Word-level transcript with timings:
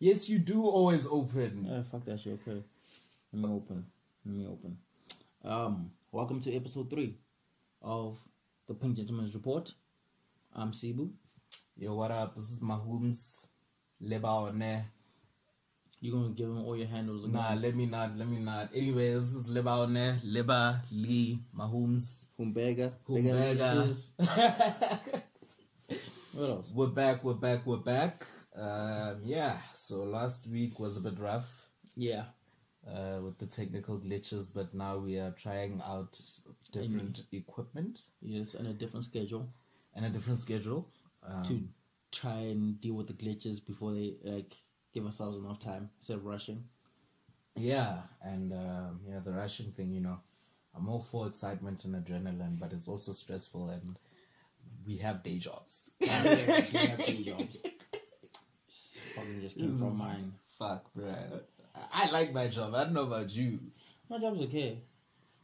Yes, 0.00 0.28
you 0.28 0.38
do 0.38 0.64
always 0.64 1.06
open. 1.08 1.66
Yeah, 1.68 1.82
fuck 1.82 2.04
that 2.04 2.20
shit. 2.20 2.34
Okay, 2.34 2.62
let 3.32 3.42
me 3.42 3.48
open. 3.52 3.84
Let 4.24 4.34
me 4.34 4.46
open. 4.46 4.78
Um, 5.44 5.90
welcome 6.12 6.40
to 6.42 6.54
episode 6.54 6.88
three 6.88 7.16
of 7.82 8.16
the 8.68 8.74
Pink 8.74 8.96
Gentleman's 8.96 9.34
Report. 9.34 9.72
I'm 10.54 10.70
Sibu. 10.70 11.10
Yo, 11.76 11.96
what 11.96 12.12
up? 12.12 12.36
This 12.36 12.48
is 12.48 12.60
Mahumz. 12.60 13.46
Leba 14.00 14.42
One. 14.42 14.84
You 16.00 16.12
gonna 16.12 16.28
give 16.28 16.46
him 16.46 16.64
all 16.64 16.76
your 16.76 16.86
handles 16.86 17.24
again? 17.24 17.34
Nah, 17.34 17.54
let 17.54 17.74
me 17.74 17.86
not, 17.86 18.16
let 18.16 18.28
me 18.28 18.38
not. 18.38 18.70
Anyways, 18.72 19.34
this 19.34 19.46
is 19.46 19.50
Leba 19.50 19.78
One. 19.78 20.20
Leba, 20.24 20.78
Lee, 20.92 21.40
Mahumz. 21.56 22.26
Humbega. 22.38 22.92
Humbega. 23.08 23.96
What 26.34 26.50
else? 26.50 26.70
We're 26.72 26.86
back, 26.86 27.24
we're 27.24 27.34
back, 27.34 27.66
we're 27.66 27.78
back. 27.78 28.24
Um, 28.58 29.20
yeah, 29.22 29.56
so 29.74 30.02
last 30.02 30.46
week 30.48 30.80
was 30.80 30.96
a 30.96 31.00
bit 31.00 31.18
rough 31.18 31.68
Yeah. 31.94 32.24
uh, 32.86 33.20
with 33.22 33.38
the 33.38 33.46
technical 33.46 33.98
glitches, 33.98 34.52
but 34.52 34.74
now 34.74 34.98
we 34.98 35.18
are 35.18 35.30
trying 35.30 35.80
out 35.86 36.20
different 36.72 37.22
equipment 37.32 38.00
Yes, 38.20 38.54
and 38.54 38.66
a 38.66 38.72
different 38.72 39.04
schedule 39.04 39.48
and 39.94 40.04
a 40.04 40.10
different 40.10 40.40
schedule. 40.40 40.88
Um, 41.22 41.42
to 41.44 41.68
try 42.10 42.40
and 42.40 42.80
deal 42.80 42.94
with 42.94 43.06
the 43.06 43.12
glitches 43.12 43.64
before 43.64 43.92
they 43.92 44.16
like 44.24 44.56
give 44.92 45.06
ourselves 45.06 45.38
enough 45.38 45.60
time 45.60 45.90
instead 45.98 46.16
of 46.16 46.24
rushing. 46.24 46.64
Yeah, 47.54 47.98
and 48.22 48.52
um, 48.52 49.00
yeah, 49.08 49.20
the 49.20 49.32
rushing 49.32 49.70
thing, 49.72 49.92
you 49.92 50.00
know, 50.00 50.18
I'm 50.74 50.88
all 50.88 51.02
for 51.02 51.26
excitement 51.26 51.84
and 51.84 51.94
adrenaline, 51.94 52.58
but 52.58 52.72
it's 52.72 52.88
also 52.88 53.12
stressful, 53.12 53.68
and 53.70 53.96
we 54.86 54.96
have 54.98 55.22
day 55.22 55.38
jobs. 55.38 55.90
we 56.00 56.06
have 56.06 56.98
day 57.04 57.22
jobs. 57.22 57.62
Fucking 59.18 59.40
just 59.40 59.56
came 59.56 59.78
from 59.78 59.98
mine. 59.98 60.32
Fuck, 60.58 60.92
bro. 60.94 61.14
I 61.92 62.10
like 62.10 62.32
my 62.32 62.48
job. 62.48 62.74
I 62.74 62.84
don't 62.84 62.92
know 62.94 63.02
about 63.02 63.34
you. 63.34 63.60
My 64.08 64.18
job's 64.18 64.40
okay. 64.42 64.78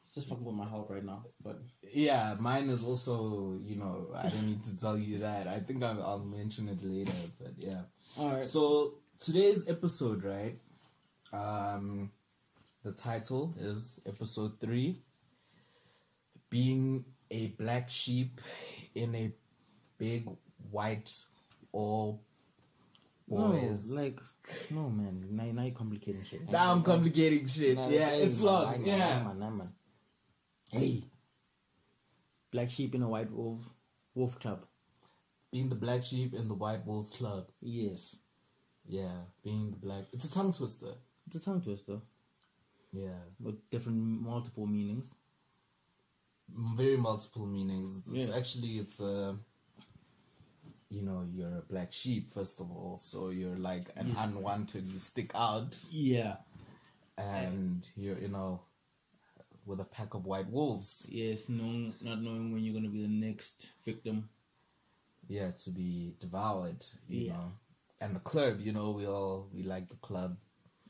It's 0.07 0.15
just 0.15 0.29
fucking 0.29 0.45
with 0.45 0.55
my 0.55 0.69
health 0.69 0.91
right 0.91 1.05
now, 1.05 1.25
but 1.43 1.61
Yeah, 1.93 2.37
mine 2.39 2.69
is 2.69 2.85
also, 2.85 3.59
you 3.65 3.77
know, 3.77 4.09
I 4.17 4.29
don't 4.29 4.47
need 4.47 4.65
to 4.65 4.77
tell 4.77 4.99
you 4.99 5.19
that. 5.19 5.47
I 5.47 5.61
think 5.61 5.83
I'll, 5.83 6.03
I'll 6.03 6.19
mention 6.19 6.69
it 6.69 6.83
later, 6.85 7.13
but 7.41 7.53
yeah. 7.57 7.83
all 8.19 8.31
right. 8.31 8.45
So 8.45 8.95
today's 9.21 9.69
episode, 9.69 10.25
right? 10.25 10.57
Um, 11.33 12.11
the 12.85 12.93
title 12.93 13.55
is 13.59 14.01
episode 14.07 14.61
three. 14.61 14.97
Being 16.51 17.05
a 17.31 17.49
black 17.49 17.91
sheep 17.91 18.41
in 18.95 19.15
a 19.15 19.33
big 19.99 20.29
white 20.71 21.11
all 21.73 22.23
boys. 23.29 23.91
No, 23.91 23.97
like 24.03 24.21
no 24.71 24.91
man, 24.91 25.27
now, 25.31 25.45
now 25.45 25.63
you're 25.63 25.73
complicating 25.73 26.23
shit. 26.25 26.51
now 26.51 26.73
I'm 26.73 26.83
complicating 26.83 27.47
shit. 27.49 27.77
Yeah, 27.77 28.11
it's 28.11 28.41
nah, 28.41 28.75
yeah. 28.83 28.99
nah, 29.23 29.25
man, 29.25 29.39
nah, 29.39 29.51
man. 29.51 29.69
Hey, 30.71 31.05
black 32.51 32.71
sheep 32.71 32.95
in 32.95 33.03
a 33.03 33.09
white 33.09 33.31
wolf 33.31 33.61
wolf 34.15 34.39
club. 34.39 34.65
Being 35.53 35.69
the 35.69 35.77
black 35.77 36.03
sheep 36.03 36.35
in 36.35 36.49
the 36.49 36.55
white 36.55 36.85
wolves 36.85 37.13
club. 37.13 37.49
Yes, 37.61 38.19
Yeah, 38.87 39.13
being 39.43 39.71
the 39.71 39.77
black. 39.77 40.05
It's 40.13 40.25
a 40.25 40.33
tongue 40.33 40.53
twister. 40.53 40.95
it's 41.27 41.37
a 41.37 41.41
tongue 41.41 41.63
twister 41.63 42.01
Yeah, 42.93 43.21
with 43.41 43.71
different 43.71 43.99
multiple 44.23 44.67
meanings. 44.67 45.15
very 46.77 46.97
multiple 46.97 47.47
meanings. 47.47 47.99
It's, 47.99 48.09
it's 48.11 48.37
actually 48.37 48.79
it's 48.79 49.01
a. 49.01 49.37
You 50.95 51.03
know, 51.03 51.27
you're 51.35 51.59
a 51.59 51.63
black 51.69 51.93
sheep 51.93 52.31
first 52.31 52.61
of 52.61 52.71
all, 52.71 52.97
so 52.97 53.31
you're 53.31 53.57
like 53.59 53.87
an 53.97 54.09
Yes. 54.11 54.25
unwanted. 54.25 54.85
You 54.93 54.99
stick 55.01 55.33
out, 55.35 55.77
Yeah. 55.91 56.37
and 57.19 57.85
you're 57.97 58.19
you 58.21 58.29
know, 58.29 58.61
with 59.67 59.81
a 59.81 59.85
pack 59.85 60.15
of 60.15 60.25
white 60.25 60.49
wolves. 60.49 61.09
Yes, 61.11 61.49
knowing 61.49 61.95
not 62.01 62.23
knowing 62.23 62.53
when 62.53 62.63
you're 62.63 62.75
gonna 62.75 62.89
be 62.91 63.03
the 63.03 63.09
next 63.09 63.73
victim. 63.85 64.29
Yeah, 65.27 65.51
to 65.51 65.71
be 65.71 66.15
devoured. 66.21 66.87
You 67.09 67.23
Yeah. 67.27 67.33
know, 67.33 67.53
and 68.01 68.15
the 68.15 68.21
club. 68.21 68.61
You 68.61 68.71
know, 68.73 68.93
we 68.93 69.05
all 69.07 69.49
we 69.53 69.65
like 69.65 69.89
the 69.89 69.97
club. 69.97 70.37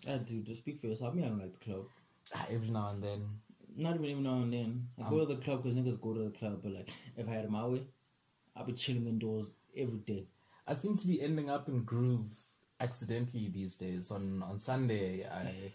Ah, 0.06 0.19
dude, 0.19 0.44
to 0.47 0.54
speak 0.54 0.81
for 0.82 0.88
yourself, 0.88 1.14
me, 1.14 1.25
I 1.25 1.28
don't 1.28 1.38
like 1.38 1.59
the 1.59 1.64
club. 1.64 1.87
Ah, 2.34 2.47
Every 2.50 2.69
now 2.69 2.91
and 2.91 3.03
then, 3.03 3.41
Not 3.75 3.94
even 3.94 4.04
even 4.04 4.22
now 4.25 4.43
and 4.43 4.53
then. 4.53 4.88
I 4.98 5.09
go 5.09 5.25
to 5.25 5.34
the 5.34 5.41
club 5.41 5.62
because 5.62 5.76
niggas 5.78 5.98
go 5.98 6.12
to 6.12 6.25
the 6.25 6.31
club, 6.38 6.60
but 6.62 6.72
like 6.72 6.91
if 7.16 7.26
I 7.26 7.32
had 7.32 7.48
my 7.50 7.66
way, 7.66 7.87
I'd 8.54 8.66
be 8.66 8.75
chilling 8.75 9.06
indoors 9.06 9.47
every 9.76 9.98
day. 10.00 10.26
I 10.66 10.74
seem 10.74 10.96
to 10.96 11.06
be 11.06 11.20
ending 11.20 11.50
up 11.50 11.68
in 11.68 11.84
groove 11.84 12.26
accidentally 12.80 13.48
these 13.48 13.76
days. 13.76 14.10
On 14.10 14.42
on 14.42 14.58
Sunday, 14.58 15.26
I 15.26 15.72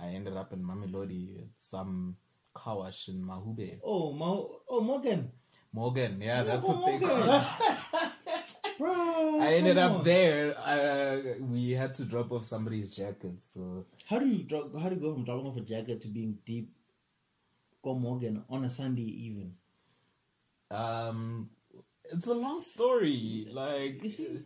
I 0.00 0.08
ended 0.14 0.36
up 0.36 0.52
in 0.52 0.62
Mamelodi 0.62 1.38
at 1.42 1.48
some 1.58 2.16
car 2.54 2.76
wash 2.78 3.08
in 3.08 3.22
Mahube. 3.24 3.78
Oh, 3.84 4.12
Mo- 4.12 4.60
oh 4.68 4.80
Morgan, 4.80 5.30
Morgan, 5.72 6.20
yeah, 6.20 6.42
that's 6.42 6.64
oh, 6.66 6.74
what 6.74 7.00
they 7.00 8.74
bro. 8.78 9.40
I 9.40 9.54
ended 9.54 9.78
up 9.78 9.98
on. 9.98 10.04
there. 10.04 10.54
Uh, 10.58 11.34
we 11.40 11.70
had 11.72 11.94
to 11.94 12.04
drop 12.04 12.32
off 12.32 12.44
somebody's 12.44 12.94
jacket, 12.96 13.42
so 13.42 13.86
How 14.06 14.18
do 14.18 14.26
you 14.26 14.42
drop, 14.44 14.74
how 14.80 14.88
do 14.88 14.94
you 14.96 15.00
go 15.00 15.12
from 15.14 15.24
dropping 15.24 15.46
off 15.46 15.56
a 15.56 15.60
jacket 15.60 16.00
to 16.02 16.08
being 16.08 16.38
deep? 16.46 16.70
Go 17.82 17.94
Morgan 17.94 18.44
on 18.50 18.64
a 18.64 18.70
Sunday 18.70 19.02
even. 19.02 19.54
um, 20.70 21.50
it's 22.12 22.26
a 22.26 22.34
long 22.34 22.60
story. 22.60 23.48
Like 23.50 24.02
You 24.02 24.08
see, 24.08 24.40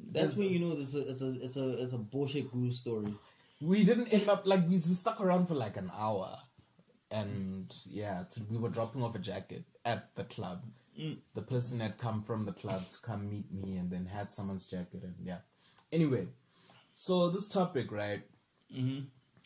that's 0.00 0.34
when 0.36 0.48
you 0.50 0.58
know 0.60 0.74
this. 0.74 0.94
It's 0.94 1.22
a 1.22 1.30
it's 1.42 1.56
a 1.56 1.82
it's 1.82 1.92
a 1.92 1.98
bullshit 1.98 2.50
groove 2.50 2.74
story. 2.74 3.14
we 3.60 3.84
didn't 3.84 4.08
end 4.08 4.28
up 4.28 4.46
like 4.46 4.62
we, 4.68 4.76
we 4.76 4.80
stuck 4.94 5.20
around 5.20 5.46
for 5.46 5.54
like 5.54 5.76
an 5.76 5.90
hour, 5.96 6.38
and 7.10 7.72
yeah, 7.90 8.24
to, 8.30 8.40
we 8.50 8.58
were 8.58 8.68
dropping 8.68 9.02
off 9.02 9.14
a 9.14 9.18
jacket 9.18 9.64
at 9.84 10.14
the 10.14 10.24
club. 10.24 10.62
Mm. 11.00 11.18
The 11.34 11.42
person 11.42 11.80
had 11.80 11.98
come 11.98 12.22
from 12.22 12.44
the 12.46 12.52
club 12.52 12.88
to 12.88 13.00
come 13.02 13.28
meet 13.30 13.52
me, 13.52 13.76
and 13.76 13.90
then 13.90 14.06
had 14.06 14.32
someone's 14.32 14.66
jacket, 14.66 15.02
and 15.02 15.14
yeah. 15.22 15.38
Anyway, 15.92 16.26
so 16.94 17.30
this 17.30 17.48
topic, 17.48 17.92
right? 17.92 18.22
Mm-hmm. 18.74 19.04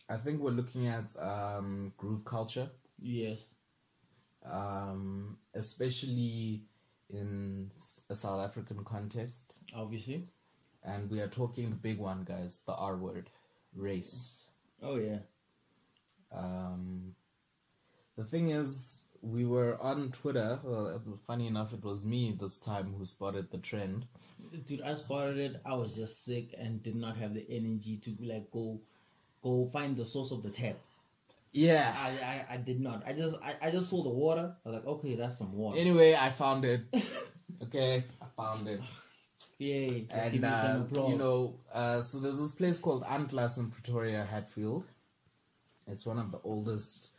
I 0.09 0.17
think 0.17 0.41
we're 0.41 0.51
looking 0.51 0.87
at 0.87 1.15
um, 1.21 1.93
groove 1.97 2.25
culture, 2.25 2.69
Yes. 2.99 3.53
um, 4.45 5.37
especially 5.53 6.63
in 7.13 7.69
a 8.09 8.15
South 8.15 8.39
African 8.43 8.83
context, 8.83 9.57
Obviously. 9.75 10.27
and 10.83 11.09
we 11.09 11.21
are 11.21 11.27
talking 11.27 11.69
the 11.69 11.75
big 11.75 11.99
one, 11.99 12.23
guys, 12.23 12.63
the 12.65 12.73
R 12.73 12.95
word, 12.97 13.29
race. 13.75 14.45
Oh 14.81 14.97
yeah. 14.97 15.19
Um, 16.33 17.15
the 18.17 18.23
thing 18.23 18.49
is, 18.49 19.05
we 19.21 19.45
were 19.45 19.77
on 19.81 20.11
Twitter. 20.11 20.59
Well, 20.63 21.01
funny 21.27 21.47
enough, 21.47 21.73
it 21.73 21.83
was 21.83 22.05
me 22.05 22.35
this 22.39 22.57
time 22.57 22.93
who 22.97 23.05
spotted 23.05 23.51
the 23.51 23.57
trend. 23.57 24.05
Dude, 24.65 24.81
I 24.81 24.95
spotted 24.95 25.37
it. 25.37 25.61
I 25.65 25.75
was 25.75 25.95
just 25.95 26.25
sick 26.25 26.55
and 26.57 26.81
did 26.81 26.95
not 26.95 27.17
have 27.17 27.33
the 27.33 27.45
energy 27.49 27.97
to 27.97 28.15
like 28.21 28.49
go, 28.51 28.79
go 29.43 29.69
find 29.71 29.95
the 29.95 30.05
source 30.05 30.31
of 30.31 30.41
the 30.43 30.49
tap. 30.49 30.75
Yeah. 31.51 31.93
I, 31.97 32.09
I, 32.09 32.55
I 32.55 32.57
did 32.57 32.79
not. 32.79 33.03
I 33.05 33.13
just 33.13 33.35
I, 33.43 33.67
I 33.67 33.71
just 33.71 33.89
saw 33.89 34.03
the 34.03 34.09
water. 34.09 34.55
I 34.65 34.69
was 34.69 34.77
like, 34.77 34.87
okay, 34.87 35.15
that's 35.15 35.37
some 35.37 35.53
water. 35.53 35.79
Anyway, 35.79 36.15
I 36.15 36.29
found 36.29 36.65
it. 36.65 36.81
okay, 37.63 38.03
I 38.21 38.25
found 38.35 38.67
it. 38.67 38.81
Yay! 39.57 40.07
And 40.09 40.33
give 40.33 40.41
me 40.41 40.49
some 40.49 40.89
uh, 40.95 41.07
you 41.07 41.17
know, 41.17 41.59
uh, 41.73 42.01
so 42.01 42.19
there's 42.19 42.39
this 42.39 42.51
place 42.51 42.79
called 42.79 43.03
Aandklas 43.03 43.59
in 43.59 43.69
Pretoria, 43.69 44.23
Hatfield. 44.23 44.85
It's 45.87 46.05
one 46.05 46.19
of 46.19 46.31
the 46.31 46.39
oldest 46.43 47.11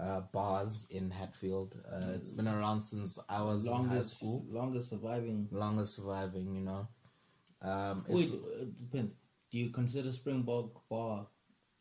uh, 0.00 0.20
bars 0.32 0.86
in 0.90 1.10
Hatfield. 1.10 1.74
Uh, 1.90 2.12
it's 2.14 2.30
been 2.30 2.48
around 2.48 2.82
since 2.82 3.18
I 3.28 3.42
was 3.42 3.66
in 3.66 3.72
high 3.72 3.78
longest 3.78 4.16
school. 4.18 4.46
longest 4.48 4.90
surviving. 4.90 5.48
Longest 5.50 5.96
surviving, 5.96 6.54
you 6.54 6.62
know. 6.62 6.88
Um, 7.62 8.04
Wait, 8.08 8.30
it 8.32 8.78
depends. 8.78 9.14
Do 9.50 9.58
you 9.58 9.70
consider 9.70 10.12
Springbok 10.12 10.88
Bar 10.88 11.26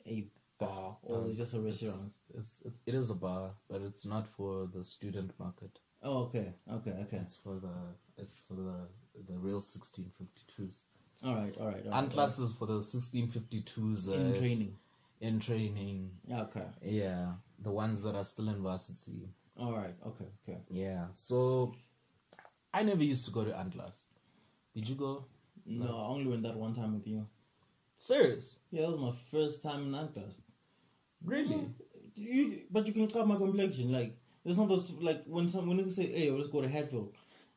a 0.08 0.28
bar 0.66 0.98
or 1.04 1.28
is 1.28 1.38
just 1.38 1.54
a 1.54 1.60
restaurant? 1.60 2.12
It's, 2.38 2.62
it's, 2.66 2.80
it 2.86 2.94
is 2.94 3.10
a 3.10 3.16
bar, 3.16 3.52
but 3.70 3.82
it's 3.82 4.06
not 4.06 4.28
for 4.28 4.68
the 4.74 4.84
student 4.84 5.32
market. 5.40 5.80
Oh, 6.04 6.24
okay, 6.26 6.54
okay, 6.72 6.92
okay. 7.02 7.18
It's 7.18 7.36
for 7.36 7.56
the 7.60 7.74
it's 8.18 8.42
for 8.42 8.54
the 8.54 8.88
the 9.28 9.38
real 9.38 9.62
1652s. 9.62 10.84
All 11.24 11.34
right, 11.36 11.56
all 11.60 11.68
right. 11.68 11.84
all 11.92 12.02
right, 12.02 12.12
classes 12.12 12.52
is 12.52 12.56
for 12.56 12.66
the 12.68 12.80
1652s 12.80 14.08
all 14.08 14.14
uh, 14.14 14.18
in 14.18 14.36
training. 14.36 14.76
in 15.22 15.40
training. 15.40 16.12
Yeah, 16.28 16.42
okay. 16.42 16.66
Yeah, 16.84 17.32
the 17.60 17.72
ones 17.72 18.04
that 18.04 18.16
are 18.16 18.24
still 18.24 18.50
in 18.50 18.62
varsity. 18.62 19.30
All 19.58 19.74
right, 19.74 19.96
okay, 20.06 20.26
okay. 20.48 20.60
Yeah, 20.70 21.06
so 21.12 21.74
I 22.74 22.84
never 22.84 23.04
used 23.04 23.26
to 23.26 23.32
go 23.32 23.44
to 23.46 23.52
Aandklas. 23.52 24.04
Did 24.76 24.90
you 24.90 24.96
go? 24.96 25.26
No, 25.66 25.88
I 25.88 26.08
only 26.08 26.28
went 26.28 26.44
that 26.44 26.56
one 26.56 26.76
time 26.76 26.94
with 26.94 27.08
you. 27.08 27.26
Serious? 27.98 28.60
Yeah, 28.70 28.82
that 28.82 28.92
was 28.92 29.00
my 29.00 29.14
first 29.32 29.64
time 29.64 29.82
in 29.88 29.92
Aandklas. 29.94 30.40
Really? 31.24 31.70
You, 32.16 32.62
but 32.72 32.88
you 32.88 32.94
can 32.94 33.08
cut 33.08 33.28
my 33.28 33.36
complexion. 33.36 33.92
Like, 33.92 34.18
it's 34.44 34.58
not 34.58 34.70
this, 34.70 34.92
like 35.02 35.24
when 35.26 35.48
some 35.50 35.68
when 35.68 35.80
you 35.80 35.90
say, 35.90 36.08
"Hey, 36.08 36.30
let's 36.32 36.48
go 36.48 36.62
to 36.62 36.70
Hatfield," 36.70 37.14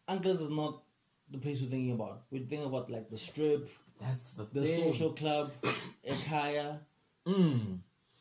Aandklas 0.08 0.40
is 0.42 0.50
not 0.50 0.82
the 1.30 1.38
place 1.38 1.60
we're 1.60 1.68
thinking 1.70 1.92
about. 1.92 2.22
We're 2.30 2.40
thinking 2.46 2.64
about 2.64 2.90
like 2.90 3.10
the 3.10 3.18
strip, 3.18 3.68
That's 4.00 4.30
the, 4.30 4.46
the 4.52 4.64
thing. 4.64 4.84
social 4.92 5.12
club, 5.12 5.52
Ekaya. 6.08 6.78
Mm. 7.26 7.78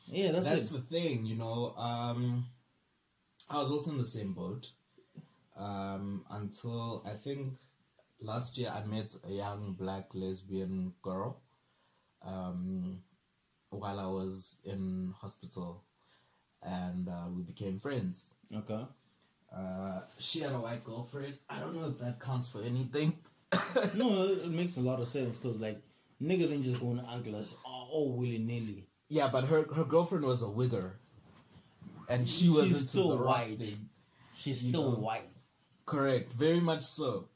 Yeah, 0.10 0.32
that's, 0.32 0.46
That's 0.46 0.66
it. 0.66 0.72
the 0.74 0.80
thing, 0.82 1.26
you 1.26 1.36
know. 1.36 1.74
Um, 1.78 2.46
I 3.50 3.58
was 3.62 3.72
also 3.72 3.92
in 3.92 3.98
the 3.98 4.06
same 4.06 4.34
boat 4.34 4.70
um, 5.58 6.26
until 6.30 7.04
I 7.06 7.14
think 7.14 7.54
last 8.22 8.58
year 8.58 8.70
I 8.74 8.86
met 8.86 9.16
a 9.28 9.32
young 9.32 9.74
black 9.80 10.08
lesbian 10.14 10.94
girl 11.02 11.42
um, 12.26 13.00
while 13.70 14.00
I 14.00 14.08
was 14.08 14.60
in 14.66 15.14
hospital, 15.20 15.84
and 16.64 17.08
uh, 17.10 17.26
we 17.36 17.44
became 17.44 17.80
friends. 17.80 18.36
Okay. 18.54 18.86
Uh, 19.56 20.02
she 20.20 20.42
had 20.42 20.52
a 20.52 20.60
white 20.60 20.84
girlfriend. 20.84 21.38
I 21.50 21.60
don't 21.60 21.76
know 21.76 21.88
if 21.88 22.00
that 22.00 22.20
counts 22.20 22.50
for 22.50 22.62
anything. 22.62 23.18
no, 23.96 24.24
it 24.28 24.50
makes 24.50 24.78
a 24.78 24.82
lot 24.82 25.00
of 25.00 25.08
sense 25.08 25.38
because 25.38 25.60
like 25.60 25.82
niggas 26.22 26.52
ain't 26.52 26.64
just 26.64 26.82
going 26.82 26.98
to 26.98 27.04
Aandklas 27.04 27.56
all 27.64 28.12
willy 28.12 28.40
nilly. 28.40 28.88
Yeah, 29.10 29.28
but 29.28 29.46
her 29.46 29.66
her 29.74 29.86
girlfriend 29.86 30.26
was 30.26 30.44
a 30.44 30.48
wigger, 30.48 30.92
and 32.10 32.28
she 32.28 32.50
was 32.50 32.68
She's 32.68 32.90
still 32.90 33.18
white. 33.18 33.60
thing. 33.60 33.90
She's 34.36 34.60
still 34.60 34.92
know. 34.92 34.98
white. 35.00 35.30
Correct, 35.86 36.34
very 36.34 36.60
much 36.60 36.82
so. 36.82 37.30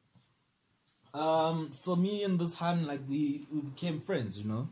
Um, 1.13 1.69
so 1.71 1.95
me 1.95 2.23
and 2.23 2.39
this 2.39 2.55
Han, 2.55 2.85
like 2.85 3.01
we, 3.07 3.45
we 3.51 3.61
became 3.61 3.99
friends, 3.99 4.37
you 4.37 4.47
know. 4.47 4.67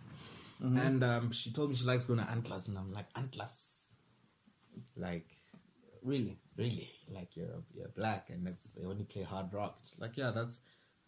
And 0.62 1.04
um, 1.04 1.32
she 1.32 1.52
told 1.52 1.70
me 1.70 1.76
she 1.76 1.86
likes 1.86 2.06
going 2.06 2.20
to 2.20 2.26
Aandklas, 2.26 2.68
and 2.68 2.78
I'm 2.78 2.92
like 2.92 3.12
Aandklas, 3.14 3.82
like 4.98 5.28
Really. 6.04 6.38
really, 6.58 6.90
like 7.10 7.36
you're 7.36 7.64
you're 7.74 7.90
black, 7.90 8.30
and 8.30 8.48
it's 8.48 8.72
they 8.72 8.86
only 8.86 9.04
play 9.04 9.24
hard 9.24 9.54
rock. 9.54 9.80
She's 9.86 10.00
like, 10.00 10.18
yeah, 10.18 10.32
that's 10.32 10.62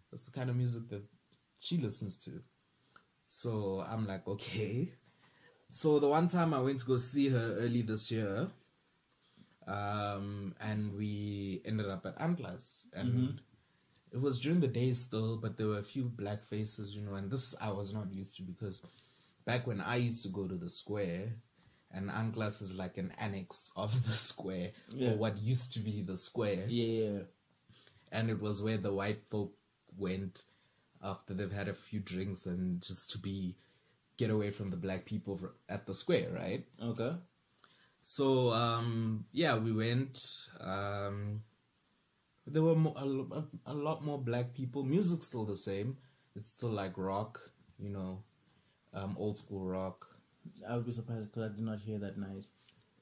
that's 0.09 0.25
the 0.25 0.31
kind 0.31 0.50
of 0.50 0.56
music 0.56 0.89
that 0.89 1.03
she 1.59 1.77
listens 1.77 2.18
to. 2.25 2.42
So 3.27 3.86
I'm 3.89 4.06
like, 4.07 4.27
okay. 4.27 4.94
So 5.69 6.00
the 6.00 6.07
one 6.07 6.27
time 6.27 6.53
I 6.53 6.59
went 6.59 6.80
to 6.80 6.86
go 6.86 6.98
see 6.98 7.30
her 7.30 7.56
early 7.59 7.81
this 7.81 8.12
year, 8.12 8.50
um, 9.68 10.53
and 10.59 10.94
we 10.98 11.62
ended 11.65 11.88
up 11.88 12.06
at 12.06 12.19
Aandklas, 12.19 12.88
and 12.94 13.39
it 14.12 14.19
was 14.19 14.39
during 14.39 14.59
the 14.59 14.68
day 14.68 14.92
still, 14.94 15.38
but 15.38 15.57
there 15.57 15.68
were 15.68 15.80
a 15.80 15.83
few 15.83 16.03
black 16.06 16.44
faces, 16.44 16.95
you 16.95 17.01
know, 17.03 17.15
and 17.15 17.31
this 17.31 17.56
I 17.62 17.71
was 17.71 17.94
not 17.94 18.12
used 18.13 18.36
to 18.38 18.44
because 18.44 18.83
back 19.46 19.68
when 19.68 19.82
I 19.82 19.96
used 19.98 20.24
to 20.24 20.30
go 20.30 20.48
to 20.48 20.56
the 20.56 20.70
square, 20.70 21.34
and 21.92 22.10
Aandklas 22.10 22.62
is 22.62 22.76
like 22.76 22.98
an 22.98 23.12
annex 23.20 23.72
of 23.76 23.92
the 24.06 24.12
square, 24.12 24.72
Yeah. 24.90 25.12
or 25.12 25.18
what 25.18 25.38
used 25.38 25.74
to 25.74 25.80
be 25.80 26.02
the 26.02 26.18
square 26.18 26.66
Yeah. 26.68 27.24
and 28.12 28.30
it 28.30 28.42
was 28.42 28.62
where 28.62 28.78
the 28.78 28.94
white 28.94 29.24
folk 29.30 29.54
went 29.98 30.44
after 31.04 31.34
they've 31.34 31.52
had 31.52 31.68
a 31.68 31.74
few 31.74 32.00
drinks 32.00 32.46
and 32.46 32.82
just 32.82 33.10
to 33.12 33.18
be 33.18 33.56
get 34.18 34.30
away 34.30 34.52
from 34.52 34.70
the 34.70 34.78
black 34.78 35.06
people 35.06 35.40
at 35.68 35.86
the 35.86 35.94
square, 35.94 36.30
right? 36.32 36.66
Okay. 36.82 37.16
So 38.04 38.52
um, 38.52 39.26
yeah, 39.32 39.58
we 39.58 39.72
went. 39.72 40.18
Um, 40.60 41.42
there 42.46 42.62
were 42.62 42.76
mo- 42.76 42.96
a, 43.66 43.72
a 43.72 43.74
lot 43.74 44.04
more 44.04 44.18
black 44.20 44.54
people. 44.54 44.84
Music's 44.84 45.28
still 45.28 45.46
the 45.46 45.56
same. 45.58 45.98
It's 46.36 46.50
still 46.50 46.70
like 46.72 46.98
rock, 46.98 47.40
you 47.80 47.90
know, 47.90 48.24
um, 48.94 49.16
old 49.20 49.38
school 49.38 49.66
rock. 49.66 50.08
I 50.68 50.76
would 50.76 50.86
be 50.86 50.92
surprised 50.92 51.32
because 51.32 51.52
I 51.52 51.56
did 51.56 51.64
not 51.64 51.80
hear 51.80 52.00
that 52.00 52.18
night. 52.18 52.46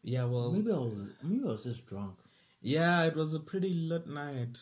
Yeah, 0.03 0.25
well, 0.25 0.51
Maybe 0.51 0.71
I 0.71 0.77
was. 0.77 1.07
Maybe 1.23 1.43
I 1.43 1.47
was 1.51 1.63
just 1.63 1.85
drunk. 1.85 2.15
yeah, 2.61 3.03
it 3.05 3.15
was 3.15 3.33
a 3.33 3.39
pretty 3.39 3.73
lit 3.73 4.07
night. 4.07 4.57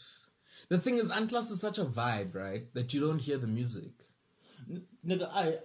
The 0.70 0.78
thing 0.80 0.98
is, 0.98 1.12
Aandklas 1.12 1.52
is 1.52 1.62
such 1.62 1.78
a 1.78 1.86
vibe, 1.86 2.36
right? 2.36 2.72
That 2.74 2.94
you 2.94 3.00
don't 3.02 3.20
hear 3.20 3.38
the 3.38 3.48
music. 3.48 3.92
N- 4.70 4.84
Nigga, 5.06 5.30
I 5.34 5.56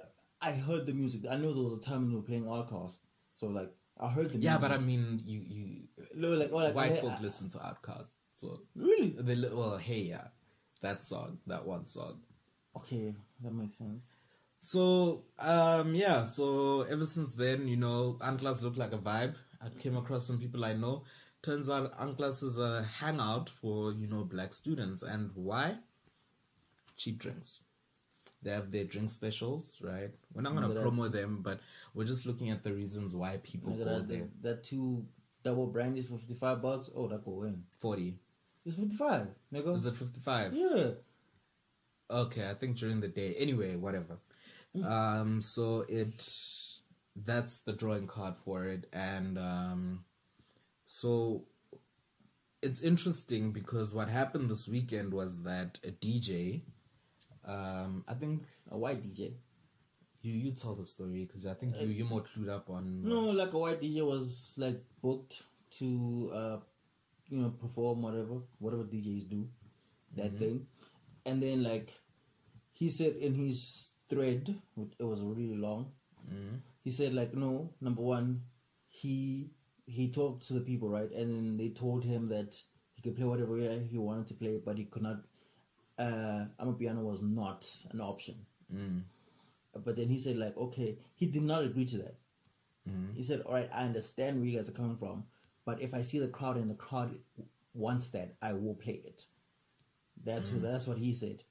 I 0.41 0.53
heard 0.53 0.87
the 0.87 0.93
music. 0.93 1.23
I 1.31 1.37
know 1.37 1.53
there 1.53 1.63
was 1.63 1.73
a 1.73 1.81
time 1.81 2.03
when 2.03 2.11
we 2.11 2.17
were 2.17 2.23
playing 2.23 2.45
Outkast, 2.45 2.99
so 3.35 3.47
like 3.47 3.71
I 3.99 4.09
heard 4.09 4.27
the 4.27 4.39
music. 4.39 4.45
Yeah, 4.45 4.59
but 4.59 4.71
I 4.73 4.79
mean, 4.79 5.23
you 5.25 5.41
you 5.49 5.83
No, 6.15 6.29
like, 6.31 6.53
or 6.53 6.63
like 6.63 6.75
white 6.75 6.93
I- 6.93 6.97
folk 6.97 7.13
I- 7.19 7.23
listen 7.23 7.49
to 7.51 7.59
Outkast, 7.59 8.09
so 8.35 8.61
Really? 8.75 9.11
they 9.19 9.35
well, 9.49 9.77
hey, 9.79 10.03
yeah, 10.03 10.29
that 10.83 11.03
song, 11.03 11.39
that 11.47 11.65
one 11.67 11.87
song. 11.87 12.21
Okay, 12.77 13.15
that 13.43 13.53
makes 13.55 13.77
sense. 13.77 14.13
So 14.65 15.25
um, 15.41 15.93
yeah, 15.93 16.23
so 16.23 16.83
ever 16.83 17.05
since 17.05 17.33
then, 17.33 17.67
you 17.67 17.77
know, 17.77 18.17
Aandklas 18.21 18.63
looked 18.63 18.79
like 18.79 18.93
a 18.93 18.99
vibe. 18.99 19.35
I 19.61 19.69
came 19.81 19.97
across 19.97 20.25
some 20.25 20.39
people 20.39 20.65
I 20.65 20.73
know. 20.73 21.03
Turns 21.43 21.69
out 21.69 21.99
Aandklas 21.99 22.45
is 22.45 22.59
a 22.59 22.85
hangout 22.85 23.51
for 23.51 23.91
you 23.91 24.07
know 24.07 24.23
black 24.23 24.55
students, 24.55 25.03
and 25.03 25.33
why? 25.35 25.79
Cheap 26.97 27.19
drinks. 27.19 27.65
They 28.41 28.53
have 28.53 28.71
their 28.71 28.85
drink 28.85 29.11
specials, 29.11 29.81
right? 29.83 30.13
We're 30.33 30.43
not 30.43 30.55
gonna 30.55 30.69
Look 30.69 30.85
promo 30.85 31.11
them, 31.11 31.41
but 31.43 31.59
we're 31.93 32.07
just 32.07 32.25
looking 32.25 32.51
at 32.51 32.63
the 32.63 32.73
reasons 32.73 33.17
why 33.17 33.39
people 33.43 33.73
Nigga, 33.73 33.79
go 33.79 33.85
that, 33.85 34.09
there. 34.09 34.19
that, 34.19 34.43
that 34.43 34.65
two 34.65 35.05
double 35.43 35.67
brandies 35.67 36.07
for 36.07 36.19
fifty 36.19 36.35
five 36.35 36.63
bucks. 36.63 36.89
Oh, 36.95 37.09
that 37.09 37.25
go 37.25 37.43
in. 37.43 37.65
Forty. 37.81 38.21
It's 38.65 38.77
fifty 38.77 38.95
five, 38.95 39.27
nigga. 39.53 39.75
Is 39.75 39.87
it 39.87 39.97
fifty-five? 39.97 40.55
Yeah. 40.55 40.91
Okay, 42.09 42.49
I 42.49 42.55
think 42.55 42.77
during 42.77 43.01
the 43.01 43.09
day. 43.09 43.35
Anyway, 43.39 43.75
whatever. 43.75 44.19
Um, 44.85 45.41
so 45.43 45.85
it 45.89 46.23
that's 47.15 47.61
the 47.61 47.73
drawing 47.73 48.07
card 48.07 48.37
for 48.39 48.65
it, 48.65 48.87
and 48.93 49.39
um, 49.39 50.05
so 50.87 51.45
it's 52.63 52.81
interesting 52.83 53.53
because 53.53 53.95
what 53.95 54.09
happened 54.09 54.49
this 54.49 54.67
weekend 54.69 55.13
was 55.13 55.43
that 55.43 55.79
a 55.85 55.91
DJ, 55.91 56.63
um, 57.45 58.05
I 58.09 58.15
think 58.15 58.45
A 58.71 58.79
white 58.79 59.03
DJ. 59.03 59.35
you 60.23 60.33
you 60.33 60.53
tell 60.53 60.75
the 60.75 60.85
story 60.87 61.25
because 61.27 61.45
I 61.47 61.55
think 61.55 61.79
you 61.81 61.89
you're 61.89 62.07
more 62.07 62.23
clued 62.23 62.49
up 62.49 62.71
on. 62.71 63.03
No, 63.03 63.21
like 63.21 63.53
a 63.53 63.59
white 63.59 63.81
DJ 63.81 64.07
was 64.07 64.55
like 64.57 64.81
booked 65.03 65.43
to 65.79 66.31
uh 66.35 66.57
you 67.29 67.39
know 67.43 67.51
perform 67.51 68.03
whatever 68.03 68.41
whatever 68.59 68.85
DJs 68.85 69.29
do 69.29 69.49
that 70.17 70.39
thing, 70.39 70.67
and 71.27 71.43
then 71.43 71.63
like 71.63 71.93
he 72.73 72.89
said 72.89 73.17
in 73.17 73.35
his 73.35 73.95
thread, 74.13 74.55
it 74.99 75.05
was 75.05 75.23
really 75.23 75.57
long. 75.57 75.93
He 76.85 76.91
said 76.91 77.15
like 77.15 77.35
no, 77.35 77.71
number 77.81 78.03
one, 78.03 78.43
he 78.89 79.51
he 79.87 80.09
talked 80.11 80.47
to 80.49 80.55
the 80.55 80.61
people 80.61 80.89
right, 80.89 81.11
and 81.11 81.31
then 81.31 81.57
they 81.57 81.69
told 81.69 82.05
him 82.05 82.29
that 82.29 82.61
he 82.95 83.03
could 83.03 83.17
play 83.17 83.27
whatever 83.27 83.57
he 83.59 83.99
wanted 83.99 84.27
to 84.29 84.35
play, 84.35 84.61
but 84.65 84.79
he 84.79 84.85
could 84.85 85.03
not. 85.03 85.19
Uh, 85.99 86.47
Amapiano 86.61 87.03
was 87.03 87.23
not 87.23 87.67
an 87.93 88.01
option. 88.01 88.37
Mm. 88.75 89.03
But 89.85 89.97
then 89.97 90.09
he 90.09 90.19
said 90.19 90.37
like 90.37 90.57
okay, 90.57 90.99
he 91.15 91.27
did 91.27 91.45
not 91.45 91.63
agree 91.65 91.87
to 91.87 91.99
that. 91.99 92.17
He 93.17 93.23
said, 93.23 93.43
"All 93.43 93.55
right, 93.55 93.71
I 93.73 93.85
understand 93.85 94.39
where 94.39 94.49
you 94.49 94.57
guys 94.57 94.69
are 94.69 94.73
coming 94.73 94.97
from, 94.97 95.25
but 95.65 95.81
if 95.81 95.95
I 95.95 96.03
see 96.03 96.19
the 96.19 96.29
crowd 96.29 96.57
and 96.57 96.71
the 96.71 96.75
crowd 96.75 97.15
wants 97.75 98.11
that, 98.11 98.35
I 98.43 98.53
will 98.55 98.75
play 98.75 99.01
it." 99.05 99.27
That's 100.25 100.51
that's 100.51 100.87
what 100.87 100.99
he 100.99 101.13
said, 101.13 101.43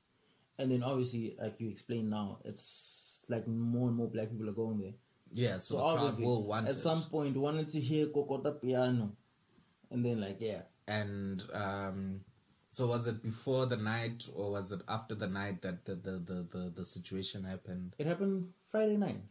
and 0.61 0.71
then 0.71 0.83
obviously, 0.83 1.35
like 1.41 1.59
you 1.59 1.69
explained 1.69 2.09
now, 2.09 2.37
it's 2.45 3.25
like 3.27 3.47
more 3.47 3.87
and 3.89 3.97
more 3.97 4.07
black 4.07 4.29
people 4.31 4.49
are 4.49 4.53
going 4.53 4.79
there. 4.79 4.93
Yeah, 5.33 5.57
so, 5.57 5.75
So 5.75 5.77
the 5.77 5.81
crowd 5.83 5.97
obviously, 5.99 6.25
will 6.25 6.43
want 6.47 6.67
at 6.67 6.75
it. 6.75 6.81
some 6.81 7.03
point, 7.03 7.35
wanted 7.37 7.69
to 7.69 7.79
hear 7.79 8.07
Kokota 8.07 8.61
piano, 8.61 9.11
and 9.89 10.03
then 10.05 10.19
like 10.21 10.37
yeah, 10.39 10.61
and 10.87 11.43
um, 11.53 12.21
so 12.69 12.87
was 12.87 13.07
it 13.07 13.21
before 13.23 13.65
the 13.65 13.77
night 13.77 14.27
or 14.33 14.51
was 14.51 14.71
it 14.71 14.81
after 14.87 15.15
the 15.15 15.27
night 15.27 15.61
that 15.61 15.85
the 15.85 15.95
the, 15.95 16.11
the, 16.11 16.47
the, 16.51 16.73
the 16.77 16.85
situation 16.85 17.43
happened? 17.43 17.95
it 17.97 18.05
happened 18.07 18.49
Friday 18.69 18.97
night. 18.97 19.21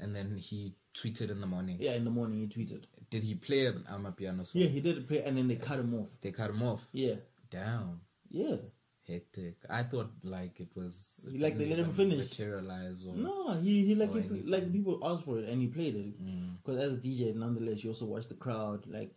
And 0.00 0.14
then 0.16 0.36
he 0.36 0.74
tweeted 0.92 1.30
in 1.30 1.40
the 1.40 1.46
morning. 1.46 1.76
Yeah, 1.78 1.92
in 1.92 2.04
the 2.04 2.10
morning 2.10 2.40
he 2.40 2.48
tweeted. 2.48 2.82
Did 3.10 3.22
he 3.22 3.36
play 3.36 3.66
an 3.66 3.84
Amapiano 3.88 4.44
song? 4.44 4.60
Yeah, 4.62 4.66
he 4.66 4.80
did 4.80 5.06
play, 5.06 5.22
and 5.22 5.36
then 5.36 5.46
they 5.46 5.54
cut 5.54 5.78
him 5.78 5.94
off. 5.94 6.08
They 6.20 6.32
cut 6.32 6.50
him 6.50 6.62
off. 6.64 6.84
Yeah, 6.90 7.14
Down. 7.48 8.00
yeah. 8.28 8.56
Hectic. 9.06 9.56
I 9.68 9.82
thought 9.82 10.10
like 10.22 10.60
it 10.60 10.68
was 10.74 11.28
it 11.30 11.38
Like 11.38 11.58
they 11.58 11.68
didn't 11.68 11.78
let 11.78 11.86
him 11.88 11.92
finish. 11.92 12.30
Materialize 12.30 13.06
or 13.06 13.14
No, 13.14 13.54
he 13.60 13.84
he 13.84 13.94
like 13.94 14.12
he, 14.14 14.42
like 14.42 14.72
people 14.72 14.98
asked 15.02 15.24
for 15.24 15.38
it 15.38 15.48
and 15.48 15.60
he 15.60 15.68
played 15.68 15.94
it 15.94 16.14
because 16.62 16.82
as 16.82 16.92
a 16.94 16.96
DJ, 16.96 17.34
nonetheless, 17.34 17.84
you 17.84 17.90
also 17.90 18.06
watch 18.06 18.28
the 18.28 18.34
crowd. 18.34 18.86
Like 18.86 19.14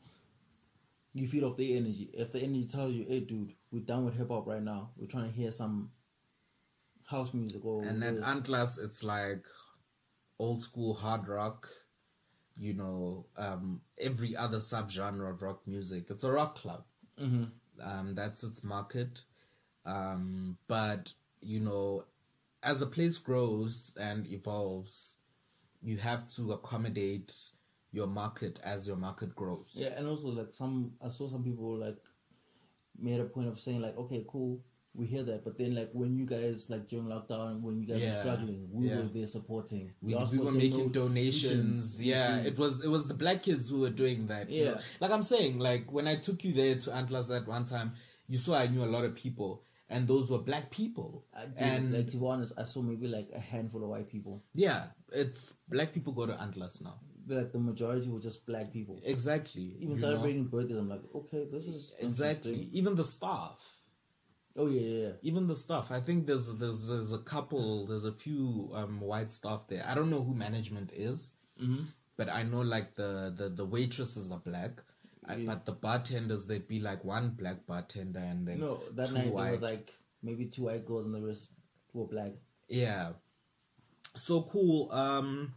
you 1.13 1.27
feed 1.27 1.44
off 1.44 1.58
the 1.58 1.77
energy. 1.77 2.10
If 2.13 2.34
the 2.34 2.41
energy 2.41 2.65
tells 2.65 2.96
you, 2.96 3.06
"Hey, 3.08 3.22
dude, 3.22 3.53
we're 3.72 3.79
done 3.84 4.06
with 4.06 4.15
hip 4.15 4.29
hop 4.29 4.46
right 4.46 4.62
now. 4.62 4.91
We're 4.98 5.08
trying 5.08 5.32
to 5.32 5.36
hear 5.36 5.51
some 5.51 5.91
house 7.06 7.34
music," 7.34 7.63
or 7.63 7.84
and 7.84 8.01
then 8.01 8.15
this." 8.15 8.25
Aandklas 8.25 8.84
it's 8.84 9.03
like 9.03 9.46
old 10.38 10.62
school 10.62 10.94
hard 10.96 11.27
rock, 11.29 11.70
you 12.58 12.74
know, 12.74 13.25
um, 13.38 13.82
every 13.98 14.36
other 14.36 14.58
subgenre 14.60 15.29
of 15.29 15.41
rock 15.41 15.65
music. 15.65 16.08
It's 16.10 16.24
a 16.25 16.32
rock 16.32 16.56
club. 16.56 16.84
Mhm. 17.17 17.51
Um, 17.79 18.15
that's 18.15 18.44
its 18.44 18.63
market. 18.63 19.24
Um, 19.88 20.58
but 20.67 21.13
you 21.41 21.60
know, 21.60 22.03
as 22.62 22.82
a 22.82 22.86
place 22.86 23.17
grows 23.17 23.94
and 24.00 24.27
evolves, 24.27 25.15
you 25.82 25.98
have 25.98 26.27
to 26.36 26.51
accommodate 26.53 27.34
your 27.91 28.08
market 28.08 28.60
as 28.63 28.88
your 28.88 28.98
market 28.98 29.34
grows. 29.36 29.74
yeah, 29.75 29.89
and 29.98 30.08
also 30.08 30.27
like 30.27 30.51
some 30.51 30.94
I 31.03 31.08
saw 31.08 31.27
some 31.27 31.44
people 31.44 31.77
like 31.77 31.98
made 33.00 33.20
a 33.20 33.25
point 33.25 33.48
of 33.48 33.60
saying 33.60 33.82
like, 33.82 33.98
"Okay, 33.98 34.25
cool, 34.27 34.60
we 34.94 35.06
hear 35.06 35.24
that, 35.24 35.44
but 35.46 35.58
then 35.58 35.75
like 35.75 35.89
when 35.94 36.15
you 36.17 36.25
guys 36.25 36.70
like 36.70 36.88
during 36.88 37.06
lockdown, 37.06 37.62
when 37.62 37.79
you 37.79 37.88
guys 37.88 38.00
Yeah, 38.01 38.08
were 38.15 38.20
struggling, 38.22 38.67
we 38.72 38.88
yeah. 38.88 38.98
were 38.98 39.08
there 39.08 39.25
supporting. 39.27 39.94
we, 40.01 40.15
we 40.15 40.39
were 40.39 40.51
making 40.51 40.89
donations. 40.91 42.01
you 42.01 42.12
Yeah, 42.12 42.38
it 42.39 42.58
was 42.58 42.84
it 42.84 42.89
was 42.89 43.08
the 43.08 43.13
black 43.13 43.44
kids 43.44 43.70
who 43.70 43.79
were 43.82 43.89
doing 43.91 44.27
that. 44.27 44.50
you 44.50 44.63
Yeah. 44.65 44.72
know. 44.72 44.79
like 45.00 45.12
I'm 45.12 45.24
saying, 45.24 45.60
like 45.60 45.91
when 45.94 46.08
I 46.08 46.15
took 46.15 46.44
you 46.44 46.53
there 46.53 46.75
to 46.75 46.89
Aandklas 46.89 47.29
at 47.36 47.48
one 47.48 47.65
time, 47.65 47.94
you 48.27 48.38
saw 48.38 48.56
I 48.58 48.67
knew 48.67 48.84
a 48.84 48.86
lot 48.98 49.06
of 49.06 49.15
people, 49.15 49.63
and 49.89 50.08
those 50.08 50.29
were 50.29 50.39
black 50.39 50.70
people. 50.72 51.25
I 51.36 51.46
did, 51.46 51.58
and 51.58 51.94
like 51.94 52.10
to 52.12 52.17
be 52.17 52.25
honest, 52.25 52.53
I 52.58 52.63
saw 52.63 52.82
maybe 52.82 53.08
like 53.08 53.29
a 53.36 53.39
handful 53.39 53.84
of 53.84 53.89
white 53.89 54.08
people. 54.10 54.44
yeah, 54.53 54.88
it's 55.12 55.56
black 55.70 55.94
people 55.94 56.13
go 56.13 56.25
to 56.25 56.34
Aandklas 56.34 56.84
now. 56.84 56.96
Like 57.29 57.51
the 57.51 57.60
majority 57.60 58.10
were 58.10 58.22
just 58.22 58.46
black 58.46 58.72
people. 58.72 59.01
Exactly. 59.03 59.63
Even 59.77 59.82
you 59.82 59.88
know? 59.89 59.96
celebrating 59.96 60.46
birthdays, 60.46 60.77
I'm 60.77 60.88
like, 60.89 61.03
okay, 61.13 61.46
this 61.51 61.67
is 61.67 61.94
Exactly. 62.00 62.70
Even 62.72 62.96
the 62.96 63.03
staff. 63.03 63.60
Oh 64.60 64.67
yeah, 64.67 64.82
yeah, 64.82 65.01
yeah. 65.08 65.13
even 65.22 65.46
the 65.46 65.56
staff 65.56 65.91
i 65.91 66.00
think 66.00 66.25
there's 66.25 66.48
there's 66.58 66.88
there's 66.88 67.13
a 67.13 67.20
couple 67.20 67.86
there's 67.86 68.06
a 68.06 68.12
few 68.12 68.72
um 68.74 69.00
white 69.00 69.29
staff 69.29 69.67
there 69.67 69.86
i 69.88 69.94
don't 69.94 70.10
know 70.10 70.24
who 70.24 70.34
management 70.34 70.91
is 70.96 71.36
Mm-hmm. 71.62 71.84
but 72.15 72.27
i 72.29 72.41
know 72.41 72.62
like 72.62 72.96
the 72.96 73.32
the, 73.38 73.50
the 73.50 73.65
waitresses 73.65 74.32
are 74.32 74.39
black 74.39 74.82
Yeah. 75.29 75.46
but 75.46 75.65
the 75.65 75.72
bartenders 75.74 76.46
they'd 76.46 76.67
be 76.67 76.79
like 76.79 77.03
one 77.03 77.29
black 77.31 77.65
bartender 77.65 78.19
and 78.19 78.48
then 78.48 78.60
No, 78.60 78.79
that 78.96 79.12
night 79.12 79.27
white. 79.31 79.43
there 79.43 79.51
was 79.51 79.62
like 79.62 79.93
maybe 80.24 80.46
two 80.46 80.63
white 80.63 80.86
girls 80.86 81.05
and 81.05 81.13
the 81.15 81.22
rest 81.22 81.50
were 81.93 82.05
black. 82.05 82.31
yeah 82.67 83.13
so 84.15 84.43
cool 84.43 84.91
um 84.91 85.53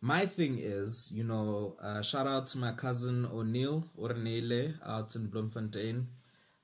my 0.00 0.26
thing 0.26 0.58
is 0.58 1.10
you 1.12 1.24
know 1.24 1.76
uh 1.82 2.02
shout 2.02 2.26
out 2.26 2.46
to 2.48 2.58
my 2.58 2.72
cousin 2.72 3.26
o'neill 3.26 3.84
ornele 3.98 4.74
out 4.86 5.14
in 5.16 5.26
bloemfontein 5.26 6.06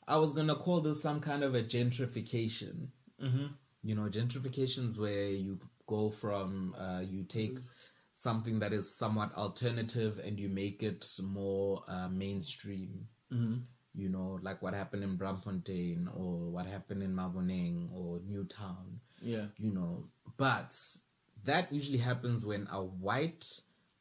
i 0.08 0.16
was 0.16 0.32
gonna 0.32 0.54
call 0.54 0.80
this 0.80 1.02
some 1.02 1.20
kind 1.20 1.42
of 1.44 1.54
a 1.54 1.62
gentrification 1.62 2.88
Mm-hmm. 3.22 3.46
you 3.84 3.94
know 3.94 4.08
gentrifications 4.08 4.98
where 5.00 5.28
you 5.28 5.58
go 5.86 6.10
from 6.10 6.74
uh, 6.78 7.00
you 7.00 7.22
take 7.24 7.58
something 8.14 8.60
that 8.60 8.72
is 8.72 8.96
somewhat 8.96 9.34
alternative 9.34 10.18
and 10.24 10.38
you 10.38 10.48
make 10.48 10.82
it 10.82 11.06
more 11.22 11.82
uh, 11.88 12.08
mainstream 12.08 13.06
Mm-hmm. 13.32 13.60
you 13.96 14.08
know 14.08 14.38
like 14.42 14.62
what 14.62 14.74
happened 14.74 15.02
in 15.02 15.18
Braamfontein 15.18 16.06
or 16.16 16.50
what 16.50 16.66
happened 16.66 17.02
in 17.02 17.12
Maboneng 17.12 17.88
or 17.92 18.20
Newtown 18.28 19.00
Yeah. 19.20 19.46
you 19.58 19.72
know 19.72 20.04
but 20.36 20.76
that 21.44 21.72
usually 21.72 21.98
happens 21.98 22.46
when 22.46 22.68
a 22.70 22.80
white 22.82 23.44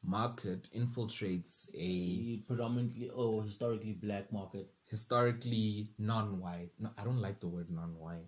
market 0.03 0.69
infiltrates 0.75 1.69
a 1.73 2.37
predominantly 2.47 3.09
oh 3.15 3.41
historically 3.41 3.93
black 3.93 4.31
market. 4.31 4.67
historically 4.85 5.87
non-white 5.97 6.69
no 6.79 6.89
i 6.99 7.03
don't 7.03 7.21
like 7.21 7.39
the 7.39 7.47
word 7.47 7.69
non-white 7.71 8.27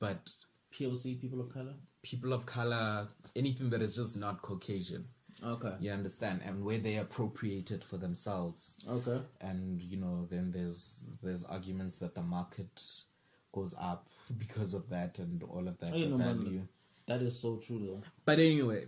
but 0.00 0.30
POC 0.72 1.20
people 1.20 1.40
of 1.40 1.52
color. 1.52 1.74
people 2.02 2.32
of 2.32 2.46
color, 2.46 3.08
anything 3.34 3.70
that 3.70 3.80
is 3.82 3.96
just 3.96 4.16
not 4.16 4.40
Caucasian. 4.42 5.04
Okay. 5.44 5.74
You 5.80 5.92
understand, 5.92 6.40
and 6.44 6.64
where 6.64 6.78
they 6.78 6.96
appropriate 6.96 7.70
it 7.70 7.84
for 7.84 7.96
themselves, 7.96 8.84
Okay. 8.88 9.20
and 9.40 9.80
you 9.82 9.96
know, 9.96 10.26
then 10.30 10.50
there's 10.50 11.04
there's 11.22 11.44
arguments 11.44 11.98
that 11.98 12.14
the 12.14 12.22
market 12.22 12.82
goes 13.52 13.74
up 13.78 14.08
because 14.38 14.74
of 14.74 14.88
that 14.90 15.18
and 15.18 15.42
all 15.44 15.66
of 15.68 15.78
that 15.78 15.92
Oh, 15.92 15.96
yeah, 15.96 16.04
the 16.06 16.10
no, 16.10 16.18
man. 16.18 16.68
That 17.06 17.22
is 17.22 17.38
so 17.38 17.56
true 17.56 17.78
though. 17.78 18.02
But 18.24 18.38
anyway, 18.38 18.86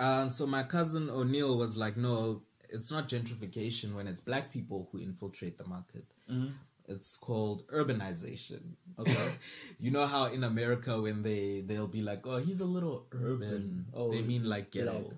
um, 0.00 0.28
so 0.28 0.46
my 0.46 0.62
cousin 0.64 1.08
O'Neill 1.08 1.56
was 1.56 1.76
like, 1.76 1.96
no, 1.96 2.42
it's 2.68 2.90
not 2.90 3.08
gentrification 3.08 3.94
when 3.94 4.06
it's 4.06 4.20
black 4.22 4.52
people 4.52 4.88
who 4.92 4.98
infiltrate 4.98 5.56
the 5.56 5.64
market. 5.66 6.04
Mm-hmm. 6.30 6.52
It's 6.88 7.16
called 7.16 7.66
urbanization. 7.68 8.60
Okay. 8.98 9.28
you 9.80 9.90
know 9.90 10.06
how 10.06 10.26
in 10.26 10.44
America 10.44 11.00
when 11.00 11.22
they 11.22 11.62
they'll 11.64 11.86
be 11.86 12.02
like, 12.02 12.26
oh, 12.26 12.38
he's 12.38 12.60
a 12.60 12.66
little 12.66 13.06
urban. 13.12 13.86
Oh, 13.94 14.10
they 14.10 14.20
mean 14.22 14.44
like 14.44 14.70
ghetto. 14.72 14.98
black. 14.98 15.12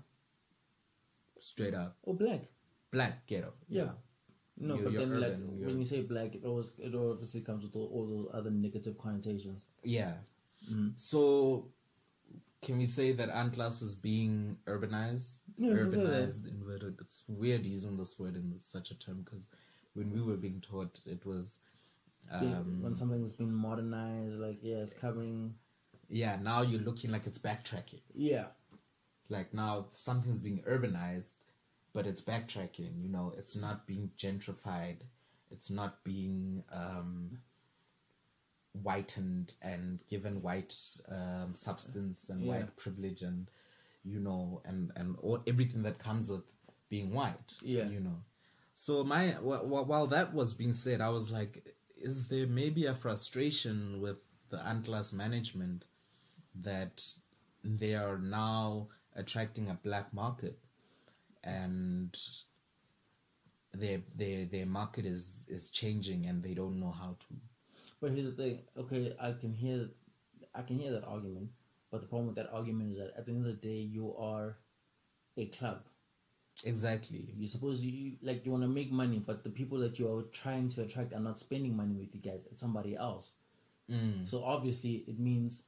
Straight 1.44 1.74
up, 1.74 1.94
Oh, 2.06 2.14
black. 2.14 2.42
black 2.90 3.26
ghetto. 3.26 3.52
Yeah. 3.68 3.92
No, 4.56 4.76
You're- 4.76 4.84
but 4.84 4.92
you're 4.92 5.00
then 5.06 5.20
like 5.20 5.32
you're- 5.38 5.66
when 5.66 5.78
you 5.78 5.84
say 5.84 6.00
black, 6.02 6.34
it 6.34 6.44
always 6.44 6.72
it 6.78 6.94
obviously 6.94 7.42
comes 7.42 7.64
with 7.64 7.76
all, 7.76 7.86
all 7.88 8.06
those 8.06 8.30
other 8.32 8.50
negative 8.50 8.96
connotations. 8.96 9.66
Yeah. 9.82 10.16
Mhm. 10.70 10.98
So, 10.98 11.70
can 12.62 12.78
we 12.78 12.86
say 12.86 13.12
that 13.12 13.28
Aandklas 13.28 13.82
is 13.82 13.94
being 13.96 14.56
urbanized? 14.64 15.40
Yeah, 15.58 15.74
we 15.74 15.78
can 15.80 15.90
say 15.90 15.98
urbanized, 15.98 16.48
inverted. 16.48 16.96
It's 17.00 17.28
weird 17.28 17.66
using 17.66 17.98
this 17.98 18.18
word 18.18 18.36
in 18.36 18.58
such 18.58 18.90
a 18.90 18.98
term 18.98 19.20
because 19.22 19.50
when 19.92 20.10
we 20.10 20.22
were 20.22 20.38
being 20.38 20.62
taught, 20.62 21.02
it 21.06 21.26
was. 21.26 21.60
Yeah, 22.30 22.60
Um, 22.60 22.80
when 22.80 22.94
something's 22.96 23.34
been 23.34 23.52
modernized, 23.52 24.38
like 24.40 24.60
yeah, 24.62 24.78
it's 24.78 24.94
covering. 24.94 25.58
yeah, 26.08 26.36
now 26.36 26.62
you're 26.62 26.80
looking 26.80 27.10
like 27.10 27.26
it's 27.26 27.38
backtracking. 27.38 28.00
Yeah. 28.14 28.52
Like 29.28 29.52
now 29.52 29.88
something's 29.90 30.40
being 30.40 30.62
urbanized, 30.62 31.33
but 31.94 32.06
it's 32.06 32.20
backtracking. 32.20 33.00
You 33.02 33.08
know, 33.08 33.32
it's 33.38 33.56
not 33.56 33.86
being 33.86 34.10
gentrified. 34.18 34.98
It's 35.50 35.70
not 35.70 36.02
being 36.04 36.64
um, 36.72 37.38
whitened 38.82 39.54
and 39.62 40.00
given 40.08 40.42
white 40.42 40.74
um, 41.08 41.54
substance 41.54 42.28
and 42.28 42.42
Yeah. 42.42 42.48
white 42.52 42.76
privilege 42.76 43.22
and 43.22 43.48
you 44.04 44.20
know 44.20 44.60
and 44.64 44.92
and 44.96 45.16
all, 45.22 45.42
everything 45.46 45.82
that 45.84 45.98
comes 45.98 46.28
with 46.28 46.42
being 46.90 47.12
white. 47.14 47.54
Yeah. 47.62 47.88
you 47.88 48.00
know. 48.00 48.22
So 48.74 49.04
my 49.04 49.28
wh- 49.28 49.62
wh- 49.64 49.88
while 49.88 50.08
that 50.08 50.34
was 50.34 50.54
being 50.54 50.72
said, 50.74 51.00
I 51.00 51.10
was 51.10 51.30
like, 51.30 51.74
is 51.96 52.26
there 52.28 52.46
maybe 52.46 52.86
a 52.86 52.94
frustration 52.94 54.00
with 54.00 54.16
the 54.50 54.56
Aandklas 54.58 55.14
management 55.14 55.84
that 56.60 57.02
they 57.62 57.94
are 57.94 58.18
now 58.18 58.88
attracting 59.16 59.70
a 59.70 59.74
black 59.74 60.12
market 60.12 60.58
and 61.44 62.16
their 63.72 64.00
their 64.16 64.46
their 64.46 64.66
market 64.66 65.04
is 65.06 65.46
is 65.48 65.70
changing 65.70 66.26
and 66.26 66.42
they 66.42 66.54
don't 66.54 66.80
know 66.80 66.92
how 66.92 67.16
to 67.20 67.26
But 68.00 68.12
here's 68.12 68.34
the 68.34 68.42
thing. 68.42 68.60
Okay, 68.76 69.14
I 69.20 69.32
can 69.32 69.52
hear, 69.54 69.88
I 70.54 70.62
can 70.62 70.78
hear 70.78 70.92
that 70.92 71.04
argument. 71.04 71.50
But 71.90 72.02
the 72.02 72.08
problem 72.08 72.26
with 72.28 72.36
that 72.36 72.50
argument 72.52 72.92
is 72.92 72.98
that 72.98 73.14
at 73.16 73.26
the 73.26 73.32
end 73.32 73.46
of 73.46 73.46
the 73.46 73.68
day, 73.68 73.78
you 73.78 74.14
are 74.16 74.58
a 75.36 75.46
club. 75.46 75.84
exactly 76.64 77.28
You 77.36 77.46
suppose 77.46 77.82
you 77.82 78.16
like 78.22 78.44
you 78.46 78.52
want 78.52 78.64
to 78.64 78.68
make 78.68 78.90
money, 78.92 79.18
but 79.18 79.44
the 79.44 79.50
people 79.50 79.78
that 79.78 79.98
you 79.98 80.10
are 80.12 80.22
trying 80.22 80.68
to 80.70 80.82
attract 80.82 81.12
are 81.12 81.20
not 81.20 81.38
spending 81.38 81.76
money 81.76 81.94
with 81.94 82.14
you 82.14 82.20
guys. 82.20 82.40
It's 82.50 82.60
somebody 82.60 82.96
else. 82.96 83.36
mm. 83.90 84.26
So 84.26 84.42
obviously, 84.44 85.04
it 85.08 85.18
means 85.18 85.64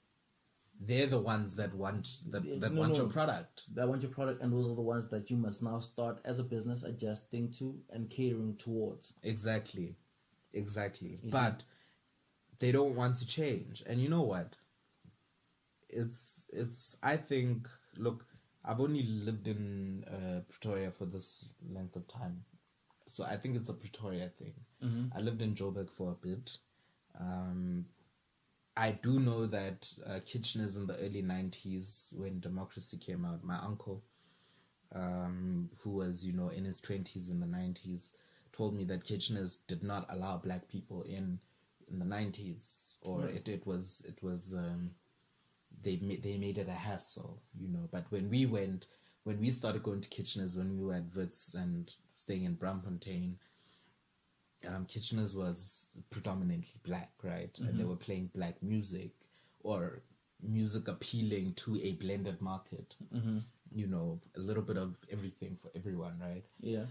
they're 0.81 1.07
the 1.07 1.19
ones 1.19 1.57
that 1.57 1.73
want 1.75 2.09
that, 2.31 2.43
that 2.61 2.73
no, 2.73 2.81
want 2.81 2.93
no. 2.93 3.03
your 3.05 3.11
product 3.11 3.63
that 3.75 3.89
want 3.89 4.03
your 4.03 4.11
product, 4.11 4.43
and 4.43 4.53
those 4.53 4.69
are 4.71 4.75
the 4.75 4.83
ones 4.83 5.09
that 5.09 5.31
you 5.31 5.37
must 5.37 5.63
now 5.63 5.79
start 5.79 6.21
as 6.25 6.39
a 6.39 6.45
business 6.45 6.83
adjusting 6.83 7.51
to 7.53 7.79
and 7.91 8.11
catering 8.11 8.55
towards. 8.57 9.15
exactly 9.23 9.95
exactly 10.53 11.19
You 11.23 11.31
see? 11.31 11.39
but 11.39 11.65
they 12.59 12.73
don't 12.73 12.95
want 12.95 13.17
to 13.17 13.27
change 13.27 13.83
and 13.87 14.01
you 14.01 14.09
know 14.09 14.23
what 14.23 14.57
it's 15.89 16.47
it's 16.53 16.97
i 17.03 17.17
think 17.17 17.69
look 17.97 18.25
i've 18.65 18.81
only 18.81 19.03
lived 19.03 19.47
in 19.49 20.05
uh, 20.05 20.41
pretoria 20.49 20.91
for 20.91 21.05
this 21.07 21.49
length 21.71 21.97
of 21.97 22.07
time 22.09 22.45
so 23.07 23.25
i 23.25 23.37
think 23.37 23.57
it's 23.57 23.69
a 23.69 23.75
pretoria 23.75 24.29
thing 24.39 24.55
Mm-hmm. 24.85 25.17
i 25.17 25.21
lived 25.21 25.41
in 25.41 25.55
joburg 25.55 25.91
for 25.91 26.11
a 26.13 26.27
bit 26.27 26.59
um 27.19 27.87
I 28.77 28.93
do 28.93 29.19
know 29.21 29.47
that 29.47 29.91
uh, 30.07 30.21
Kitcheners 30.27 30.77
in 30.77 30.87
the 30.87 30.97
early 30.99 31.23
90s, 31.23 32.15
when 32.17 32.41
democracy 32.41 32.99
came 32.99 33.25
out, 33.25 33.43
my 33.43 33.59
uncle, 33.59 34.03
um, 34.95 35.71
who 35.83 35.91
was, 35.91 36.27
you 36.27 36.33
know, 36.33 36.49
in 36.49 36.65
his 36.65 36.81
20s 36.81 37.31
in 37.31 37.41
the 37.41 37.47
90s, 37.47 38.13
told 38.53 38.75
me 38.75 38.85
that 38.85 39.05
Kitcheners 39.05 39.59
did 39.67 39.83
not 39.83 40.07
allow 40.11 40.37
black 40.39 40.69
people 40.69 41.03
in 41.03 41.41
in 41.91 41.99
the 42.01 42.05
90s, 42.05 42.97
or 43.03 43.21
Right. 43.23 43.35
it, 43.37 43.49
it 43.49 43.67
was, 43.67 44.05
it 44.09 44.21
was, 44.23 44.55
um, 44.55 44.91
they, 45.83 45.99
ma- 46.03 46.21
they 46.23 46.37
made 46.39 46.59
it 46.59 46.69
a 46.69 46.73
hassle, 46.73 47.41
you 47.59 47.69
know. 47.69 47.89
But 47.91 48.07
when 48.11 48.29
we 48.31 48.47
went, 48.47 48.87
when 49.25 49.41
we 49.41 49.51
started 49.51 49.83
going 49.85 50.01
to 50.01 50.09
Kitcheners, 50.09 50.59
when 50.59 50.77
we 50.77 50.85
were 50.85 50.95
at 50.95 51.15
Wits 51.15 51.55
and 51.55 51.93
staying 52.15 52.45
in 52.45 52.57
Braamfontein, 52.57 53.35
um, 54.69 54.87
Kitcheners 54.87 55.37
was 55.37 55.89
predominantly 56.11 56.81
black, 56.85 57.13
right? 57.23 57.57
And 57.59 57.79
they 57.79 57.85
were 57.85 57.97
playing 57.97 58.31
black 58.35 58.63
music 58.63 59.11
or 59.63 60.03
music 60.43 60.89
appealing 60.89 61.55
to 61.55 61.81
a 61.83 61.93
blended 61.93 62.41
market. 62.41 62.95
Mm-hmm. 63.15 63.39
You 63.75 63.87
know, 63.87 64.21
a 64.37 64.41
little 64.41 64.63
bit 64.63 64.77
of 64.77 64.97
everything 65.11 65.59
for 65.61 65.71
everyone, 65.77 66.19
right? 66.21 66.45
Yeah. 66.61 66.85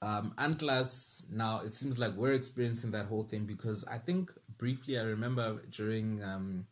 Um, 0.00 0.34
Aandklas, 0.36 1.30
now 1.30 1.60
it 1.60 1.72
seems 1.72 1.98
like 1.98 2.14
we're 2.16 2.32
experiencing 2.32 2.90
that 2.92 3.06
whole 3.06 3.22
thing 3.24 3.44
because 3.44 3.84
I 3.84 3.98
think 3.98 4.32
briefly 4.58 4.98
I 4.98 5.02
remember 5.02 5.62
during, 5.70 6.22
um, 6.24 6.66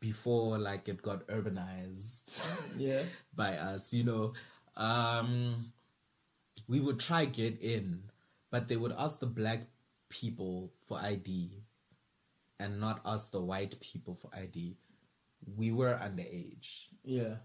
before 0.00 0.58
like 0.58 0.88
it 0.88 1.00
got 1.02 1.26
urbanized 1.28 2.40
Yeah. 2.78 3.02
by 3.34 3.56
us, 3.56 3.92
you 3.94 4.04
know, 4.04 4.34
um, 4.76 5.72
we 6.68 6.80
would 6.80 6.98
try 7.00 7.24
get 7.24 7.60
in, 7.60 8.02
but 8.52 8.68
they 8.68 8.76
would 8.76 8.92
ask 8.92 9.18
the 9.18 9.26
black 9.26 9.66
people 10.08 10.70
for 10.86 11.00
ID, 11.00 11.64
and 12.60 12.78
not 12.78 13.00
ask 13.04 13.32
the 13.32 13.40
white 13.40 13.80
people 13.80 14.14
for 14.14 14.30
ID, 14.36 14.76
we 15.56 15.72
were 15.72 15.98
underage, 15.98 16.86
Yeah. 17.02 17.36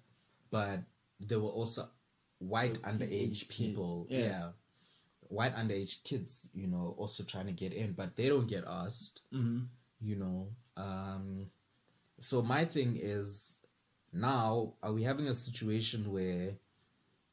but 0.52 0.82
there 1.20 1.40
were 1.40 1.50
also 1.50 1.90
white 2.38 2.76
The 2.76 2.80
underage 2.92 3.48
kid, 3.48 3.74
people. 3.74 4.06
yeah. 4.12 4.20
yeah. 4.20 4.50
White 5.30 5.56
underage 5.56 6.04
kids, 6.04 6.48
you 6.54 6.68
know, 6.68 6.94
also 6.98 7.24
trying 7.24 7.48
to 7.48 7.52
get 7.52 7.74
in, 7.74 7.94
but 7.94 8.16
they 8.16 8.30
don't 8.30 8.48
get 8.48 8.64
asked 8.68 9.22
Mm-hmm. 9.34 9.66
you 10.00 10.16
know 10.16 10.50
um 10.78 11.50
so 12.20 12.42
my 12.44 12.64
thing 12.66 12.96
is 13.02 13.64
now 14.14 14.74
are 14.84 14.94
we 14.94 15.02
having 15.04 15.28
a 15.28 15.34
situation 15.34 16.12
where 16.14 16.54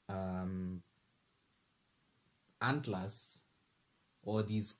um 0.08 0.80
aandklas 2.62 3.43
or 4.24 4.42
these 4.42 4.78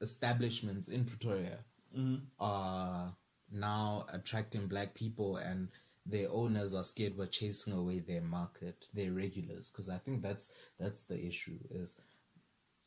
establishments 0.00 0.88
in 0.88 1.04
pretoria 1.04 1.58
Mm-hmm. 1.96 2.24
are 2.40 3.14
now 3.50 4.06
attracting 4.10 4.66
black 4.66 4.94
people 4.94 5.36
and 5.36 5.68
their 6.06 6.26
owners 6.32 6.72
are 6.74 6.82
scared 6.84 7.14
we're 7.18 7.26
chasing 7.26 7.74
away 7.74 7.98
their 7.98 8.22
market 8.22 8.88
their 8.94 9.12
regulars. 9.12 9.68
Because 9.68 9.90
i 9.90 9.98
think 9.98 10.22
that's 10.22 10.50
that's 10.80 11.02
the 11.02 11.22
issue 11.22 11.58
is 11.70 11.98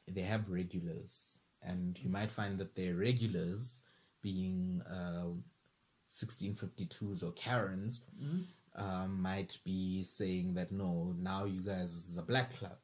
they 0.08 0.22
have 0.22 0.50
regulars. 0.50 1.38
And 1.62 2.00
you 2.02 2.10
might 2.10 2.32
find 2.32 2.58
that 2.58 2.75
their 2.75 2.96
regulars 2.96 3.84
being 4.24 4.82
uh, 4.90 5.28
1652s 6.10 7.24
or 7.24 7.32
karens 7.34 8.06
um, 8.75 9.22
might 9.22 9.58
be 9.64 10.04
saying 10.04 10.56
that 10.56 10.72
no 10.72 11.14
now 11.20 11.46
you 11.46 11.62
guys 11.62 11.94
is 11.94 12.18
a 12.18 12.24
black 12.24 12.58
club. 12.58 12.78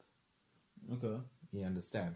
Okay. 0.94 1.18
you 1.52 1.64
understand 1.66 2.14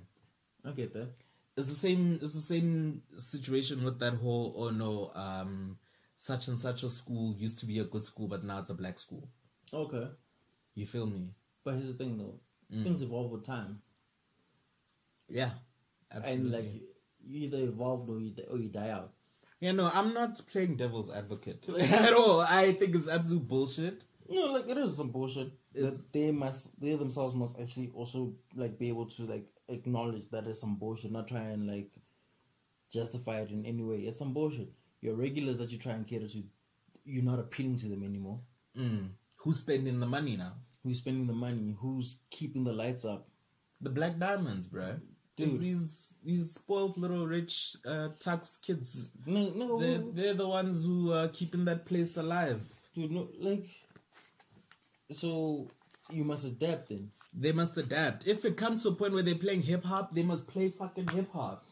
I 0.66 0.72
get 0.72 0.94
that. 0.94 1.10
it's 1.58 1.68
the 1.68 1.76
same 1.76 2.20
it's 2.22 2.34
the 2.34 2.42
same 2.42 3.02
situation 3.18 3.84
with 3.84 4.00
that 4.00 4.14
whole 4.16 4.54
oh 4.58 4.70
no 4.72 5.12
um 5.16 5.78
such 6.18 6.48
and 6.48 6.58
such 6.60 6.84
a 6.84 6.90
school 6.90 7.36
used 7.38 7.60
to 7.60 7.66
be 7.66 7.80
a 7.80 7.84
good 7.84 8.04
school 8.04 8.28
but 8.28 8.44
now 8.44 8.60
it's 8.60 8.70
a 8.70 8.74
black 8.74 8.98
school 9.00 9.28
Okay. 9.74 10.08
you 10.74 10.86
feel 10.88 11.06
me 11.06 11.30
But 11.64 11.76
here's 11.76 11.88
the 11.88 11.94
thing 11.94 12.18
though. 12.18 12.40
Mm. 12.74 12.84
Things 12.84 13.02
evolve 13.04 13.32
with 13.32 13.44
time. 13.46 13.82
yeah 15.30 15.52
absolutely 16.12 16.44
And 16.46 16.52
like 16.54 16.72
you 17.28 17.42
either 17.48 17.58
evolve 17.70 18.10
or 18.10 18.20
you 18.20 18.34
or 18.52 18.58
you 18.58 18.70
die 18.70 18.90
out. 18.90 19.12
yeah 19.60 19.72
no 19.72 19.90
i'm 19.94 20.14
not 20.14 20.40
playing 20.52 20.76
devil's 20.76 21.12
advocate 21.14 21.68
at 21.80 22.14
all 22.14 22.42
i 22.42 22.72
think 22.74 22.96
it's 22.96 23.08
absolute 23.08 23.48
bullshit 23.48 24.02
You 24.30 24.46
know, 24.46 24.54
like 24.54 24.68
it 24.68 24.78
is 24.78 24.98
some 24.98 25.10
bullshit. 25.10 25.52
It's- 25.74 25.92
that 25.92 26.14
they 26.14 26.32
must, 26.32 26.80
they 26.80 26.96
themselves 26.96 27.36
must 27.36 27.60
actually 27.60 27.92
also 27.94 28.34
like 28.56 28.80
be 28.80 28.90
able 28.90 29.08
to 29.08 29.24
like 29.24 29.48
acknowledge 29.68 30.30
that 30.32 30.48
it's 30.48 30.62
some 30.62 30.76
bullshit, 30.78 31.12
not 31.12 31.28
try 31.28 31.42
and 31.42 31.68
like 31.68 31.90
justify 32.92 33.40
it 33.42 33.52
in 33.52 33.66
any 33.66 33.84
way. 33.84 33.98
It's 33.98 34.20
some 34.20 34.34
bullshit. 34.34 34.70
Your 35.02 35.16
regulars 35.16 35.58
that 35.60 35.72
you 35.72 35.78
try 35.78 35.94
and 35.94 36.08
cater 36.08 36.28
to, 36.28 36.44
you're 37.04 37.24
not 37.24 37.40
appealing 37.40 37.78
to 37.78 37.88
them 37.88 38.04
anymore. 38.04 38.40
mm. 38.78 39.10
who's 39.36 39.58
spending 39.58 40.00
the 40.00 40.08
money 40.08 40.36
now 40.38 40.54
Who's 40.84 41.00
spending 41.00 41.26
the 41.26 41.34
money? 41.34 41.76
Who's 41.80 42.22
keeping 42.30 42.64
the 42.64 42.72
lights 42.74 43.06
up? 43.06 43.28
the 43.82 43.90
black 43.90 44.18
diamonds 44.18 44.68
bro. 44.68 44.98
Dude. 45.38 45.60
these 45.60 46.14
these 46.24 46.54
spoiled 46.54 46.98
little 46.98 47.28
rich 47.28 47.76
uh, 47.86 48.10
tax 48.20 48.58
kids 48.58 49.12
No, 49.26 49.50
no, 49.50 49.80
they're, 49.80 50.04
they're 50.14 50.34
the 50.34 50.48
ones 50.48 50.86
who 50.86 51.12
are 51.12 51.28
keeping 51.28 51.66
that 51.66 51.86
place 51.86 52.16
alive 52.18 52.64
dude, 52.94 53.12
no, 53.12 53.28
like. 53.40 53.68
So 55.12 55.70
you 56.12 56.24
must 56.24 56.46
adapt 56.46 56.90
then. 56.90 57.12
They 57.34 57.52
must 57.52 57.76
adapt. 57.78 58.28
If 58.28 58.46
it 58.46 58.56
comes 58.58 58.84
to 58.84 58.90
a 58.90 58.96
point 58.96 59.14
where 59.14 59.24
they're 59.24 59.36
playing 59.36 59.64
hip 59.64 59.84
hop, 59.84 60.16
they 60.16 60.24
must 60.24 60.48
play 60.48 60.70
fucking 60.70 61.10
hip 61.10 61.32
hop. 61.34 61.66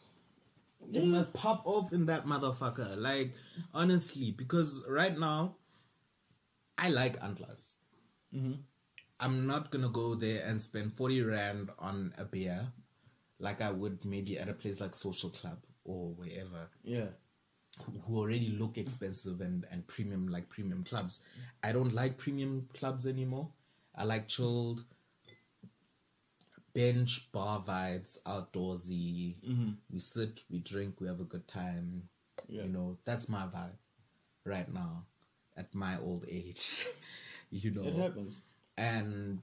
They 0.85 0.99
Yeah. 0.99 1.05
must 1.07 1.33
pop 1.33 1.65
off 1.65 1.93
in 1.93 2.05
that 2.07 2.25
motherfucker. 2.25 2.97
Like, 2.97 3.33
honestly, 3.73 4.31
because 4.31 4.83
right 4.87 5.17
now, 5.17 5.55
I 6.77 6.89
like 6.89 7.19
Aandklas. 7.21 7.77
Mm-hmm. 8.33 8.53
I'm 9.19 9.47
not 9.47 9.71
gonna 9.71 9.89
go 9.89 10.15
there 10.15 10.45
and 10.45 10.59
spend 10.59 10.93
40 10.93 11.21
Rand 11.21 11.69
on 11.79 12.13
a 12.17 12.25
beer 12.25 12.73
like 13.39 13.61
I 13.61 13.71
would 13.71 14.03
maybe 14.03 14.37
at 14.37 14.49
a 14.49 14.53
place 14.53 14.81
like 14.81 14.95
Social 14.95 15.29
Club 15.29 15.59
or 15.85 16.13
wherever 16.13 16.69
Yeah. 16.83 17.09
Who- 18.05 18.17
already 18.17 18.49
look 18.49 18.77
expensive 18.77 19.41
and, 19.41 19.65
and 19.71 19.85
premium 19.87 20.27
like 20.27 20.49
premium 20.49 20.83
clubs. 20.83 21.21
I 21.63 21.71
don't 21.71 21.93
like 21.93 22.17
premium 22.17 22.67
clubs 22.73 23.07
anymore. 23.07 23.49
I 23.95 24.03
like 24.03 24.27
chilled 24.27 24.83
bench 26.73 27.31
bar 27.31 27.63
vibes, 27.65 28.17
outdoorsy. 28.23 29.35
Mm-hmm. 29.47 29.69
We 29.91 29.99
sit, 29.99 30.41
we 30.49 30.59
drink, 30.59 30.99
we 30.99 31.07
have 31.07 31.19
a 31.19 31.23
good 31.25 31.47
time. 31.47 32.03
Yeah. 32.47 32.63
You 32.63 32.69
know, 32.69 32.97
that's 33.05 33.29
my 33.29 33.43
vibe 33.43 33.77
right 34.45 34.71
now 34.73 35.03
at 35.55 35.73
my 35.75 35.97
old 35.99 36.25
age. 36.29 36.85
you 37.51 37.71
know, 37.71 37.83
It 37.83 37.95
happens. 37.95 38.35
and 38.77 39.39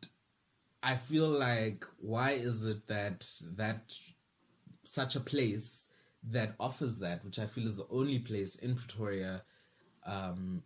I 0.83 0.97
feel 0.97 1.29
like 1.29 1.85
why 2.01 2.33
is 2.33 2.67
it 2.67 2.87
that 2.89 3.29
that 3.57 3.95
such 4.83 5.15
a 5.15 5.21
place 5.21 5.89
that 6.29 6.55
offers 6.61 6.99
that, 6.99 7.25
which 7.25 7.39
I 7.39 7.47
feel 7.47 7.67
is 7.67 7.77
the 7.77 7.87
only 7.91 8.19
place 8.19 8.57
in 8.57 8.75
Pretoria 8.75 9.43
um, 10.05 10.63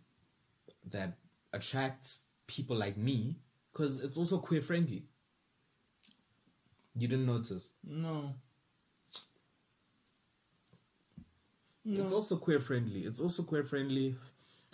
that 0.91 1.15
attracts 1.53 2.23
people 2.47 2.75
like 2.75 2.97
me, 2.97 3.37
because 3.71 3.99
it's 4.03 4.17
also 4.17 4.37
queer 4.37 4.61
friendly. 4.61 5.05
You 6.97 7.07
didn't 7.07 7.25
notice. 7.25 7.71
No. 7.83 8.35
It's 12.03 12.13
also 12.13 12.37
queer 12.37 12.59
friendly. 12.59 13.01
It's 13.01 13.19
also 13.19 13.43
queer 13.43 13.63
friendly. 13.63 14.15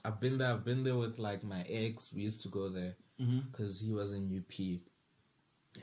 I've 0.06 0.20
been 0.20 0.38
there. 0.38 0.48
I've 0.54 0.64
been 0.64 0.84
there 0.84 0.96
with 0.96 1.20
like 1.20 1.44
my 1.44 1.66
ex. 1.70 2.14
We 2.14 2.22
used 2.22 2.42
to 2.44 2.50
go 2.50 2.70
there 2.70 2.96
because 3.52 3.82
he 3.82 3.92
was 3.92 4.14
in 4.14 4.36
UP, 4.36 4.80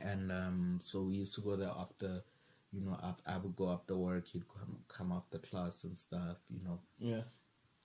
and 0.01 0.33
um, 0.33 0.79
so 0.81 1.03
we 1.03 1.17
used 1.17 1.35
to 1.37 1.41
go 1.43 1.55
there 1.57 1.71
after, 1.79 2.23
you 2.72 2.81
know, 2.83 2.98
af 3.02 3.16
I 3.26 3.38
would 3.38 3.57
go 3.57 3.70
after 3.70 3.96
work. 3.96 4.26
He'd 4.28 4.48
come 4.48 4.78
come 4.88 5.12
after 5.12 5.38
class 5.38 5.85
and 5.85 5.96
stuff. 5.98 6.38
You 6.50 6.61
know, 6.64 6.78
Yeah. 6.98 7.22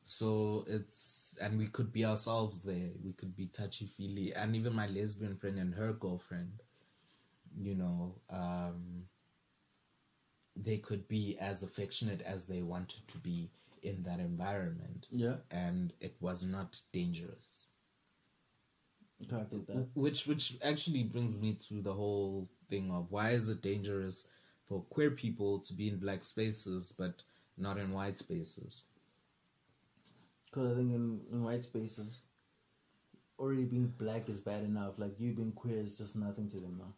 so 0.03 0.65
it's 0.67 1.37
and 1.41 1.57
we 1.57 1.67
could 1.67 1.91
be 1.93 2.05
ourselves 2.05 2.63
there. 2.63 2.91
We 3.03 3.13
could 3.13 3.35
be 3.35 3.47
touchy 3.47 3.85
feely, 3.87 4.33
and 4.33 4.55
even 4.55 4.73
my 4.73 4.87
lesbian 4.87 5.37
friend 5.37 5.57
and 5.59 5.73
her 5.75 5.93
girlfriend, 5.93 6.61
you 7.57 7.75
know, 7.75 8.15
um, 8.29 9.07
they 10.55 10.77
could 10.77 11.07
be 11.07 11.37
as 11.39 11.63
affectionate 11.63 12.21
as 12.21 12.47
they 12.47 12.61
wanted 12.61 13.07
to 13.07 13.17
be 13.17 13.49
in 13.81 14.03
that 14.03 14.19
environment, 14.19 15.07
Yeah. 15.11 15.37
and 15.51 15.93
it 15.99 16.15
was 16.21 16.43
not 16.43 16.81
dangerous. 16.91 17.69
That. 19.29 19.87
Which 19.93 20.27
which 20.27 20.57
actually 20.61 21.03
brings 21.03 21.39
me 21.39 21.53
to 21.67 21.81
the 21.81 21.93
whole 21.93 22.49
thing 22.69 22.91
of 22.91 23.09
why 23.09 23.29
is 23.31 23.47
it 23.47 23.61
dangerous 23.61 24.27
for 24.67 24.81
queer 24.89 25.11
people 25.11 25.59
to 25.59 25.73
be 25.73 25.87
in 25.89 25.97
black 25.97 26.23
spaces 26.23 26.93
but 26.97 27.23
not 27.57 27.77
in 27.77 27.91
white 27.91 28.17
spaces? 28.17 28.83
Because 30.45 30.71
I 30.73 30.75
think 30.75 30.93
in, 30.93 31.21
in 31.31 31.43
white 31.43 31.63
spaces, 31.63 32.19
already 33.39 33.65
being 33.65 33.93
black 33.97 34.29
is 34.29 34.39
bad 34.39 34.63
enough. 34.63 34.93
Like 34.97 35.19
you 35.19 35.31
being 35.33 35.51
queer 35.51 35.79
is 35.79 35.97
just 35.97 36.15
nothing 36.15 36.47
to 36.49 36.57
them 36.57 36.77
now. 36.79 36.93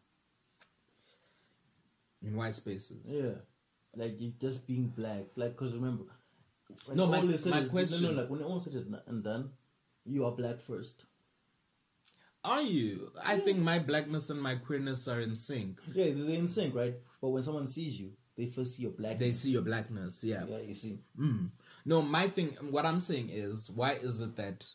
In 2.27 2.35
white 2.35 2.55
spaces. 2.55 2.97
Yeah. 3.05 3.31
Like 3.95 4.19
you 4.19 4.33
just 4.41 4.67
being 4.67 4.87
black. 4.89 5.25
Like, 5.35 5.51
because 5.55 5.73
remember, 5.73 6.03
when 6.85 6.97
No, 6.97 7.07
my- 7.07 7.19
all 7.19 7.29
is 7.29 7.43
said 7.43 7.53
my 7.53 7.63
question- 7.65 8.01
No, 8.03 8.11
no, 8.11 8.21
like 8.21 8.29
when 8.29 8.41
all 8.41 8.59
said 8.59 8.75
is 8.75 8.85
and 9.07 9.23
done, 9.23 9.51
you 10.05 10.25
are 10.25 10.31
black 10.31 10.59
first. 10.59 11.05
Are 12.45 12.61
you? 12.61 13.11
I 13.25 13.37
think 13.37 13.59
my 13.59 13.79
blackness 13.79 14.29
and 14.29 14.41
my 14.41 14.55
queerness 14.55 15.07
are 15.07 15.19
in 15.21 15.35
sync. 15.35 15.79
Yeah, 15.93 16.11
they're 16.13 16.37
in 16.37 16.47
sync, 16.47 16.75
right? 16.75 16.93
But 17.21 17.29
when 17.29 17.41
someone 17.43 17.65
sees 17.67 17.99
you, 17.99 18.11
they 18.37 18.45
first 18.47 18.75
see 18.75 18.83
your 18.83 18.91
blackness. 18.91 19.19
They 19.19 19.31
see 19.31 19.49
your 19.51 19.63
blackness, 19.63 20.23
yeah. 20.23 20.43
Yeah, 20.47 20.59
you 20.59 20.75
see. 20.75 20.99
Mm. 21.19 21.49
No, 21.85 22.01
my 22.01 22.27
thing, 22.27 22.49
what 22.69 22.85
I'm 22.85 22.99
saying 23.01 23.29
is, 23.31 23.71
why 23.73 23.93
is 23.93 24.21
it 24.21 24.35
that 24.35 24.65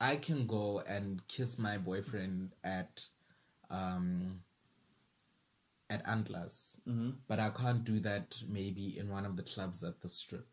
I 0.00 0.16
can 0.16 0.46
go 0.46 0.82
and 0.86 1.26
kiss 1.28 1.58
my 1.58 1.78
boyfriend 1.78 2.50
at, 2.62 3.02
um, 3.70 4.40
at 5.88 6.04
Aandklas, 6.06 6.80
Mm-hmm. 6.88 7.10
but 7.28 7.40
I 7.40 7.50
can't 7.50 7.84
do 7.84 8.00
that 8.00 8.36
maybe 8.48 8.98
in 8.98 9.08
one 9.08 9.24
of 9.24 9.36
the 9.36 9.42
clubs 9.44 9.82
at 9.84 10.00
the 10.02 10.08
strip? 10.08 10.46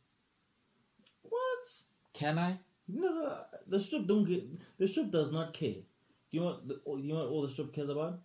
What? 1.23 1.67
Can 2.13 2.37
I? 2.37 2.57
No, 2.87 3.13
the, 3.13 3.45
the 3.67 3.79
strip 3.79 4.05
don't 4.07 4.25
get. 4.25 4.43
The 4.77 4.87
strip 4.87 5.11
does 5.11 5.31
not 5.31 5.53
care. 5.53 5.75
You 6.31 6.39
know 6.41 6.45
what? 6.47 6.67
The, 6.67 6.81
you 6.97 7.13
know 7.13 7.15
what 7.15 7.27
all 7.27 7.41
the 7.41 7.49
strip 7.49 7.73
cares 7.73 7.89
about? 7.89 8.19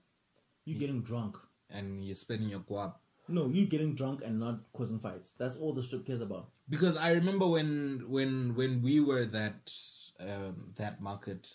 You 0.65 0.77
getting 0.79 1.03
drunk. 1.03 1.37
And 1.71 2.05
you're 2.05 2.15
spending 2.15 2.49
your 2.49 2.61
guap. 2.61 2.95
No, 3.29 3.49
you 3.49 3.67
getting 3.67 3.95
drunk 3.95 4.23
and 4.25 4.39
not 4.39 4.61
causing 4.73 5.01
fights. 5.01 5.33
That's 5.33 5.57
all 5.57 5.73
the 5.73 5.83
strip 5.83 6.07
cares 6.07 6.21
about. 6.21 6.49
Because 6.69 6.97
I 6.97 7.13
remember 7.13 7.47
when 7.47 8.05
when 8.09 8.55
when 8.55 8.83
we 8.83 9.01
were 9.01 9.25
that 9.27 9.73
um, 10.21 10.73
that 10.77 11.01
market, 11.01 11.49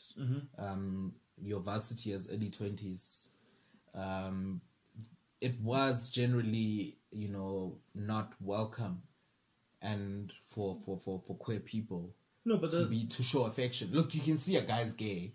um, 0.58 1.14
your 1.42 1.60
varsity 1.62 2.12
as 2.14 2.30
early 2.32 2.50
twenties, 2.50 3.30
um, 3.96 4.62
it 5.40 5.60
was 5.62 6.10
generally 6.10 6.98
you 7.12 7.30
know 7.30 7.78
not 7.96 8.34
welcome 8.42 9.02
and 9.82 10.32
for 10.44 10.78
for 10.86 10.98
for 10.98 11.22
for 11.26 11.36
queer 11.38 11.60
people 11.60 12.14
No, 12.46 12.58
but 12.58 12.70
to 12.72 12.78
the, 12.78 12.86
be 12.86 13.06
to 13.06 13.24
show 13.24 13.46
affection. 13.46 13.90
Look, 13.92 14.14
you 14.14 14.22
can 14.22 14.38
see 14.38 14.56
a 14.58 14.62
guy's 14.62 14.94
gay, 14.94 15.34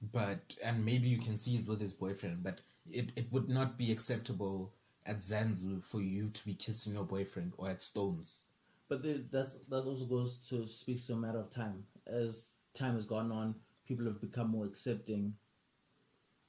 but 0.00 0.54
and 0.64 0.84
maybe 0.84 1.08
you 1.08 1.18
can 1.18 1.36
see 1.36 1.52
he's 1.52 1.68
with 1.68 1.80
his 1.80 1.92
boyfriend, 1.92 2.42
but 2.42 2.60
it, 2.90 3.10
it 3.16 3.32
would 3.32 3.48
not 3.48 3.76
be 3.78 3.90
acceptable 3.92 4.72
at 5.06 5.20
Zanzu 5.20 5.82
for 5.84 6.00
you 6.00 6.28
to 6.30 6.44
be 6.44 6.54
kissing 6.54 6.94
your 6.94 7.04
boyfriend 7.04 7.52
or 7.56 7.68
at 7.70 7.82
Stones. 7.82 8.44
but 8.88 9.02
the, 9.02 9.24
that's 9.30 9.54
that 9.68 9.84
also 9.84 10.04
goes 10.04 10.36
to 10.48 10.66
speaks 10.66 11.06
to 11.06 11.14
a 11.14 11.16
matter 11.16 11.38
of 11.40 11.50
time. 11.50 11.84
As 12.06 12.52
time 12.74 12.94
has 12.94 13.04
gone 13.04 13.32
on, 13.32 13.54
people 13.86 14.06
have 14.06 14.20
become 14.20 14.50
more 14.50 14.64
accepting. 14.66 15.34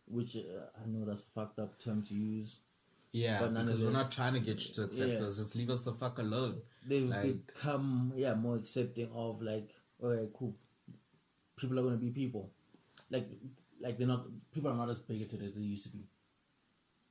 Which 0.08 0.36
uh, 0.38 0.66
I 0.82 0.88
know 0.88 1.06
that's 1.06 1.24
a 1.24 1.30
fucked 1.40 1.60
up 1.60 1.78
term 1.80 2.02
to 2.04 2.14
use. 2.16 2.58
Yeah, 3.12 3.40
But 3.40 3.54
because 3.56 3.84
we're 3.84 3.92
not 3.92 4.12
trying 4.12 4.34
to 4.34 4.40
get 4.40 4.68
you 4.68 4.74
to 4.76 4.84
accept 4.84 5.10
Yeah. 5.10 5.20
us. 5.28 5.38
Just 5.38 5.56
leave 5.56 5.70
us 5.72 5.82
the 5.82 5.94
fuck 5.94 6.20
alone. 6.20 6.62
They've 6.88 7.08
Like- 7.10 7.48
become 7.48 8.14
yeah 8.16 8.34
more 8.36 8.56
accepting 8.56 9.10
of 9.14 9.42
like 9.42 9.70
okay 10.02 10.28
cool, 10.34 10.56
people 11.58 11.80
are 11.80 11.84
gonna 11.84 11.98
be 11.98 12.10
people, 12.12 12.52
like 13.10 13.28
like 13.82 13.98
they're 13.98 14.08
not 14.08 14.26
people 14.54 14.70
are 14.72 14.76
not 14.76 14.90
as 14.90 15.00
bigoted 15.00 15.42
as 15.44 15.56
they 15.56 15.62
used 15.64 15.84
to 15.84 15.90
be. 15.90 16.04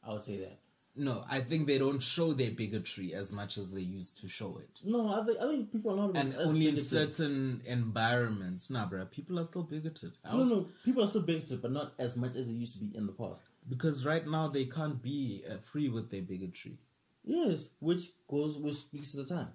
I 0.07 0.13
would 0.13 0.23
say 0.23 0.37
that. 0.39 0.59
No, 0.97 1.25
I 1.31 1.41
think 1.41 1.69
they 1.69 1.79
don't 1.79 2.01
show 2.01 2.33
their 2.33 2.51
bigotry 2.51 3.15
as 3.15 3.33
much 3.33 3.57
as 3.57 3.71
they 3.71 3.83
used 3.83 4.21
to 4.21 4.29
show 4.29 4.59
it. 4.59 4.81
No, 4.85 5.13
I 5.13 5.25
think 5.25 5.39
I 5.39 5.47
think 5.49 5.71
people 5.73 5.93
are 5.93 6.07
not 6.09 6.17
And 6.17 6.35
only 6.37 6.67
in 6.69 6.77
certain 6.77 7.63
environments. 7.67 8.69
Nah, 8.69 8.89
bruh, 8.89 9.09
people 9.09 9.39
are 9.39 9.45
still 9.45 9.63
bigoted. 9.63 10.13
I 10.25 10.33
No, 10.33 10.39
was- 10.39 10.51
no, 10.51 10.69
people 10.85 11.05
are 11.05 11.07
still 11.07 11.23
bigoted, 11.23 11.63
but 11.63 11.71
not 11.71 11.93
as 12.01 12.17
much 12.17 12.35
as 12.35 12.49
they 12.49 12.55
used 12.55 12.79
to 12.79 12.85
be 12.85 12.97
in 12.97 13.07
the 13.07 13.13
past. 13.13 13.45
Because 13.69 14.05
right 14.05 14.27
now 14.27 14.49
they 14.49 14.65
can't 14.65 15.01
be 15.01 15.45
uh, 15.49 15.59
free 15.59 15.89
with 15.89 16.11
their 16.11 16.23
bigotry. 16.23 16.79
Yes, 17.25 17.71
which 17.79 18.11
goes 18.27 18.57
which 18.57 18.75
speaks 18.75 19.13
to 19.13 19.19
the 19.19 19.25
time. 19.27 19.49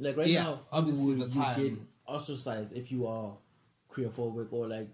Like 0.00 0.16
right 0.16 0.26
Yeah, 0.28 0.44
now, 0.44 0.60
obviously 0.72 1.14
you 1.14 1.28
time. 1.28 1.62
get 1.62 1.78
ostracized 2.06 2.76
if 2.76 2.90
you 2.90 3.06
are 3.06 3.36
queerphobic 3.90 4.52
or 4.52 4.66
like 4.66 4.88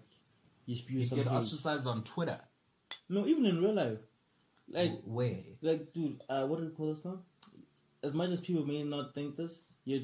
you 0.65 0.75
spew 0.75 0.99
You 0.99 1.05
some 1.05 1.17
get 1.19 1.27
hate. 1.27 1.35
ostracized 1.35 1.87
on 1.87 2.03
Twitter. 2.03 2.39
No, 3.09 3.25
even 3.25 3.45
in 3.45 3.61
real 3.61 3.73
life, 3.73 3.97
like 4.69 4.91
Where? 5.05 5.37
like 5.61 5.93
dude, 5.93 6.21
uh, 6.29 6.45
what 6.45 6.59
do 6.59 6.65
we 6.65 6.71
call 6.71 6.89
this 6.89 7.03
now? 7.03 7.19
As 8.03 8.13
much 8.13 8.29
as 8.29 8.41
people 8.41 8.65
may 8.65 8.83
not 8.83 9.13
think 9.15 9.35
this, 9.35 9.61
your 9.85 10.01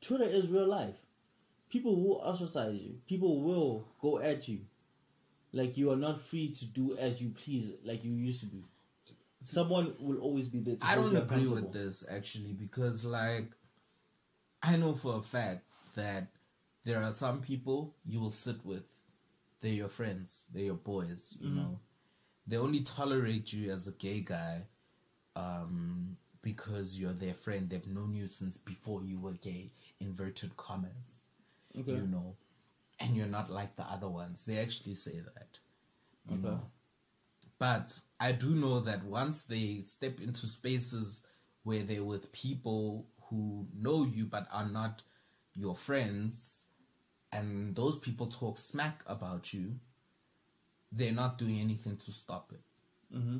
Twitter 0.00 0.24
is 0.24 0.48
real 0.48 0.66
life. 0.66 0.96
People 1.70 2.02
will 2.02 2.20
ostracize 2.20 2.80
you. 2.80 2.96
People 3.06 3.42
will 3.42 3.88
go 4.00 4.20
at 4.20 4.48
you. 4.48 4.60
Like 5.52 5.76
you 5.76 5.90
are 5.90 5.96
not 5.96 6.20
free 6.20 6.52
to 6.52 6.64
do 6.66 6.96
as 6.96 7.20
you 7.22 7.30
please, 7.30 7.72
like 7.84 8.04
you 8.04 8.12
used 8.12 8.40
to 8.40 8.46
be. 8.46 8.64
Someone 9.42 9.94
will 10.00 10.18
always 10.18 10.48
be 10.48 10.60
there. 10.60 10.76
To 10.76 10.86
I 10.86 10.94
don't 10.94 11.12
you 11.12 11.18
agree 11.18 11.46
with 11.46 11.72
this 11.72 12.04
actually 12.10 12.52
because 12.52 13.04
like 13.04 13.50
I 14.62 14.76
know 14.76 14.94
for 14.94 15.16
a 15.18 15.22
fact 15.22 15.64
that 15.94 16.28
there 16.84 17.02
are 17.02 17.12
some 17.12 17.40
people 17.40 17.94
you 18.04 18.20
will 18.20 18.30
sit 18.30 18.64
with. 18.64 18.84
They're 19.60 19.72
your 19.72 19.88
friends. 19.88 20.46
They're 20.52 20.64
your 20.64 20.74
boys. 20.74 21.36
You 21.40 21.50
know, 21.50 21.80
they 22.46 22.56
only 22.56 22.80
tolerate 22.80 23.52
you 23.52 23.72
as 23.72 23.86
a 23.88 23.92
gay 23.92 24.20
guy 24.20 24.62
um, 25.36 26.16
because 26.42 26.98
you're 26.98 27.12
their 27.12 27.34
friend. 27.34 27.68
They've 27.68 27.86
known 27.86 28.14
you 28.14 28.26
since 28.26 28.56
before 28.58 29.02
you 29.04 29.18
were 29.20 29.32
gay. 29.32 29.72
Inverted 30.00 30.56
commas. 30.56 31.20
Okay. 31.78 31.92
You 31.92 32.06
know, 32.06 32.36
and 33.00 33.16
you're 33.16 33.26
not 33.26 33.50
like 33.50 33.76
the 33.76 33.84
other 33.84 34.08
ones. 34.08 34.44
They 34.44 34.58
actually 34.58 34.94
say 34.94 35.20
that. 35.20 35.58
You 36.28 36.38
Okay. 36.38 36.48
know. 36.48 36.60
But 37.58 38.00
I 38.20 38.32
do 38.32 38.50
know 38.54 38.80
that 38.80 39.04
once 39.04 39.42
they 39.42 39.80
step 39.82 40.20
into 40.20 40.46
spaces 40.46 41.24
where 41.62 41.82
they're 41.82 42.04
with 42.04 42.32
people 42.32 43.06
who 43.28 43.66
know 43.74 44.04
you 44.04 44.26
but 44.26 44.46
are 44.52 44.68
not 44.68 45.02
your 45.54 45.74
friends, 45.74 46.55
and 47.32 47.74
those 47.74 47.98
people 47.98 48.26
talk 48.26 48.58
smack 48.58 49.02
about 49.06 49.52
you, 49.52 49.74
they're 50.92 51.12
not 51.12 51.38
doing 51.38 51.60
anything 51.60 51.96
to 51.96 52.10
stop 52.10 52.52
it. 52.52 53.16
Mm-hmm. 53.16 53.38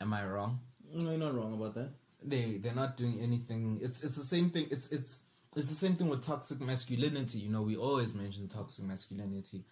Am 0.00 0.12
I 0.12 0.26
wrong? 0.26 0.60
No, 0.92 1.10
you're 1.10 1.18
not 1.18 1.34
wrong 1.34 1.54
about 1.54 1.74
that. 1.74 1.90
They 2.24 2.58
they're 2.58 2.74
not 2.74 2.96
doing 2.96 3.20
anything. 3.20 3.78
It's 3.82 4.02
it's 4.02 4.16
the 4.16 4.24
same 4.24 4.50
thing. 4.50 4.68
It's 4.70 4.90
it's 4.90 5.22
it's 5.56 5.68
the 5.68 5.74
same 5.74 5.96
thing 5.96 6.08
with 6.08 6.24
toxic 6.24 6.60
masculinity. 6.60 7.38
You 7.38 7.50
know, 7.50 7.62
we 7.62 7.76
always 7.76 8.14
mention 8.14 8.48
toxic 8.48 8.84
masculinity. 8.84 9.64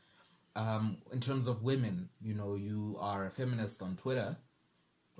Um, 0.56 0.98
in 1.12 1.20
terms 1.20 1.46
of 1.46 1.62
women, 1.62 2.08
you 2.20 2.34
know, 2.34 2.54
you 2.54 2.96
are 3.00 3.24
a 3.26 3.30
feminist 3.30 3.82
on 3.82 3.96
Twitter 3.96 4.36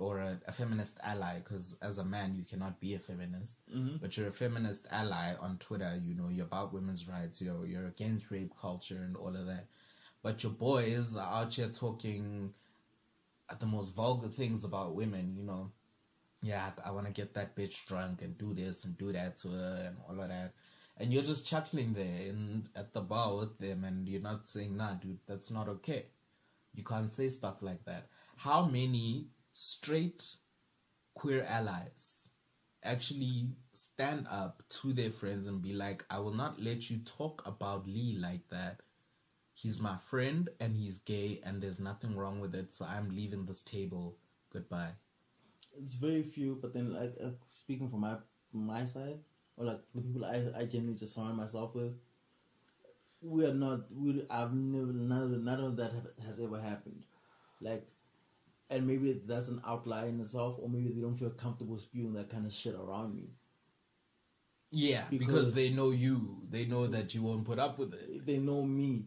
or 0.01 0.19
a, 0.19 0.39
a 0.47 0.51
feminist 0.51 0.99
ally 1.03 1.37
because 1.39 1.77
as 1.81 1.99
a 1.99 2.03
man 2.03 2.33
you 2.35 2.43
cannot 2.43 2.79
be 2.79 2.95
a 2.95 2.99
feminist, 2.99 3.59
mm-hmm. 3.73 3.97
but 4.01 4.17
you're 4.17 4.27
a 4.27 4.33
feminist 4.33 4.87
ally 4.91 5.33
on 5.39 5.57
Twitter. 5.57 5.99
You 6.03 6.15
know, 6.15 6.29
you're 6.29 6.45
about 6.45 6.73
women's 6.73 7.07
rights. 7.07 7.41
You're 7.41 7.65
you're 7.65 7.87
against 7.87 8.31
rape 8.31 8.53
culture 8.59 9.03
and 9.05 9.15
all 9.15 9.35
of 9.35 9.45
that. 9.45 9.67
But 10.23 10.43
your 10.43 10.51
boys 10.51 11.15
are 11.15 11.41
out 11.41 11.53
here 11.53 11.67
talking 11.67 12.53
at 13.49 13.59
the 13.59 13.65
most 13.65 13.95
vulgar 13.95 14.29
things 14.29 14.65
about 14.65 14.95
women. 14.95 15.35
You 15.37 15.43
know, 15.43 15.71
yeah, 16.41 16.71
I 16.83 16.91
want 16.91 17.05
to 17.05 17.13
get 17.13 17.35
that 17.35 17.55
bitch 17.55 17.85
drunk 17.85 18.21
and 18.21 18.37
do 18.37 18.53
this 18.53 18.83
and 18.83 18.97
do 18.97 19.11
that 19.11 19.37
to 19.37 19.49
her 19.49 19.83
and 19.87 19.97
all 20.09 20.21
of 20.21 20.29
that. 20.29 20.53
And 20.97 21.13
you're 21.13 21.23
just 21.23 21.47
chuckling 21.47 21.93
there 21.93 22.27
in, 22.27 22.67
at 22.75 22.93
the 22.93 23.01
bar 23.01 23.35
with 23.35 23.57
them 23.59 23.83
and 23.83 24.07
you're 24.07 24.21
not 24.21 24.47
saying, 24.47 24.77
nah, 24.77 24.93
dude, 24.93 25.19
that's 25.27 25.49
not 25.49 25.67
okay. 25.69 26.05
You 26.75 26.83
can't 26.83 27.11
say 27.11 27.29
stuff 27.29 27.61
like 27.61 27.83
that. 27.85 28.07
How 28.37 28.65
many 28.65 29.27
straight 29.53 30.37
queer 31.13 31.43
allies 31.43 32.29
actually 32.83 33.49
stand 33.73 34.27
up 34.29 34.63
to 34.69 34.93
their 34.93 35.11
friends 35.11 35.47
and 35.47 35.61
be 35.61 35.73
like, 35.73 36.03
I 36.09 36.19
will 36.19 36.33
not 36.33 36.61
let 36.61 36.89
you 36.89 36.97
talk 36.99 37.43
about 37.45 37.87
Lee 37.87 38.17
like 38.19 38.47
that. 38.49 38.81
He's 39.53 39.79
my 39.79 39.97
friend 39.97 40.49
and 40.59 40.75
he's 40.75 40.99
gay 40.99 41.39
and 41.45 41.61
there's 41.61 41.79
nothing 41.79 42.15
wrong 42.15 42.39
with 42.39 42.55
it, 42.55 42.73
so 42.73 42.85
I'm 42.85 43.15
leaving 43.15 43.45
this 43.45 43.61
table. 43.61 44.17
Goodbye. 44.51 44.93
It's 45.77 45.95
very 45.95 46.23
few, 46.23 46.57
but 46.61 46.73
then 46.73 46.93
like 46.93 47.15
uh, 47.23 47.29
speaking 47.51 47.89
from 47.89 48.01
my 48.01 48.15
my 48.51 48.85
side, 48.85 49.19
or 49.57 49.65
like 49.65 49.81
the 49.93 50.01
people 50.01 50.25
I 50.25 50.61
I 50.61 50.65
generally 50.65 50.95
just 50.95 51.13
surround 51.13 51.37
myself 51.37 51.75
with, 51.75 51.93
we 53.21 53.45
are 53.45 53.53
not. 53.53 53.91
We 53.95 54.25
I've 54.29 54.53
never 54.53 54.91
none 54.91 55.23
of 55.23 55.29
none 55.31 55.59
of 55.63 55.77
that 55.77 55.93
have, 55.93 56.07
has 56.25 56.39
ever 56.39 56.59
happened, 56.59 57.05
like, 57.61 57.87
and 58.71 58.87
maybe 58.87 59.21
that's 59.25 59.49
an 59.49 59.61
outlier 59.67 60.07
in 60.07 60.19
itself, 60.21 60.57
or 60.59 60.69
maybe 60.69 60.89
they 60.89 61.01
don't 61.01 61.15
feel 61.15 61.29
comfortable 61.31 61.77
spewing 61.77 62.13
that 62.13 62.29
kind 62.29 62.45
of 62.45 62.51
shit 62.53 62.73
around 62.75 63.15
me. 63.15 63.29
Yeah, 64.71 65.03
because, 65.09 65.27
Because- 65.27 65.53
they 65.55 65.69
know 65.69 65.91
you. 65.91 66.37
They 66.49 66.65
know 66.65 66.87
that 66.87 67.13
you 67.13 67.21
won't 67.23 67.45
put 67.45 67.59
up 67.59 67.77
with 67.77 67.93
it. 67.93 68.25
They 68.25 68.37
know 68.37 68.63
me. 68.63 69.05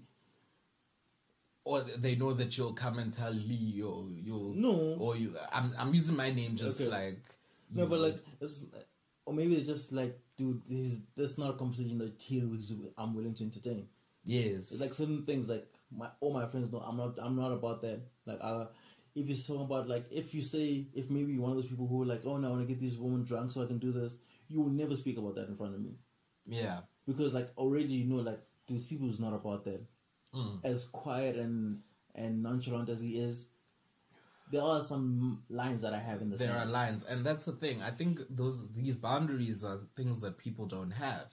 Or 1.65 1.81
they 1.81 2.15
know 2.15 2.35
that 2.35 2.59
you'll 2.59 2.75
come 2.75 2.99
and 2.99 3.11
tell 3.13 3.33
Lee 3.33 3.81
or 3.83 4.05
you'll 4.11 4.53
No. 4.53 4.97
or 5.01 5.17
you 5.17 5.35
I'm 5.51 5.73
I'm 5.79 5.95
using 5.95 6.15
my 6.15 6.31
name 6.31 6.57
just 6.57 6.79
Okay. 6.79 6.91
like 6.91 7.23
No, 7.71 7.85
you 7.85 7.89
but 7.89 7.97
know. 7.97 8.03
like, 8.03 8.25
it's, 8.43 8.65
or 9.25 9.33
maybe 9.33 9.55
it's 9.57 9.67
just 9.67 9.91
like, 9.91 10.19
dude, 10.37 10.61
this 10.69 10.79
is 10.81 11.01
that's 11.17 11.39
not 11.39 11.55
a 11.55 11.57
conversation 11.57 11.97
that 11.99 12.23
he 12.23 12.41
was 12.45 12.71
I'm 12.99 13.15
willing 13.15 13.33
to 13.35 13.45
entertain. 13.45 13.89
Yes. 14.27 14.73
It's 14.73 14.81
like 14.83 14.93
certain 14.93 15.25
things 15.25 15.49
like 15.49 15.67
my 15.91 16.11
all 16.21 16.35
my 16.35 16.47
friends 16.47 16.71
know 16.71 16.81
I'm 16.81 16.99
not 16.99 17.19
I'm 17.19 17.35
not 17.37 17.53
about 17.53 17.81
that. 17.81 18.01
Like 18.27 18.41
uh 18.43 18.67
if 19.15 19.29
it's 19.31 19.47
talking 19.47 19.63
about 19.63 19.89
like 19.89 20.07
if 20.11 20.35
you 20.35 20.41
say 20.43 20.87
if 20.95 21.09
maybe 21.11 21.33
you're 21.33 21.43
one 21.43 21.53
of 21.53 21.57
those 21.57 21.69
people 21.69 21.87
who 21.87 22.03
are 22.03 22.07
like, 22.07 22.23
Oh 22.25 22.37
no, 22.37 22.49
I 22.49 22.51
wanna 22.51 22.65
get 22.65 22.81
this 22.81 22.97
woman 22.97 23.25
drunk 23.25 23.53
so 23.53 23.63
I 23.63 23.67
can 23.67 23.79
do 23.79 23.93
this, 23.93 24.19
you 24.49 24.61
will 24.61 24.71
never 24.71 24.97
speak 24.97 25.19
about 25.19 25.35
that 25.37 25.49
in 25.49 25.57
front 25.57 25.75
of 25.75 25.81
me. 25.81 25.97
yeah. 26.47 26.81
Because 27.07 27.33
like 27.35 27.51
already 27.57 27.93
you 27.95 28.05
know 28.05 28.23
like 28.23 28.41
dude 28.67 28.79
Sibu 28.79 29.09
is 29.09 29.21
not 29.21 29.35
about 29.35 29.65
that. 29.65 29.85
Mm. 30.35 30.65
As 30.65 30.85
quiet 30.87 31.37
and 31.37 31.81
and 32.15 32.43
nonchalant 32.43 32.89
as 32.89 33.01
he 33.01 33.19
is, 33.19 33.51
there 34.51 34.63
are 34.63 34.83
some 34.83 35.43
lines 35.49 35.83
that 35.83 35.93
I 35.93 35.99
have 35.99 36.23
in 36.23 36.31
the 36.31 36.37
There 36.37 36.57
are 36.57 36.67
lines 36.67 37.05
and 37.05 37.25
that's 37.25 37.45
the 37.45 37.53
thing. 37.53 37.83
I 37.83 37.91
think 37.91 38.21
those 38.31 38.69
these 38.73 38.97
boundaries 38.97 39.63
are 39.65 39.79
things 39.97 40.21
that 40.23 40.39
people 40.39 40.67
don't 40.67 40.93
have 40.93 41.27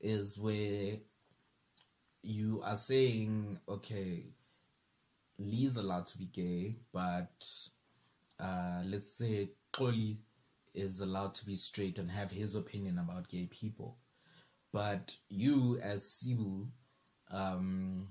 is 0.00 0.38
where 0.38 0.96
you 2.22 2.62
are 2.64 2.76
saying, 2.76 3.58
okay, 3.68 4.24
Lee's 5.38 5.76
allowed 5.76 6.06
to 6.06 6.18
be 6.18 6.26
gay, 6.26 6.76
but 6.92 7.44
uh, 8.38 8.82
let's 8.84 9.12
say 9.12 9.50
Koli 9.72 10.18
is 10.74 11.00
allowed 11.00 11.34
to 11.36 11.46
be 11.46 11.54
straight 11.54 11.98
and 11.98 12.10
have 12.10 12.30
his 12.30 12.54
opinion 12.54 12.98
about 12.98 13.28
gay 13.28 13.46
people. 13.46 13.96
But 14.72 15.16
you, 15.28 15.78
as 15.82 16.02
Sibu, 16.02 16.66
um, 17.30 18.08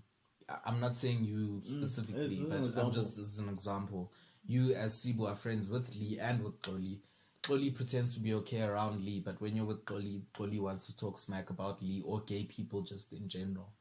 I'm 0.65 0.79
not 0.79 0.95
saying 0.95 1.25
you 1.25 1.61
specifically, 1.63 2.27
this 2.27 2.51
is 2.51 2.75
but 2.75 2.85
I'm 2.85 2.91
just 2.91 3.17
this 3.17 3.27
is 3.27 3.39
an 3.39 3.49
example. 3.49 4.11
You, 4.45 4.73
as 4.73 4.93
Sibu, 4.93 5.29
are 5.29 5.35
friends 5.35 5.67
with 5.69 5.93
Lee 5.95 6.19
and 6.21 6.43
with 6.43 6.61
Koli. 6.61 7.01
Koli 7.41 7.71
pretends 7.71 8.13
to 8.13 8.21
be 8.21 8.33
okay 8.35 8.61
around 8.61 9.03
Lee, 9.03 9.19
but 9.19 9.41
when 9.41 9.55
you're 9.55 9.65
with 9.65 9.83
Koli, 9.83 10.21
Koli 10.33 10.59
wants 10.59 10.85
to 10.85 10.95
talk 10.95 11.17
smack 11.17 11.49
about 11.49 11.81
Lee 11.83 12.01
or 12.05 12.21
gay 12.21 12.43
people 12.43 12.81
just 12.81 13.11
in 13.11 13.27
general 13.27 13.73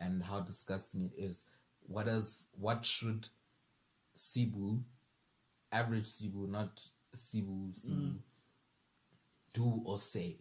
and 0.00 0.22
how 0.22 0.38
disgusting 0.40 1.02
it 1.02 1.20
is. 1.20 1.46
What 1.88 2.06
does 2.06 2.44
what 2.52 2.84
should 2.84 3.28
Sibu, 4.16 4.82
average 5.72 6.04
Sibu, 6.04 6.48
not 6.48 6.80
Sibu, 7.16 7.72
Sibu, 7.72 8.16
do 9.54 9.82
or 9.84 9.98
say? 9.98 10.36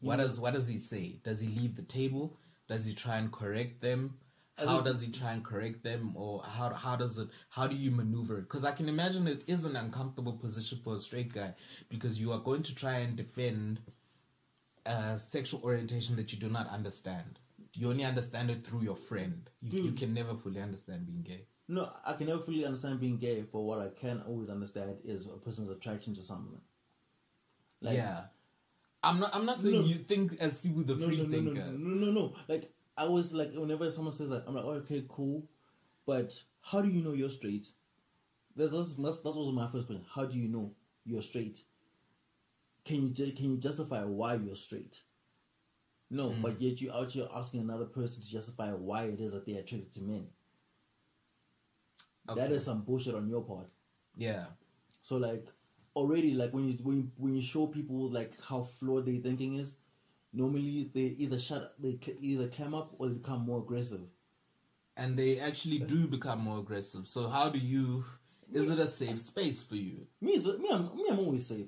What 0.00 0.16
does 0.16 0.38
what 0.40 0.52
does 0.54 0.68
he 0.68 0.78
say? 0.80 1.20
Does 1.24 1.40
he 1.40 1.48
leave 1.48 1.76
the 1.76 1.82
table? 1.82 2.36
Does 2.68 2.86
he 2.86 2.92
try 2.94 3.16
and 3.16 3.32
correct 3.32 3.80
them? 3.80 4.18
How 4.58 4.80
does 4.80 5.02
he 5.02 5.10
try 5.10 5.32
and 5.32 5.44
correct 5.44 5.82
them, 5.82 6.12
or 6.14 6.42
how 6.44 6.72
how 6.72 6.96
does 6.96 7.18
it? 7.18 7.28
How 7.50 7.66
do 7.66 7.74
you 7.74 7.90
maneuver? 7.90 8.40
Because 8.40 8.64
I 8.64 8.72
can 8.72 8.88
imagine 8.88 9.26
it 9.26 9.42
is 9.46 9.64
an 9.64 9.76
uncomfortable 9.76 10.34
position 10.34 10.78
for 10.82 10.94
a 10.94 10.98
straight 10.98 11.32
guy 11.32 11.54
because 11.88 12.20
you 12.20 12.32
are 12.32 12.38
going 12.38 12.62
to 12.64 12.74
try 12.74 12.98
and 12.98 13.16
defend 13.16 13.80
a 14.86 15.18
sexual 15.18 15.60
orientation 15.62 16.16
that 16.16 16.32
you 16.32 16.38
do 16.38 16.48
not 16.48 16.68
understand. 16.68 17.38
You 17.76 17.90
only 17.90 18.04
understand 18.04 18.50
it 18.50 18.64
through 18.64 18.82
your 18.82 18.96
friend. 18.96 19.48
You, 19.62 19.82
you 19.84 19.92
can 19.92 20.14
never 20.14 20.34
fully 20.36 20.60
understand 20.60 21.06
being 21.06 21.22
gay. 21.22 21.46
No, 21.66 21.90
I 22.04 22.12
can 22.12 22.26
never 22.28 22.40
fully 22.42 22.64
understand 22.64 23.00
being 23.00 23.16
gay, 23.16 23.42
but 23.50 23.60
what 23.62 23.80
I 23.80 23.88
can 23.88 24.22
always 24.28 24.48
understand 24.50 24.98
is 25.04 25.26
a 25.26 25.38
person's 25.38 25.70
attraction 25.70 26.14
to 26.14 26.22
someone. 26.22 26.60
Like, 27.80 27.96
yeah, 27.96 28.24
I'm 29.02 29.18
not. 29.18 29.34
I'm 29.34 29.46
not 29.46 29.60
saying 29.60 29.74
No. 29.80 29.86
you 29.86 29.96
think 29.96 30.36
as 30.40 30.62
Sibu 30.62 30.86
the 30.86 30.94
no, 30.94 31.06
free 31.06 31.16
no, 31.18 31.28
thinker. 31.28 31.54
no, 31.54 31.70
no, 31.72 32.06
no, 32.06 32.12
no. 32.12 32.36
Like 32.48 32.70
I 32.96 33.08
was 33.08 33.32
like, 33.34 33.52
whenever 33.54 33.90
someone 33.90 34.12
says 34.12 34.30
that, 34.30 34.44
I'm 34.46 34.54
like, 34.54 34.64
oh, 34.64 34.72
okay, 34.82 35.04
cool, 35.08 35.44
but 36.06 36.32
how 36.62 36.80
do 36.80 36.88
you 36.88 37.02
know 37.02 37.12
you're 37.12 37.30
straight? 37.30 37.70
That, 38.56 38.70
that's 38.72 38.94
that's 38.94 39.20
that's 39.20 39.36
also 39.36 39.52
my 39.52 39.68
first 39.68 39.86
question. 39.86 40.04
How 40.14 40.24
do 40.26 40.38
you 40.38 40.48
know 40.48 40.72
you're 41.04 41.22
straight? 41.22 41.64
Can 42.84 43.08
you 43.16 43.32
can 43.32 43.52
you 43.52 43.56
justify 43.56 44.04
why 44.04 44.34
you're 44.34 44.54
straight? 44.56 45.00
No, 46.14 46.30
Mm. 46.30 46.42
but 46.42 46.60
yet 46.60 46.80
you 46.80 46.92
out 46.92 47.10
here 47.10 47.26
asking 47.34 47.60
another 47.60 47.86
person 47.86 48.22
to 48.22 48.30
justify 48.30 48.72
why 48.72 49.04
it 49.06 49.20
is 49.20 49.32
that 49.32 49.44
they're 49.46 49.60
attracted 49.60 49.90
to 49.92 50.02
men. 50.02 50.30
That 52.26 52.38
Okay. 52.38 52.54
is 52.54 52.64
some 52.64 52.82
bullshit 52.82 53.14
on 53.14 53.28
your 53.28 53.42
part. 53.42 53.68
Yeah. 54.16 54.46
So 55.02 55.16
like 55.16 55.48
already 55.96 56.34
like 56.34 56.52
when 56.54 56.68
you 56.68 56.74
when 56.82 56.96
you, 56.96 57.10
when 57.16 57.34
you 57.34 57.42
show 57.42 57.66
people 57.66 58.08
like 58.10 58.40
how 58.40 58.62
flawed 58.62 59.06
their 59.06 59.20
thinking 59.20 59.54
is, 59.54 59.76
normally 60.32 60.90
they 60.94 61.06
either 61.24 61.38
shut 61.38 61.74
they 61.80 61.98
cl- 62.00 62.16
either 62.20 62.48
climb 62.48 62.74
up 62.74 62.94
or 62.98 63.08
they 63.08 63.14
become 63.14 63.40
more 63.40 63.58
aggressive. 63.60 64.02
and 64.96 65.16
they 65.18 65.40
actually 65.40 65.80
do 65.80 66.06
become 66.06 66.40
more 66.40 66.60
aggressive. 66.60 67.06
So 67.08 67.28
how 67.28 67.50
do 67.50 67.58
you? 67.58 68.04
Is 68.52 68.70
it 68.70 68.78
a 68.78 68.86
safe 68.86 69.18
space 69.18 69.64
for 69.64 69.74
you? 69.74 70.06
Me, 70.20 70.36
me, 70.38 70.68
I'm, 70.70 70.84
me, 70.96 71.06
I'm 71.10 71.18
always 71.18 71.46
safe. 71.48 71.66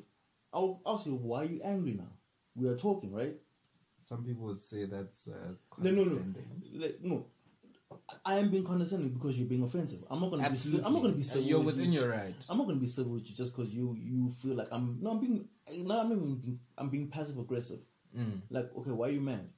I'll 0.52 0.80
ask 0.86 1.04
you, 1.06 1.14
why 1.16 1.40
are 1.42 1.44
you 1.44 1.60
angry 1.64 1.94
now? 1.94 2.12
We 2.54 2.68
are 2.68 2.76
talking, 2.76 3.12
right? 3.12 3.34
Some 4.08 4.24
people 4.24 4.44
would 4.44 4.60
say 4.60 4.84
that's 4.84 5.28
uh, 5.28 5.52
No, 5.78 5.90
no, 5.90 6.04
no, 6.04 6.22
like, 6.74 6.98
no. 7.02 7.26
I 8.24 8.34
am 8.38 8.50
being 8.50 8.64
condescending 8.64 9.10
because 9.10 9.38
you're 9.38 9.48
being 9.48 9.62
offensive. 9.64 10.04
I'm 10.10 10.20
not 10.20 10.30
gonna 10.30 10.42
be. 10.42 10.48
Absolutely, 10.48 10.80
ci- 10.80 10.86
I'm 10.86 10.92
not 10.92 11.02
gonna 11.02 11.14
be 11.14 11.22
civil. 11.22 11.48
You're 11.48 11.58
with 11.58 11.76
within 11.76 11.92
you. 11.92 12.00
your 12.00 12.10
right. 12.10 12.34
I'm 12.48 12.58
not 12.58 12.66
gonna 12.68 12.78
be 12.78 12.86
civil 12.86 13.12
with 13.12 13.28
you 13.28 13.34
just 13.34 13.56
because 13.56 13.72
you 13.74 13.96
you 13.98 14.30
feel 14.30 14.54
like 14.54 14.68
I'm. 14.70 14.98
No, 15.00 15.10
I'm 15.10 15.20
being. 15.20 15.48
No, 15.78 16.00
I'm 16.00 16.08
not 16.08 16.18
even 16.18 16.34
being. 16.36 16.60
I'm 16.78 16.88
being 16.88 17.08
passive 17.08 17.38
aggressive. 17.38 17.80
Mm. 18.16 18.42
Like, 18.50 18.70
okay, 18.78 18.90
why 18.92 19.08
are 19.08 19.10
you 19.10 19.20
mad? 19.20 19.48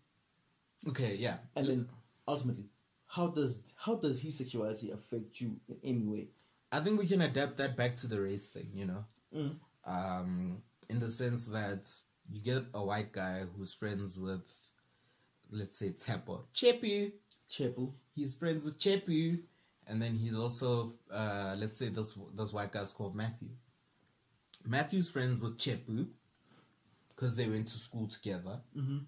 Okay, 0.89 1.17
yeah. 1.17 1.37
And 1.57 1.67
then 1.67 1.89
ultimately, 2.27 2.67
how 3.07 3.29
does 3.29 3.63
how 3.77 3.97
does 3.97 4.23
his 4.23 4.39
sexuality 4.39 4.91
affect 4.93 5.41
you 5.41 5.57
in 5.69 5.77
any 5.85 6.07
way? 6.07 6.29
I 6.73 6.81
think 6.81 6.99
we 6.99 7.07
can 7.07 7.21
adapt 7.23 7.57
that 7.59 7.77
back 7.77 7.97
to 7.97 8.07
the 8.07 8.21
race 8.21 8.49
thing, 8.51 8.71
you 8.75 8.85
know? 8.87 9.05
Mm. 9.35 9.57
Um, 9.85 10.63
in 10.91 11.01
the 11.01 11.11
sense 11.11 11.47
that 11.47 11.87
you 12.31 12.43
get 12.43 12.65
a 12.75 12.83
white 12.85 13.13
guy 13.13 13.45
who's 13.57 13.73
friends 13.75 14.19
with, 14.19 14.43
let's 15.51 15.79
say, 15.79 15.91
Tsepo. 15.91 16.45
Chepu. 16.55 17.13
Chepu. 17.49 17.93
He's 18.15 18.37
friends 18.37 18.65
with 18.65 18.79
Chepu. 18.79 19.41
And 19.87 20.03
then 20.03 20.17
he's 20.17 20.37
also, 20.37 20.93
uh, 21.11 21.57
let's 21.59 21.79
say, 21.79 21.89
this, 21.89 22.19
this 22.37 22.53
white 22.53 22.73
guy's 22.73 22.93
called 22.93 23.17
Matthew. 23.17 23.49
Matthew's 24.67 25.11
friends 25.11 25.41
with 25.41 25.57
Chepu 25.59 26.09
because 27.09 27.35
they 27.37 27.49
went 27.49 27.69
to 27.69 27.79
school 27.79 28.07
together. 28.07 28.61
Mhm. 28.77 29.07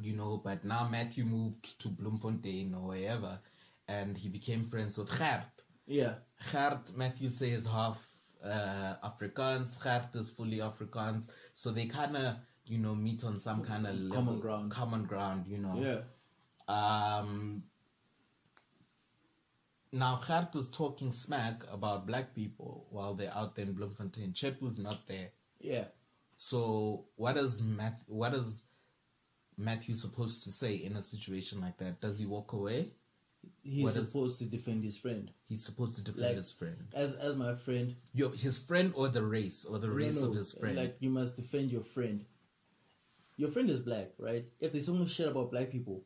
You 0.00 0.14
know, 0.14 0.40
but 0.42 0.64
now 0.64 0.88
Matthew 0.88 1.24
moved 1.24 1.80
to 1.80 1.88
Bloemfontein 1.88 2.74
or 2.74 2.88
wherever 2.88 3.38
and 3.88 4.16
he 4.16 4.28
became 4.28 4.64
friends 4.64 4.96
with 4.98 5.08
Gert. 5.18 5.62
Yeah. 5.86 6.14
Gert, 6.52 6.96
Matthew 6.96 7.28
says 7.28 7.66
half 7.66 8.04
uh, 8.42 8.94
Afrikaans, 9.04 9.82
Gert 9.82 10.14
is 10.14 10.30
fully 10.30 10.58
Afrikaans. 10.58 11.28
So 11.54 11.70
they 11.70 11.86
kind 11.86 12.16
of, 12.16 12.36
you 12.66 12.78
know, 12.78 12.94
meet 12.94 13.24
on 13.24 13.40
some 13.40 13.64
kind 13.64 13.86
of 13.86 14.10
Common 14.10 14.40
ground. 14.40 14.70
Common 14.70 15.04
ground, 15.04 15.44
you 15.48 15.58
know. 15.58 15.76
Yeah. 15.76 16.00
Um, 16.66 17.62
now 19.92 20.20
is 20.54 20.70
talking 20.70 21.12
smack 21.12 21.62
about 21.72 22.06
black 22.06 22.34
people 22.34 22.86
while 22.90 23.14
they're 23.14 23.34
out 23.34 23.54
there 23.54 23.64
in 23.64 23.72
Bloemfontein. 23.74 24.32
Chepu's 24.32 24.78
not 24.78 25.06
there. 25.06 25.30
Yeah. 25.60 25.84
So 26.36 27.06
what 27.16 27.36
is 27.36 27.62
Matt? 27.62 28.00
What 28.06 28.34
is 28.34 28.64
Matthew 29.56 29.94
supposed 29.94 30.42
to 30.44 30.50
say 30.50 30.74
in 30.74 30.96
a 30.96 31.02
situation 31.02 31.60
like 31.60 31.78
that? 31.78 32.00
Does 32.00 32.18
he 32.18 32.26
walk 32.26 32.52
away? 32.52 32.92
He's 33.66 33.96
is- 33.96 34.06
supposed 34.08 34.38
to 34.40 34.44
defend 34.46 34.84
his 34.84 34.98
friend. 34.98 35.30
He's 35.46 35.64
supposed 35.64 35.94
to 35.96 36.02
defend 36.02 36.26
Like- 36.26 36.36
his 36.36 36.52
friend. 36.52 36.76
As 36.92 37.14
as 37.14 37.34
my 37.34 37.54
friend. 37.54 37.96
Your 38.12 38.30
his 38.34 38.58
friend 38.60 38.92
or 38.94 39.08
the 39.08 39.24
race 39.24 39.64
or 39.64 39.78
the 39.78 39.90
race 39.90 40.20
No, 40.20 40.28
of 40.28 40.36
his 40.36 40.52
friend. 40.52 40.76
Like 40.76 40.96
you 41.00 41.08
must 41.10 41.34
defend 41.36 41.72
your 41.72 41.82
friend. 41.82 42.24
Your 43.36 43.50
friend 43.50 43.68
is 43.70 43.80
black, 43.80 44.12
right? 44.18 44.44
If 44.60 44.72
there's 44.72 44.86
someone 44.86 45.06
shit 45.08 45.26
about 45.28 45.50
black 45.50 45.70
people, 45.70 46.04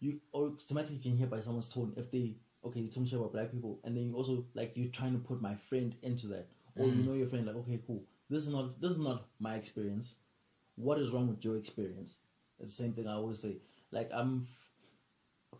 you 0.00 0.20
automatically 0.32 0.98
can 0.98 1.16
hear 1.16 1.26
by 1.28 1.40
someone's 1.40 1.68
tone 1.68 1.92
if 1.96 2.10
they 2.10 2.36
okay, 2.64 2.80
you're 2.80 2.88
talking 2.88 3.04
shit 3.06 3.18
about 3.18 3.32
black 3.32 3.52
people, 3.52 3.78
and 3.84 3.94
then 3.96 4.08
you 4.08 4.14
also 4.16 4.46
like 4.54 4.76
you're 4.76 4.88
trying 4.90 5.12
to 5.12 5.18
put 5.18 5.40
my 5.42 5.54
friend 5.54 5.94
into 6.02 6.26
that, 6.28 6.48
or 6.76 6.86
Mm. 6.86 6.96
you 6.96 7.02
know 7.02 7.12
your 7.14 7.28
friend 7.28 7.46
like 7.46 7.56
okay, 7.56 7.80
cool. 7.86 8.02
This 8.30 8.40
is 8.42 8.48
not 8.48 8.80
this 8.80 8.92
is 8.92 8.98
not 8.98 9.28
my 9.38 9.54
experience. 9.56 10.16
What 10.76 10.98
is 10.98 11.10
wrong 11.10 11.28
with 11.28 11.44
your 11.44 11.56
experience? 11.56 12.18
It's 12.58 12.76
the 12.76 12.82
same 12.82 12.92
thing 12.94 13.06
I 13.06 13.12
always 13.14 13.38
say. 13.40 13.58
Like 13.92 14.08
I'm 14.12 14.46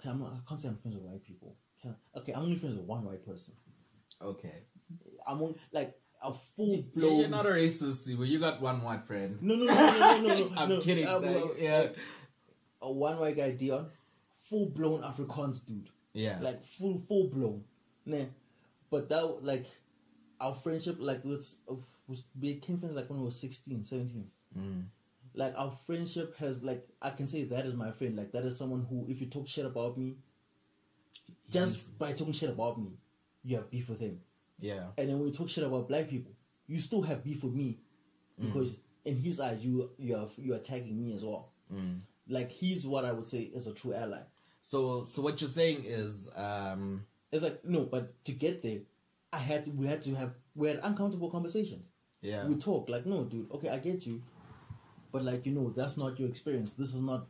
okay. 0.04 0.10
I'm 0.10 0.20
not. 0.20 0.32
I 0.34 0.48
can't 0.48 0.60
say 0.60 0.68
I'm 0.68 0.76
friends 0.76 0.96
with 0.96 1.04
white 1.04 1.24
people. 1.24 1.56
Can 1.80 1.94
I- 2.14 2.18
okay, 2.18 2.32
I'm 2.32 2.42
only 2.42 2.56
friends 2.56 2.76
with 2.76 2.86
one 2.86 3.04
white 3.04 3.24
person. 3.26 3.54
okay. 4.22 4.54
I'm 5.26 5.40
on, 5.42 5.54
like 5.72 5.94
a 6.22 6.32
full 6.34 6.76
Yeah, 6.76 6.82
blown. 6.94 7.20
you're 7.20 7.28
not 7.28 7.46
a 7.46 7.50
racist, 7.50 8.06
Siwa. 8.06 8.26
You 8.28 8.38
got 8.38 8.60
one 8.60 8.82
white 8.82 9.06
friend. 9.06 9.38
No, 9.40 9.54
no, 9.56 9.64
no, 9.64 9.74
no, 9.74 9.98
no, 9.98 10.28
no, 10.28 10.48
no. 10.48 10.50
I'm 10.56 10.68
no. 10.68 10.80
kidding. 10.80 11.06
Uh, 11.06 11.14
like, 11.20 11.34
well, 11.34 11.52
yeah. 11.58 11.86
A 12.82 12.92
one 12.92 13.18
white 13.18 13.36
guy, 13.36 13.52
Dion, 13.52 13.86
full 14.38 14.66
blown 14.66 15.00
Afrikaans 15.02 15.66
dude, 15.66 15.88
Yeah. 16.12 16.38
like 16.42 16.62
full, 16.62 17.02
full 17.08 17.28
blown. 17.28 17.64
Nah, 18.04 18.24
but 18.90 19.08
that 19.08 19.38
like 19.42 19.64
our 20.40 20.54
friendship, 20.54 20.96
like 20.98 21.24
it's 21.24 21.56
uh, 21.70 21.74
was 22.06 22.22
became 22.38 22.78
friends 22.78 22.94
like 22.94 23.08
when 23.08 23.18
we 23.20 23.24
were 23.24 23.30
16, 23.30 23.82
17. 23.82 24.26
Mm. 24.58 24.84
Like 25.34 25.54
our 25.56 25.70
friendship 25.70 26.36
has 26.38 26.62
like 26.62 26.86
I 27.02 27.10
can 27.10 27.26
say 27.26 27.44
that 27.44 27.66
is 27.66 27.74
my 27.74 27.90
friend. 27.90 28.16
Like 28.16 28.32
that 28.32 28.44
is 28.44 28.56
someone 28.56 28.86
who, 28.88 29.04
if 29.08 29.20
you 29.20 29.26
talk 29.26 29.48
shit 29.48 29.66
about 29.66 29.98
me, 29.98 30.16
just 31.50 31.98
by 31.98 32.12
talking 32.12 32.32
shit 32.32 32.50
about 32.50 32.78
me, 32.80 32.90
you 33.42 33.56
have 33.56 33.70
beef 33.70 33.88
with 33.88 34.00
him. 34.00 34.20
yeah. 34.60 34.84
And 34.98 35.08
then 35.08 35.18
when 35.18 35.28
you 35.28 35.34
talk 35.34 35.48
shit 35.48 35.64
about 35.64 35.88
black 35.88 36.08
people, 36.08 36.32
you 36.66 36.78
still 36.78 37.02
have 37.02 37.22
beef 37.24 37.42
with 37.44 37.52
me 37.54 37.78
because 38.40 38.80
in 39.04 39.16
his 39.16 39.38
eyes 39.40 39.64
you 39.64 39.90
you 39.98 40.16
are 40.16 40.26
you 40.36 40.52
are 40.54 40.56
attacking 40.56 40.96
me 40.96 41.14
as 41.14 41.24
well. 41.24 41.50
Mm. 41.72 42.00
Like 42.28 42.50
he's 42.50 42.86
what 42.86 43.04
I 43.04 43.12
would 43.12 43.26
say 43.28 43.40
is 43.40 43.66
a 43.66 43.74
true 43.74 43.92
ally. 43.94 44.20
So, 44.62 45.04
so 45.04 45.20
what 45.20 45.40
you're 45.42 45.50
saying 45.50 45.84
is, 45.84 46.30
um, 46.34 47.04
It's 47.30 47.42
like 47.42 47.64
no, 47.64 47.84
but 47.84 48.24
to 48.24 48.32
get 48.32 48.62
there, 48.62 48.78
I 49.32 49.38
had 49.38 49.64
to, 49.64 49.70
we 49.70 49.86
had 49.86 50.02
to 50.04 50.14
have 50.14 50.32
we 50.54 50.68
had 50.68 50.80
uncomfortable 50.82 51.30
conversations. 51.30 51.90
yeah, 52.22 52.46
We 52.46 52.54
talk 52.56 52.88
like 52.88 53.04
no, 53.04 53.24
dude. 53.24 53.50
Okay, 53.52 53.68
I 53.68 53.78
get 53.78 54.06
you, 54.06 54.22
but 55.14 55.22
like 55.24 55.46
you 55.46 55.52
know 55.52 55.70
that's 55.70 55.96
not 55.96 56.18
your 56.18 56.28
experience. 56.28 56.72
This 56.72 56.92
is 56.92 57.00
not. 57.00 57.26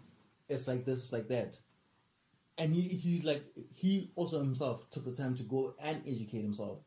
It's 0.49 0.67
like 0.67 0.85
this, 0.87 1.13
like 1.13 1.29
that. 1.29 1.59
And 2.59 2.73
he 2.75 2.83
he's 2.83 3.25
like 3.25 3.45
he 3.75 4.11
also 4.17 4.39
himself 4.41 4.89
took 4.91 5.05
the 5.05 5.13
time 5.23 5.35
to 5.37 5.43
go 5.43 5.75
and 5.83 6.03
educate 6.07 6.43
himself. 6.43 6.79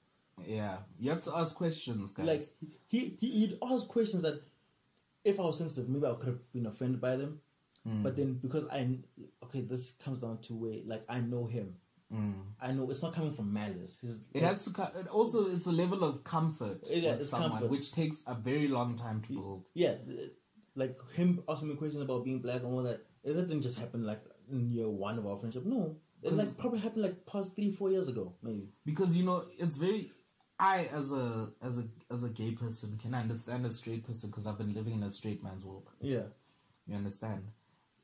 yeah. 0.45 0.77
You 0.99 1.09
have 1.11 1.21
to 1.21 1.35
ask 1.35 1.55
questions, 1.55 2.11
guys. 2.11 2.25
Like 2.27 2.41
he 2.87 3.15
he 3.19 3.27
he'd 3.39 3.57
ask 3.61 3.87
questions 3.87 4.23
that 4.23 4.41
if 5.23 5.39
I 5.39 5.43
was 5.43 5.57
sensitive, 5.57 5.87
maybe 5.89 6.07
I 6.07 6.13
could 6.15 6.27
have 6.33 6.51
been 6.53 6.65
offended 6.65 6.99
by 7.01 7.15
them. 7.17 7.41
Mm. 7.87 8.01
But 8.03 8.15
then 8.15 8.33
because 8.41 8.65
I 8.71 8.97
okay, 9.45 9.61
this 9.61 9.91
comes 10.03 10.19
down 10.19 10.39
to 10.47 10.55
where 10.55 10.79
like 10.85 11.03
I 11.09 11.19
know 11.19 11.45
him. 11.45 11.75
Mm. 12.13 12.35
I 12.61 12.71
know 12.71 12.87
it's 12.89 13.03
not 13.03 13.13
coming 13.13 13.33
from 13.33 13.51
malice. 13.51 13.99
He's, 14.01 14.27
It 14.33 14.41
has 14.43 14.63
to. 14.65 14.71
co- 14.71 14.91
It 14.97 15.07
also, 15.07 15.51
it's 15.53 15.65
a 15.65 15.71
level 15.73 16.05
of 16.05 16.23
comfort 16.23 16.79
Yeah, 16.89 17.11
with 17.11 17.21
it's 17.21 17.29
someone, 17.31 17.51
comfort. 17.51 17.69
which 17.69 17.91
takes 17.91 18.23
a 18.25 18.33
very 18.33 18.69
long 18.69 18.97
time 18.97 19.19
to 19.23 19.33
build. 19.33 19.63
yeah, 19.73 19.95
like 20.77 20.97
him 21.13 21.43
asking 21.49 21.69
me 21.69 21.75
questions 21.75 22.01
about 22.03 22.23
being 22.23 22.39
black 22.39 22.61
and 22.63 22.73
all 22.73 22.83
that. 22.83 23.01
It 23.23 23.33
didn't 23.33 23.61
just 23.61 23.77
happen 23.77 24.05
like 24.05 24.23
in 24.51 24.71
year 24.71 24.87
one 24.89 25.17
of 25.17 25.25
our 25.25 25.37
friendship. 25.37 25.65
No, 25.65 25.97
it 26.23 26.33
like 26.33 26.57
probably 26.57 26.79
happened 26.79 27.03
like 27.03 27.25
past 27.25 27.55
three 27.55 27.71
four 27.71 27.89
years 27.91 28.07
ago 28.07 28.33
maybe. 28.41 28.69
because 28.85 29.17
you 29.17 29.23
know 29.25 29.43
it's 29.59 29.77
very 29.77 30.09
i 30.59 30.87
as 30.99 31.11
a 31.11 31.49
as 31.61 31.77
a 31.77 31.83
as 32.15 32.23
a 32.23 32.29
gay 32.29 32.51
person 32.51 32.97
can 33.01 33.13
understand 33.13 33.65
a 33.65 33.69
straight 33.69 34.03
person 34.07 34.29
because 34.29 34.47
i've 34.47 34.57
been 34.57 34.73
living 34.73 34.93
in 34.93 35.03
a 35.03 35.09
straight 35.09 35.43
man's 35.43 35.63
world 35.65 35.87
Yeah, 36.01 36.27
you 36.87 36.95
understand 36.95 37.43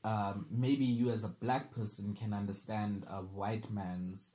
um, 0.03 0.45
maybe 0.51 0.85
you 0.85 1.09
as 1.09 1.23
a 1.23 1.29
black 1.45 1.71
person 1.73 2.13
can 2.13 2.33
understand 2.33 3.05
a 3.09 3.21
white 3.21 3.71
man's 3.71 4.33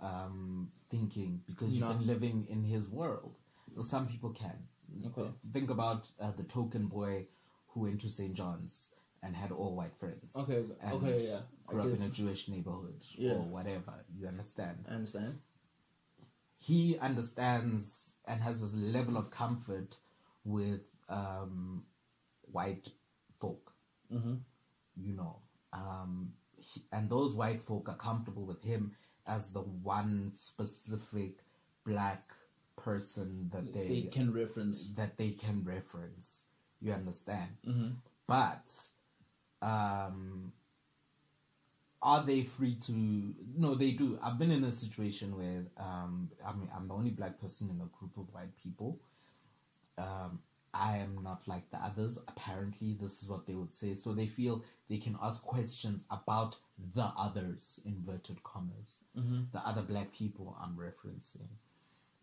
um, 0.00 0.70
thinking 0.90 1.40
because 1.46 1.72
you've 1.78 1.88
No. 1.88 1.94
been 1.94 2.06
living 2.06 2.46
in 2.50 2.62
his 2.64 2.90
world 2.90 3.34
some 3.80 4.06
people 4.06 4.30
can 4.30 4.58
Okay. 5.06 5.30
think 5.52 5.70
about 5.70 6.10
uh, 6.20 6.32
the 6.36 6.44
token 6.44 6.86
boy 6.88 7.26
who 7.74 7.80
went 7.80 8.00
to 8.02 8.08
St. 8.08 8.32
John's 8.34 8.92
and 9.22 9.34
had 9.36 9.50
all 9.52 9.74
white 9.74 9.96
friends. 9.98 10.34
Okay, 10.36 10.64
and 10.82 10.92
okay, 10.94 11.26
yeah. 11.28 11.40
Grew 11.66 11.80
up 11.82 11.86
in 11.98 12.02
a 12.02 12.08
Jewish 12.08 12.48
neighborhood 12.48 13.02
Yeah. 13.16 13.32
or 13.32 13.42
whatever. 13.42 14.04
You 14.16 14.28
understand? 14.28 14.84
I 14.88 14.94
understand. 14.94 15.40
he 16.56 16.96
understands 16.98 18.18
and 18.26 18.40
has 18.40 18.60
this 18.60 18.74
level 18.74 19.16
of 19.16 19.30
comfort 19.30 19.96
with 20.44 20.80
um, 21.08 21.84
white 22.42 22.88
folk, 23.40 23.72
Mm-hmm. 24.12 24.34
you 24.96 25.12
know. 25.14 25.40
Um, 25.72 26.32
he, 26.56 26.82
and 26.92 27.10
those 27.10 27.34
white 27.34 27.60
folk 27.60 27.88
are 27.88 27.96
comfortable 27.96 28.44
with 28.46 28.62
him 28.62 28.92
as 29.26 29.50
the 29.50 29.60
one 29.60 30.30
specific 30.32 31.38
black 31.84 32.30
person 32.76 33.50
that 33.52 33.72
they, 33.72 33.88
They 33.88 34.02
can 34.02 34.32
reference. 34.32 34.92
that 34.94 35.16
they 35.18 35.30
can 35.30 35.64
reference. 35.64 36.46
You 36.84 36.92
understand? 36.92 37.56
Mm-hmm. 37.66 37.88
But 38.26 38.70
um, 39.62 40.52
are 42.02 42.22
they 42.22 42.42
free 42.42 42.74
to? 42.82 42.92
No, 43.56 43.74
they 43.74 43.92
do. 43.92 44.18
I've 44.22 44.38
been 44.38 44.50
in 44.50 44.62
a 44.64 44.70
situation 44.70 45.34
where 45.36 45.64
um, 45.78 46.30
I 46.46 46.52
mean, 46.52 46.68
I'm 46.76 46.86
the 46.88 46.94
only 46.94 47.10
black 47.10 47.40
person 47.40 47.70
in 47.70 47.80
a 47.80 47.88
group 47.98 48.18
of 48.18 48.32
white 48.34 48.54
people. 48.62 49.00
Um, 49.96 50.40
I 50.74 50.98
am 50.98 51.20
not 51.22 51.48
like 51.48 51.70
the 51.70 51.78
others. 51.78 52.18
Apparently, 52.28 52.96
this 53.00 53.22
is 53.22 53.30
what 53.30 53.46
they 53.46 53.54
would 53.54 53.72
say. 53.72 53.94
So 53.94 54.12
they 54.12 54.26
feel 54.26 54.62
they 54.90 54.98
can 54.98 55.16
ask 55.22 55.40
questions 55.42 56.04
about 56.10 56.58
the 56.94 57.10
others, 57.16 57.80
inverted 57.86 58.42
commas, 58.42 59.00
Mm-hmm. 59.18 59.44
the 59.52 59.66
other 59.66 59.82
black 59.82 60.12
people 60.12 60.54
I'm 60.60 60.76
referencing. 60.76 61.46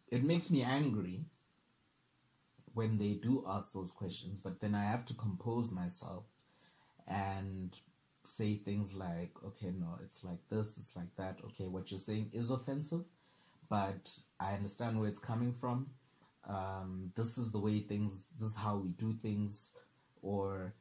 It 0.09 0.23
makes 0.23 0.51
me 0.51 0.61
angry 0.63 1.21
when 2.73 2.97
they 2.97 3.13
do 3.13 3.43
ask 3.47 3.73
those 3.73 3.91
questions, 3.91 4.41
but 4.41 4.59
then 4.59 4.75
I 4.75 4.83
have 4.83 5.05
to 5.05 5.13
compose 5.13 5.71
myself 5.71 6.23
and 7.07 7.77
say 8.23 8.55
things 8.55 8.95
like, 8.95 9.31
okay, 9.45 9.71
no, 9.77 9.97
it's 10.03 10.23
like 10.23 10.39
this, 10.49 10.77
it's 10.77 10.95
like 10.95 11.15
that. 11.17 11.39
Okay, 11.45 11.67
what 11.67 11.91
you're 11.91 11.99
saying 11.99 12.29
is 12.33 12.51
offensive, 12.51 13.03
but 13.69 14.17
I 14.39 14.53
understand 14.53 14.99
where 14.99 15.09
it's 15.09 15.19
coming 15.19 15.53
from. 15.53 15.87
Um, 16.47 17.11
this 17.15 17.37
is 17.37 17.51
the 17.51 17.59
way 17.59 17.79
things, 17.79 18.27
this 18.39 18.49
is 18.49 18.55
how 18.55 18.77
we 18.77 18.89
do 18.89 19.13
things, 19.21 19.73
or, 20.21 20.73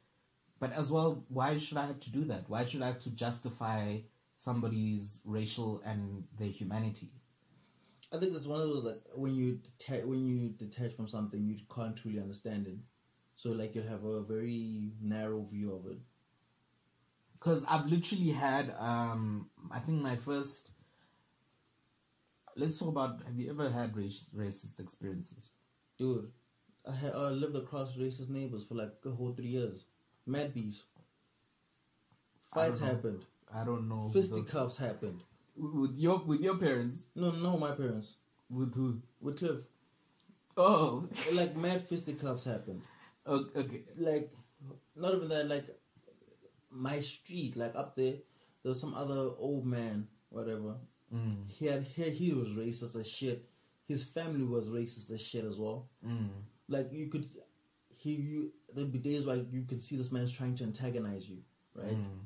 but 0.59 0.73
as 0.73 0.91
well, 0.91 1.23
why 1.29 1.57
should 1.57 1.77
I 1.77 1.87
have 1.87 1.99
to 2.01 2.11
do 2.11 2.23
that? 2.25 2.45
Why 2.47 2.65
should 2.65 2.81
I 2.81 2.87
have 2.87 2.99
to 2.99 3.11
justify 3.11 3.97
somebody's 4.35 5.21
racial 5.25 5.81
and 5.85 6.23
their 6.37 6.47
humanity? 6.47 7.09
I 8.13 8.17
think 8.17 8.35
it's 8.35 8.45
one 8.47 8.59
of 8.61 8.67
those 8.67 8.83
like 8.83 9.01
when 9.15 9.35
you 9.35 9.59
deta- 9.79 10.05
when 10.05 10.25
you 10.25 10.49
detach 10.49 10.93
from 10.95 11.07
something, 11.07 11.39
you 11.45 11.57
can't 11.73 11.95
truly 11.95 12.19
understand 12.19 12.67
it. 12.67 12.77
So 13.35 13.51
like 13.51 13.73
you'll 13.75 13.87
have 13.87 14.03
a 14.03 14.21
very 14.21 14.91
narrow 15.01 15.43
view 15.49 15.73
of 15.73 15.85
it. 15.91 15.99
because 17.33 17.63
I've 17.65 17.87
literally 17.87 18.29
had 18.31 18.73
um 18.77 19.49
I 19.71 19.79
think 19.79 20.01
my 20.01 20.15
first 20.15 20.71
let's 22.55 22.77
talk 22.77 22.89
about 22.89 23.21
have 23.25 23.37
you 23.39 23.49
ever 23.49 23.69
had 23.69 23.95
race, 23.95 24.29
racist 24.35 24.79
experiences 24.79 25.53
Dude, 25.97 26.31
I 26.89 26.93
had 26.95 27.13
uh, 27.13 27.29
lived 27.29 27.55
across 27.55 27.95
racist 27.95 28.29
neighbors 28.29 28.63
for 28.63 28.73
like 28.75 28.93
a 29.05 29.11
whole 29.11 29.33
three 29.33 29.47
years. 29.49 29.85
Mad 30.25 30.51
beefs. 30.53 30.83
Fights 32.53 32.79
don't 32.79 32.87
happened. 32.89 33.25
I 33.53 33.63
don't 33.63 33.87
know 33.87 34.09
Fisticuffs 34.11 34.77
happened. 34.77 35.21
With 35.55 35.95
your 35.95 36.19
with 36.19 36.41
your 36.41 36.57
parents 36.57 37.05
No, 37.15 37.31
no, 37.31 37.57
my 37.57 37.71
parents. 37.71 38.15
with 38.49 38.73
who 38.75 39.01
With 39.19 39.37
Cliff. 39.39 39.61
oh 40.57 41.07
Like 41.33 41.55
mad 41.55 41.85
fisticuffs 41.87 42.45
happened. 42.45 42.81
O- 43.25 43.47
okay 43.55 43.81
Like, 43.97 44.31
not 44.95 45.13
even 45.15 45.29
that, 45.29 45.47
like, 45.47 45.67
my 46.69 46.99
street, 46.99 47.55
like 47.55 47.75
up 47.75 47.95
there, 47.95 48.13
there 48.63 48.69
was 48.69 48.79
some 48.79 48.93
other 48.93 49.31
old 49.37 49.65
man, 49.65 50.07
whatever. 50.29 50.75
mm, 51.13 51.49
He 51.49 51.65
had 51.67 51.83
he, 51.83 52.09
he 52.09 52.33
was 52.33 52.49
racist 52.49 52.95
as 52.99 53.07
shit. 53.09 53.47
His 53.87 54.05
family 54.05 54.43
was 54.45 54.69
racist 54.69 55.11
as 55.11 55.21
shit 55.21 55.43
as 55.45 55.57
well. 55.59 55.89
mm, 56.05 56.29
Like 56.69 56.91
you 56.91 57.07
could, 57.07 57.25
he 57.89 58.11
you 58.15 58.51
there'd 58.73 58.91
be 58.91 58.99
days 58.99 59.25
where 59.25 59.35
you 59.35 59.63
could 59.63 59.83
see 59.83 59.97
this 59.97 60.11
man's 60.11 60.31
trying 60.31 60.55
to 60.55 60.63
antagonize 60.63 61.29
you, 61.29 61.39
right? 61.75 61.97
mm, 61.97 62.19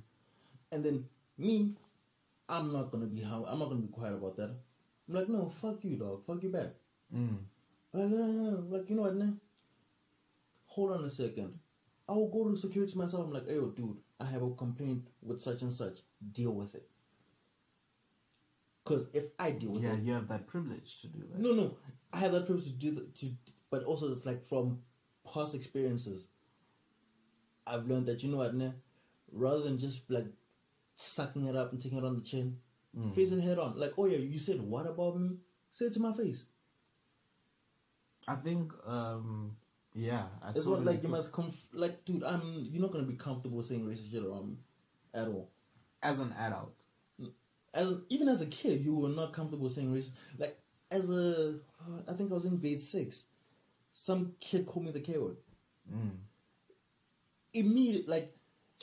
And 0.72 0.84
then 0.86 1.06
me, 1.38 1.74
I'm 2.48 2.72
not 2.72 2.92
gonna 2.92 3.06
be 3.08 3.22
how 3.22 3.46
I'm 3.48 3.60
not 3.60 3.70
gonna 3.70 3.82
be 3.82 3.88
quiet 3.88 4.14
about 4.14 4.38
that. 4.38 4.56
I'm 5.08 5.16
like, 5.16 5.30
no, 5.30 5.50
fuck 5.50 5.84
you, 5.84 5.98
dog. 5.98 6.26
Fuck 6.26 6.44
you 6.44 6.50
back. 6.50 6.68
mm. 7.16 7.38
Like, 7.94 8.12
uh, 8.12 8.62
like 8.70 8.90
you 8.90 8.96
know 8.96 9.04
what, 9.04 9.16
man? 9.16 9.40
Hold 10.68 10.92
on 10.94 11.06
a 11.06 11.10
second. 11.10 11.60
I 12.08 12.14
will 12.14 12.30
go 12.30 12.50
to 12.50 12.58
security 12.58 12.98
myself. 12.98 13.26
I'm 13.26 13.34
like, 13.34 13.48
hey, 13.48 13.56
yo, 13.56 13.70
dude, 13.70 13.98
I 14.20 14.26
have 14.26 14.44
a 14.44 14.50
complaint 14.52 15.08
with 15.22 15.42
such 15.42 15.62
and 15.62 15.72
such. 15.72 16.00
Deal 16.34 16.52
with 16.52 16.76
it. 16.76 16.88
Because 18.84 19.08
if 19.14 19.26
I 19.40 19.52
deal 19.52 19.72
with 19.72 19.84
it. 19.84 19.88
yeah 19.88 19.94
it, 19.94 20.02
you 20.02 20.14
have 20.14 20.28
that 20.28 20.46
privilege 20.46 21.02
to 21.02 21.08
do 21.08 21.20
that 21.32 21.40
no, 21.40 21.54
no, 21.54 21.76
I 22.14 22.20
have 22.20 22.32
that 22.34 22.46
privilege 22.46 22.66
to 22.66 22.72
do 22.74 22.92
that. 22.92 23.16
To, 23.16 23.32
but 23.72 23.84
also 23.84 24.12
it's 24.12 24.26
like 24.26 24.46
from 24.46 24.82
past 25.34 25.56
experiences. 25.56 26.28
I've 27.66 27.88
learned 27.88 28.06
that 28.06 28.22
you 28.22 28.30
know 28.30 28.38
what, 28.38 28.54
ne? 28.54 28.74
rather 29.32 29.62
than 29.64 29.78
just 29.78 30.10
like 30.10 30.28
sucking 30.96 31.46
it 31.46 31.56
up 31.56 31.72
and 31.72 31.82
taking 31.82 31.98
it 31.98 32.04
on 32.04 32.16
the 32.16 32.22
chin, 32.24 32.58
Mm. 32.98 33.14
face 33.14 33.32
it 33.32 33.42
head 33.42 33.60
on. 33.60 33.78
Like, 33.78 33.94
oh 33.98 34.06
yeah, 34.06 34.18
you 34.18 34.40
said 34.40 34.62
what 34.62 34.86
about 34.88 35.20
me? 35.20 35.38
Say 35.72 35.86
it 35.86 35.94
to 35.94 36.00
my 36.00 36.14
face. 36.14 36.46
I 38.28 38.36
think 38.36 38.72
um 38.88 39.56
yeah 39.94 40.24
I 40.42 40.50
It's 40.52 40.66
totally 40.66 40.78
what 40.78 40.86
like 40.86 41.04
you 41.04 41.10
must 41.10 41.32
comf- 41.32 41.68
like, 41.74 42.06
dude. 42.06 42.24
I'm 42.24 42.42
you're 42.72 42.82
not 42.82 42.92
gonna 42.92 43.04
be 43.04 43.16
comfortable 43.16 43.62
saying 43.62 43.86
racist 43.86 44.12
shit 44.12 44.24
around 44.24 44.50
me 44.50 44.58
at 45.14 45.28
all. 45.28 45.50
as 46.02 46.20
an 46.20 46.34
adult 46.40 46.74
As 47.74 47.94
even 48.10 48.30
as 48.30 48.42
a 48.42 48.46
kid, 48.48 48.84
you 48.86 48.96
were 48.96 49.10
not 49.10 49.34
comfortable 49.34 49.68
saying 49.70 49.94
racist. 49.94 50.14
Like 50.40 50.58
as 50.92 51.10
a, 51.10 51.60
I 52.08 52.14
think 52.14 52.32
I 52.32 52.34
was 52.36 52.46
in 52.46 52.58
grade 52.58 52.80
six. 52.80 53.26
Some 53.92 54.34
kid 54.40 54.66
called 54.66 54.86
me 54.86 54.92
the 54.92 55.02
K 55.02 55.18
word. 55.18 55.38
mm. 55.94 56.12
Immediate, 57.54 58.08
like, 58.10 58.36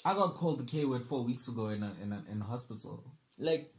I 0.05 0.15
got 0.15 0.35
called 0.35 0.59
the 0.59 0.65
K 0.65 0.85
word 0.85 1.05
four 1.05 1.23
weeks 1.25 1.49
ago 1.49 1.69
in 1.69 1.83
a 1.83 1.93
in 2.03 2.13
a, 2.13 2.25
in 2.31 2.41
a 2.41 2.45
hospital 2.45 3.05
like, 3.39 3.73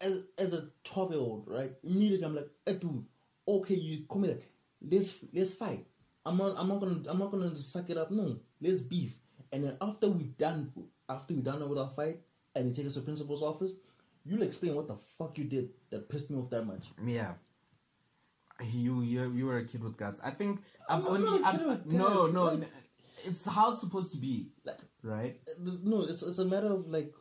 as 0.00 0.24
as 0.38 0.52
a 0.52 0.68
twelve 0.82 1.12
year 1.12 1.20
old, 1.20 1.44
right? 1.46 1.72
Immediately, 1.82 2.26
I'm 2.26 2.34
like, 2.34 2.48
hey, 2.66 2.74
dude, 2.74 3.04
okay, 3.46 3.74
you 3.74 4.04
call 4.06 4.20
me 4.22 4.28
that. 4.28 4.42
Let's 4.80 5.16
let's 5.32 5.54
fight. 5.54 5.86
I'm 6.26 6.36
not 6.36 6.54
I'm 6.58 6.68
not 6.68 6.80
gonna 6.80 7.00
I'm 7.08 7.18
not 7.18 7.30
gonna 7.30 7.54
suck 7.56 7.88
it 7.90 7.96
up. 7.96 8.10
No, 8.10 8.38
let's 8.60 8.80
beef. 8.82 9.14
And 9.52 9.64
then 9.64 9.76
after 9.80 10.08
we 10.08 10.24
done 10.24 10.72
after 11.08 11.34
we 11.34 11.40
done 11.40 11.66
with 11.68 11.78
our 11.78 11.90
fight, 11.90 12.18
and 12.54 12.70
they 12.70 12.76
take 12.76 12.86
us 12.86 12.94
to 12.94 13.00
principal's 13.00 13.42
office, 13.42 13.74
you'll 14.24 14.42
explain 14.42 14.74
what 14.74 14.88
the 14.88 14.96
fuck 15.18 15.38
you 15.38 15.44
did 15.44 15.70
that 15.90 16.08
pissed 16.08 16.30
me 16.30 16.38
off 16.38 16.50
that 16.50 16.64
much. 16.66 16.88
Yeah. 17.04 17.34
You 18.62 19.02
you 19.02 19.30
you 19.32 19.46
were 19.46 19.58
a 19.58 19.64
kid 19.64 19.82
with 19.82 19.96
guts. 19.96 20.20
I 20.24 20.30
think 20.30 20.60
I'm, 20.88 21.00
I'm 21.06 21.26
only 21.26 21.44
I'm, 21.44 21.82
no 21.86 22.26
no. 22.26 22.44
like- 22.44 22.68
it's 23.24 23.44
how 23.46 23.72
it's 23.72 23.80
supposed 23.80 24.12
to 24.14 24.18
be, 24.18 24.50
Like, 24.64 24.78
right? 25.02 25.36
Uh, 25.48 25.70
no, 25.82 26.02
it's 26.02 26.22
it's 26.22 26.38
a 26.38 26.44
matter 26.44 26.68
of 26.68 26.86
like 26.88 27.12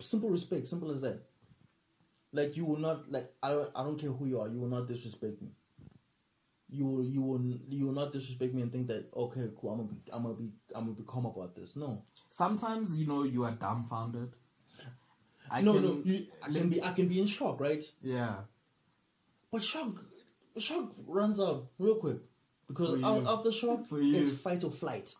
simple 0.00 0.30
respect, 0.30 0.68
simple 0.68 0.90
as 0.90 1.00
that. 1.02 1.22
Like 2.32 2.56
you 2.56 2.64
will 2.64 2.78
not 2.78 3.10
like 3.10 3.30
I 3.42 3.50
don't 3.50 3.70
I 3.74 3.82
don't 3.82 3.98
care 3.98 4.10
who 4.10 4.26
you 4.26 4.40
are, 4.40 4.48
you 4.48 4.58
will 4.60 4.68
not 4.68 4.86
disrespect 4.86 5.40
me. 5.42 5.48
You 6.68 6.86
will 6.86 7.04
you 7.04 7.20
will 7.20 7.40
you 7.68 7.86
will 7.86 7.92
not 7.92 8.12
disrespect 8.12 8.54
me 8.54 8.62
and 8.62 8.72
think 8.72 8.86
that 8.88 9.10
okay 9.14 9.48
cool 9.60 9.70
I'm 9.70 9.76
gonna 9.78 9.88
be 9.92 10.12
I'm 10.12 10.22
gonna 10.22 10.34
be 10.34 10.50
I'm 10.74 10.84
gonna 10.84 10.96
be 10.96 11.02
calm 11.04 11.26
about 11.26 11.54
this. 11.54 11.76
No, 11.76 12.04
Sometimes 12.30 12.96
you 12.98 13.06
know 13.06 13.24
you 13.24 13.44
are 13.44 13.52
dumbfounded. 13.52 14.32
I 15.50 15.60
no, 15.60 15.74
can, 15.74 15.82
no. 15.82 16.02
You, 16.04 16.26
I 16.42 16.48
can 16.48 16.68
be 16.70 16.82
I 16.82 16.92
can 16.92 17.08
be 17.08 17.20
in 17.20 17.26
shock, 17.26 17.60
right? 17.60 17.84
Yeah. 18.02 18.36
But 19.50 19.62
shock 19.62 20.02
shock 20.58 20.92
runs 21.06 21.38
out 21.38 21.66
real 21.78 21.96
quick 21.96 22.18
because 22.72 22.90
For 22.90 22.96
you. 22.98 23.06
out, 23.06 23.26
after 23.38 23.52
shock 23.52 23.86
For 23.86 24.00
you. 24.00 24.16
it's 24.22 24.32
fight 24.32 24.64
or 24.64 24.70
flight, 24.70 25.14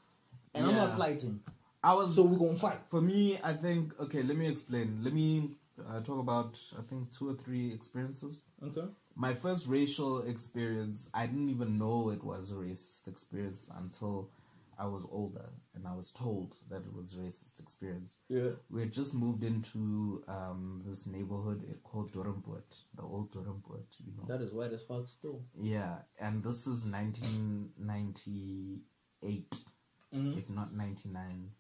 and 0.55 0.67
I'm 0.67 0.75
not 0.75 0.97
fighting, 0.99 1.41
I 1.83 1.95
was 1.95 2.15
so 2.17 2.23
we're 2.25 2.39
gonna 2.39 2.59
fight. 2.59 2.79
for 2.89 3.01
me. 3.01 3.39
I 3.45 3.53
think 3.53 3.99
okay. 4.01 4.23
Let 4.23 4.37
me 4.37 4.47
explain. 4.49 5.01
Let 5.03 5.13
me 5.13 5.51
uh, 5.89 6.01
talk 6.01 6.19
about 6.19 6.59
I 6.79 6.83
think 6.83 7.13
two 7.17 7.31
or 7.31 7.35
three 7.35 7.73
experiences. 7.73 8.43
Okay. 8.65 8.87
My 9.15 9.35
first 9.35 9.69
racial 9.69 10.23
experience, 10.23 11.11
I 11.13 11.27
didn't 11.27 11.51
even 11.51 11.79
know 11.79 12.11
it 12.11 12.25
was 12.25 12.51
a 12.51 12.55
racist 12.55 13.09
experience 13.09 13.71
until 13.77 14.31
I 14.79 14.87
was 14.87 15.05
older 15.11 15.51
and 15.75 15.87
I 15.87 15.95
was 15.95 16.11
told 16.11 16.57
that 16.71 16.83
it 16.87 16.93
was 16.95 17.13
a 17.15 17.19
racist 17.19 17.61
experience. 17.61 18.19
Yeah. 18.29 18.51
We 18.71 18.81
had 18.81 18.93
just 18.93 19.15
moved 19.15 19.45
into 19.45 20.23
um, 20.29 20.83
this 20.87 21.07
neighborhood 21.07 21.63
called 21.85 22.13
Durhampoort, 22.13 22.83
the 22.95 23.03
old 23.03 23.33
Durhampoort, 23.33 23.97
you 24.05 24.13
know. 24.17 24.25
That 24.29 24.43
is 24.43 24.53
white 24.53 24.73
as 24.73 24.83
fuck 24.85 25.07
still. 25.09 25.43
yeah, 25.61 25.99
and 26.21 26.43
this 26.43 26.67
is 26.67 26.85
1998, 26.85 29.65
Mhm. 30.13 30.37
if 30.39 30.51
not 30.51 30.73
99. 30.75 31.51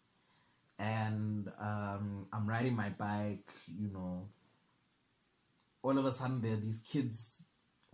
And 0.78 1.48
um, 1.58 2.26
I'm 2.32 2.48
riding 2.48 2.74
my 2.74 2.88
bike, 2.90 3.48
you 3.66 3.88
know. 3.88 4.28
All 5.82 5.98
of 5.98 6.04
a 6.04 6.12
sudden, 6.12 6.40
there 6.40 6.54
are 6.54 6.56
these 6.56 6.80
kids 6.80 7.42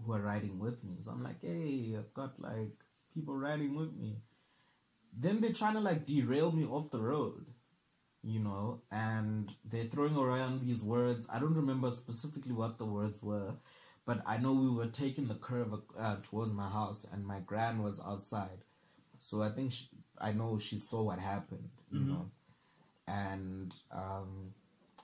who 0.04 0.12
are 0.12 0.20
riding 0.20 0.58
with 0.58 0.84
me. 0.84 0.96
So 1.00 1.12
I'm 1.12 1.22
like, 1.22 1.40
hey, 1.42 1.96
I've 1.98 2.12
got 2.14 2.38
like 2.40 2.72
people 3.14 3.36
riding 3.36 3.74
with 3.74 3.94
me. 3.94 4.16
Then 5.18 5.40
they're 5.40 5.52
trying 5.52 5.74
to 5.74 5.80
like 5.80 6.06
derail 6.06 6.52
me 6.52 6.64
off 6.64 6.90
the 6.90 7.00
road, 7.00 7.46
you 8.22 8.40
know, 8.40 8.82
and 8.90 9.52
they're 9.64 9.84
throwing 9.84 10.16
around 10.16 10.60
these 10.62 10.82
words. 10.82 11.28
I 11.32 11.38
don't 11.40 11.54
remember 11.54 11.90
specifically 11.92 12.52
what 12.52 12.78
the 12.78 12.86
words 12.86 13.22
were, 13.22 13.54
but 14.06 14.22
I 14.26 14.38
know 14.38 14.54
we 14.54 14.70
were 14.70 14.86
taking 14.88 15.28
the 15.28 15.34
curve 15.36 15.74
uh, 15.98 16.16
towards 16.22 16.52
my 16.54 16.68
house, 16.68 17.06
and 17.12 17.26
my 17.26 17.40
gran 17.40 17.82
was 17.82 18.00
outside, 18.06 18.64
so 19.20 19.42
I 19.42 19.50
think 19.50 19.72
she, 19.72 19.88
I 20.18 20.32
know 20.32 20.58
she 20.58 20.78
saw 20.78 21.02
what 21.02 21.18
happened, 21.20 21.70
you 21.92 22.00
Mhm. 22.00 22.08
know, 22.08 22.30
and 23.06 23.74
um, 23.92 24.54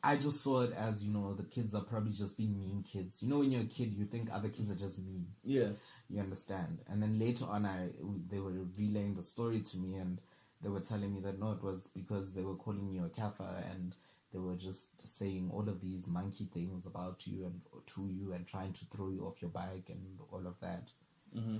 I 0.02 0.16
just 0.16 0.42
saw 0.42 0.62
it 0.62 0.72
as 0.72 1.02
you 1.02 1.12
know 1.12 1.34
the 1.34 1.44
kids 1.44 1.74
are 1.74 1.82
probably 1.82 2.12
just 2.12 2.36
being 2.36 2.58
mean 2.58 2.82
kids. 2.82 3.22
You 3.22 3.28
know, 3.28 3.38
when 3.38 3.52
you're 3.52 3.62
a 3.62 3.66
kid, 3.66 3.92
you 3.94 4.04
think 4.06 4.30
other 4.32 4.48
kids 4.50 4.70
are 4.70 4.76
just 4.76 4.98
mean. 4.98 5.26
Yeah. 5.42 5.70
You 6.08 6.20
understand? 6.20 6.80
And 6.88 7.02
then 7.02 7.18
later 7.18 7.46
on, 7.46 7.64
I 7.66 7.90
they 8.28 8.38
were 8.38 8.52
relaying 8.78 9.14
the 9.14 9.22
story 9.22 9.60
to 9.60 9.78
me, 9.78 9.94
and 9.94 10.20
they 10.60 10.68
were 10.68 10.80
telling 10.80 11.12
me 11.14 11.20
that 11.20 11.38
no, 11.38 11.52
it 11.52 11.62
was 11.62 11.86
because 11.88 12.34
they 12.34 12.42
were 12.42 12.56
calling 12.56 12.90
you 12.90 13.04
a 13.04 13.08
kafa, 13.08 13.70
and 13.70 13.96
they 14.32 14.38
were 14.38 14.56
just 14.56 15.06
saying 15.06 15.50
all 15.52 15.68
of 15.68 15.80
these 15.80 16.06
monkey 16.06 16.48
things 16.52 16.86
about 16.86 17.26
you 17.26 17.44
and 17.44 17.60
to 17.86 18.08
you, 18.08 18.32
and 18.32 18.46
trying 18.46 18.72
to 18.72 18.84
throw 18.86 19.08
you 19.08 19.26
off 19.26 19.40
your 19.40 19.50
bike 19.50 19.88
and 19.88 20.18
all 20.30 20.46
of 20.46 20.60
that. 20.60 20.90
Mm-hmm. 21.36 21.58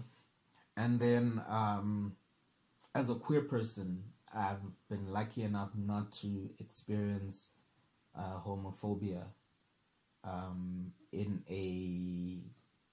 And 0.77 1.01
then, 1.01 1.43
um, 1.49 2.17
as 2.95 3.09
a 3.11 3.15
queer 3.15 3.43
person, 3.43 4.05
I've 4.35 4.63
been 4.89 5.13
lucky 5.13 5.43
enough 5.43 5.71
not 5.77 6.13
to 6.13 6.51
experience 6.59 7.51
uh, 8.19 8.41
homophobia 8.45 9.25
um, 10.25 10.93
in 11.13 11.43
a 11.49 12.41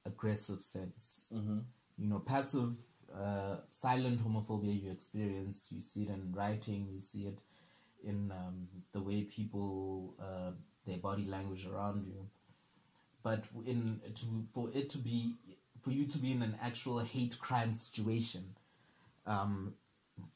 aggressive 0.05 0.61
sense. 0.61 1.31
Mm-hmm. 1.33 1.59
You 1.97 2.07
know, 2.07 2.19
passive, 2.19 2.73
uh, 3.13 3.57
silent 3.69 4.19
homophobia 4.25 4.83
you 4.83 4.91
experience. 4.91 5.69
You 5.71 5.81
see 5.81 6.03
it 6.03 6.09
in 6.09 6.31
writing. 6.33 6.87
You 6.91 6.99
see 6.99 7.27
it 7.27 7.39
in 8.03 8.31
um, 8.31 8.67
the 8.93 9.01
way 9.01 9.23
people, 9.23 10.15
uh, 10.19 10.51
their 10.85 10.97
body 10.97 11.25
language 11.25 11.67
around 11.67 12.05
you. 12.05 12.27
But 13.23 13.43
in 13.65 14.01
to 14.15 14.47
for 14.51 14.69
it 14.73 14.89
to 14.91 14.97
be 14.97 15.35
for 15.83 15.91
you 15.91 16.05
to 16.05 16.17
be 16.17 16.31
in 16.31 16.41
an 16.41 16.55
actual 16.61 16.99
hate 16.99 17.37
crime 17.39 17.73
situation, 17.73 18.55
um, 19.27 19.75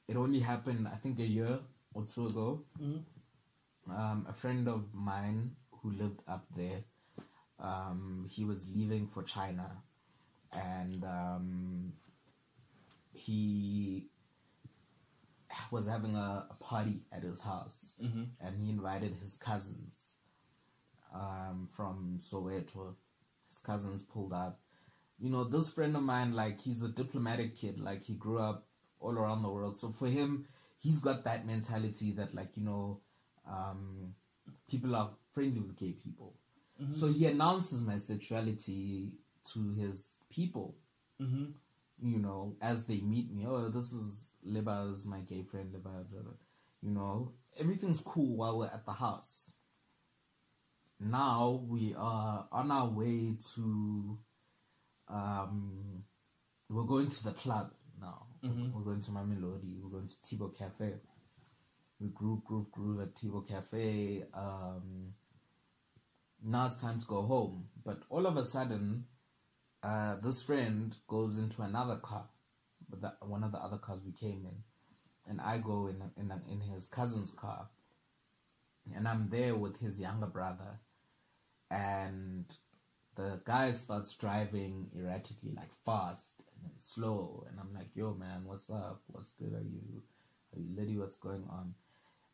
it 0.07 0.16
only 0.16 0.39
happened 0.39 0.88
I 0.88 0.95
think 0.97 1.20
a 1.20 1.26
year 1.26 1.59
or 1.95 2.03
two 2.03 2.28
ago. 2.28 2.63
Um, 3.89 4.26
a 4.30 4.34
friend 4.34 4.68
of 4.68 4.93
mine 4.93 5.55
who 5.72 5.91
lived 5.91 6.22
up 6.28 6.45
there, 6.55 6.84
um, 7.60 8.26
he 8.30 8.43
was 8.45 8.72
leaving 8.76 9.08
for 9.08 9.24
China, 9.24 9.84
and 10.53 11.03
um, 11.03 11.93
he 13.14 14.08
was 15.72 15.88
having 15.88 16.16
a, 16.16 16.47
a 16.49 16.56
party 16.60 17.01
at 17.12 17.24
his 17.24 17.41
house, 17.41 17.97
Mm-hmm. 18.03 18.24
and 18.45 18.58
he 18.58 18.70
invited 18.70 19.16
his 19.16 19.36
cousins 19.36 20.18
um, 21.14 21.68
from 21.76 22.18
Soweto. 22.20 22.95
His 23.49 23.60
cousins 23.60 24.03
pulled 24.03 24.34
up. 24.34 24.60
You 25.18 25.30
know, 25.30 25.45
this 25.45 25.72
friend 25.72 25.95
of 25.95 26.03
mine, 26.03 26.34
like, 26.34 26.60
he's 26.60 26.84
a 26.84 26.89
diplomatic 26.89 27.56
kid. 27.56 27.80
Like, 27.80 28.03
he 28.03 28.14
grew 28.14 28.39
up 28.39 28.68
all 28.99 29.14
around 29.18 29.43
the 29.43 29.49
world. 29.49 29.78
So 29.78 29.89
for 29.91 30.08
him, 30.08 30.45
he's 30.78 30.99
got 30.99 31.24
that 31.24 31.47
mentality 31.47 32.12
that, 32.12 32.36
like, 32.36 32.58
you 32.58 32.64
know, 32.64 32.99
um, 33.49 34.14
people 34.70 34.93
are 34.93 35.12
friendly 35.32 35.62
with 35.62 35.78
gay 35.78 35.93
people. 35.93 36.34
So 36.89 37.07
he 37.07 37.26
announces 37.28 37.82
my 37.84 37.97
sexuality 37.97 39.11
to 39.53 39.73
his 39.73 40.15
people 40.30 40.76
Mm-hmm. 41.21 41.45
you 42.01 42.19
know, 42.19 42.57
as 42.61 42.86
they 42.86 42.99
meet 42.99 43.32
me, 43.32 43.45
oh, 43.47 43.69
this 43.69 43.93
is 43.93 44.36
Leba's 44.45 45.05
my 45.05 45.21
gay 45.21 45.43
friend, 45.43 45.73
Leba, 45.73 46.03
you 46.82 46.91
know, 46.91 47.32
everything's 47.57 48.01
cool 48.01 48.36
while 48.36 48.57
we're 48.57 48.65
at 48.67 48.86
the 48.86 48.91
house. 48.91 49.53
Now 50.99 51.63
we 51.67 51.93
are 51.97 52.47
on 52.51 52.69
our 52.69 52.89
way 52.89 53.38
to, 53.55 54.17
um, 55.07 56.03
we're 56.69 56.84
going 56.84 57.09
to 57.09 57.23
the 57.23 57.32
club 57.32 57.71
now. 58.01 58.28
Mhm. 58.43 58.73
We're 58.73 58.82
going 58.84 58.99
to 59.01 59.11
Mamelodi, 59.11 59.82
we're 59.82 59.89
going 59.89 60.07
to 60.07 60.15
Tibo 60.21 60.49
Cafe. 60.53 60.95
We 61.99 62.09
groove, 62.09 62.43
groove, 62.43 62.69
groove 62.71 62.99
at 63.01 63.15
Tibo 63.15 63.41
Cafe. 63.47 64.26
Um, 64.34 65.13
now 66.44 66.68
it's 66.68 66.82
time 66.82 67.00
to 67.00 67.08
go 67.08 67.22
home. 67.24 67.68
But 67.84 68.00
all 68.10 68.26
of 68.26 68.38
a 68.38 68.46
sudden, 68.46 69.06
uh, 69.84 70.16
this 70.22 70.42
friend 70.42 70.96
goes 71.08 71.38
into 71.38 71.62
another 71.62 71.98
car, 71.98 72.28
but 72.90 73.18
one 73.28 73.44
of 73.44 73.52
the 73.52 73.60
other 73.60 73.78
cars 73.78 74.04
we 74.04 74.12
came 74.12 74.46
in, 74.46 74.64
and 75.28 75.40
I 75.40 75.60
go 75.60 75.88
in 75.88 76.02
in 76.18 76.32
in 76.50 76.62
his 76.62 76.88
cousin's 76.88 77.32
car, 77.32 77.70
and 78.96 79.08
I'm 79.08 79.30
there 79.30 79.56
with 79.56 79.80
his 79.80 80.02
younger 80.02 80.28
brother, 80.28 80.80
and 81.70 82.46
the 83.16 83.42
guy 83.46 83.72
starts 83.72 84.16
driving 84.16 84.90
erratically, 84.98 85.52
like 85.56 85.72
fast 85.86 86.42
and 86.52 86.64
then 86.64 86.80
slow, 86.80 87.46
and 87.50 87.60
I'm 87.60 87.74
like, 87.74 87.96
"Yo, 87.96 88.14
man, 88.14 88.46
what's 88.46 88.70
up? 88.70 89.02
What's 89.08 89.32
good? 89.34 89.54
Are 89.54 89.62
you 89.62 90.02
are 90.56 90.60
you 90.60 90.76
lady? 90.76 90.98
What's 90.98 91.18
going 91.18 91.46
on?" 91.50 91.76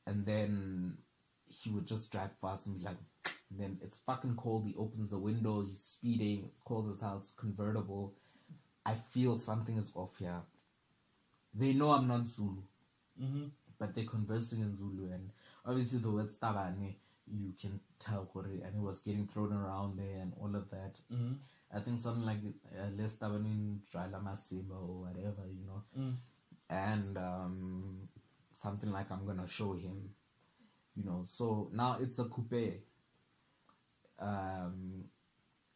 And 0.07 0.25
then 0.25 0.97
he 1.47 1.69
would 1.69 1.85
just 1.85 2.11
drive 2.11 2.31
fast 2.41 2.67
and 2.67 2.79
be 2.79 2.85
like, 2.85 2.97
and 3.51 3.59
then 3.59 3.77
it's 3.83 3.97
fucking 3.97 4.35
cold. 4.37 4.65
He 4.65 4.73
opens 4.77 5.09
the 5.09 5.17
window. 5.17 5.61
He's 5.61 5.79
speeding. 5.83 6.45
It's 6.45 6.61
cold 6.61 6.89
as 6.89 7.01
hell. 7.01 7.17
It's 7.19 7.31
convertible. 7.31 8.13
I 8.85 8.93
feel 8.95 9.37
something 9.37 9.77
is 9.77 9.91
off 9.95 10.17
here. 10.19 10.41
They 11.53 11.73
know 11.73 11.91
I'm 11.91 12.07
not 12.07 12.27
Zulu, 12.27 12.61
Mm-hmm. 13.21 13.43
but 13.77 13.93
they're 13.93 14.05
conversing 14.05 14.61
in 14.61 14.73
Zulu, 14.73 15.11
and 15.11 15.29
obviously 15.65 15.99
the 15.99 16.09
word 16.09 16.29
"stabane" 16.29 16.95
you 17.31 17.53
can 17.61 17.79
tell 17.99 18.27
it, 18.35 18.63
and 18.63 18.75
it 18.75 18.81
was 18.81 18.99
getting 19.01 19.27
thrown 19.27 19.53
around 19.53 19.97
there 19.99 20.21
and 20.21 20.33
all 20.41 20.55
of 20.55 20.69
that. 20.71 20.97
Mm-hmm. 21.13 21.33
I 21.73 21.79
think 21.81 21.99
something 21.99 22.25
like 22.25 22.39
uh, 22.77 22.87
"Les 22.97 23.17
tabanin 23.17 23.79
drala 23.91 24.19
masimo" 24.23 24.71
or 24.89 25.01
whatever, 25.07 25.43
you 25.47 25.65
know, 25.67 25.83
Mm. 25.99 26.13
and 26.69 27.17
um, 27.17 28.09
something 28.51 28.91
like 28.91 29.11
I'm 29.11 29.25
gonna 29.25 29.47
show 29.47 29.73
him, 29.73 30.09
you 30.95 31.03
know. 31.03 31.21
So 31.25 31.69
now 31.73 31.97
it's 31.99 32.17
a 32.19 32.25
coupe. 32.25 32.81
Um, 34.21 35.05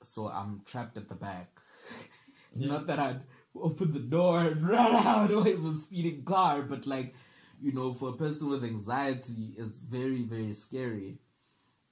so 0.02 0.28
I'm 0.30 0.62
trapped 0.66 0.98
at 0.98 1.10
the 1.10 1.16
back. 1.16 1.60
Yeah. 2.58 2.70
Not 2.70 2.88
that 2.88 3.00
I'd 3.00 3.20
open 3.54 3.92
the 3.92 4.00
door 4.00 4.40
and 4.40 4.66
run 4.76 4.96
out 4.96 5.30
or 5.30 5.46
it 5.46 5.60
was 5.60 5.84
speeding 5.88 6.24
car, 6.24 6.62
but 6.62 6.88
like, 6.88 7.14
you 7.62 7.74
know, 7.74 7.94
for 7.94 8.10
a 8.10 8.14
person 8.14 8.50
with 8.50 8.64
anxiety, 8.64 9.56
it's 9.58 9.84
very, 9.84 10.22
very 10.24 10.54
scary. 10.54 11.18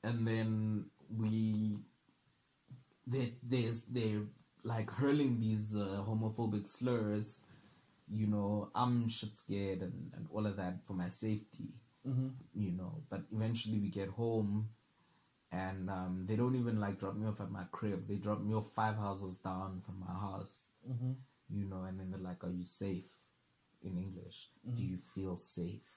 And 0.06 0.26
then 0.26 0.86
we, 1.14 1.80
they, 3.06 3.34
there's, 3.44 3.84
they're 3.84 4.22
like 4.64 4.90
hurling 4.90 5.42
these 5.42 5.76
uh, 5.76 6.02
homophobic 6.08 6.66
slurs. 6.66 7.42
You 8.10 8.28
know, 8.28 8.70
I'm 8.74 9.10
shit 9.10 9.36
scared 9.36 9.82
and, 9.82 10.12
and 10.16 10.28
all 10.34 10.46
of 10.48 10.56
that 10.58 10.86
for 10.86 10.94
my 10.94 11.10
safety 11.10 11.74
Mm-hmm. 12.08 12.30
you 12.54 12.72
know. 12.72 13.02
But 13.10 13.22
eventually 13.34 13.80
we 13.80 13.88
get 13.90 14.10
home, 14.10 14.70
and 15.54 15.90
um, 15.90 16.26
they 16.28 16.36
don't 16.36 16.56
even 16.56 16.80
like 16.80 17.00
drop 17.00 17.16
me 17.16 17.28
off 17.28 17.40
at 17.42 17.52
my 17.52 17.64
crib. 17.72 18.08
They 18.08 18.18
drop 18.18 18.42
me 18.42 18.54
off 18.56 18.74
five 18.74 18.98
houses 18.98 19.36
down 19.38 19.82
from 19.86 20.00
my 20.00 20.14
house, 20.14 20.72
Mm-hmm. 20.90 21.12
you 21.50 21.66
know. 21.66 21.84
And 21.88 22.00
then 22.00 22.10
they're 22.12 22.20
like, 22.20 22.44
"Are 22.44 22.50
you 22.52 22.64
safe?" 22.64 23.10
In 23.84 23.98
English, 23.98 24.48
do 24.74 24.82
you 24.82 24.98
feel 24.98 25.36
safe? 25.38 25.92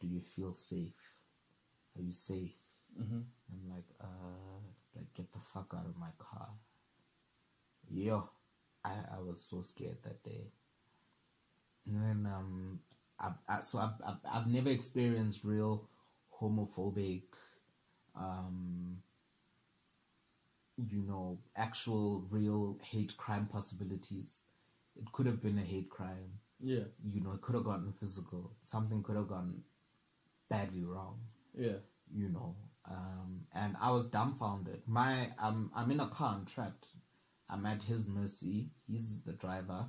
Do 0.00 0.06
you 0.06 0.20
feel 0.20 0.52
safe? 0.52 1.14
Are 1.96 2.02
you 2.02 2.12
safe? 2.12 2.54
Mm-hmm. 3.00 3.20
I'm 3.52 3.70
like, 3.74 3.88
uh, 4.00 4.60
it's 4.82 4.94
like, 4.94 5.12
get 5.14 5.32
the 5.32 5.38
fuck 5.38 5.74
out 5.74 5.86
of 5.86 5.96
my 5.96 6.12
car. 6.18 6.48
Yo, 7.90 8.28
I, 8.84 8.92
I 9.16 9.20
was 9.20 9.40
so 9.40 9.62
scared 9.62 9.96
that 10.02 10.22
day. 10.22 10.52
And 11.86 12.02
then, 12.02 12.32
um, 12.32 12.80
I've, 13.18 13.38
I, 13.48 13.60
so 13.60 13.78
I've, 13.78 13.96
I've, 14.06 14.20
I've 14.30 14.46
never 14.46 14.68
experienced 14.70 15.44
real 15.44 15.88
homophobic, 16.38 17.22
um, 18.16 18.98
you 20.76 21.02
know, 21.02 21.38
actual 21.56 22.24
real 22.30 22.78
hate 22.82 23.16
crime 23.16 23.46
possibilities. 23.46 24.42
It 24.96 25.10
could 25.12 25.26
have 25.26 25.42
been 25.42 25.58
a 25.58 25.62
hate 25.62 25.88
crime. 25.90 26.38
Yeah. 26.60 26.84
You 27.04 27.20
know, 27.20 27.32
it 27.32 27.40
could 27.40 27.54
have 27.54 27.64
gotten 27.64 27.92
physical. 27.92 28.52
Something 28.62 29.02
could 29.02 29.16
have 29.16 29.28
gone 29.28 29.62
badly 30.48 30.84
wrong 30.84 31.20
Yeah. 31.54 31.78
you 32.14 32.28
know 32.28 32.54
um 32.88 33.46
and 33.54 33.74
i 33.80 33.90
was 33.90 34.06
dumbfounded 34.06 34.82
my 34.86 35.30
i'm 35.42 35.70
i'm 35.74 35.90
in 35.90 36.00
a 36.00 36.06
car 36.06 36.36
i'm 36.38 36.44
trapped 36.44 36.88
i'm 37.48 37.64
at 37.64 37.82
his 37.82 38.06
mercy 38.06 38.68
he's 38.86 39.20
the 39.22 39.32
driver 39.32 39.86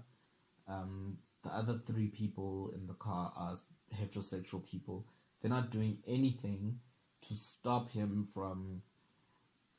um 0.68 1.18
the 1.44 1.50
other 1.50 1.80
three 1.86 2.08
people 2.08 2.72
in 2.74 2.88
the 2.88 2.94
car 2.94 3.34
are 3.36 3.54
heterosexual 3.94 4.66
people 4.66 5.06
they're 5.42 5.52
not 5.52 5.70
doing 5.72 5.98
anything 6.08 6.80
to 7.28 7.34
stop 7.34 7.92
him 7.92 8.28
from 8.34 8.82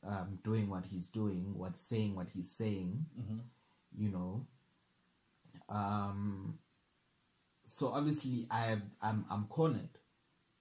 um 0.05 0.39
doing 0.43 0.69
what 0.69 0.85
he's 0.85 1.07
doing 1.07 1.53
what 1.57 1.77
saying 1.77 2.15
what 2.15 2.27
he's 2.29 2.49
saying 2.51 3.05
Mm-hmm. 3.19 3.39
you 3.97 4.09
know 4.09 4.45
um 5.69 6.57
so 7.63 7.89
obviously 7.89 8.47
I 8.49 8.61
have, 8.61 8.81
I'm 9.01 9.25
I'm 9.29 9.43
cornered, 9.47 9.89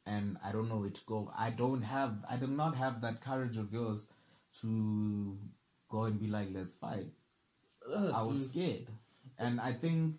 and 0.05 0.37
I 0.45 0.51
don't 0.51 0.69
know 0.69 0.79
where 0.79 0.91
to 0.91 1.01
go. 1.07 1.31
I 1.39 1.51
don't 1.51 1.83
have 1.83 2.17
I 2.29 2.35
do 2.37 2.49
not 2.49 2.75
have 2.75 3.01
that 3.03 3.21
courage 3.21 3.57
of 3.59 3.73
yours 3.73 4.09
to 4.63 5.39
go 5.89 6.03
and 6.03 6.19
be 6.19 6.27
like, 6.27 6.49
let's 6.53 6.73
fight. 6.73 7.07
Uh, 7.89 8.11
I 8.13 8.23
was 8.23 8.49
dude. 8.49 8.51
scared, 8.65 8.87
and 9.39 9.61
I 9.61 9.71
think 9.73 10.17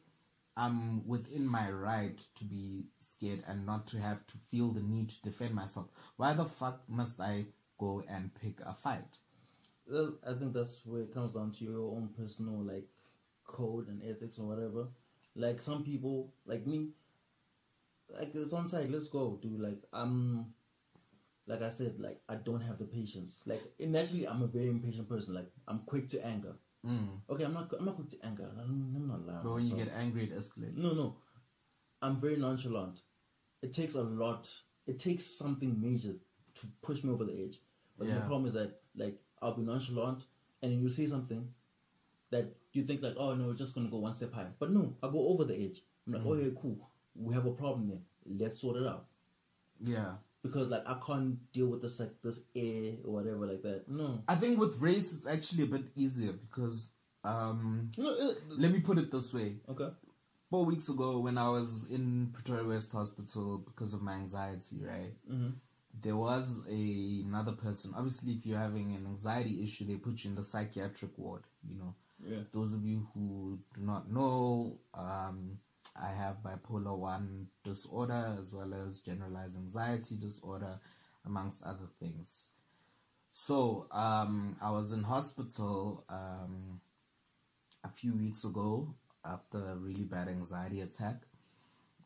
I'm 0.57 1.07
within 1.07 1.47
my 1.47 1.69
right 1.69 2.17
to 2.35 2.43
be 2.43 2.85
scared 2.97 3.43
and 3.47 3.65
not 3.65 3.85
to 3.87 3.99
have 3.99 4.25
to 4.27 4.37
feel 4.37 4.69
the 4.69 4.81
need 4.81 5.09
to 5.09 5.21
defend 5.21 5.53
myself. 5.53 5.87
Why 6.17 6.33
the 6.33 6.45
fuck 6.45 6.81
must 6.89 7.21
I 7.21 7.45
go 7.77 8.03
and 8.09 8.33
pick 8.33 8.59
a 8.65 8.73
fight? 8.73 9.19
Well, 9.87 10.15
I 10.27 10.33
think 10.33 10.53
that's 10.53 10.81
where 10.83 11.01
it 11.01 11.13
comes 11.13 11.35
down 11.35 11.51
to 11.53 11.63
your 11.63 11.91
own 11.91 12.09
personal 12.17 12.59
like 12.63 12.87
code 13.45 13.87
and 13.87 14.01
ethics 14.03 14.39
or 14.39 14.47
whatever. 14.47 14.87
Like 15.35 15.61
some 15.61 15.83
people, 15.83 16.33
like 16.47 16.65
me, 16.65 16.89
like 18.09 18.33
it's 18.33 18.53
on 18.53 18.67
site. 18.67 18.89
Let's 18.89 19.09
go, 19.09 19.39
dude. 19.39 19.59
Like 19.59 19.83
I'm, 19.93 20.53
like 21.45 21.61
I 21.61 21.69
said, 21.69 21.99
like 21.99 22.19
I 22.27 22.35
don't 22.35 22.61
have 22.61 22.79
the 22.79 22.85
patience. 22.85 23.43
Like 23.45 23.61
naturally, 23.79 24.27
I'm 24.27 24.41
a 24.41 24.47
very 24.47 24.69
impatient 24.69 25.07
person. 25.07 25.35
Like 25.35 25.51
I'm 25.67 25.83
quick 25.85 26.07
to 26.09 26.25
anger. 26.25 26.55
Mm. 26.87 27.19
Okay, 27.29 27.43
I'm 27.43 27.53
not. 27.53 27.71
I'm 27.77 27.85
not 27.85 27.95
quick 27.95 28.09
to 28.09 28.17
anger. 28.25 28.49
I'm, 28.59 29.07
not 29.07 29.25
lying. 29.25 29.39
But 29.43 29.53
when 29.53 29.67
you 29.67 29.75
get 29.75 29.93
angry, 29.93 30.23
it 30.23 30.37
escalates. 30.37 30.77
No, 30.77 30.93
no. 30.93 31.17
I'm 32.01 32.21
very 32.21 32.37
nonchalant. 32.37 33.01
It 33.61 33.73
takes 33.73 33.95
a 33.95 34.01
lot. 34.03 34.49
It 34.85 34.99
takes 34.99 35.25
something 35.25 35.81
major 35.81 36.13
to 36.55 36.67
push 36.81 37.03
me 37.03 37.11
over 37.11 37.25
the 37.25 37.33
edge. 37.43 37.57
But 37.97 38.07
the 38.07 38.21
problem 38.21 38.45
is 38.45 38.53
that, 38.53 38.79
like, 38.95 39.17
I'll 39.41 39.55
be 39.55 39.63
nonchalant, 39.63 40.23
and 40.61 40.71
then 40.71 40.79
you'll 40.79 40.91
say 40.91 41.07
something 41.07 41.49
that 42.29 42.45
you 42.73 42.83
think 42.83 43.01
like, 43.01 43.15
oh 43.17 43.33
no, 43.35 43.47
we're 43.47 43.53
just 43.53 43.73
gonna 43.75 43.89
go 43.89 43.97
one 43.97 44.13
step 44.13 44.33
higher. 44.33 44.53
But 44.59 44.71
no, 44.71 44.95
I 45.01 45.07
go 45.07 45.29
over 45.29 45.43
the 45.45 45.55
edge. 45.55 45.81
I'm 46.05 46.13
like, 46.13 46.21
oh 46.25 46.35
yeah, 46.35 46.49
cool. 46.61 46.77
We 47.15 47.33
have 47.33 47.45
a 47.45 47.51
problem 47.51 47.87
there. 47.89 48.01
Let's 48.25 48.61
sort 48.61 48.77
it 48.77 48.87
out. 48.87 49.05
Yeah. 49.81 50.13
Because 50.43 50.69
like 50.69 50.83
I 50.87 50.97
can't 51.05 51.37
deal 51.51 51.67
with 51.67 51.81
this 51.81 51.99
like 51.99 52.13
this 52.23 52.41
air 52.55 52.93
or 53.03 53.13
whatever 53.13 53.45
like 53.47 53.61
that. 53.63 53.85
No. 53.89 54.23
I 54.27 54.35
think 54.35 54.59
with 54.59 54.79
race, 54.81 55.13
it's 55.13 55.27
actually 55.27 55.63
a 55.63 55.67
bit 55.67 55.85
easier 55.95 56.33
because, 56.33 56.91
um, 57.23 57.91
No. 57.97 58.13
uh, 58.15 58.33
let 58.57 58.71
me 58.71 58.79
put 58.79 58.97
it 58.97 59.11
this 59.11 59.33
way. 59.33 59.57
okay. 59.69 59.89
Four 60.49 60.65
weeks 60.65 60.87
ago, 60.87 61.19
when 61.19 61.37
I 61.37 61.49
was 61.49 61.89
in 61.89 62.29
Pretoria 62.31 62.63
West 62.63 62.93
Hospital 62.93 63.57
because 63.57 63.93
of 63.93 64.01
my 64.01 64.13
anxiety, 64.13 64.77
right? 64.81 65.13
Mm-hmm. 65.29 65.49
There 65.99 66.15
was 66.15 66.61
a, 66.69 67.21
another 67.25 67.51
person. 67.51 67.91
Obviously, 67.97 68.33
if 68.33 68.45
you're 68.45 68.59
having 68.59 68.95
an 68.95 69.05
anxiety 69.07 69.61
issue, 69.63 69.85
they 69.85 69.95
put 69.95 70.23
you 70.23 70.29
in 70.29 70.35
the 70.35 70.43
psychiatric 70.43 71.17
ward. 71.17 71.43
You 71.69 71.75
know, 71.79 71.95
Yeah. 72.25 72.43
those 72.53 72.71
of 72.73 72.85
you 72.85 73.07
who 73.13 73.59
do 73.73 73.81
not 73.81 74.09
know, 74.09 74.77
um, 74.93 75.59
I 76.01 76.09
have 76.11 76.43
bipolar 76.43 76.97
1 76.97 77.47
disorder 77.63 78.35
as 78.39 78.53
well 78.53 78.73
as 78.73 78.99
generalized 78.99 79.57
anxiety 79.57 80.15
disorder, 80.15 80.79
amongst 81.25 81.63
other 81.63 81.87
things. 81.99 82.51
So, 83.31 83.87
um, 83.91 84.55
I 84.61 84.71
was 84.71 84.93
in 84.93 85.03
hospital 85.03 86.03
um, 86.09 86.81
a 87.83 87.89
few 87.89 88.15
weeks 88.15 88.43
ago 88.43 88.95
after 89.23 89.57
a 89.57 89.75
really 89.75 90.03
bad 90.03 90.27
anxiety 90.27 90.81
attack. 90.81 91.23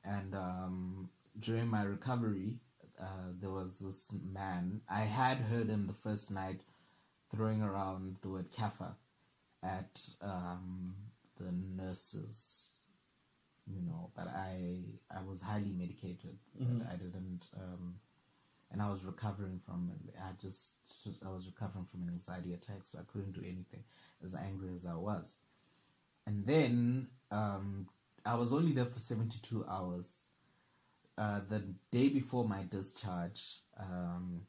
And 0.03 0.33
um, 0.35 1.09
during 1.39 1.67
my 1.67 1.83
recovery, 1.83 2.55
uh, 2.99 3.33
there 3.39 3.51
was 3.51 3.79
this 3.79 4.15
man. 4.33 4.81
I 4.89 5.01
had 5.01 5.37
heard 5.37 5.69
him 5.69 5.87
the 5.87 5.93
first 5.93 6.31
night 6.31 6.61
throwing 7.29 7.61
around 7.61 8.17
the 8.21 8.29
word 8.29 8.51
kafa 8.51 8.95
at 9.63 10.01
um, 10.21 10.95
the 11.39 11.51
nurses, 11.51 12.70
you 13.67 13.81
know. 13.81 14.11
But 14.15 14.27
I 14.27 14.79
I 15.09 15.23
was 15.27 15.41
highly 15.41 15.71
medicated. 15.71 16.37
But 16.79 16.87
I 16.87 16.95
didn't, 16.95 17.47
um, 17.55 17.95
and 18.71 18.81
I 18.81 18.89
was 18.89 19.05
recovering 19.05 19.59
from. 19.65 19.91
I 20.19 20.31
just 20.39 20.75
I 21.25 21.29
was 21.29 21.45
recovering 21.47 21.85
from 21.85 22.03
an 22.03 22.09
anxiety 22.09 22.53
attack, 22.53 22.81
so 22.83 22.99
I 22.99 23.03
couldn't 23.11 23.33
do 23.33 23.41
anything. 23.41 23.83
As 24.23 24.35
angry 24.35 24.73
as 24.73 24.85
I 24.85 24.95
was, 24.95 25.39
and 26.27 26.45
then 26.45 27.07
um, 27.31 27.87
I 28.25 28.35
was 28.35 28.53
only 28.53 28.71
there 28.71 28.85
for 28.85 28.99
seventy 28.99 29.39
two 29.41 29.65
hours. 29.67 30.27
Uh, 31.17 31.41
the 31.49 31.63
day 31.91 32.09
before 32.09 32.47
my 32.47 32.63
discharge, 32.69 33.57
um, 33.79 34.41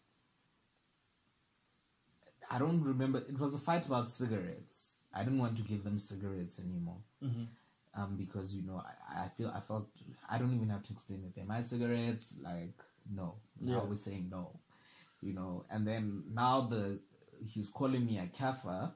I 2.50 2.58
don't 2.58 2.82
remember. 2.82 3.18
It 3.18 3.38
was 3.38 3.54
a 3.54 3.58
fight 3.58 3.86
about 3.86 4.08
cigarettes. 4.08 5.04
I 5.14 5.24
didn't 5.24 5.38
want 5.38 5.56
to 5.56 5.62
give 5.62 5.84
them 5.84 5.98
cigarettes 5.98 6.58
anymore. 6.58 6.98
Mm-hmm. 7.22 7.44
Um, 7.95 8.16
because 8.16 8.55
you 8.55 8.62
know, 8.66 8.82
I, 8.82 9.24
I 9.24 9.28
feel 9.28 9.53
I 9.55 9.61
felt 9.61 9.88
I 10.30 10.38
don't 10.38 10.55
even 10.55 10.70
have 10.70 10.82
to 10.84 10.93
explain 10.93 11.24
it. 11.24 11.34
They're 11.34 11.45
my 11.45 11.61
cigarettes. 11.61 12.36
Like 12.43 12.74
no, 13.14 13.34
Yeah. 13.61 13.76
I 13.76 13.80
always 13.80 14.03
saying 14.03 14.28
no. 14.30 14.59
You 15.20 15.34
know, 15.34 15.64
and 15.70 15.86
then 15.86 16.24
now 16.32 16.62
the 16.62 17.01
he's 17.45 17.68
calling 17.70 18.07
me 18.07 18.18
a 18.18 18.26
kafa. 18.26 18.93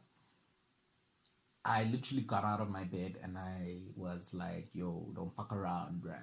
I 1.64 1.84
literally 1.84 2.22
got 2.22 2.44
out 2.44 2.60
of 2.60 2.70
my 2.70 2.84
bed 2.84 3.16
and 3.22 3.36
I 3.36 3.78
was 3.96 4.32
like, 4.32 4.68
"Yo, 4.72 5.10
don't 5.14 5.34
fuck 5.34 5.52
around, 5.52 6.00
bruh. 6.02 6.16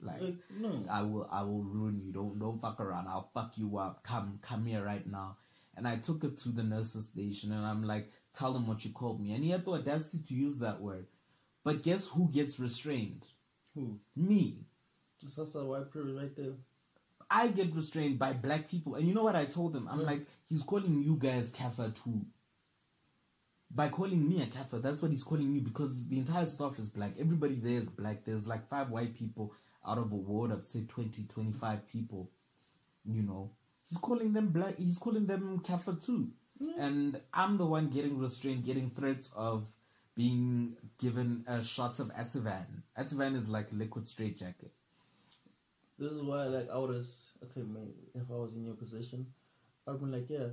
Like, 0.00 0.20
Like, 0.20 0.34
no. 0.60 0.84
I 0.90 1.02
will, 1.02 1.28
I 1.32 1.42
will 1.42 1.62
ruin 1.64 2.00
you. 2.04 2.12
Don't, 2.12 2.38
don't 2.38 2.60
fuck 2.60 2.80
around. 2.80 3.08
I'll 3.08 3.30
fuck 3.34 3.56
you 3.58 3.78
up. 3.78 4.04
Come, 4.04 4.38
come 4.42 4.64
here 4.64 4.84
right 4.84 5.06
now." 5.06 5.36
And 5.76 5.86
I 5.88 5.96
took 5.96 6.22
it 6.24 6.36
to 6.38 6.50
the 6.50 6.62
nurse's 6.62 7.06
station 7.06 7.52
and 7.52 7.66
I'm 7.66 7.82
like, 7.82 8.10
"Tell 8.32 8.52
them 8.52 8.66
what 8.66 8.84
you 8.84 8.92
called 8.92 9.20
me." 9.20 9.32
And 9.34 9.42
he 9.44 9.50
had 9.50 9.64
the 9.64 9.72
audacity 9.72 10.22
to 10.28 10.34
use 10.34 10.58
that 10.58 10.80
word. 10.80 11.06
But 11.66 11.82
guess 11.82 12.06
who 12.06 12.28
gets 12.28 12.60
restrained? 12.60 13.26
Who? 13.74 13.98
Me. 14.14 14.60
That's 15.20 15.56
a 15.56 15.64
white 15.64 15.90
privilege 15.90 16.14
right 16.16 16.36
there. 16.36 16.52
I 17.28 17.48
get 17.48 17.74
restrained 17.74 18.20
by 18.20 18.34
black 18.34 18.70
people. 18.70 18.94
And 18.94 19.08
you 19.08 19.12
know 19.12 19.24
what 19.24 19.34
I 19.34 19.46
told 19.46 19.72
them? 19.72 19.88
I'm 19.88 19.98
Yeah. 19.98 20.06
like, 20.06 20.26
he's 20.48 20.62
calling 20.62 21.02
you 21.02 21.16
guys 21.16 21.50
kafir 21.50 21.90
too. 21.90 22.24
By 23.68 23.88
calling 23.88 24.28
me 24.28 24.42
a 24.42 24.46
kafir, 24.46 24.78
that's 24.78 25.02
what 25.02 25.10
he's 25.10 25.24
calling 25.24 25.52
me 25.52 25.58
because 25.58 25.92
the 26.06 26.18
entire 26.18 26.46
staff 26.46 26.78
is 26.78 26.88
black. 26.88 27.18
Everybody 27.18 27.56
there 27.56 27.80
is 27.80 27.90
black. 27.90 28.24
There's 28.24 28.46
like 28.46 28.68
five 28.68 28.90
white 28.90 29.16
people 29.16 29.52
out 29.84 29.98
of 29.98 30.12
a 30.12 30.14
ward 30.14 30.52
of 30.52 30.64
say 30.64 30.84
20, 30.86 31.24
25 31.24 31.88
people. 31.88 32.30
You 33.04 33.22
know, 33.22 33.50
he's 33.88 33.98
calling 33.98 34.32
them 34.32 34.50
black. 34.50 34.78
He's 34.78 34.98
calling 34.98 35.26
them 35.26 35.58
kafir 35.64 35.94
too. 35.96 36.30
And 36.78 37.20
I'm 37.34 37.56
the 37.56 37.66
one 37.66 37.90
getting 37.90 38.18
restrained, 38.18 38.64
getting 38.64 38.88
threats 38.90 39.32
of 39.34 39.72
being 40.16 40.76
given 40.98 41.44
a 41.46 41.62
shot 41.62 41.98
of 41.98 42.08
Ativan. 42.14 42.82
Ativan 42.98 43.36
is 43.36 43.48
like 43.48 43.70
a 43.72 43.74
liquid 43.74 44.06
straitjacket. 44.08 44.72
This 45.98 46.12
is 46.12 46.22
why, 46.22 46.44
like, 46.44 46.68
I 46.70 46.78
would 46.78 46.94
have, 46.94 47.04
okay, 47.44 47.62
man, 47.62 47.92
if 48.14 48.22
I 48.30 48.34
was 48.34 48.54
in 48.54 48.64
your 48.64 48.74
position, 48.74 49.26
I'd 49.86 49.92
have 49.92 50.00
been 50.00 50.12
like, 50.12 50.28
yeah, 50.28 50.48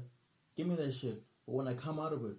give 0.55 0.67
me 0.67 0.75
that 0.75 0.91
shit. 0.93 1.21
But 1.45 1.53
when 1.55 1.67
I 1.67 1.73
come 1.73 1.99
out 1.99 2.13
of 2.13 2.23
it, 2.25 2.35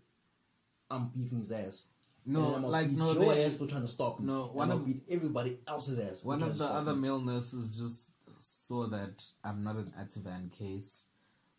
I'm 0.91 1.09
beating 1.09 1.39
his 1.39 1.53
ass. 1.53 1.87
No, 2.27 2.55
And 2.55 2.65
like 2.65 2.91
no, 2.91 3.13
your 3.13 3.35
they- 3.35 3.45
ass 3.45 3.57
for 3.57 3.67
trying 3.67 3.83
to 3.83 3.89
stop 3.89 4.21
me. 4.21 4.27
No, 4.27 4.45
And 4.47 4.55
one 4.55 4.71
I'm 4.71 4.79
of- 4.81 4.87
beat 4.87 5.03
everybody 5.11 5.59
else's 5.67 5.99
ass. 5.99 6.25
One 6.25 6.43
of 6.43 6.57
the 6.57 6.65
other 6.65 6.95
me. 6.95 7.03
male 7.03 7.21
nurses 7.21 7.77
just 7.77 8.13
saw 8.39 8.87
that 8.89 9.23
I'm 9.43 9.63
not 9.63 9.77
an 9.77 9.93
Ativan 9.99 10.51
case, 10.51 11.07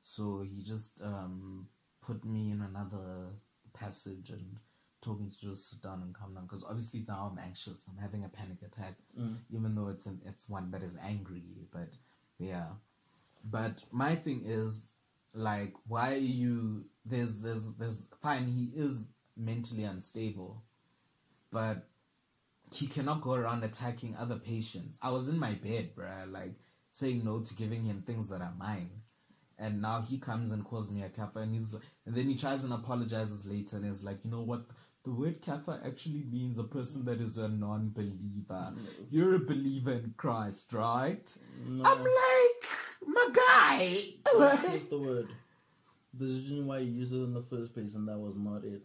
so 0.01 0.41
he 0.41 0.63
just 0.63 1.01
um, 1.03 1.67
put 2.01 2.25
me 2.25 2.49
in 2.51 2.61
another 2.61 3.27
passage 3.73 4.31
and 4.31 4.57
me 5.13 5.29
to 5.29 5.39
just 5.39 5.69
sit 5.69 5.81
down 5.81 6.01
and 6.01 6.13
calm 6.15 6.33
down. 6.33 6.43
Because 6.45 6.63
obviously 6.63 7.05
now 7.07 7.29
I'm 7.31 7.37
anxious. 7.43 7.85
I'm 7.87 8.01
having 8.01 8.23
a 8.23 8.29
panic 8.29 8.61
attack, 8.65 8.95
Mm. 9.19 9.37
even 9.51 9.75
though 9.75 9.89
it's 9.89 10.05
an, 10.07 10.21
it's 10.25 10.49
one 10.49 10.71
that 10.71 10.81
is 10.81 10.97
angry. 11.03 11.43
But 11.71 11.89
yeah, 12.39 12.67
but 13.43 13.83
my 13.91 14.15
thing 14.15 14.41
is 14.45 14.95
like, 15.33 15.73
why 15.87 16.13
are 16.13 16.17
you? 16.17 16.85
There's 17.05 17.39
there's 17.41 17.67
there's 17.77 18.07
fine. 18.21 18.47
He 18.47 18.71
is 18.75 19.03
mentally 19.37 19.83
unstable, 19.83 20.63
but 21.51 21.87
he 22.73 22.87
cannot 22.87 23.21
go 23.21 23.33
around 23.33 23.63
attacking 23.63 24.15
other 24.17 24.37
patients. 24.37 24.97
I 25.01 25.11
was 25.11 25.29
in 25.29 25.37
my 25.37 25.53
bed, 25.53 25.95
bruh, 25.95 26.31
like 26.31 26.55
saying 26.89 27.23
no 27.23 27.39
to 27.41 27.53
giving 27.55 27.83
him 27.85 28.01
things 28.01 28.29
that 28.29 28.41
are 28.41 28.53
mine. 28.57 28.89
And 29.57 29.81
now 29.81 30.01
he 30.01 30.17
comes 30.17 30.51
and 30.51 30.65
calls 30.65 30.91
me 30.91 31.03
a 31.03 31.09
kappa 31.09 31.39
and 31.39 31.53
he's 31.53 31.73
and 32.05 32.15
then 32.15 32.27
he 32.27 32.35
tries 32.35 32.63
and 32.65 32.73
apologizes 32.73 33.45
later 33.45 33.77
and 33.77 33.85
is 33.85 34.03
like, 34.03 34.25
you 34.25 34.31
know 34.31 34.41
what? 34.41 34.65
The 35.05 35.11
word 35.11 35.41
kappa 35.41 35.79
actually 35.85 36.23
means 36.31 36.57
a 36.57 36.63
person 36.63 37.05
that 37.05 37.21
is 37.21 37.37
a 37.37 37.47
non 37.47 37.91
believer. 37.93 38.73
You're 39.11 39.35
a 39.35 39.39
believer 39.39 39.91
in 39.93 40.13
Christ, 40.17 40.73
right? 40.73 41.25
No. 41.65 41.83
I'm 41.85 41.99
like, 41.99 43.05
my 43.05 43.29
guy. 43.31 44.03
What's 44.33 44.83
the 44.85 44.97
word? 44.99 45.29
The 46.13 46.25
reason 46.25 46.65
why 46.65 46.79
you 46.79 46.91
used 46.91 47.13
it 47.13 47.17
in 47.23 47.33
the 47.33 47.43
first 47.43 47.73
place, 47.73 47.93
and 47.95 48.07
that 48.07 48.17
was 48.17 48.35
not 48.35 48.63
it. 48.63 48.81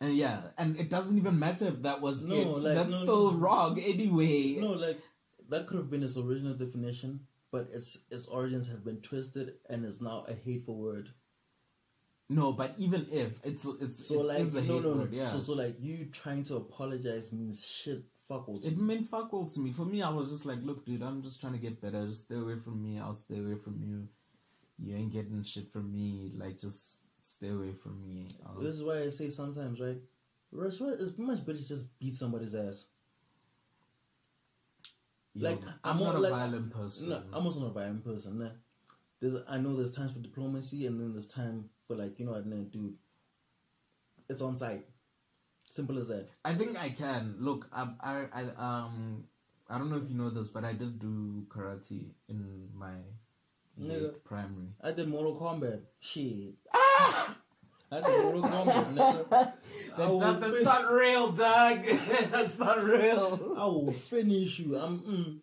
and 0.00 0.16
yeah, 0.16 0.40
and 0.58 0.76
it 0.78 0.90
doesn't 0.90 1.16
even 1.16 1.38
matter 1.38 1.66
if 1.68 1.82
that 1.82 2.00
was 2.00 2.24
No, 2.24 2.34
it. 2.34 2.46
like, 2.58 2.74
That's 2.74 2.90
no, 2.90 3.02
still 3.02 3.32
no. 3.32 3.38
wrong 3.38 3.78
anyway. 3.78 4.56
No, 4.60 4.72
like 4.72 5.00
that 5.50 5.66
could 5.68 5.76
have 5.78 5.90
been 5.90 6.02
its 6.02 6.16
original 6.16 6.54
definition, 6.54 7.20
but 7.52 7.68
its 7.72 7.98
its 8.10 8.26
origins 8.26 8.68
have 8.70 8.84
been 8.84 9.00
twisted, 9.00 9.54
and 9.68 9.84
it's 9.84 10.00
now 10.00 10.24
a 10.28 10.34
hateful 10.34 10.76
word. 10.76 11.10
No, 12.30 12.52
but 12.52 12.74
even 12.78 13.06
if 13.10 13.40
it's 13.44 13.64
it's 13.80 14.06
So 14.06 14.20
it 14.20 14.24
like 14.24 14.40
a 14.64 14.66
no 14.66 14.78
no 14.80 14.92
word, 14.98 15.12
yeah. 15.12 15.24
So 15.26 15.38
so 15.38 15.54
like 15.54 15.76
you 15.80 16.06
trying 16.12 16.42
to 16.44 16.56
apologize 16.56 17.32
means 17.32 17.64
shit. 17.66 18.04
Fuck 18.28 18.46
all. 18.46 18.58
to 18.60 18.68
It 18.68 18.76
me. 18.76 18.82
meant 18.82 19.06
fuck 19.06 19.32
all 19.32 19.46
to 19.48 19.60
me. 19.60 19.72
For 19.72 19.86
me, 19.86 20.02
I 20.02 20.10
was 20.10 20.30
just 20.30 20.44
like, 20.44 20.58
look, 20.62 20.84
dude, 20.84 21.02
I'm 21.02 21.22
just 21.22 21.40
trying 21.40 21.54
to 21.54 21.58
get 21.58 21.80
better. 21.80 22.06
Just 22.06 22.24
stay 22.26 22.34
away 22.34 22.56
from 22.56 22.82
me. 22.82 22.98
I'll 22.98 23.14
stay 23.14 23.38
away 23.38 23.54
from 23.54 23.80
you. 23.82 24.06
You 24.78 24.94
ain't 24.96 25.10
getting 25.12 25.42
shit 25.42 25.72
from 25.72 25.90
me. 25.90 26.32
Like, 26.36 26.58
just 26.58 27.04
stay 27.22 27.48
away 27.48 27.72
from 27.72 28.06
me. 28.06 28.28
I'll- 28.44 28.60
This 28.60 28.74
is 28.74 28.82
why 28.82 28.98
I 28.98 29.08
say 29.08 29.30
sometimes, 29.30 29.80
right? 29.80 29.96
It's 30.52 30.80
it's 30.80 31.16
much 31.16 31.38
better 31.46 31.56
to 31.58 31.66
just 31.68 31.98
beat 31.98 32.12
somebody's 32.12 32.54
ass. 32.54 32.86
Yo, 35.34 35.48
like, 35.48 35.60
I'm, 35.84 35.96
I'm 35.98 36.04
not 36.04 36.14
a 36.16 36.18
like- 36.18 36.30
violent 36.32 36.70
person. 36.70 37.08
No, 37.08 37.22
I'm 37.32 37.46
also 37.46 37.60
not 37.60 37.70
a 37.70 37.72
violent 37.72 38.04
person. 38.04 38.38
Nah. 38.40 38.50
There's, 39.20 39.34
I 39.48 39.56
know 39.58 39.74
there's 39.74 39.92
times 39.92 40.12
for 40.12 40.18
diplomacy, 40.20 40.86
and 40.86 41.00
then 41.00 41.12
there's 41.12 41.26
time 41.26 41.70
for 41.88 41.96
like, 41.96 42.18
you 42.20 42.26
know 42.26 42.32
what, 42.32 42.46
nah, 42.46 42.56
dude. 42.70 42.94
It's 44.28 44.42
on 44.42 44.56
site. 44.56 44.84
Simple 45.64 45.98
as 45.98 46.08
that. 46.08 46.28
I 46.44 46.52
think 46.52 46.80
I 46.80 46.90
can. 46.90 47.36
Look, 47.40 47.66
I, 47.72 47.88
I, 48.00 48.24
I, 48.32 48.42
um, 48.58 49.24
I 49.68 49.78
don't 49.78 49.90
know 49.90 49.96
if 49.96 50.08
you 50.08 50.16
know 50.16 50.28
this, 50.30 50.48
but 50.50 50.64
I 50.64 50.74
did 50.74 50.98
do 50.98 51.44
karate 51.48 52.10
in 52.28 52.68
my 52.74 52.92
Nigga. 53.80 54.22
primary. 54.24 54.68
I 54.82 54.92
did 54.92 55.08
Mortal 55.08 55.36
Kombat. 55.36 55.80
Shit. 56.00 56.54
Ah! 56.74 57.36
I 57.90 58.00
did 58.02 58.22
Mortal 58.22 58.42
Kombat. 58.42 58.94
Nigga. 58.94 59.32
I 59.32 59.52
That- 59.96 60.40
that's 60.40 60.54
fin- 60.56 60.64
not 60.64 60.92
real, 60.92 61.32
Doug. 61.32 61.84
that's 62.30 62.58
not 62.58 62.84
real. 62.84 63.54
I 63.58 63.64
will 63.64 63.92
finish 63.92 64.58
you. 64.60 64.76
I'm. 64.76 64.98
Mm, 65.00 65.38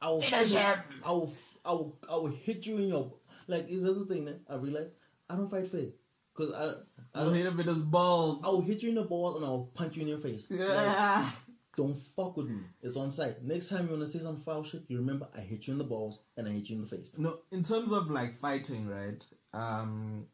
I 0.00 0.08
will 0.10 0.20
Finish 0.20 0.52
him. 0.52 0.78
I 1.04 1.10
will. 1.12 1.32
I 1.64 1.72
will. 1.72 1.96
I 2.10 2.16
will 2.16 2.26
hit 2.26 2.66
you 2.66 2.76
in 2.76 2.88
your. 2.88 3.12
Like 3.48 3.66
that's 3.68 3.98
the 3.98 4.04
thing 4.06 4.24
that 4.26 4.40
I 4.48 4.56
realize. 4.56 4.90
I 5.28 5.36
don't 5.36 5.50
fight 5.50 5.68
fair, 5.68 5.86
cause 6.34 6.52
I. 6.52 7.18
I 7.18 7.24
don't. 7.24 7.34
hit 7.34 7.46
him 7.46 7.60
in 7.60 7.66
his 7.66 7.82
balls. 7.82 8.42
I 8.44 8.48
will 8.48 8.62
hit 8.62 8.82
you 8.82 8.88
in 8.90 8.94
the 8.94 9.02
balls 9.02 9.36
and 9.36 9.44
I'll 9.44 9.70
punch 9.74 9.96
you 9.96 10.02
in 10.02 10.08
your 10.08 10.18
face. 10.18 10.46
Like, 10.50 10.60
Yeah. 10.60 11.30
don't 11.76 11.96
fuck 11.98 12.36
with 12.36 12.48
me. 12.48 12.60
It's 12.82 12.96
on 12.96 13.10
site. 13.10 13.42
Next 13.42 13.68
time 13.68 13.86
you 13.86 13.92
wanna 13.92 14.06
say 14.06 14.18
some 14.20 14.36
foul 14.36 14.62
shit, 14.62 14.82
you 14.88 14.98
remember 14.98 15.28
I 15.36 15.40
hit 15.40 15.66
you 15.66 15.72
in 15.72 15.78
the 15.78 15.84
balls 15.84 16.20
and 16.36 16.46
I 16.48 16.52
hit 16.52 16.68
you 16.70 16.76
in 16.76 16.82
the 16.82 16.88
face. 16.88 17.12
No, 17.16 17.38
in 17.50 17.62
terms 17.62 17.92
of 17.92 18.10
like 18.10 18.32
fighting, 18.34 18.88
right? 18.88 19.26
Um, 19.52 20.26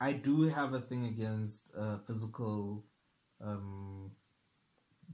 I 0.00 0.12
do 0.12 0.42
have 0.42 0.72
a 0.74 0.80
thing 0.80 1.06
against 1.06 1.72
uh, 1.76 1.98
physical 1.98 2.84
um, 3.44 4.12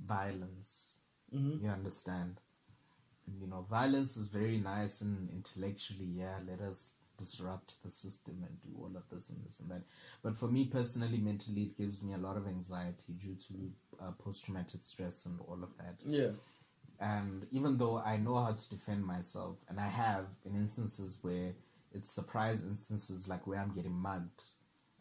violence. 0.07 0.99
Mm-hmm. 1.35 1.65
You 1.65 1.71
understand? 1.71 2.41
You 3.41 3.47
know, 3.47 3.67
violence 3.71 4.17
is 4.19 4.29
very 4.29 4.59
nice 4.59 5.01
and 5.01 5.31
intellectually, 5.31 6.05
yeah. 6.07 6.37
Let 6.47 6.61
us 6.61 6.93
disrupt 7.17 7.83
the 7.83 7.91
system 7.91 8.45
and 8.47 8.61
do 8.63 8.79
all 8.81 8.97
of 8.97 9.09
this 9.11 9.31
and 9.31 9.45
this 9.45 9.61
and 9.61 9.71
that. 9.71 9.83
But 10.23 10.37
for 10.37 10.49
me 10.49 10.67
personally, 10.67 11.19
mentally, 11.19 11.63
it 11.63 11.77
gives 11.77 12.03
me 12.03 12.15
a 12.15 12.19
lot 12.19 12.37
of 12.37 12.47
anxiety 12.47 13.13
due 13.19 13.35
to 13.35 13.55
uh, 14.03 14.11
post 14.13 14.45
traumatic 14.45 14.83
stress 14.83 15.27
and 15.27 15.39
all 15.49 15.63
of 15.63 15.77
that. 15.79 15.97
Yeah. 16.07 16.31
And 17.01 17.47
even 17.51 17.77
though 17.77 17.99
I 17.99 18.17
know 18.17 18.43
how 18.43 18.53
to 18.53 18.69
defend 18.69 19.05
myself, 19.05 19.59
and 19.69 19.81
I 19.81 19.89
have 19.89 20.27
in 20.45 20.55
instances 20.55 21.19
where 21.23 21.53
it's 21.93 22.11
surprise 22.11 22.65
instances 22.65 23.29
like 23.29 23.47
where 23.47 23.59
I'm 23.59 23.75
getting 23.75 23.93
mugged 23.95 24.43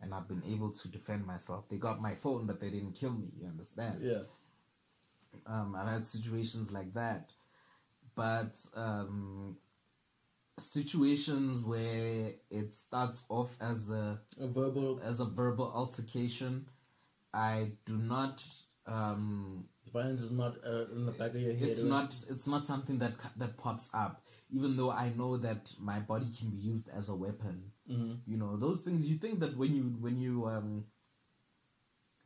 and 0.01 0.14
I've 0.14 0.28
been 0.28 0.43
able 0.47 0.72
to 0.72 0.88
defend 0.88 1.26
myself. 1.26 1.70
They 1.70 1.78
got 1.78 2.01
my 2.01 2.14
phone, 2.14 2.45
but 2.45 2.59
they 2.59 2.70
didn't 2.70 2.93
kill 2.93 3.14
me. 3.14 3.30
You 3.39 3.47
understand? 3.47 3.99
Yeah. 4.01 4.24
Um, 5.47 5.76
I've 5.80 5.88
had 5.88 6.05
situations 6.05 6.72
like 6.72 6.93
that, 6.93 7.32
but 8.16 8.55
um, 8.76 9.57
situations 10.60 11.64
where 11.64 12.34
it 12.49 12.76
starts 12.76 13.24
off 13.30 13.56
as 13.60 13.89
a 13.89 14.20
A 14.39 14.47
verbal 14.47 14.99
as 15.04 15.20
a 15.20 15.26
verbal 15.26 15.72
altercation, 15.74 16.66
I 17.34 17.72
do 17.86 17.97
not. 17.97 18.43
Um, 18.86 19.66
violence 19.93 20.22
is 20.22 20.32
not 20.32 20.58
uh, 20.66 20.86
in 20.93 21.06
the 21.06 21.12
back 21.14 21.32
of 21.32 21.38
your 21.41 21.54
head. 21.54 21.70
it's 21.70 21.84
not. 21.84 22.14
It's 22.30 22.47
not 22.47 22.66
something 22.66 22.99
that 22.99 23.14
that 23.38 23.58
pops 23.58 23.89
up. 23.93 24.24
Even 24.51 24.76
though 24.76 24.91
I 24.91 25.10
know 25.16 25.38
that 25.38 25.74
my 25.80 25.99
body 25.99 26.28
can 26.38 26.49
be 26.49 26.58
used 26.58 26.88
as 26.89 27.10
a 27.10 27.16
weapon, 27.16 27.72
Mhm. 27.89 28.20
you 28.28 28.38
know 28.38 28.58
those 28.58 28.82
things. 28.82 29.10
You 29.10 29.18
think 29.18 29.39
that 29.39 29.58
when 29.58 29.74
you 29.76 29.84
when 29.99 30.18
you 30.20 30.45
um 30.47 30.86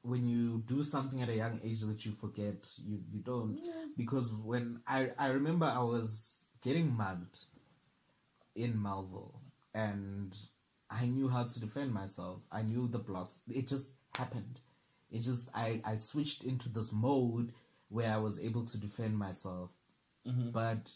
when 0.02 0.28
you 0.28 0.64
do 0.66 0.84
something 0.84 1.22
at 1.22 1.30
a 1.30 1.36
young 1.36 1.60
age 1.64 1.82
that 1.82 2.06
you 2.06 2.12
forget, 2.12 2.70
you 2.84 3.00
you 3.12 3.20
don't 3.20 3.60
because 3.96 4.34
when 4.34 4.82
I 4.88 5.12
I 5.18 5.28
remember 5.30 5.66
I 5.66 5.80
was 5.84 6.50
getting 6.62 6.92
mugged 6.96 7.40
in 8.58 8.82
Melville 8.82 9.40
and 9.74 10.36
I 10.90 11.06
knew 11.06 11.28
how 11.30 11.44
to 11.44 11.60
defend 11.60 11.94
myself. 11.94 12.40
I 12.52 12.62
knew 12.64 12.88
the 12.88 13.00
blocks. 13.00 13.40
It 13.50 13.68
just 13.68 13.88
happened. 14.16 14.60
It 15.12 15.20
just 15.22 15.48
I 15.54 15.82
I 15.86 15.98
switched 15.98 16.44
into 16.44 16.70
this 16.70 16.92
mode 16.92 17.54
where 17.90 18.12
I 18.12 18.18
was 18.18 18.40
able 18.40 18.66
to 18.66 18.78
defend 18.78 19.18
myself. 19.18 19.70
Mhm. 20.26 20.52
But 20.52 20.92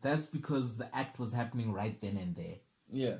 that's 0.00 0.26
because 0.26 0.76
the 0.76 0.94
act 0.96 1.18
was 1.18 1.32
happening 1.32 1.72
right 1.72 2.00
then 2.00 2.16
and 2.16 2.34
there. 2.36 2.56
Yeah. 2.92 3.18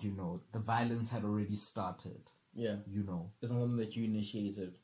You 0.00 0.12
know, 0.12 0.40
the 0.52 0.60
violence 0.60 1.10
had 1.10 1.24
already 1.24 1.56
started. 1.56 2.30
Yeah. 2.54 2.76
You 2.86 3.02
know, 3.04 3.30
It's 3.42 3.50
not 3.52 3.60
something 3.60 3.76
that 3.78 3.96
you 3.96 4.04
initiated. 4.04 4.78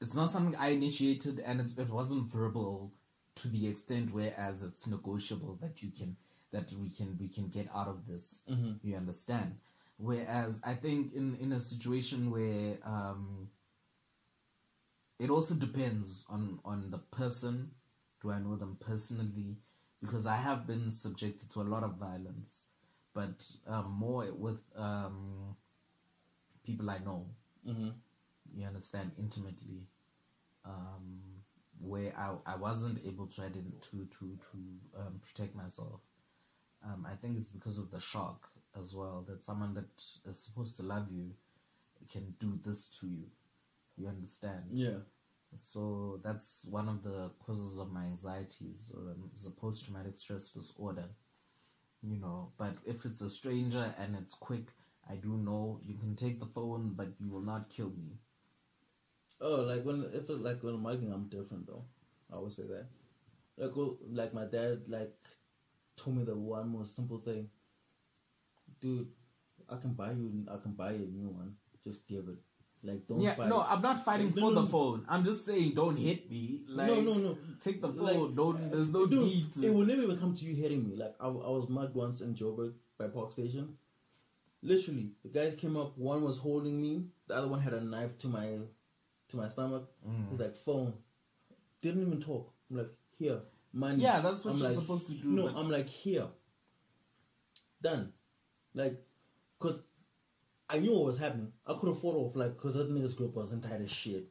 it's 0.00 0.14
not 0.14 0.30
something 0.30 0.56
I 0.56 0.68
initiated, 0.68 1.40
and 1.40 1.60
it, 1.60 1.78
it 1.78 1.90
wasn't 1.90 2.30
verbal 2.30 2.92
to 3.36 3.48
the 3.48 3.66
extent 3.68 4.12
whereas 4.12 4.62
it's 4.62 4.86
negotiable 4.86 5.56
that 5.60 5.82
you 5.82 5.90
can 5.90 6.16
that 6.52 6.72
we 6.72 6.90
can 6.90 7.16
we 7.20 7.28
can 7.28 7.48
get 7.48 7.68
out 7.74 7.88
of 7.88 8.06
this. 8.06 8.44
Mhm. 8.48 8.78
You 8.82 8.96
understand? 8.96 9.56
Whereas 9.98 10.60
I 10.64 10.74
think 10.74 11.12
in 11.14 11.36
in 11.36 11.52
a 11.52 11.60
situation 11.60 12.30
where 12.30 12.78
um, 12.84 13.50
it 15.18 15.30
also 15.30 15.54
depends 15.54 16.24
on 16.28 16.60
on 16.64 16.90
the 16.90 16.98
person. 16.98 17.72
Do 18.22 18.30
I 18.30 18.38
know 18.38 18.56
them 18.56 18.76
personally? 18.80 19.56
Because 20.00 20.26
I 20.26 20.36
have 20.36 20.66
been 20.66 20.90
subjected 20.90 21.50
to 21.50 21.60
a 21.60 21.68
lot 21.68 21.84
of 21.84 21.96
violence, 21.96 22.68
but 23.14 23.46
um, 23.66 23.90
more 23.92 24.32
with 24.32 24.60
um, 24.76 25.56
people 26.64 26.90
I 26.90 26.98
know 26.98 27.26
Mm-hmm. 27.68 27.90
you 28.54 28.66
understand 28.66 29.12
intimately 29.18 29.86
um 30.64 31.20
where 31.78 32.10
i 32.16 32.34
i 32.46 32.56
wasn't 32.56 32.98
able 33.06 33.26
to 33.26 33.42
to 33.42 34.06
to 34.06 34.38
to 34.50 34.58
um, 34.98 35.20
protect 35.20 35.54
myself 35.54 36.00
um 36.84 37.06
i 37.10 37.14
think 37.14 37.36
it's 37.36 37.48
because 37.48 37.78
of 37.78 37.90
the 37.90 38.00
shock 38.00 38.48
as 38.78 38.94
well 38.94 39.24
that 39.28 39.44
someone 39.44 39.74
that 39.74 39.90
is 40.28 40.38
supposed 40.38 40.76
to 40.76 40.82
love 40.82 41.06
you 41.10 41.34
can 42.12 42.34
do 42.38 42.58
this 42.64 42.88
to 42.88 43.06
you 43.06 43.24
you 43.96 44.08
understand 44.08 44.64
Yeah. 44.72 44.98
so 45.54 46.20
that's 46.24 46.66
one 46.70 46.88
of 46.88 47.02
the 47.02 47.30
causes 47.44 47.78
of 47.78 47.92
my 47.92 48.04
anxieties 48.04 48.92
um, 48.96 49.30
is 49.34 49.46
a 49.46 49.50
post-traumatic 49.50 50.16
stress 50.16 50.50
disorder 50.50 51.08
you 52.02 52.16
know 52.16 52.52
but 52.56 52.74
if 52.86 53.04
it's 53.04 53.20
a 53.20 53.28
stranger 53.30 53.94
and 53.98 54.16
it's 54.16 54.34
quick 54.34 54.68
i 55.10 55.16
do 55.16 55.36
know 55.36 55.80
you 55.84 55.94
can 55.96 56.14
take 56.16 56.40
the 56.40 56.46
phone 56.46 56.92
but 56.96 57.08
you 57.18 57.28
will 57.30 57.42
not 57.52 57.68
kill 57.68 57.90
me 57.90 58.18
Oh, 59.40 59.62
like 59.62 59.84
when 59.84 60.02
if 60.12 60.28
it's 60.28 60.30
like 60.30 60.62
when 60.62 60.74
I'm 60.74 60.82
mugging, 60.82 61.12
I'm 61.12 61.28
different 61.28 61.66
though. 61.66 61.84
I 62.32 62.38
would 62.38 62.52
say 62.52 62.64
that. 62.64 62.86
Like, 63.56 63.72
like 64.12 64.34
my 64.34 64.44
dad 64.44 64.82
like 64.88 65.16
told 66.02 66.16
me 66.16 66.24
the 66.24 66.34
one 66.34 66.68
most 66.72 66.96
simple 66.96 67.18
thing. 67.18 67.48
Dude, 68.80 69.08
I 69.68 69.76
can 69.76 69.92
buy 69.92 70.12
you. 70.12 70.44
I 70.52 70.56
can 70.62 70.72
buy 70.72 70.92
you 70.92 71.04
a 71.04 71.08
new 71.08 71.28
one. 71.28 71.54
Just 71.84 72.06
give 72.08 72.28
it. 72.28 72.38
Like, 72.82 73.06
don't 73.06 73.20
yeah, 73.20 73.34
fight. 73.34 73.48
no, 73.48 73.60
I'm 73.68 73.82
not 73.82 74.02
fighting 74.02 74.28
No, 74.34 74.34
for 74.34 74.40
no, 74.40 74.54
the 74.54 74.60
no. 74.62 74.66
phone. 74.66 75.04
I'm 75.06 75.22
just 75.22 75.44
saying, 75.44 75.74
don't 75.74 75.96
hit 75.96 76.30
me. 76.30 76.62
Like, 76.66 76.86
no, 76.88 77.00
no, 77.02 77.14
no. 77.14 77.38
Take 77.60 77.82
the 77.82 77.88
phone. 77.92 78.04
Like, 78.28 78.34
don't. 78.34 78.70
There's 78.70 78.88
no 78.88 79.04
Dude, 79.06 79.20
need 79.22 79.52
to. 79.52 79.66
it 79.66 79.74
will 79.74 79.84
never 79.84 80.02
even 80.02 80.16
come 80.18 80.32
to 80.34 80.44
you 80.46 80.54
hitting 80.60 80.88
me. 80.88 80.96
Like 80.96 81.14
I, 81.20 81.26
I 81.26 81.50
was 81.50 81.68
mugged 81.68 81.94
once 81.94 82.22
in 82.22 82.34
Joburg 82.34 82.72
by 82.98 83.08
Park 83.08 83.32
Station. 83.32 83.76
Literally, 84.62 85.10
the 85.22 85.28
guys 85.28 85.56
came 85.56 85.76
up. 85.76 85.96
One 85.98 86.22
was 86.24 86.38
holding 86.38 86.80
me. 86.80 87.04
The 87.28 87.34
other 87.34 87.48
one 87.48 87.60
had 87.60 87.74
a 87.74 87.80
knife 87.82 88.16
to 88.18 88.28
my, 88.28 88.46
to 89.28 89.36
my 89.36 89.48
stomach. 89.48 89.88
Mm. 90.08 90.30
He's 90.30 90.40
like, 90.40 90.56
phone. 90.56 90.94
Didn't 91.82 92.02
even 92.06 92.20
talk. 92.20 92.50
I'm 92.70 92.78
like, 92.78 92.90
here, 93.18 93.40
money. 93.72 94.02
Yeah, 94.02 94.20
that's 94.20 94.44
what 94.44 94.52
I'm 94.52 94.56
you're 94.58 94.68
like, 94.68 94.74
supposed 94.78 95.06
to 95.08 95.14
do, 95.14 95.28
No, 95.28 95.46
but- 95.48 95.56
I'm 95.56 95.70
like, 95.70 95.88
here. 95.88 96.26
Done. 97.82 98.12
Like, 98.74 98.94
cause 99.58 99.80
I 100.68 100.78
knew 100.78 100.92
what 100.94 101.06
was 101.06 101.18
happening. 101.18 101.52
I 101.66 101.74
could 101.74 101.88
have 101.88 102.00
fought 102.00 102.16
off, 102.16 102.36
like, 102.36 102.56
cause 102.56 102.74
that 102.74 102.90
nigga's 102.90 103.14
group 103.14 103.34
was 103.34 103.50
tight 103.60 103.80
as 103.80 103.90
shit. 103.90 104.28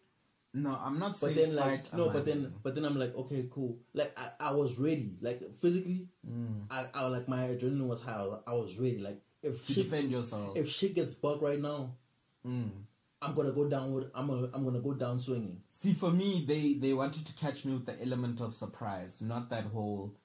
no, 0.54 0.78
I'm 0.82 0.98
not 1.00 1.20
But 1.20 1.36
then, 1.36 1.56
like, 1.56 1.92
no, 1.94 2.10
but 2.10 2.26
then, 2.26 2.54
but 2.64 2.74
then 2.76 2.86
I'm 2.86 2.98
like, 2.98 3.16
okay, 3.16 3.48
cool. 3.52 3.78
Like, 3.94 4.18
I, 4.18 4.50
I 4.50 4.52
was 4.54 4.78
ready. 4.80 5.18
Like, 5.22 5.42
physically, 5.62 6.08
Mm. 6.28 6.66
I, 6.70 6.86
I 6.94 7.08
like 7.08 7.28
my 7.28 7.40
adrenaline 7.48 7.88
was 7.88 8.02
high. 8.04 8.14
I 8.20 8.26
was, 8.26 8.44
I 8.48 8.54
was 8.54 8.78
ready. 8.80 9.00
Like, 9.00 9.20
if 9.44 9.66
to 9.68 9.74
shit, 9.74 9.84
defend 9.86 10.12
yourself. 10.12 10.58
if 10.58 10.68
shit 10.70 10.94
gets 10.96 11.14
bugged 11.14 11.42
right 11.44 11.60
now, 11.60 11.96
Mm. 12.48 12.70
I'm 13.22 13.34
gonna 13.34 13.52
go 13.52 13.68
down 13.70 13.92
with. 13.92 14.10
I'm 14.16 14.28
gonna, 14.28 14.50
I'm 14.54 14.64
gonna 14.64 14.80
go 14.80 14.94
down 14.94 15.20
swinging. 15.20 15.62
See, 15.68 15.94
for 15.94 16.12
me, 16.12 16.46
they 16.48 16.76
they 16.76 16.94
wanted 16.94 17.26
to 17.26 17.34
catch 17.34 17.66
me 17.66 17.74
with 17.74 17.86
the 17.86 18.02
element 18.02 18.40
of 18.42 18.54
surprise, 18.54 19.22
not 19.22 19.50
that 19.50 19.66
whole. 19.66 20.16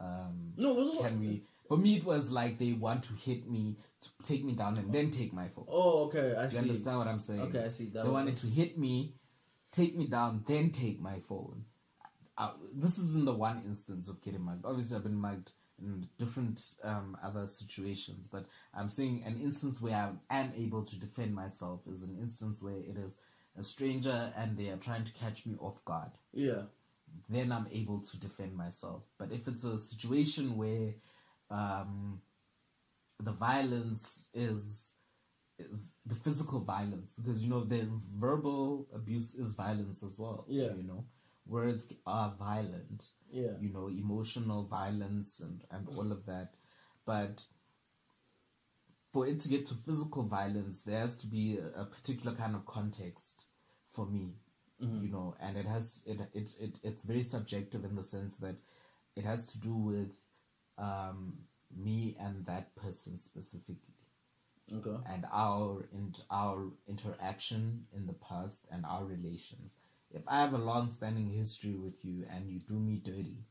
Um, 0.00 0.54
No, 0.56 0.72
it 0.72 0.76
was 0.76 0.98
can 1.00 1.20
we? 1.20 1.42
For 1.68 1.76
me, 1.76 1.96
it 1.96 2.04
was 2.04 2.30
like 2.30 2.58
they 2.58 2.72
want 2.72 3.04
to 3.04 3.14
hit 3.14 3.48
me, 3.48 3.76
to 4.00 4.08
take 4.24 4.44
me 4.44 4.52
down, 4.52 4.76
and 4.78 4.92
then 4.92 5.10
take 5.10 5.32
my 5.32 5.48
phone. 5.48 5.66
Oh, 5.68 6.06
okay, 6.06 6.34
I 6.36 6.44
You 6.44 6.50
see. 6.50 6.58
understand 6.58 6.98
what 6.98 7.06
I'm 7.06 7.18
saying? 7.18 7.40
Okay, 7.42 7.64
I 7.64 7.68
see. 7.68 7.86
That 7.90 8.04
they 8.04 8.10
wanted 8.10 8.36
to 8.38 8.46
hit 8.46 8.76
me, 8.78 9.14
take 9.70 9.96
me 9.96 10.06
down, 10.06 10.42
then 10.46 10.70
take 10.70 11.00
my 11.00 11.18
phone. 11.20 11.64
Uh, 12.36 12.50
this 12.74 12.98
isn't 12.98 13.26
the 13.26 13.32
one 13.34 13.62
instance 13.64 14.08
of 14.08 14.20
getting 14.22 14.42
mugged. 14.42 14.64
Obviously, 14.64 14.96
I've 14.96 15.04
been 15.04 15.14
mugged 15.20 15.52
different 16.18 16.74
um, 16.84 17.16
other 17.22 17.46
situations, 17.46 18.26
but 18.26 18.46
I'm 18.74 18.88
saying 18.88 19.22
an 19.26 19.40
instance 19.40 19.80
where 19.80 19.94
I 20.30 20.40
am 20.40 20.52
able 20.56 20.82
to 20.84 21.00
defend 21.00 21.34
myself 21.34 21.80
is 21.86 22.02
an 22.02 22.16
instance 22.20 22.62
where 22.62 22.76
it 22.76 22.96
is 22.96 23.18
a 23.58 23.62
stranger 23.62 24.32
and 24.36 24.56
they 24.56 24.70
are 24.70 24.76
trying 24.76 25.04
to 25.04 25.12
catch 25.12 25.44
me 25.46 25.56
off 25.60 25.84
guard. 25.84 26.10
Yeah. 26.32 26.62
Then 27.28 27.52
I'm 27.52 27.66
able 27.72 28.00
to 28.00 28.16
defend 28.18 28.56
myself. 28.56 29.02
But 29.18 29.32
if 29.32 29.46
it's 29.46 29.64
a 29.64 29.76
situation 29.76 30.56
where 30.56 30.94
um, 31.50 32.20
the 33.20 33.32
violence 33.32 34.28
is 34.34 34.88
is 35.58 35.92
the 36.06 36.14
physical 36.14 36.60
violence 36.60 37.12
because 37.12 37.44
you 37.44 37.50
know 37.50 37.62
the 37.62 37.86
verbal 38.16 38.88
abuse 38.94 39.34
is 39.34 39.52
violence 39.52 40.02
as 40.02 40.18
well. 40.18 40.44
Yeah. 40.48 40.74
you 40.74 40.82
know, 40.82 41.04
words 41.46 41.92
are 42.06 42.34
violent. 42.38 43.12
Yeah. 43.30 43.56
you 43.60 43.72
know, 43.72 43.88
emotional 43.88 44.64
violence 44.64 45.40
and 45.40 45.64
and 45.70 45.88
all 45.88 46.12
of 46.12 46.26
that, 46.26 46.54
but 47.06 47.44
for 49.12 49.26
it 49.26 49.40
to 49.40 49.48
get 49.48 49.66
to 49.66 49.74
physical 49.74 50.22
violence, 50.22 50.82
there 50.82 50.98
has 51.00 51.16
to 51.16 51.26
be 51.26 51.58
a, 51.58 51.80
a 51.82 51.84
particular 51.84 52.34
kind 52.34 52.54
of 52.54 52.64
context 52.66 53.46
for 53.90 54.06
me, 54.06 54.34
you 54.78 55.08
know, 55.10 55.34
and 55.40 55.56
it 55.56 55.66
has 55.66 56.02
it, 56.06 56.20
it 56.34 56.50
it 56.60 56.78
it's 56.82 57.04
very 57.04 57.20
subjective 57.22 57.84
in 57.84 57.94
the 57.94 58.02
sense 58.02 58.36
that 58.36 58.56
it 59.16 59.24
has 59.24 59.46
to 59.46 59.58
do 59.58 59.74
with 59.76 60.10
um, 60.78 61.34
me 61.76 62.16
and 62.20 62.44
that 62.46 62.74
person 62.74 63.16
specifically 63.16 63.76
Okay. 64.72 64.96
and 65.12 65.26
our 65.32 65.84
in, 65.92 66.12
our 66.30 66.70
interaction 66.88 67.86
in 67.94 68.06
the 68.06 68.14
past 68.14 68.66
and 68.70 68.84
our 68.86 69.04
relations. 69.04 69.76
If 70.12 70.22
I 70.28 70.40
have 70.40 70.54
a 70.54 70.58
long-standing 70.58 71.30
history 71.30 71.74
with 71.74 72.04
you 72.04 72.26
and 72.30 72.50
you 72.50 72.60
do 72.60 72.74
me 72.78 72.98
dirty, 73.04 73.44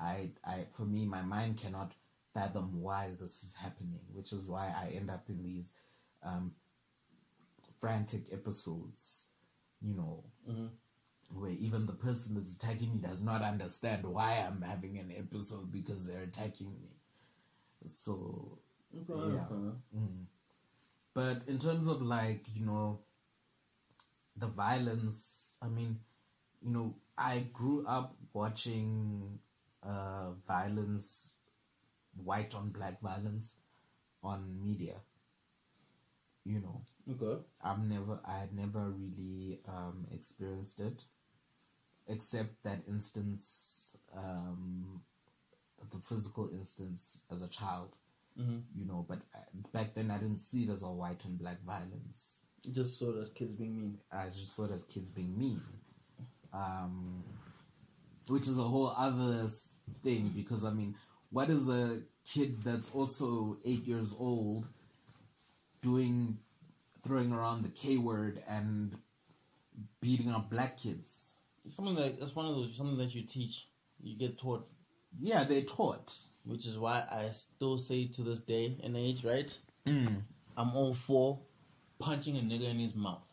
I 0.00 0.30
I 0.44 0.66
for 0.72 0.82
me 0.84 1.06
my 1.06 1.22
mind 1.22 1.58
cannot 1.58 1.92
fathom 2.34 2.80
why 2.82 3.10
this 3.20 3.42
is 3.42 3.54
happening, 3.54 4.00
which 4.12 4.32
is 4.32 4.48
why 4.48 4.68
I 4.76 4.88
end 4.96 5.10
up 5.10 5.28
in 5.28 5.42
these 5.42 5.74
um, 6.24 6.52
frantic 7.80 8.32
episodes, 8.32 9.28
you 9.80 9.94
know, 9.94 10.24
where 11.32 11.50
even 11.50 11.86
the 11.86 11.92
person 11.92 12.34
that's 12.34 12.56
attacking 12.56 12.92
me 12.92 12.98
does 12.98 13.20
not 13.22 13.42
understand 13.42 14.04
why 14.04 14.34
I'm 14.46 14.62
having 14.62 14.98
an 14.98 15.12
episode 15.16 15.72
because 15.72 16.06
they're 16.06 16.22
attacking 16.22 16.72
me. 16.80 16.90
So 17.84 18.58
Okay, 18.94 19.34
Yeah. 19.34 19.46
okay. 19.50 19.76
but 21.14 21.42
in 21.46 21.58
terms 21.58 21.86
of 21.88 22.02
like 22.02 22.44
you 22.54 22.64
know 22.64 23.00
the 24.36 24.46
violence 24.46 25.58
i 25.62 25.68
mean 25.68 25.98
you 26.62 26.70
know 26.70 26.94
i 27.18 27.40
grew 27.52 27.84
up 27.86 28.16
watching 28.32 29.38
uh 29.82 30.30
violence 30.46 31.34
white 32.24 32.54
on 32.54 32.70
black 32.70 33.00
violence 33.00 33.56
on 34.22 34.62
media 34.62 34.96
you 36.44 36.60
know 36.60 36.82
Okay. 37.10 37.42
i've 37.62 37.82
never 37.84 38.20
i 38.24 38.38
had 38.40 38.52
never 38.54 38.90
really 38.90 39.60
um 39.68 40.06
experienced 40.12 40.80
it 40.80 41.04
except 42.08 42.62
that 42.64 42.80
instance 42.88 43.96
um 44.16 45.02
the 45.90 45.98
physical 45.98 46.50
instance 46.52 47.24
as 47.30 47.42
a 47.42 47.48
child 47.48 47.94
Mm-hmm. 48.40 48.60
you 48.80 48.86
know 48.86 49.04
but 49.06 49.18
uh, 49.36 49.40
back 49.74 49.94
then 49.94 50.10
i 50.10 50.16
didn't 50.16 50.38
see 50.38 50.64
it 50.64 50.70
as 50.70 50.82
all 50.82 50.96
white 50.96 51.22
and 51.26 51.38
black 51.38 51.62
violence 51.66 52.42
Just 52.70 52.98
so 52.98 53.16
as 53.20 53.30
kids 53.30 53.54
being 53.54 53.76
mean. 53.76 53.98
I 54.12 54.26
just 54.26 54.54
saw 54.54 54.64
it 54.64 54.70
as 54.70 54.84
kids 54.84 55.10
being 55.10 55.36
mean, 55.36 55.60
um, 56.52 57.24
which 58.28 58.46
is 58.46 58.56
a 58.56 58.62
whole 58.62 58.94
other 58.96 59.48
thing 60.04 60.32
because 60.34 60.64
I 60.64 60.70
mean, 60.70 60.94
what 61.30 61.50
is 61.50 61.68
a 61.68 62.02
kid 62.24 62.62
that's 62.62 62.88
also 62.90 63.58
eight 63.64 63.84
years 63.84 64.14
old 64.16 64.68
doing, 65.80 66.38
throwing 67.02 67.32
around 67.32 67.62
the 67.64 67.68
K 67.70 67.96
word 67.96 68.40
and 68.48 68.96
beating 70.00 70.30
up 70.30 70.48
black 70.48 70.76
kids? 70.78 71.38
Something 71.68 71.96
like 71.96 72.18
that's 72.20 72.34
one 72.36 72.46
of 72.46 72.54
those 72.54 72.76
something 72.76 72.98
that 72.98 73.14
you 73.14 73.22
teach, 73.22 73.66
you 74.00 74.16
get 74.16 74.38
taught, 74.38 74.68
Yeah, 75.20 75.42
they're 75.44 75.62
taught. 75.62 76.12
which 76.44 76.66
is 76.66 76.78
why 76.78 77.04
I 77.10 77.30
still 77.32 77.76
say 77.78 78.06
to 78.06 78.22
this 78.22 78.40
day 78.40 78.76
and 78.84 78.96
age, 78.96 79.24
right? 79.24 79.56
Mm. 79.86 80.22
I'm 80.56 80.76
all 80.76 80.94
for 80.94 81.40
punching 82.02 82.36
a 82.36 82.40
nigga 82.40 82.68
in 82.68 82.78
his 82.78 82.94
mouth. 82.94 83.26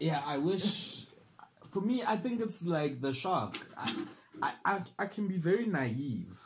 Yeah, 0.00 0.22
I 0.26 0.38
wish. 0.38 1.04
For 1.70 1.80
me, 1.80 2.02
I 2.06 2.16
think 2.16 2.40
it's 2.40 2.62
like 2.62 3.00
the 3.00 3.12
shark. 3.12 3.56
I, 3.76 3.94
I, 4.42 4.52
I, 4.64 4.80
I 5.00 5.06
can 5.06 5.28
be 5.28 5.36
very 5.36 5.66
naive. 5.66 6.38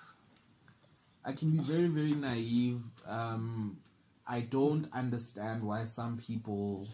I 1.25 1.33
can 1.33 1.51
be 1.51 1.59
very, 1.59 1.87
very 1.87 2.15
naive. 2.15 2.81
Um, 3.07 3.77
I 4.27 4.41
don't 4.41 4.89
understand 4.93 5.63
why 5.63 5.85
some 5.85 6.17
people. 6.19 6.89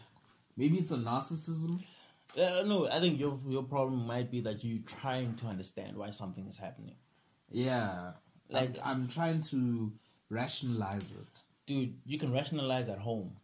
Maybe 0.57 0.77
it's 0.79 0.91
a 0.91 0.97
narcissism. 0.97 1.81
Uh, 2.37 2.63
no, 2.67 2.87
I 2.89 3.01
think 3.01 3.19
your 3.19 3.39
your 3.49 3.63
problem 3.63 4.07
might 4.07 4.31
be 4.31 4.41
that 4.43 4.63
you're 4.63 4.83
trying 5.01 5.35
to 5.37 5.47
understand 5.47 5.97
why 5.97 6.11
something 6.11 6.47
is 6.47 6.59
happening. 6.59 6.97
Yeah, 7.51 8.13
Like- 8.51 8.77
like 8.77 8.79
I'm, 8.85 9.03
I'm 9.03 9.09
trying 9.09 9.41
to 9.53 9.91
rationalize 10.29 11.13
it. 11.13 11.27
Dude, 11.67 11.95
you 12.05 12.19
can 12.19 12.31
rationalize 12.33 12.89
at 12.91 12.99
home. 12.99 13.37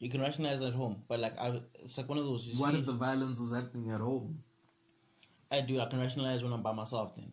You 0.00 0.08
can 0.08 0.20
rationalize 0.22 0.62
at 0.62 0.72
home, 0.72 1.02
but 1.08 1.20
like 1.20 1.38
I, 1.38 1.60
it's 1.74 1.96
like 1.98 2.08
one 2.08 2.18
of 2.18 2.24
those. 2.24 2.46
You 2.46 2.54
what 2.58 2.72
see, 2.72 2.80
if 2.80 2.86
the 2.86 2.94
violence 2.94 3.38
is 3.38 3.52
happening 3.54 3.90
at 3.92 4.00
home? 4.00 4.42
I 5.52 5.60
do. 5.60 5.78
I 5.80 5.86
can 5.86 6.00
rationalize 6.00 6.42
when 6.42 6.52
I'm 6.54 6.62
by 6.62 6.72
myself. 6.72 7.14
Then, 7.16 7.32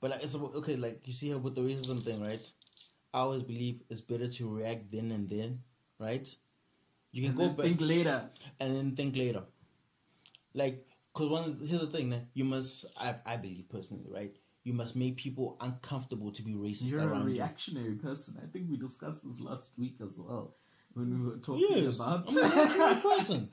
but 0.00 0.10
like, 0.12 0.22
it's 0.24 0.34
okay. 0.34 0.76
Like 0.76 1.02
you 1.04 1.12
see 1.12 1.28
here 1.28 1.38
with 1.38 1.54
the 1.54 1.60
racism 1.60 2.02
thing, 2.02 2.22
right? 2.22 2.50
I 3.12 3.18
always 3.18 3.42
believe 3.42 3.82
it's 3.90 4.00
better 4.00 4.28
to 4.28 4.56
react 4.56 4.90
then 4.90 5.10
and 5.12 5.28
then, 5.28 5.60
right? 6.00 6.26
You 7.12 7.22
can 7.22 7.30
And 7.30 7.38
go 7.38 7.46
then 7.48 7.56
back 7.56 7.66
think 7.66 7.80
later. 7.82 8.30
and 8.58 8.74
then 8.76 8.96
think 8.96 9.16
later. 9.16 9.42
Like, 10.54 10.86
cause 11.12 11.28
one 11.28 11.60
here's 11.64 11.80
the 11.82 11.86
thing, 11.86 12.08
man. 12.10 12.28
You 12.34 12.44
must, 12.44 12.86
I, 12.98 13.14
I 13.26 13.36
believe 13.36 13.68
personally, 13.68 14.06
right? 14.08 14.34
You 14.64 14.72
must 14.72 14.96
make 14.96 15.16
people 15.16 15.56
uncomfortable 15.60 16.32
to 16.32 16.42
be 16.42 16.54
racist 16.54 16.90
You're 16.90 17.02
a 17.02 17.06
around 17.06 17.28
you. 17.28 17.34
reactionary 17.34 17.94
person. 17.94 18.38
I 18.42 18.46
think 18.50 18.70
we 18.70 18.76
discussed 18.78 19.22
this 19.24 19.40
last 19.40 19.72
week 19.78 19.96
as 20.04 20.18
well 20.18 20.54
when 20.94 21.22
we 21.24 21.30
were 21.30 21.36
talking 21.38 21.66
Yes, 21.70 21.96
about. 21.96 22.28
I'm 22.28 22.36
a 22.36 22.40
reactionary 22.40 23.00
person. 23.02 23.48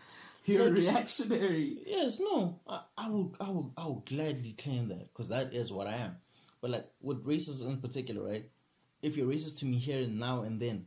You're 0.45 0.67
a 0.67 0.71
reactionary. 0.71 1.77
Yes, 1.85 2.19
no, 2.19 2.59
I, 2.67 2.81
I 2.97 3.09
will, 3.09 3.35
I 3.39 3.49
will, 3.49 3.73
I 3.77 3.85
will 3.85 4.03
gladly 4.07 4.53
claim 4.53 4.87
that 4.89 5.13
because 5.13 5.29
that 5.29 5.53
is 5.53 5.71
what 5.71 5.87
I 5.87 5.93
am. 5.93 6.17
But 6.61 6.71
like 6.71 6.85
with 7.01 7.23
racism 7.25 7.69
in 7.69 7.77
particular, 7.77 8.23
right? 8.27 8.49
If 9.01 9.17
you're 9.17 9.27
racist 9.27 9.59
to 9.59 9.65
me 9.65 9.77
here 9.77 10.03
and 10.03 10.19
now 10.19 10.41
and 10.41 10.59
then, 10.59 10.85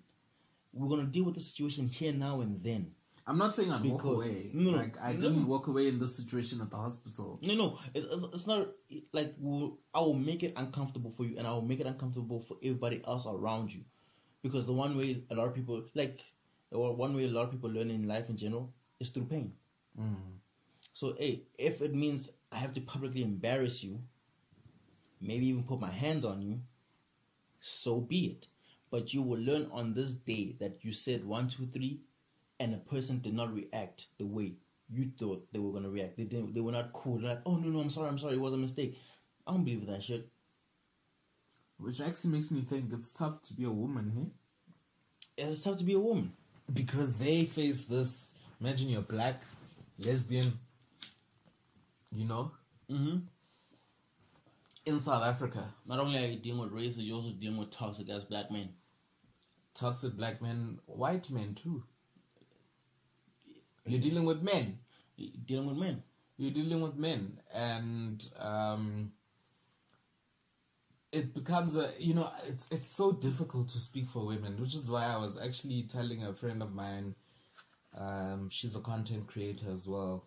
we're 0.72 0.88
gonna 0.88 1.04
deal 1.04 1.24
with 1.24 1.34
the 1.34 1.40
situation 1.40 1.88
here 1.88 2.12
now 2.12 2.40
and 2.40 2.62
then. 2.62 2.92
I'm 3.26 3.38
not 3.38 3.54
saying 3.56 3.72
I'd 3.72 3.82
walk 3.84 4.04
away. 4.04 4.50
no, 4.52 4.72
no, 4.72 4.76
like 4.76 5.00
I 5.00 5.12
no. 5.14 5.18
didn't 5.20 5.46
walk 5.46 5.66
away 5.68 5.88
in 5.88 5.98
this 5.98 6.16
situation 6.16 6.60
at 6.60 6.70
the 6.70 6.76
hospital. 6.76 7.38
No, 7.42 7.54
no, 7.54 7.78
it's, 7.94 8.06
it's, 8.06 8.24
it's 8.34 8.46
not 8.46 8.68
like 9.12 9.34
we'll, 9.38 9.78
I 9.94 10.00
will 10.00 10.12
make 10.14 10.42
it 10.42 10.52
uncomfortable 10.56 11.10
for 11.10 11.24
you, 11.24 11.36
and 11.38 11.46
I 11.46 11.52
will 11.52 11.62
make 11.62 11.80
it 11.80 11.86
uncomfortable 11.86 12.40
for 12.40 12.56
everybody 12.62 13.02
else 13.06 13.26
around 13.26 13.72
you, 13.72 13.80
because 14.42 14.66
the 14.66 14.74
one 14.74 14.96
way 14.98 15.22
a 15.30 15.34
lot 15.34 15.46
of 15.48 15.54
people 15.54 15.84
like, 15.94 16.20
or 16.74 16.94
one 16.94 17.14
way 17.14 17.24
a 17.24 17.28
lot 17.28 17.44
of 17.44 17.50
people 17.50 17.70
learn 17.70 17.90
in 17.90 18.08
life 18.08 18.28
in 18.28 18.36
general 18.36 18.72
is 19.00 19.10
through 19.10 19.24
pain. 19.24 19.52
Mm. 19.98 20.16
So, 20.92 21.14
hey, 21.18 21.42
if 21.58 21.80
it 21.82 21.94
means 21.94 22.30
I 22.52 22.56
have 22.56 22.72
to 22.74 22.80
publicly 22.80 23.22
embarrass 23.22 23.82
you, 23.82 24.00
maybe 25.20 25.46
even 25.46 25.64
put 25.64 25.80
my 25.80 25.90
hands 25.90 26.24
on 26.24 26.42
you, 26.42 26.60
so 27.60 28.00
be 28.00 28.26
it. 28.26 28.46
But 28.90 29.12
you 29.12 29.22
will 29.22 29.40
learn 29.40 29.68
on 29.72 29.94
this 29.94 30.14
day 30.14 30.54
that 30.60 30.84
you 30.84 30.92
said 30.92 31.24
one, 31.24 31.48
two, 31.48 31.66
three, 31.66 32.00
and 32.60 32.74
a 32.74 32.78
person 32.78 33.18
did 33.18 33.34
not 33.34 33.52
react 33.52 34.06
the 34.18 34.26
way 34.26 34.52
you 34.88 35.10
thought 35.18 35.50
they 35.52 35.58
were 35.58 35.72
gonna 35.72 35.88
react. 35.88 36.16
They 36.16 36.24
didn't. 36.24 36.54
They 36.54 36.60
were 36.60 36.72
not 36.72 36.92
cool. 36.92 37.18
They're 37.18 37.30
like, 37.30 37.42
oh 37.46 37.56
no, 37.56 37.68
no, 37.70 37.80
I'm 37.80 37.90
sorry, 37.90 38.08
I'm 38.08 38.18
sorry, 38.18 38.34
it 38.34 38.40
was 38.40 38.52
a 38.52 38.58
mistake. 38.58 38.96
I 39.46 39.52
don't 39.52 39.64
believe 39.64 39.86
that 39.86 40.02
shit. 40.02 40.28
Which 41.78 42.00
actually 42.00 42.30
makes 42.30 42.50
me 42.50 42.60
think 42.60 42.92
it's 42.92 43.12
tough 43.12 43.42
to 43.42 43.54
be 43.54 43.64
a 43.64 43.70
woman 43.70 44.12
here. 44.14 45.46
It's 45.48 45.62
tough 45.62 45.78
to 45.78 45.84
be 45.84 45.94
a 45.94 45.98
woman. 45.98 46.32
Because 46.72 47.18
they 47.18 47.44
face 47.44 47.84
this. 47.84 48.34
Imagine 48.60 48.88
you're 48.88 49.02
black, 49.02 49.42
lesbian, 49.98 50.52
you 52.12 52.26
know, 52.26 52.52
Mm-hmm. 52.90 53.18
in 54.86 55.00
South 55.00 55.22
Africa. 55.24 55.74
Not 55.86 55.98
only 55.98 56.18
are 56.22 56.26
you 56.28 56.36
dealing 56.38 56.60
with 56.60 56.72
races, 56.72 57.00
you're 57.00 57.16
also 57.16 57.30
dealing 57.30 57.56
with 57.56 57.70
toxic 57.70 58.10
as 58.10 58.24
black 58.24 58.50
men. 58.50 58.68
Toxic 59.74 60.14
black 60.14 60.42
men, 60.42 60.78
white 60.86 61.30
men 61.30 61.54
too. 61.54 61.82
You're 63.86 64.00
dealing 64.00 64.24
with 64.24 64.42
men. 64.42 64.78
You're 65.16 65.32
dealing 65.46 65.66
with 65.66 65.76
men. 65.78 66.02
You're 66.36 66.50
dealing 66.52 66.80
with 66.82 66.96
men. 66.96 67.38
And 67.54 68.22
um, 68.38 69.12
it 71.14 71.34
becomes 71.34 71.76
a 71.76 71.90
you 71.98 72.14
know 72.14 72.30
it's 72.48 72.66
it's 72.70 72.90
so 72.90 73.12
difficult 73.12 73.68
to 73.70 73.78
speak 73.78 74.08
for 74.10 74.26
women, 74.26 74.60
which 74.60 74.74
is 74.74 74.90
why 74.90 75.04
I 75.04 75.16
was 75.18 75.38
actually 75.40 75.82
telling 75.84 76.24
a 76.24 76.32
friend 76.34 76.62
of 76.62 76.74
mine, 76.74 77.14
um, 77.96 78.48
she's 78.50 78.76
a 78.76 78.80
content 78.80 79.26
creator 79.28 79.70
as 79.72 79.88
well, 79.88 80.24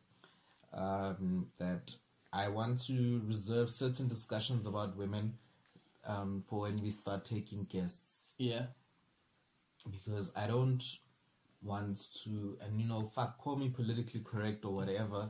um, 0.74 1.48
that 1.60 1.94
I 2.34 2.50
want 2.50 2.86
to 2.88 3.22
reserve 3.26 3.70
certain 3.70 4.08
discussions 4.08 4.66
about 4.68 4.98
women 4.98 5.34
um, 6.06 6.44
for 6.48 6.62
when 6.62 6.82
we 6.82 6.92
start 6.92 7.26
taking 7.26 7.66
guests 7.66 8.36
Yeah. 8.38 8.68
because 9.92 10.32
I 10.36 10.48
don't 10.48 10.84
want 11.62 12.00
to, 12.24 12.58
and 12.62 12.80
you 12.80 12.88
know, 12.88 13.06
fuck, 13.06 13.38
call 13.40 13.56
me 13.56 13.70
politically 13.70 14.22
correct 14.22 14.66
or 14.66 14.74
whatever, 14.74 15.30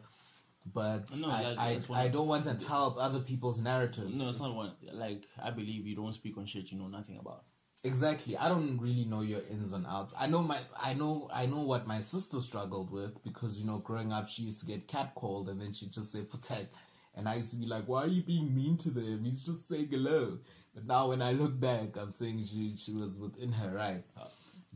but 0.73 1.05
No, 1.15 1.29
I, 1.29 1.41
like, 1.53 1.89
I, 1.91 2.03
I 2.03 2.07
don't 2.07 2.27
want 2.27 2.45
to 2.45 2.55
tell 2.55 2.97
other 2.99 3.19
people's 3.19 3.61
narratives. 3.61 4.19
No, 4.19 4.29
it's 4.29 4.39
not 4.39 4.55
one. 4.55 4.73
Like 4.91 5.25
I 5.41 5.51
believe 5.51 5.85
you 5.85 5.95
don't 5.95 6.13
speak 6.13 6.37
on 6.37 6.45
shit 6.45 6.71
you 6.71 6.77
know 6.77 6.87
nothing 6.87 7.17
about. 7.17 7.43
Exactly. 7.83 8.35
I 8.35 8.49
don't 8.49 8.77
really 8.79 9.05
know 9.05 9.21
your 9.21 9.41
ins 9.51 9.71
and 9.73 9.85
outs. 9.85 10.13
I 10.19 10.27
know 10.27 10.41
my 10.41 10.59
I 10.81 10.93
know 10.93 11.29
I 11.33 11.45
know 11.45 11.61
what 11.61 11.87
my 11.87 11.99
sister 11.99 12.39
struggled 12.39 12.91
with 12.91 13.23
because 13.23 13.59
you 13.59 13.67
know 13.67 13.77
growing 13.77 14.11
up 14.11 14.27
she 14.27 14.43
used 14.43 14.59
to 14.61 14.65
get 14.65 14.87
catcalled 14.87 15.49
and 15.49 15.61
then 15.61 15.73
she'd 15.73 15.93
just 15.93 16.11
say 16.11 16.19
voetsek 16.19 16.67
and 17.15 17.27
I 17.27 17.35
used 17.35 17.51
to 17.51 17.57
be 17.57 17.65
like, 17.65 17.87
Why 17.87 18.03
are 18.03 18.07
you 18.07 18.23
being 18.23 18.53
mean 18.53 18.77
to 18.77 18.89
them? 18.89 19.23
He's 19.23 19.45
just 19.45 19.69
saying 19.69 19.87
hello. 19.89 20.39
But 20.73 20.85
now 20.85 21.09
when 21.09 21.21
I 21.21 21.31
look 21.31 21.59
back 21.59 21.95
I'm 21.97 22.09
saying 22.09 22.45
she 22.45 22.75
she 22.75 22.93
was 22.93 23.19
within 23.19 23.51
her 23.51 23.71
rights. 23.75 24.13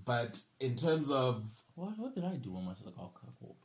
But 0.05 0.39
in 0.59 0.75
terms 0.75 1.09
of 1.09 1.43
What 1.75 1.97
what 1.97 2.13
did 2.15 2.23
I 2.23 2.35
do 2.35 2.53
when 2.53 2.65
my 2.65 2.73
sister 2.73 2.91
got 2.91 3.13
called? 3.13 3.55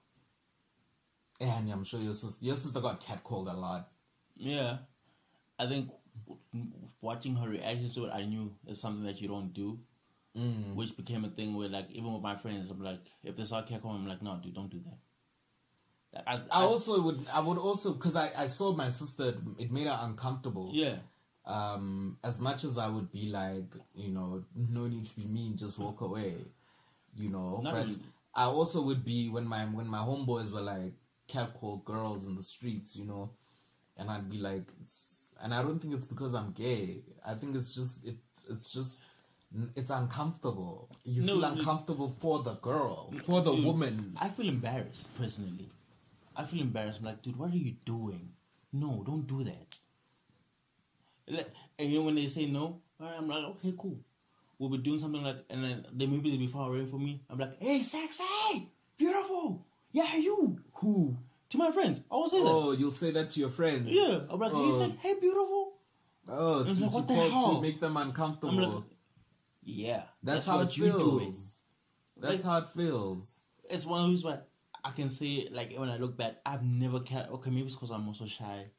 And 1.41 1.71
I'm 1.71 1.85
sure 1.85 2.01
your 2.01 2.15
sister 2.15 2.45
your 2.45 2.57
sister 2.57 2.81
got 2.81 3.01
catcalled 3.01 3.53
a 3.53 3.57
lot. 3.57 3.89
Yeah, 4.37 4.79
I 5.59 5.67
think 5.67 5.91
watching 7.01 7.37
her 7.37 7.49
reactions 7.49 7.95
to 7.95 8.07
it, 8.07 8.13
I 8.13 8.25
knew 8.25 8.55
it's 8.67 8.81
something 8.81 9.05
that 9.05 9.21
you 9.21 9.29
don't 9.29 9.53
do, 9.53 9.79
Mm. 10.37 10.75
which 10.75 10.97
became 10.97 11.25
a 11.25 11.29
thing 11.29 11.55
where 11.55 11.69
like 11.69 11.91
even 11.91 12.13
with 12.13 12.23
my 12.23 12.37
friends, 12.37 12.69
I'm 12.71 12.83
like, 12.83 13.01
if 13.25 13.37
they 13.37 13.45
saw 13.45 13.63
cat 13.63 13.81
come, 13.83 13.93
I'm 13.93 14.07
like, 14.07 14.21
no, 14.23 14.39
dude, 14.43 14.55
don't 14.55 14.69
do 14.71 14.81
that. 14.85 14.99
Like, 16.27 16.39
I, 16.53 16.61
I 16.61 16.63
also 16.65 17.01
would 17.01 17.27
I 17.33 17.41
would 17.41 17.59
also 17.59 17.95
because 17.95 18.17
I, 18.17 18.31
I 18.37 18.47
saw 18.47 18.73
my 18.75 18.89
sister 18.91 19.35
it 19.59 19.71
made 19.71 19.87
her 19.87 19.99
uncomfortable. 20.03 20.71
yeah, 20.75 20.97
um, 21.47 22.19
as 22.25 22.41
much 22.41 22.65
as 22.65 22.77
I 22.77 22.89
would 22.89 23.11
be 23.11 23.29
like, 23.29 23.73
you 23.95 24.11
know, 24.11 24.45
no 24.55 24.87
need 24.87 25.07
to 25.07 25.17
be 25.17 25.27
mean, 25.27 25.57
just 25.57 25.79
walk 25.79 26.01
away, 26.03 26.35
you 27.17 27.29
know. 27.31 27.61
Not 27.63 27.73
but 27.75 27.87
really. 27.87 27.99
I 28.35 28.45
also 28.45 28.83
would 28.83 29.05
be 29.05 29.29
when 29.31 29.47
my 29.47 29.61
when 29.65 29.87
my 29.89 29.99
homeboys 29.99 30.53
were 30.53 30.61
like 30.61 30.93
catcall 31.29 31.79
girls 31.79 32.27
in 32.27 32.37
the 32.37 32.43
streets, 32.43 32.97
you 32.97 33.05
know, 33.07 33.31
and 33.97 34.11
I'd 34.11 34.31
be 34.31 34.39
like, 34.39 34.65
it's, 34.81 35.35
and 35.43 35.53
I 35.55 35.63
don't 35.63 35.79
think 35.79 35.95
it's 35.95 36.05
because 36.05 36.35
I'm 36.35 36.53
gay. 36.53 37.03
I 37.27 37.35
think 37.35 37.55
it's 37.55 37.75
just 37.75 38.07
it 38.07 38.17
it's 38.51 38.73
just 38.73 38.99
it's 39.75 39.91
uncomfortable. 39.91 40.89
You 41.05 41.23
No, 41.23 41.35
feel 41.35 41.45
uncomfortable 41.45 42.09
for 42.09 42.43
the 42.43 42.55
girl, 42.55 43.13
for 43.25 43.41
the 43.43 43.55
Dude, 43.55 43.65
woman. 43.65 44.17
I 44.21 44.29
feel 44.29 44.49
embarrassed 44.49 45.17
personally. 45.19 45.69
I 46.37 46.45
feel 46.45 46.61
embarrassed. 46.61 46.99
I'm 47.01 47.07
like, 47.07 47.23
dude, 47.23 47.37
what 47.37 47.51
are 47.53 47.57
you 47.57 47.75
doing? 47.85 48.31
No, 48.73 49.03
don't 49.07 49.27
do 49.27 49.45
that. 49.45 49.67
And 51.79 51.91
you 51.91 51.99
know 51.99 52.05
when 52.05 52.15
they 52.15 52.29
say 52.29 52.47
no, 52.47 52.81
I'm 53.01 53.29
like, 53.29 53.45
okay, 53.45 53.75
cool. 53.77 53.99
We'll 54.59 54.71
be 54.71 54.79
doing 54.79 54.99
something 54.99 55.23
like, 55.23 55.45
and 55.51 55.63
then 55.63 55.87
they 55.93 56.07
maybe 56.07 56.31
they'll 56.31 56.39
be 56.39 56.47
far 56.47 56.69
away 56.71 56.87
from 56.87 57.05
me. 57.05 57.21
I'm 57.29 57.39
like, 57.39 57.61
hey, 57.61 57.83
sexy, 57.83 58.71
beautiful, 58.97 59.66
yeah, 59.97 60.17
you. 60.17 60.59
Who? 60.75 61.17
To 61.51 61.59
my 61.59 61.71
friends, 61.73 62.03
I 62.11 62.15
will 62.17 62.29
say 62.29 62.41
that. 62.43 62.49
Oh, 62.51 62.73
you'll 62.73 62.91
say 62.91 63.11
that 63.13 63.31
to 63.31 63.41
your 63.41 63.51
friends. 63.51 63.89
Yeah, 63.89 64.21
I'm 64.29 64.39
like, 64.39 64.53
Oh. 64.55 64.73
hey, 64.73 64.79
sex- 64.89 64.99
hey, 65.03 65.15
beautiful. 65.21 65.73
Oh, 66.29 66.65
to, 66.65 66.69
like, 66.69 66.79
to 66.79 66.85
what 66.97 67.09
the 67.09 67.15
call- 67.15 67.31
hell? 67.31 67.55
to 67.57 67.63
make 67.63 67.81
them 67.81 67.97
uncomfortable. 67.97 68.57
Like, 68.75 68.85
yeah, 69.63 70.03
That's, 70.23 70.47
how 70.47 70.59
what 70.59 70.69
it 70.69 70.77
you're 70.77 70.91
feels. 70.99 71.03
doing. 71.03 71.35
That's 72.19 72.35
Like- 72.35 72.43
how 72.45 72.59
it 72.59 72.67
feels. 72.69 73.43
It's 73.71 73.87
one 73.87 74.01
of 74.05 74.11
those 74.11 74.25
where 74.25 74.43
I 74.85 74.91
can 74.93 75.09
say 75.09 75.49
like 75.51 75.75
when 75.77 75.89
I 75.89 75.97
look 75.99 76.17
back, 76.17 76.37
I've 76.45 76.63
never 76.65 77.01
cared. 77.01 77.29
Okay, 77.31 77.51
maybe 77.51 77.67
it's 77.67 77.75
because 77.75 77.91
I'm 77.91 78.07
also 78.07 78.27
shy, 78.27 78.71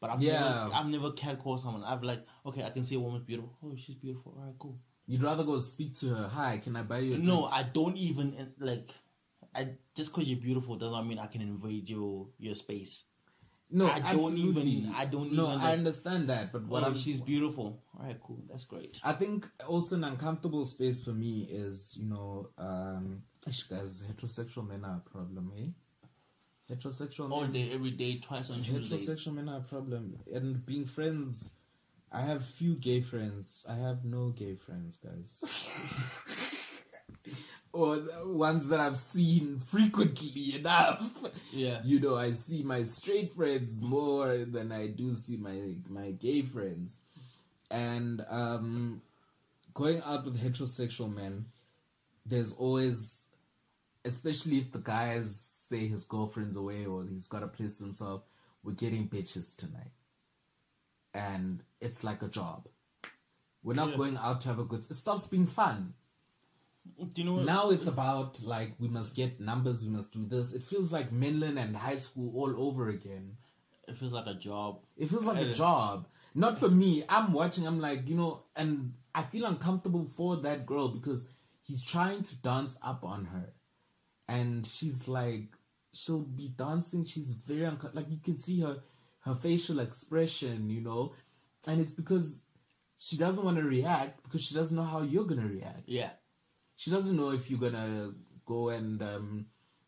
but 0.00 0.10
I've 0.10 0.20
Yeah. 0.22 0.40
never, 0.40 0.74
I've 0.74 0.88
never 0.88 1.10
cat 1.12 1.38
called 1.40 1.60
someone. 1.60 1.84
I've 1.84 2.02
like, 2.02 2.24
okay, 2.46 2.64
I 2.64 2.70
can 2.70 2.82
see 2.84 2.96
a 2.96 3.00
woman's 3.00 3.24
beautiful. 3.24 3.52
Oh, 3.64 3.74
she's 3.76 3.94
beautiful. 3.96 4.34
All 4.38 4.44
right, 4.46 4.54
cool. 4.58 4.78
You'd 5.06 5.22
rather 5.22 5.44
go 5.44 5.58
speak 5.60 5.94
to 5.98 6.14
her. 6.14 6.28
Hi, 6.28 6.58
can 6.58 6.74
I 6.76 6.82
buy 6.82 6.98
you 6.98 7.14
a 7.14 7.18
No, 7.18 7.24
drink?" 7.42 7.48
I 7.52 7.62
don't 7.62 7.96
even 7.96 8.54
like. 8.58 8.92
I 9.56 9.68
just 9.94 10.14
because 10.14 10.28
you're 10.30 10.40
beautiful 10.40 10.76
does 10.76 10.92
not 10.92 11.06
mean 11.06 11.18
I 11.18 11.26
can 11.26 11.40
invade 11.42 11.88
your 11.88 12.26
your 12.38 12.54
space. 12.54 13.04
no, 13.70 13.88
I 13.90 14.12
don't 14.14 14.36
even- 14.38 14.92
I 14.94 15.06
don't 15.06 15.32
No, 15.32 15.46
even, 15.48 15.60
I 15.60 15.64
like- 15.64 15.78
understand 15.78 16.28
that, 16.28 16.52
but 16.52 16.64
what 16.66 16.84
oh, 16.84 16.88
I'm 16.88 16.96
she's 16.96 17.20
beautiful. 17.20 17.82
All 17.98 18.06
right, 18.06 18.20
cool. 18.22 18.44
That's 18.48 18.64
great. 18.64 19.00
I 19.02 19.12
think 19.12 19.48
also 19.68 19.96
an 19.96 20.04
uncomfortable 20.04 20.64
space 20.64 21.02
for 21.02 21.12
me 21.24 21.48
is, 21.50 21.96
you 22.00 22.06
know, 22.06 22.50
um, 22.58 23.22
guys, 23.68 24.04
heterosexual 24.08 24.68
men 24.68 24.84
are 24.84 25.02
a 25.04 25.10
problem, 25.10 25.52
eh? 25.58 25.68
Heterosexual 26.72 27.30
All 27.32 27.42
men, 27.42 27.52
day, 27.52 27.70
every 27.72 27.90
day, 27.92 28.18
twice 28.18 28.50
on 28.50 28.62
Tuesdays. 28.62 29.08
heterosexual 29.08 29.34
men 29.34 29.48
are 29.48 29.58
a 29.58 29.62
problem, 29.62 30.18
and 30.32 30.64
being 30.66 30.84
friends. 30.84 31.52
I 32.12 32.22
have 32.22 32.44
few 32.44 32.76
gay 32.76 33.00
friends. 33.00 33.64
I 33.68 33.74
have 33.74 34.04
no 34.04 34.30
gay 34.30 34.54
friends, 34.54 34.96
guys. 34.96 35.42
or 37.76 38.00
ones 38.24 38.68
that 38.68 38.80
I've 38.80 38.96
seen 38.96 39.58
frequently 39.58 40.56
enough. 40.56 41.24
Yeah. 41.52 41.80
You 41.84 42.00
know, 42.00 42.16
I 42.16 42.30
see 42.32 42.62
my 42.62 42.84
straight 42.84 43.32
friends 43.32 43.82
more 43.82 44.38
than 44.38 44.72
I 44.72 44.88
do 44.88 45.12
see 45.12 45.36
my 45.36 45.74
my 45.88 46.10
gay 46.12 46.42
friends. 46.42 47.00
And 47.70 48.24
um 48.28 49.02
going 49.74 50.00
out 50.04 50.24
with 50.24 50.40
heterosexual 50.42 51.12
men, 51.14 51.46
there's 52.24 52.52
always 52.52 53.28
especially 54.04 54.58
if 54.58 54.72
the 54.72 54.78
guys 54.78 55.28
say 55.68 55.86
his 55.88 56.04
girlfriend's 56.04 56.56
away 56.56 56.86
or 56.86 57.04
he's 57.04 57.26
got 57.28 57.42
a 57.42 57.48
place 57.48 57.78
himself, 57.78 58.22
we're 58.62 58.72
getting 58.72 59.08
bitches 59.08 59.56
tonight. 59.56 59.92
And 61.12 61.62
it's 61.80 62.04
like 62.04 62.22
a 62.22 62.28
job. 62.28 62.68
We're 63.62 63.74
not 63.74 63.90
Yeah. 63.90 63.96
going 63.96 64.16
out 64.16 64.40
to 64.42 64.48
have 64.48 64.58
a 64.60 64.64
good 64.64 64.80
it 64.88 64.94
stops 64.94 65.26
being 65.26 65.46
fun. 65.46 65.94
Do 66.98 67.22
you 67.22 67.24
know 67.28 67.34
what? 67.36 67.44
Now 67.44 67.70
it's 67.70 67.86
about 67.86 68.42
like 68.42 68.74
we 68.78 68.88
must 68.88 69.14
get 69.14 69.40
numbers, 69.40 69.84
we 69.84 69.90
must 69.90 70.12
do 70.12 70.24
this. 70.26 70.52
It 70.52 70.62
feels 70.62 70.92
like 70.92 71.12
Mainland 71.12 71.58
and 71.58 71.76
high 71.76 71.96
school 71.96 72.32
all 72.36 72.54
over 72.68 72.88
again. 72.88 73.36
it 73.88 73.96
feels 73.96 74.12
like 74.12 74.26
a 74.26 74.34
job. 74.34 74.80
It 74.96 75.08
feels 75.10 75.24
like 75.24 75.38
a 75.38 75.52
job. 75.52 76.08
Not 76.34 76.58
for 76.58 76.68
me. 76.68 77.02
I'm 77.08 77.32
watching, 77.32 77.66
I'm 77.66 77.80
like, 77.80 78.08
you 78.08 78.14
know, 78.14 78.42
and 78.56 78.92
I 79.14 79.22
feel 79.22 79.46
uncomfortable 79.46 80.04
for 80.04 80.36
that 80.38 80.66
girl 80.66 80.88
because 80.88 81.26
he's 81.62 81.82
trying 81.82 82.22
to 82.24 82.36
dance 82.42 82.76
up 82.82 83.04
on 83.04 83.26
her. 83.26 83.54
And 84.28 84.66
she's 84.66 85.06
like, 85.08 85.54
she'll 85.94 86.20
be 86.22 86.48
dancing, 86.48 87.04
she's 87.04 87.34
very 87.34 87.62
uncomfortable. 87.64 88.02
Like, 88.02 88.10
you 88.10 88.18
can 88.22 88.36
see 88.36 88.60
her, 88.60 88.78
her 89.20 89.34
facial 89.34 89.78
expression, 89.80 90.68
you 90.68 90.80
know, 90.82 91.14
and 91.66 91.80
it's 91.80 91.92
because 91.92 92.44
she 92.98 93.16
doesn't 93.16 93.44
want 93.44 93.56
to 93.56 93.62
react 93.62 94.22
because 94.22 94.42
she 94.42 94.54
doesn't 94.54 94.76
know 94.76 94.84
how 94.84 95.02
you're 95.02 95.24
going 95.24 95.40
to 95.40 95.46
react 95.48 95.82
Yeah. 95.86 96.10
She 96.76 96.90
doesn't 96.90 97.16
know 97.16 97.32
if 97.32 97.50
you're 97.50 97.60
gonna 97.60 98.12
go 98.44 98.68
and 98.68 99.02
um, 99.02 99.46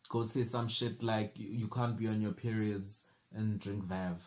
go 0.09 0.23
say 0.23 0.43
some 0.43 0.67
shit 0.67 1.01
like 1.03 1.33
you, 1.37 1.49
you 1.49 1.67
can't 1.67 1.97
be 1.97 2.07
on 2.07 2.21
your 2.21 2.33
periods 2.33 3.05
and 3.33 3.59
drink 3.59 3.85
Vav. 3.85 4.17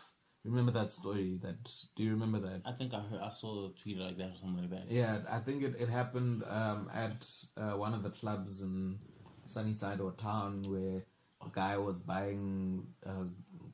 Remember 0.44 0.72
that 0.72 0.90
story? 0.90 1.38
That 1.42 1.70
do 1.94 2.02
you 2.02 2.10
remember 2.10 2.40
that? 2.40 2.62
I 2.64 2.72
think 2.72 2.94
I 2.94 3.00
heard. 3.00 3.20
I 3.20 3.30
saw 3.30 3.68
a 3.68 3.72
tweet 3.80 3.98
like 3.98 4.16
that 4.18 4.30
or 4.30 4.36
something 4.40 4.62
like 4.62 4.70
that. 4.70 4.90
Yeah, 4.90 5.18
I 5.30 5.38
think 5.38 5.62
it, 5.62 5.76
it 5.78 5.88
happened 5.88 6.42
um, 6.48 6.90
at 6.92 7.28
uh, 7.56 7.76
one 7.76 7.94
of 7.94 8.02
the 8.02 8.10
clubs 8.10 8.62
in 8.62 8.98
Sunnyside 9.44 10.00
or 10.00 10.12
town 10.12 10.62
where 10.66 11.04
a 11.44 11.50
guy 11.52 11.76
was 11.76 12.02
buying 12.02 12.86
uh, 13.06 13.24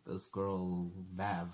this 0.07 0.26
girl 0.26 0.91
Vav, 1.16 1.49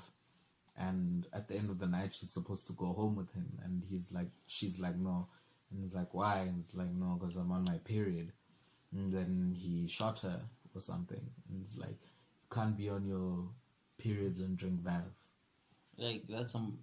and 0.76 1.26
at 1.32 1.46
the 1.46 1.56
end 1.56 1.70
of 1.70 1.78
the 1.78 1.86
night 1.86 2.14
she's 2.14 2.30
supposed 2.30 2.66
to 2.66 2.72
go 2.72 2.86
home 2.86 3.14
with 3.14 3.32
him, 3.34 3.58
and 3.64 3.82
he's 3.88 4.10
like, 4.12 4.30
she's 4.46 4.80
like, 4.80 4.96
no, 4.96 5.28
and 5.70 5.80
he's 5.82 5.94
like, 5.94 6.12
why? 6.14 6.38
And 6.38 6.58
it's 6.58 6.74
like, 6.74 6.92
no, 6.92 7.18
because 7.20 7.36
I'm 7.36 7.50
on 7.52 7.64
my 7.64 7.78
period. 7.78 8.32
And 8.92 9.12
then 9.12 9.54
he 9.58 9.86
shot 9.86 10.20
her 10.20 10.40
or 10.74 10.80
something, 10.80 11.20
and 11.48 11.60
it's 11.60 11.76
like, 11.78 11.98
you 12.00 12.48
can't 12.54 12.76
be 12.76 12.88
on 12.88 13.04
your 13.06 13.48
periods 13.98 14.40
and 14.40 14.56
drink 14.56 14.82
Vav. 14.82 15.02
Like 15.96 16.22
that's 16.28 16.52
some. 16.52 16.78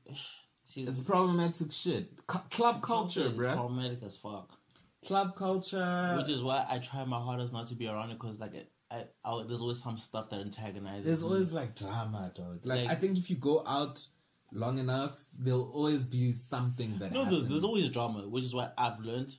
See, 0.68 0.84
It's 0.84 1.04
problematic 1.04 1.72
shit. 1.72 2.10
C- 2.32 2.40
club 2.50 2.82
culture, 2.82 3.30
bro. 3.30 3.54
Problematic 3.54 4.04
as 4.04 4.16
fuck. 4.16 4.58
Club 5.06 5.36
culture. 5.36 6.16
Which 6.18 6.30
is 6.30 6.42
why 6.42 6.66
I 6.70 6.80
try 6.80 7.04
my 7.04 7.20
hardest 7.20 7.52
not 7.54 7.68
to 7.68 7.76
be 7.76 7.88
around 7.88 8.12
it 8.12 8.20
because 8.20 8.40
like 8.40 8.54
it, 8.54 8.72
I, 8.90 9.04
I, 9.26 9.44
there's 9.48 9.60
always 9.62 9.82
some 9.84 9.98
stuff 9.98 10.30
that 10.30 10.40
antagonizes. 10.40 11.06
There's 11.06 11.24
me. 11.24 11.28
always 11.30 11.52
like 11.54 11.76
drama, 11.76 12.32
dog. 12.36 12.66
Like, 12.66 12.82
Like- 12.82 12.90
I 12.90 12.96
think 12.96 13.18
if 13.18 13.30
you 13.30 13.36
go 13.38 13.64
out 13.68 14.06
long 14.52 14.80
enough, 14.80 15.20
there'll 15.40 15.72
always 15.72 16.08
be 16.08 16.34
something 16.34 16.98
that 17.00 17.12
no. 17.12 17.24
happens. 17.24 17.40
There's, 17.42 17.50
there's 17.52 17.64
always 17.64 17.90
drama, 17.90 18.28
which 18.28 18.44
is 18.44 18.54
why 18.54 18.70
I've 18.78 19.00
learned 19.00 19.36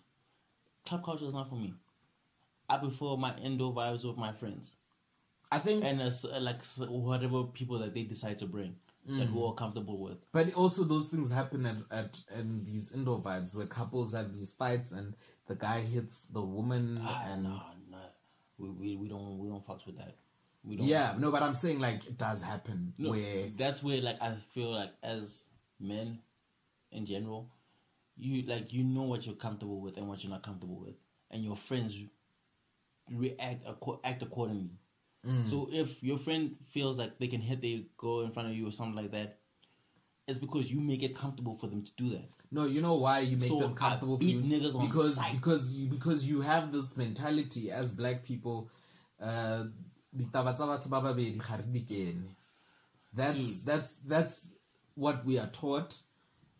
club 0.86 1.04
culture 1.04 1.26
is 1.26 1.34
not 1.34 1.48
for 1.48 1.56
me. 1.56 1.74
I 2.68 2.78
prefer 2.78 3.16
my 3.16 3.34
indoor 3.36 3.74
vibes 3.74 4.04
with 4.04 4.16
my 4.16 4.32
friends 4.32 4.76
I 5.52 5.58
think 5.58 5.84
and 5.84 6.00
as, 6.00 6.24
like 6.40 6.64
whatever 6.88 7.44
people 7.44 7.78
that 7.80 7.94
they 7.94 8.04
decide 8.04 8.38
to 8.38 8.46
bring. 8.46 8.74
that 9.06 9.30
we're 9.30 9.42
all 9.42 9.52
comfortable 9.52 9.98
with. 9.98 10.16
But 10.32 10.54
also, 10.54 10.82
those 10.84 11.08
things 11.08 11.30
happen 11.30 11.66
at, 11.66 11.76
at 11.90 12.22
in 12.38 12.64
these 12.64 12.92
indoor 12.92 13.20
vibes 13.20 13.54
where 13.54 13.66
couples 13.66 14.14
have 14.14 14.32
these 14.32 14.52
fights 14.52 14.92
and 14.92 15.14
the 15.48 15.54
guy 15.54 15.80
hits 15.80 16.22
the 16.32 16.40
woman 16.40 17.00
Ah, 17.02 17.26
and 17.28 17.42
no, 17.42 17.60
no, 17.90 17.98
we, 18.58 18.70
we 18.70 18.96
we 18.96 19.08
don't 19.08 19.38
we 19.38 19.48
don't 19.48 19.66
fucks 19.66 19.84
with 19.84 19.98
that. 19.98 20.14
We 20.64 20.76
don't. 20.76 20.86
yeah, 20.86 21.14
no, 21.18 21.32
but 21.32 21.42
I'm 21.42 21.54
saying 21.54 21.80
like 21.80 22.06
it 22.06 22.16
does 22.16 22.40
happen 22.40 22.94
No, 22.96 23.10
where 23.10 23.48
that's 23.56 23.82
where 23.82 24.00
like 24.00 24.22
I 24.22 24.32
feel 24.32 24.70
like 24.70 24.90
as 25.02 25.46
men 25.80 26.20
in 26.92 27.06
general, 27.06 27.50
you 28.16 28.42
like 28.42 28.72
you 28.72 28.84
know 28.84 29.02
what 29.02 29.26
you're 29.26 29.34
comfortable 29.34 29.80
with 29.80 29.96
and 29.96 30.08
what 30.08 30.22
you're 30.22 30.30
not 30.32 30.42
comfortable 30.42 30.78
with, 30.80 30.94
and 31.30 31.42
your 31.42 31.56
friends 31.56 31.98
react 33.10 33.66
act 34.04 34.22
accordingly. 34.22 34.78
So 35.44 35.68
if 35.70 36.02
your 36.02 36.18
friend 36.18 36.56
feels 36.70 36.98
like 36.98 37.16
they 37.20 37.28
can 37.28 37.40
hit 37.40 37.62
their 37.62 37.78
girl 37.96 38.22
in 38.22 38.32
front 38.32 38.48
of 38.48 38.56
you 38.56 38.66
or 38.66 38.72
something 38.72 38.96
like 38.96 39.12
that, 39.12 39.38
it's 40.26 40.38
because 40.38 40.72
you 40.72 40.80
make 40.80 41.04
it 41.04 41.16
comfortable 41.16 41.54
for 41.54 41.68
them 41.68 41.84
to 41.84 41.92
do 41.96 42.10
that. 42.10 42.28
No, 42.50 42.66
you 42.66 42.80
know 42.80 42.94
why 42.94 43.20
you 43.20 43.36
make 43.36 43.48
So, 43.48 43.60
them 43.60 43.74
I 43.74 43.74
comfortable 43.74 44.18
for 44.18 44.24
you 44.24 44.40
niggas 44.40 44.80
because 44.80 45.20
because 45.32 45.72
you 45.72 45.86
because 45.88 46.26
you 46.26 46.40
have 46.40 46.72
this 46.72 46.96
mentality 46.96 47.70
as 47.70 47.92
black 47.92 48.24
people. 48.24 48.68
Uh, 49.20 49.66
ditaba 50.16 50.54
tsa 50.54 50.66
batho 50.66 50.88
ba 50.88 51.00
babedi 51.00 51.38
ga 51.38 51.56
re 51.56 51.64
di 51.70 51.80
kene. 51.80 52.34
that's 53.14 53.60
that's 53.60 53.96
that's 54.06 54.46
what 54.94 55.24
we 55.24 55.38
are 55.38 55.48
taught. 55.48 56.00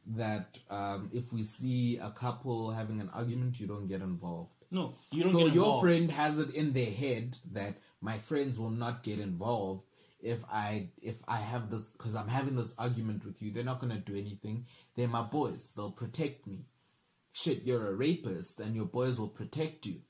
That 0.05 0.59
um, 0.69 1.11
if 1.13 1.33
we 1.33 1.45
see 1.45 1.99
a 1.99 2.11
couple 2.11 2.73
having 2.73 3.01
an 3.01 3.09
argument, 3.15 3.61
you 3.61 3.69
don't 3.69 3.87
get 3.87 4.01
involved. 4.01 4.51
No, 4.71 4.97
you 5.13 5.23
don't 5.23 5.33
get 5.33 5.47
involved. 5.47 5.55
so 5.55 5.63
your 5.63 5.81
friend 5.81 6.11
has 6.11 6.39
it 6.39 6.55
in 6.55 6.73
their 6.73 6.91
head 6.91 7.37
that 7.53 7.77
my 8.01 8.19
friends 8.19 8.59
will 8.59 8.71
not 8.71 9.05
get 9.05 9.21
involved 9.21 9.85
if 10.21 10.45
I 10.51 10.89
if 11.01 11.17
I 11.29 11.37
have 11.37 11.71
this 11.71 11.91
because 11.91 12.17
I'm 12.17 12.29
having 12.29 12.57
this 12.57 12.75
argument 12.79 13.25
with 13.25 13.41
you. 13.43 13.53
They're 13.53 13.65
not 13.65 13.81
gonna 13.81 13.99
do 13.99 14.17
anything. 14.17 14.67
They're 14.97 15.09
my 15.09 15.23
boys. 15.23 15.73
They'll 15.77 15.93
protect 15.93 16.47
me. 16.47 16.65
Shit, 17.33 17.65
you're 17.65 17.89
a 17.89 17.95
rapist, 17.95 18.61
and 18.61 18.75
your 18.77 18.85
boys 18.87 19.19
will 19.19 19.29
protect 19.29 19.87
you. 19.87 20.01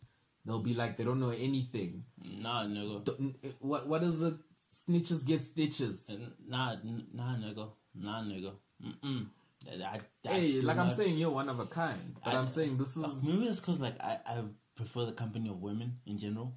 They'll 0.45 0.61
be 0.63 0.75
like 0.75 0.97
they 0.97 1.05
don't 1.05 1.21
know 1.21 1.31
anything. 1.31 2.05
Nah, 2.25 2.65
nigga. 2.65 3.05
Don't- 3.05 3.37
What 3.61 3.87
what 3.87 4.03
is 4.03 4.23
it? 4.23 4.35
Snitches 4.71 5.25
get 5.27 5.45
stitches. 5.45 6.11
Nah, 6.49 6.77
nah, 7.13 7.37
nigga. 7.37 7.71
Nah, 7.95 8.23
nigga. 8.23 8.53
Mm-mm. 8.85 9.27
I, 9.69 9.95
I, 9.95 9.99
Hey, 10.33 10.61
like 10.61 10.79
I'm 10.79 10.91
saying, 10.91 11.17
you're 11.19 11.31
one 11.31 11.49
of 11.49 11.61
a 11.61 11.67
kind. 11.67 12.17
But 12.25 12.35
I- 12.35 12.39
am 12.39 12.47
saying 12.49 12.79
this 12.79 12.97
Uh, 12.97 13.03
is 13.07 13.23
Maybe 13.25 13.45
it's 13.47 13.61
because 13.61 13.79
like 13.81 14.01
I, 14.01 14.19
I 14.27 14.43
prefer 14.75 15.05
the 15.05 15.13
company 15.13 15.49
of 15.51 15.61
women 15.63 15.99
in 16.07 16.19
general. 16.19 16.55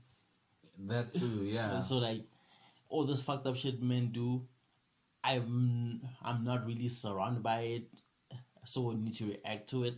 that 0.88 1.13
too. 1.13 1.43
Yeah. 1.55 1.81
So 1.81 1.97
like 1.97 2.23
all 2.89 3.05
this 3.05 3.21
fucked 3.21 3.45
up 3.45 3.55
shit 3.55 3.81
men 3.81 4.11
do, 4.11 4.47
I'm 5.23 6.01
I'm 6.23 6.43
not 6.43 6.65
really 6.65 6.89
surrounded 6.89 7.43
by 7.43 7.59
it, 7.61 7.89
so 8.65 8.91
I 8.91 8.95
need 8.95 9.15
to 9.15 9.25
react 9.25 9.69
to 9.71 9.83
it. 9.83 9.95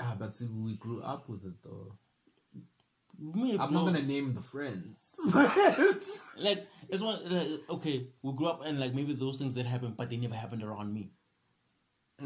Ah, 0.00 0.16
but 0.18 0.34
see, 0.34 0.46
we 0.46 0.74
grew 0.76 1.02
up 1.02 1.28
with 1.28 1.44
it 1.44 1.54
though. 1.62 1.92
Me, 3.18 3.56
I'm 3.58 3.72
no, 3.72 3.84
not 3.84 3.92
gonna 3.92 4.02
name 4.02 4.34
the 4.34 4.40
friends. 4.40 5.16
like 6.36 6.66
it's 6.88 7.02
one 7.02 7.20
like, 7.28 7.70
okay. 7.70 8.06
We 8.22 8.32
grew 8.32 8.46
up 8.46 8.64
and 8.64 8.80
like 8.80 8.94
maybe 8.94 9.14
those 9.14 9.38
things 9.38 9.54
that 9.54 9.66
happen, 9.66 9.94
but 9.96 10.10
they 10.10 10.16
never 10.16 10.34
happened 10.34 10.62
around 10.62 10.92
me 10.92 11.10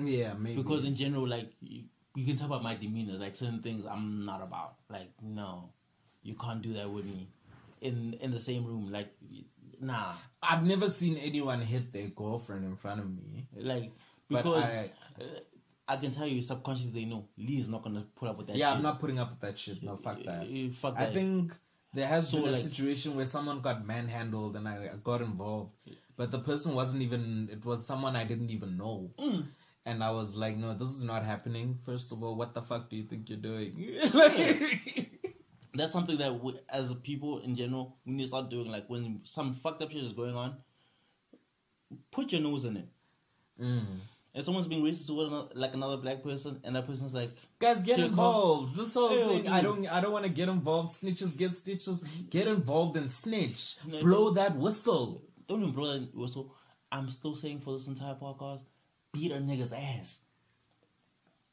yeah, 0.04 0.34
maybe. 0.34 0.62
because 0.62 0.84
in 0.84 0.94
general, 0.94 1.26
like 1.26 1.50
you, 1.60 1.84
you 2.14 2.26
can 2.26 2.36
tell 2.36 2.48
by 2.48 2.60
my 2.60 2.74
demeanor, 2.74 3.14
like 3.14 3.36
certain 3.36 3.62
things 3.62 3.86
I'm 3.86 4.24
not 4.24 4.42
about. 4.42 4.74
Like 4.90 5.10
no, 5.22 5.70
you 6.22 6.34
can't 6.34 6.62
do 6.62 6.74
that 6.74 6.90
with 6.90 7.04
me 7.04 7.28
in 7.80 8.14
in 8.20 8.30
the 8.32 8.40
same 8.40 8.64
room. 8.66 8.90
Like 8.92 9.08
nah, 9.80 10.14
I've 10.42 10.64
never 10.64 10.90
seen 10.90 11.16
anyone 11.16 11.60
hit 11.60 11.92
their 11.92 12.08
girlfriend 12.08 12.64
in 12.64 12.76
front 12.76 13.00
of 13.00 13.06
me. 13.06 13.46
like 13.56 13.92
But 14.28 14.44
because. 14.44 14.64
I, 14.64 14.90
uh, 15.20 15.24
I 15.88 15.96
can 15.96 16.10
tell 16.10 16.26
you 16.26 16.42
subconsciously 16.42 17.00
they 17.02 17.06
know 17.06 17.28
Lee 17.38 17.58
is 17.60 17.68
not 17.68 17.82
gonna 17.82 18.04
put 18.16 18.28
up 18.28 18.38
with 18.38 18.48
that. 18.48 18.54
Shit. 18.54 18.60
Yeah, 18.60 18.70
shit. 18.70 18.76
I'm 18.78 18.82
not 18.82 19.00
putting 19.00 19.18
up 19.18 19.30
with 19.30 19.40
that 19.40 19.56
shit. 19.58 19.82
No, 19.82 19.96
fuck 19.96 20.22
that. 20.24 20.42
Uh, 20.42 20.72
Fuck 20.74 20.94
I 20.98 21.06
think 21.06 21.52
there 21.94 22.08
has 22.08 22.28
So, 22.28 22.38
been 22.38 22.48
a 22.48 22.52
like- 22.52 22.60
situation 22.62 23.14
where 23.16 23.26
someone 23.26 23.60
got 23.60 23.86
manhandled 23.86 24.56
and 24.56 24.68
I 24.68 24.90
got 25.02 25.20
involved, 25.22 25.72
but 26.16 26.30
the 26.30 26.40
person 26.40 26.74
wasn't 26.74 27.02
even. 27.02 27.48
It 27.52 27.64
was 27.64 27.86
someone 27.86 28.16
I 28.16 28.24
didn't 28.24 28.50
even 28.50 28.76
know. 28.76 29.10
Mm. 29.18 29.46
And 29.84 30.02
I 30.02 30.10
was 30.10 30.34
like, 30.34 30.56
no, 30.56 30.74
this 30.74 30.88
is 30.88 31.04
not 31.04 31.24
happening. 31.24 31.78
First 31.86 32.10
of 32.10 32.20
all, 32.20 32.34
what 32.34 32.54
the 32.54 32.62
fuck 32.62 32.90
do 32.90 32.96
you 32.96 33.04
think 33.04 33.28
you're 33.28 33.38
doing? 33.38 33.94
that's 35.74 35.92
something 35.92 36.16
that 36.18 36.42
we, 36.42 36.54
as 36.68 36.92
people 36.94 37.38
in 37.38 37.54
general 37.54 37.96
we 38.04 38.14
need 38.14 38.22
to 38.22 38.28
start 38.28 38.50
doing. 38.50 38.68
Like 38.68 38.88
when 38.88 39.20
some 39.22 39.54
fucked 39.54 39.82
up 39.82 39.92
shit 39.92 40.02
is 40.02 40.12
going 40.12 40.34
on, 40.34 40.56
put 42.10 42.32
your 42.32 42.40
nose 42.40 42.64
in 42.64 42.78
it. 42.78 42.88
Mm. 43.62 43.84
If 44.36 44.44
someone's 44.44 44.68
being 44.68 44.84
racist 44.84 45.06
to 45.06 45.20
another, 45.22 45.48
like 45.54 45.72
another 45.72 45.96
black 45.96 46.22
person, 46.22 46.60
and 46.62 46.76
that 46.76 46.86
person's 46.86 47.14
like, 47.14 47.30
Guys, 47.58 47.82
get 47.82 47.98
involved. 47.98 48.76
This 48.76 48.92
whole 48.92 49.08
Hell, 49.08 49.28
thing, 49.30 49.48
I 49.48 49.62
don't, 49.62 49.86
I 49.88 50.00
don't 50.02 50.12
want 50.12 50.24
to 50.26 50.30
get 50.30 50.50
involved. 50.50 50.90
Snitches 50.90 51.34
get 51.36 51.52
stitches. 51.52 52.04
Get 52.28 52.46
involved 52.46 52.96
and 52.98 53.10
snitch. 53.10 53.76
No, 53.86 54.00
Blow 54.00 54.30
that 54.34 54.54
whistle. 54.56 55.22
"Don't 55.48 55.62
even 55.62 55.72
blow 55.74 55.98
that 55.98 56.14
whistle." 56.14 56.54
I'm 56.92 57.08
still 57.08 57.34
saying 57.34 57.60
for 57.60 57.72
this 57.72 57.86
entire 57.88 58.14
podcast, 58.14 58.60
beat 59.12 59.32
a 59.32 59.36
nigga's 59.36 59.72
ass. 59.72 60.20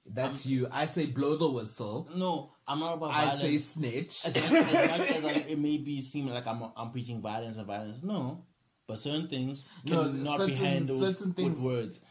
That's 0.05 0.45
you. 0.45 0.67
I 0.71 0.85
say 0.85 1.05
blow 1.05 1.37
the 1.37 1.49
whistle. 1.49 2.09
No, 2.13 2.51
I'm 2.67 2.79
not 2.81 2.95
about 2.95 3.11
I 3.11 3.25
violence. 3.25 3.41
say 3.41 3.57
snitch. 3.59 4.25
as 4.25 4.35
much, 4.35 4.51
as, 4.51 4.99
much 4.99 5.09
as 5.11 5.25
I, 5.25 5.31
it 5.47 5.57
may 5.57 5.77
be 5.77 6.01
seem 6.01 6.27
like 6.27 6.45
I'm 6.45 6.63
I'm 6.75 6.91
preaching 6.91 7.21
violence 7.21 7.57
and 7.57 7.65
violence, 7.65 8.03
no. 8.03 8.43
But 8.85 8.99
certain 8.99 9.29
things 9.29 9.65
No, 9.85 10.03
cannot 10.03 10.39
be 10.45 10.53
certain- 10.53 10.55
handled 10.65 10.99
certain 10.99 11.31
things- 11.33 11.57
with 11.57 11.65
words. 11.65 12.01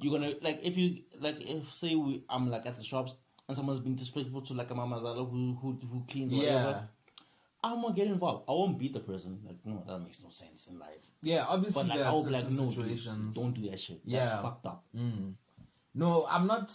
You're 0.00 0.18
gonna 0.18 0.34
like 0.42 0.60
if 0.62 0.76
you 0.76 1.02
like 1.20 1.36
if 1.40 1.72
say 1.72 1.94
we 1.94 2.22
I'm 2.28 2.50
like 2.50 2.66
at 2.66 2.76
the 2.76 2.82
shops 2.84 3.12
and 3.48 3.56
someone's 3.56 3.80
being 3.80 3.96
disrespectful 3.96 4.42
to 4.42 4.54
like 4.54 4.70
a 4.70 4.74
mama 4.74 4.96
Zalo 5.00 5.28
who 5.30 5.56
who 5.60 5.78
who 5.90 6.04
cleans 6.08 6.32
or 6.32 6.36
yeah, 6.36 6.64
whatever. 6.64 6.88
I'm 7.64 7.82
gonna 7.82 7.94
get 7.94 8.06
involved. 8.06 8.44
I 8.48 8.52
won't 8.52 8.78
beat 8.78 8.92
the 8.92 9.00
person. 9.00 9.40
Like 9.44 9.58
no, 9.64 9.82
that 9.86 9.98
makes 10.00 10.22
no 10.22 10.30
sense 10.30 10.68
in 10.68 10.78
life. 10.78 11.02
yeah. 11.22 11.44
Obviously, 11.48 11.82
But 11.82 11.88
like 11.96 12.06
I'll 12.06 12.24
be 12.24 12.30
like 12.30 12.50
no, 12.50 12.70
dude, 12.70 13.34
don't 13.34 13.52
do 13.52 13.70
that 13.70 13.80
shit. 13.80 14.00
Yeah. 14.04 14.20
That's 14.20 14.42
fucked 14.42 14.66
up. 14.66 14.84
Mm. 14.96 15.32
No, 15.94 16.26
I'm 16.30 16.46
not. 16.46 16.72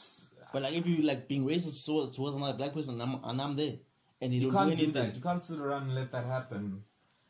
But 0.51 0.61
like 0.63 0.73
if 0.73 0.85
you 0.85 1.01
like 1.03 1.27
being 1.27 1.45
racist 1.45 1.85
towards, 1.85 2.15
towards 2.15 2.35
another 2.35 2.57
black 2.57 2.73
person 2.73 2.99
and 2.99 3.03
I'm, 3.15 3.23
and 3.23 3.41
I'm 3.41 3.55
there 3.55 3.75
and 4.21 4.33
You 4.33 4.41
don't 4.41 4.51
can't 4.51 4.77
do 4.77 4.85
do 4.87 4.91
that. 4.93 5.15
You 5.15 5.21
can't 5.21 5.41
sit 5.41 5.59
around 5.59 5.83
and 5.83 5.95
let 5.95 6.11
that 6.11 6.25
happen. 6.25 6.83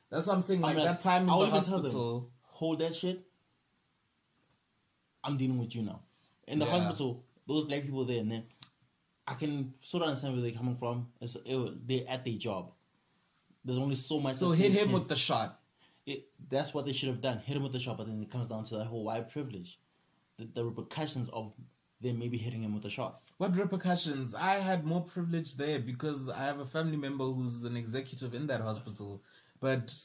That's 0.10 0.28
what 0.28 0.36
I'm 0.36 0.42
saying. 0.42 0.64
I'm 0.64 0.76
Like, 0.76 0.86
that 0.86 1.02
time 1.02 1.24
in 1.24 1.30
I'll 1.30 1.40
the 1.40 1.52
tell 1.52 1.62
them, 1.62 1.82
hospital. 1.84 2.30
hold 2.50 2.80
that 2.80 2.96
shit. 2.96 3.22
I'm 5.24 5.38
dealing 5.38 5.58
with 5.58 5.76
you 5.76 5.84
now. 5.84 6.02
In 6.48 6.60
the 6.60 6.66
Yeah. 6.66 6.72
hospital, 6.80 7.24
those 7.48 7.66
black 7.66 7.84
people 7.84 8.06
there, 8.06 8.20
and 8.20 8.32
then 8.32 8.44
I 9.28 9.34
can 9.36 9.74
sort 9.80 10.04
of 10.04 10.10
understand 10.10 10.34
where 10.34 10.42
they're 10.44 10.52
coming 10.58 10.76
from. 10.76 11.08
It's, 11.22 11.36
it, 11.46 11.88
they're 11.88 12.04
at 12.10 12.26
their 12.26 12.38
job. 12.38 12.72
There's 13.64 13.78
only 13.78 13.96
so 13.96 14.20
much. 14.20 14.36
So 14.36 14.52
hit 14.52 14.72
him 14.74 14.86
can- 14.86 14.94
with 14.94 15.08
the 15.08 15.16
shot. 15.16 15.60
It, 16.06 16.28
that's 16.50 16.74
what 16.74 16.86
they 16.86 16.92
should 16.92 17.08
have 17.08 17.22
done. 17.22 17.38
Hit 17.40 17.56
him 17.56 17.64
with 17.64 17.72
the 17.72 17.80
shot, 17.80 17.98
but 17.98 18.08
then 18.08 18.22
it 18.22 18.30
comes 18.30 18.48
down 18.48 18.66
to 18.66 18.76
that 18.78 18.88
whole 18.88 19.06
white 19.06 19.30
privilege, 19.32 19.80
the, 20.38 20.44
the 20.46 20.66
repercussions 20.66 21.30
of 21.30 21.54
them 22.02 22.20
maybe 22.20 22.38
hitting 22.38 22.62
him 22.62 22.74
with 22.76 22.84
a 22.84 22.90
shot. 22.90 23.22
What 23.38 23.56
repercussions? 23.56 24.36
I 24.36 24.56
had 24.56 24.84
more 24.84 25.02
privilege 25.02 25.56
there 25.56 25.80
because 25.80 26.28
I 26.28 26.40
have 26.44 26.60
a 26.60 26.66
family 26.66 26.98
member 26.98 27.24
who's 27.24 27.64
an 27.64 27.78
executive 27.78 28.34
in 28.34 28.48
that 28.48 28.60
hospital. 28.60 29.24
But 29.62 29.96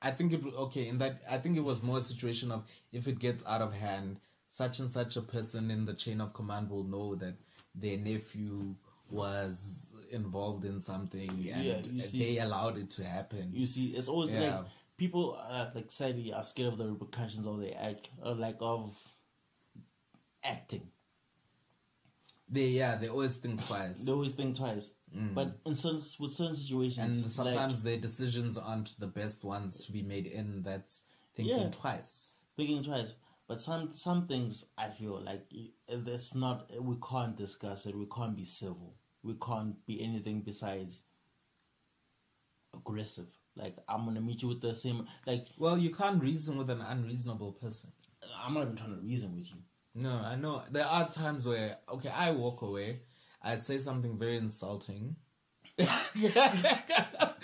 I 0.00 0.12
think 0.12 0.32
it 0.32 0.44
okay 0.44 0.86
in 0.86 0.98
that 0.98 1.22
I 1.28 1.38
think 1.38 1.56
it 1.56 1.64
was 1.64 1.82
more 1.82 1.98
a 1.98 2.02
situation 2.02 2.52
of 2.52 2.64
if 2.92 3.08
it 3.08 3.18
gets 3.18 3.44
out 3.44 3.60
of 3.60 3.74
hand, 3.74 4.20
such 4.48 4.78
and 4.80 4.88
such 4.90 5.16
a 5.16 5.22
person 5.22 5.70
in 5.70 5.84
the 5.84 5.94
chain 5.94 6.20
of 6.20 6.32
command 6.32 6.70
will 6.70 6.84
know 6.84 7.14
that 7.16 7.36
their 7.74 7.98
nephew 7.98 8.74
was 9.10 9.88
involved 10.10 10.64
in 10.64 10.80
something 10.80 11.28
and 11.30 11.64
Yeah, 11.64 12.02
see- 12.02 12.18
they 12.18 12.38
allowed 12.38 12.78
it 12.78 12.90
to 12.92 13.04
happen. 13.04 13.50
You 13.52 13.66
see, 13.66 13.88
it's 13.88 14.08
always 14.08 14.32
Yeah. 14.32 14.58
like 14.60 14.66
people 14.96 15.36
uh, 15.40 15.70
like 15.74 15.92
sadly 15.92 16.32
are 16.32 16.42
scared 16.44 16.72
of 16.72 16.78
the 16.78 16.88
repercussions 16.88 17.46
of 17.46 17.60
their 17.60 17.74
act, 17.78 18.08
or 18.22 18.34
like 18.34 18.56
of 18.60 18.96
acting. 20.42 20.90
they 22.50 22.68
yeah, 22.68 22.96
they 22.96 23.08
always 23.08 23.34
think 23.36 23.64
twice. 23.66 23.98
They 23.98 24.12
always 24.12 24.32
think 24.32 24.56
twice. 24.56 24.92
But 25.34 25.58
in 25.64 25.74
certain 25.74 26.00
with 26.20 26.32
certain 26.32 26.54
situations, 26.54 27.16
Mm. 27.16 27.22
and 27.22 27.22
like, 27.24 27.30
sometimes 27.54 27.82
their 27.82 27.96
decisions 27.96 28.56
aren't 28.58 28.98
the 29.00 29.06
best 29.06 29.42
ones 29.44 29.84
to 29.86 29.92
be 29.92 30.02
made 30.02 30.26
in 30.26 30.62
that 30.62 30.90
thinking 31.34 31.58
Yeah. 31.58 31.70
twice. 31.70 32.34
thinking 32.56 32.82
twice. 32.82 33.12
But 33.48 33.62
some 33.62 33.94
some 33.94 34.26
things 34.26 34.66
I 34.76 34.90
feel 34.90 35.20
like 35.24 35.46
it's 35.88 36.34
not. 36.34 36.70
We 36.80 36.96
can't 36.96 37.34
discuss 37.34 37.86
it. 37.86 37.96
We 37.96 38.06
can't 38.14 38.36
be 38.36 38.44
civil. 38.44 38.94
We 39.22 39.34
can't 39.34 39.74
be 39.86 40.02
anything 40.02 40.42
besides 40.42 41.02
aggressive. 42.74 43.26
Like 43.56 43.76
I'm 43.88 44.04
gonna 44.04 44.20
meet 44.20 44.42
you 44.42 44.48
with 44.48 44.60
the 44.60 44.74
same. 44.74 45.06
Like 45.26 45.46
Well, 45.56 45.78
you 45.78 45.90
can't 45.90 46.22
reason 46.22 46.58
with 46.58 46.68
an 46.68 46.82
unreasonable 46.82 47.52
person. 47.52 47.90
I'm 48.44 48.52
not 48.52 48.64
even 48.64 48.76
trying 48.76 48.94
to 48.94 49.00
reason 49.00 49.34
with 49.34 49.50
you. 49.50 49.58
No, 49.94 50.10
I 50.10 50.36
know. 50.36 50.62
There 50.70 50.86
are 50.86 51.08
times 51.08 51.46
where, 51.46 51.78
okay, 51.88 52.10
I 52.10 52.30
walk 52.32 52.62
away, 52.62 53.00
I 53.42 53.56
say 53.56 53.78
something 53.78 54.18
very 54.18 54.36
insulting 54.36 55.16
that 55.78 57.36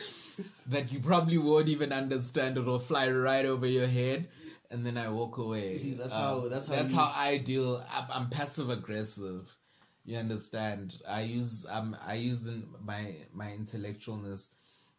you 0.90 1.00
probably 1.00 1.38
won't 1.38 1.68
even 1.68 1.92
understand. 1.92 2.58
It'll 2.58 2.78
fly 2.78 3.08
right 3.10 3.46
over 3.46 3.66
your 3.66 3.86
head. 3.86 4.28
And 4.70 4.84
then 4.84 4.96
I 4.96 5.08
walk 5.08 5.36
away. 5.38 5.72
You 5.72 5.78
see, 5.78 5.94
that's 5.94 6.12
Um, 6.14 6.20
how- 6.20 6.48
that's 6.48 6.66
how 6.66 6.74
that's 6.76 6.90
you- 6.92 6.98
how 6.98 7.12
I 7.14 7.38
deal. 7.38 7.84
I'm, 7.90 8.06
I'm 8.10 8.30
passive 8.30 8.70
aggressive. 8.70 9.56
You 10.04 10.18
understand? 10.18 11.00
I 11.08 11.22
use 11.22 11.64
um 11.66 11.96
I 12.04 12.14
use 12.14 12.46
in 12.46 12.68
my 12.82 13.14
my 13.32 13.50
intellectualness, 13.50 14.48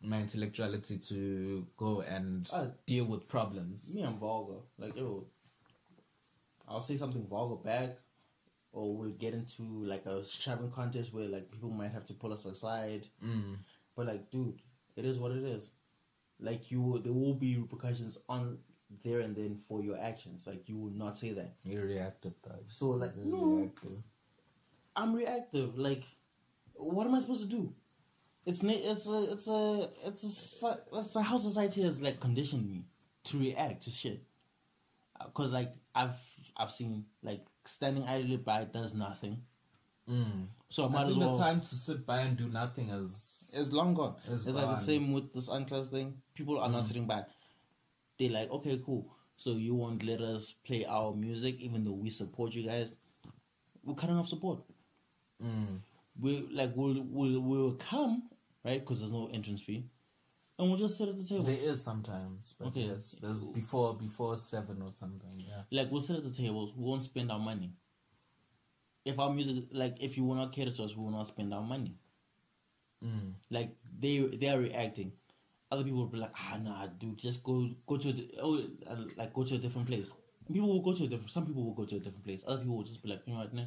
my 0.02 0.20
intellectuality 0.22 0.98
to 1.10 1.68
go 1.78 2.02
and 2.02 2.48
Ah. 2.52 2.68
deal 2.88 3.06
with 3.06 3.28
problems. 3.28 3.94
Me, 3.94 4.02
I'm 4.04 4.18
vulgar. 4.18 4.62
Like, 4.80 4.96
yo, 4.96 5.26
I'll 6.68 6.82
say 6.82 6.96
something 6.98 7.28
vulgar 7.28 7.56
back, 7.64 7.98
or 8.72 8.96
we'll 8.98 9.12
get 9.12 9.34
into 9.36 9.62
like 9.86 10.06
a 10.08 10.24
shoving 10.26 10.72
contest 10.72 11.14
where 11.14 11.28
like 11.28 11.52
people 11.52 11.70
might 11.70 11.92
have 11.92 12.06
to 12.06 12.14
pull 12.14 12.34
us 12.34 12.46
aside. 12.46 13.08
Mm. 13.24 13.58
But 13.96 14.08
like, 14.08 14.32
dude, 14.32 14.60
it 14.96 15.06
is 15.06 15.20
what 15.20 15.32
it 15.32 15.44
is. 15.44 15.70
Like, 16.40 16.70
you, 16.72 17.00
there 17.04 17.14
will 17.14 17.36
be 17.36 17.56
repercussions 17.58 18.18
on 18.28 18.58
there 19.04 19.20
and 19.20 19.36
then 19.36 19.58
for 19.68 19.82
your 19.82 19.98
actions. 20.00 20.46
Like, 20.48 20.68
you 20.70 20.78
will 20.78 20.92
not 20.92 21.18
say 21.18 21.32
that. 21.34 21.54
You're 21.64 21.86
reactive. 21.86 22.34
So 22.68 22.90
like, 22.90 23.14
You're 23.18 23.26
no, 23.26 23.44
reactive. 23.56 23.92
I'm 24.96 25.14
reactive. 25.14 25.78
Like, 25.78 26.04
what 26.76 27.06
am 27.08 27.16
I 27.16 27.20
supposed 27.20 27.44
to 27.50 27.56
do? 27.56 27.74
It's 28.46 28.62
it's 28.64 29.08
a 29.08 29.24
it's 29.32 29.48
a 29.48 29.90
it's 30.06 30.64
a 30.64 30.80
it's 30.94 31.16
a 31.16 31.22
how 31.24 31.38
society 31.38 31.82
has 31.84 32.02
like 32.02 32.20
conditioned 32.20 32.70
me 32.70 32.86
to 33.26 33.40
react 33.40 33.84
to 33.84 33.90
shit. 33.90 34.22
Cause 35.34 35.52
like 35.52 35.74
I've 35.96 36.20
I've 36.56 36.72
seen 36.72 37.06
like 37.24 37.44
standing 37.66 38.04
idly 38.04 38.38
by 38.38 38.66
does 38.66 38.94
nothing. 38.94 39.42
Mm. 40.08 40.48
So 40.70 40.84
I 40.84 40.88
I 40.88 40.90
might 40.90 41.04
as 41.06 41.10
think 41.12 41.22
well. 41.22 41.38
the 41.38 41.44
time 41.44 41.62
to 41.62 41.76
sit 41.76 42.06
by 42.06 42.20
and 42.22 42.38
do 42.38 42.48
nothing 42.50 42.90
is 42.90 43.52
It's 43.58 43.72
long 43.72 43.96
gone. 43.96 44.16
It's 44.28 44.46
It's, 44.46 44.56
like 44.56 44.66
gone. 44.66 44.76
the 44.76 44.80
same 44.82 45.12
with 45.14 45.34
this 45.34 45.50
Aandklas 45.50 45.88
thing. 45.88 46.22
People 46.36 46.60
are 46.60 46.70
not 46.70 46.86
sitting 46.86 47.08
back. 47.08 47.30
They 48.18 48.30
like, 48.30 48.50
okay, 48.52 48.82
cool. 48.86 49.12
So 49.38 49.52
you 49.54 49.76
won't 49.76 50.04
let 50.04 50.22
us 50.22 50.54
play 50.66 50.86
our 50.86 51.14
music, 51.14 51.60
even 51.60 51.84
though 51.84 51.92
we 51.92 52.10
support 52.10 52.54
you 52.54 52.64
guys. 52.64 52.94
We're 53.84 53.96
cutting 53.96 54.16
off 54.16 54.28
support. 54.30 54.60
Mm. 55.44 55.80
We 56.20 56.48
like 56.52 56.72
we'll 56.76 57.04
we'll 57.10 57.42
we'll 57.42 57.74
come 57.74 58.30
right 58.64 58.80
because 58.80 59.00
there's 59.00 59.12
no 59.12 59.28
entrance 59.34 59.62
fee, 59.62 59.86
and 60.58 60.70
we'll 60.70 60.78
just 60.80 60.98
sit 60.98 61.10
at 61.10 61.18
the 61.18 61.26
table. 61.26 61.44
There 61.44 61.58
is 61.60 61.84
sometimes, 61.84 62.56
but 62.58 62.70
Okay. 62.70 62.84
yes, 62.86 63.12
there's 63.22 63.44
before 63.44 63.96
before 63.96 64.38
seven 64.38 64.82
or 64.82 64.94
something. 64.94 65.44
Yeah. 65.46 65.64
like 65.72 65.92
we'll 65.92 66.02
sit 66.02 66.16
at 66.16 66.24
the 66.24 66.32
tables. 66.32 66.74
We 66.76 66.86
won't 66.86 67.04
spend 67.04 67.30
our 67.32 67.40
money. 67.40 67.74
If 69.04 69.20
our 69.20 69.32
music, 69.32 69.66
like 69.74 69.98
if 70.02 70.16
you 70.18 70.24
will 70.24 70.36
not 70.36 70.54
cater 70.54 70.72
to 70.72 70.84
us, 70.86 70.96
we 70.96 71.04
will 71.04 71.12
not 71.12 71.28
spend 71.28 71.54
our 71.54 71.62
money. 71.62 71.96
Mm. 73.04 73.34
like 73.52 73.76
they 74.00 74.20
they 74.20 74.48
are 74.48 74.58
reacting. 74.60 75.12
Other 75.76 75.84
people 75.84 76.00
will 76.00 76.08
be 76.08 76.18
like, 76.20 76.32
ah, 76.40 76.58
nah, 76.64 76.88
dude, 76.88 77.18
just 77.18 77.44
go 77.44 77.70
go 77.86 77.98
to 77.98 78.14
di- 78.14 78.32
oh, 78.42 78.64
uh, 78.88 78.96
like 79.18 79.34
go 79.34 79.44
to 79.44 79.56
a 79.56 79.58
different 79.58 79.88
place. 79.88 80.10
People 80.52 80.70
will 80.70 80.82
go 80.82 80.94
to 80.94 81.04
a 81.04 81.08
different. 81.08 81.32
Some 81.32 81.46
people 81.46 81.64
will 81.66 81.74
go 81.74 81.84
to 81.86 81.96
a 81.98 82.00
different 82.00 82.24
place. 82.24 82.44
Other 82.48 82.60
people 82.60 82.78
will 82.78 82.84
just 82.84 83.04
be 83.04 83.10
like, 83.10 83.22
you 83.26 83.34
know 83.34 83.40
what, 83.40 83.54
nah, 83.54 83.66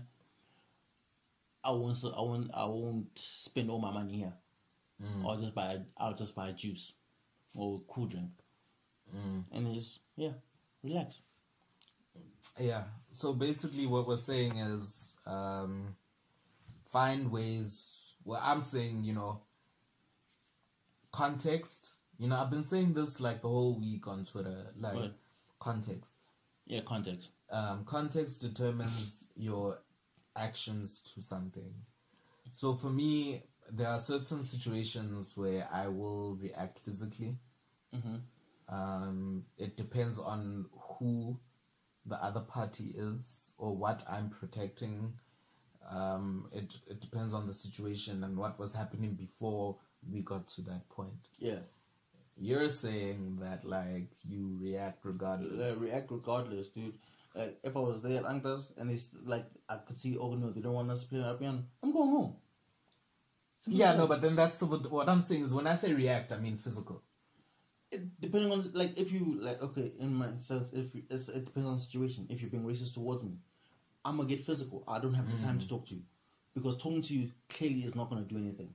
I 1.62 1.70
won't, 1.72 2.02
I 2.04 2.20
won't, 2.22 2.50
I 2.54 2.64
won't 2.64 3.18
spend 3.18 3.70
all 3.70 3.78
my 3.80 3.92
money 3.92 4.16
here. 4.16 4.32
Mm. 5.02 5.28
I'll 5.28 5.38
just 5.40 5.54
buy, 5.54 5.78
I'll 5.98 6.14
just 6.14 6.34
buy 6.34 6.52
juice 6.52 6.92
or 7.54 7.80
cool 7.88 8.06
drink, 8.06 8.30
Mm. 9.14 9.44
and 9.52 9.74
just 9.74 10.00
yeah, 10.16 10.32
relax. 10.82 11.20
Yeah. 12.59 12.84
So 13.11 13.32
basically, 13.34 13.86
what 13.86 14.09
we're 14.09 14.16
saying 14.16 14.56
is 14.56 15.16
um, 15.26 15.94
find 16.90 17.30
ways. 17.30 18.14
Well, 18.24 18.40
I'm 18.42 18.61
saying, 18.62 19.04
you 19.04 19.12
know, 19.14 19.42
context. 21.12 21.97
You 22.19 22.29
know, 22.29 22.37
I've 22.37 22.51
been 22.51 22.64
saying 22.64 22.95
this 22.95 23.21
like 23.21 23.43
the 23.43 23.49
whole 23.49 23.75
week 23.79 24.07
on 24.09 24.25
Twitter. 24.25 24.73
Like 24.79 24.95
Right. 24.97 25.12
context. 25.61 26.14
Yeah, 26.66 26.81
context. 26.85 27.31
Um, 27.51 27.85
context 27.85 28.43
determines 28.43 29.27
your 29.37 29.81
actions 30.37 31.01
to 31.14 31.21
something. 31.23 31.75
So 32.53 32.75
for 32.75 32.91
me, 32.91 33.43
there 33.71 33.89
are 33.89 33.99
certain 33.99 34.43
situations 34.45 35.37
where 35.37 35.69
I 35.73 35.89
will 35.89 36.37
react 36.37 36.79
physically. 36.81 37.39
hmm 37.93 38.16
Um, 38.69 39.47
it 39.57 39.77
depends 39.79 40.19
on 40.19 40.66
who 40.73 41.39
the 42.05 42.23
other 42.23 42.41
party 42.41 42.93
is 42.97 43.55
or 43.57 43.75
what 43.75 44.03
I'm 44.07 44.29
protecting. 44.29 45.14
Um, 45.89 46.49
it 46.53 46.77
it 46.87 47.01
depends 47.01 47.33
on 47.33 47.47
the 47.47 47.55
situation 47.55 48.25
and 48.25 48.37
what 48.37 48.59
was 48.59 48.75
happening 48.75 49.14
before 49.14 49.77
we 50.12 50.21
got 50.21 50.49
to 50.49 50.62
that 50.62 50.87
point. 50.91 51.29
Yeah, 51.39 51.61
You're 52.41 52.68
saying 52.70 53.39
that 53.41 53.64
like 53.64 54.11
you 54.28 54.57
react 54.61 55.05
regardless. 55.05 55.72
uh, 55.72 55.76
react 55.78 56.11
regardless, 56.11 56.68
dude. 56.68 56.95
Like 57.34 57.59
if 57.62 57.76
I 57.76 57.80
was 57.80 58.01
there 58.03 58.18
at 58.18 58.24
Aandklas 58.24 58.76
and 58.78 58.91
it's 58.91 59.14
like 59.24 59.47
I 59.68 59.76
could 59.76 59.99
see, 59.99 60.16
oh 60.16 60.34
no, 60.34 60.51
they 60.51 60.61
don't 60.61 60.74
want 60.74 60.91
us 60.91 61.03
to 61.03 61.09
play 61.09 61.18
amapiano. 61.18 61.62
I'm 61.82 61.93
going 61.93 62.11
home. 62.11 62.36
Yeah, 63.66 63.97
no, 63.97 64.07
but 64.07 64.22
then 64.22 64.36
that's 64.36 64.62
what, 64.62 64.91
what 64.91 65.09
I'm 65.09 65.20
saying 65.20 65.45
is 65.45 65.53
when 65.53 65.66
I 65.66 65.74
say 65.76 65.93
react, 65.93 66.30
I 66.32 66.39
mean 66.39 66.57
physical. 66.57 67.03
it, 67.91 68.20
depending 68.20 68.53
on 68.53 68.70
like 68.74 68.99
if 68.99 69.12
you 69.12 69.39
like 69.41 69.62
okay 69.62 69.93
in 69.99 70.14
my 70.14 70.34
sense 70.36 70.72
if 70.72 70.95
you, 70.95 71.03
it's, 71.11 71.28
it 71.28 71.45
depends 71.45 71.68
on 71.68 71.74
the 71.74 71.80
situation 71.80 72.26
if 72.28 72.41
you're 72.41 72.51
being 72.51 72.64
racist 72.64 72.95
towards 72.95 73.22
me 73.22 73.32
i'm 74.05 74.16
gonna 74.16 74.28
get 74.28 74.41
physical 74.41 74.84
i 74.86 74.99
don't 74.99 75.14
have 75.14 75.30
the 75.30 75.43
time 75.43 75.59
to 75.59 75.68
talk 75.68 75.86
to 75.86 75.95
you 75.95 76.03
because 76.55 76.76
talking 76.76 77.03
to 77.03 77.14
you 77.14 77.30
clearly 77.49 77.80
is 77.80 77.95
not 77.95 78.11
gonna 78.11 78.22
do 78.22 78.36
anything 78.36 78.70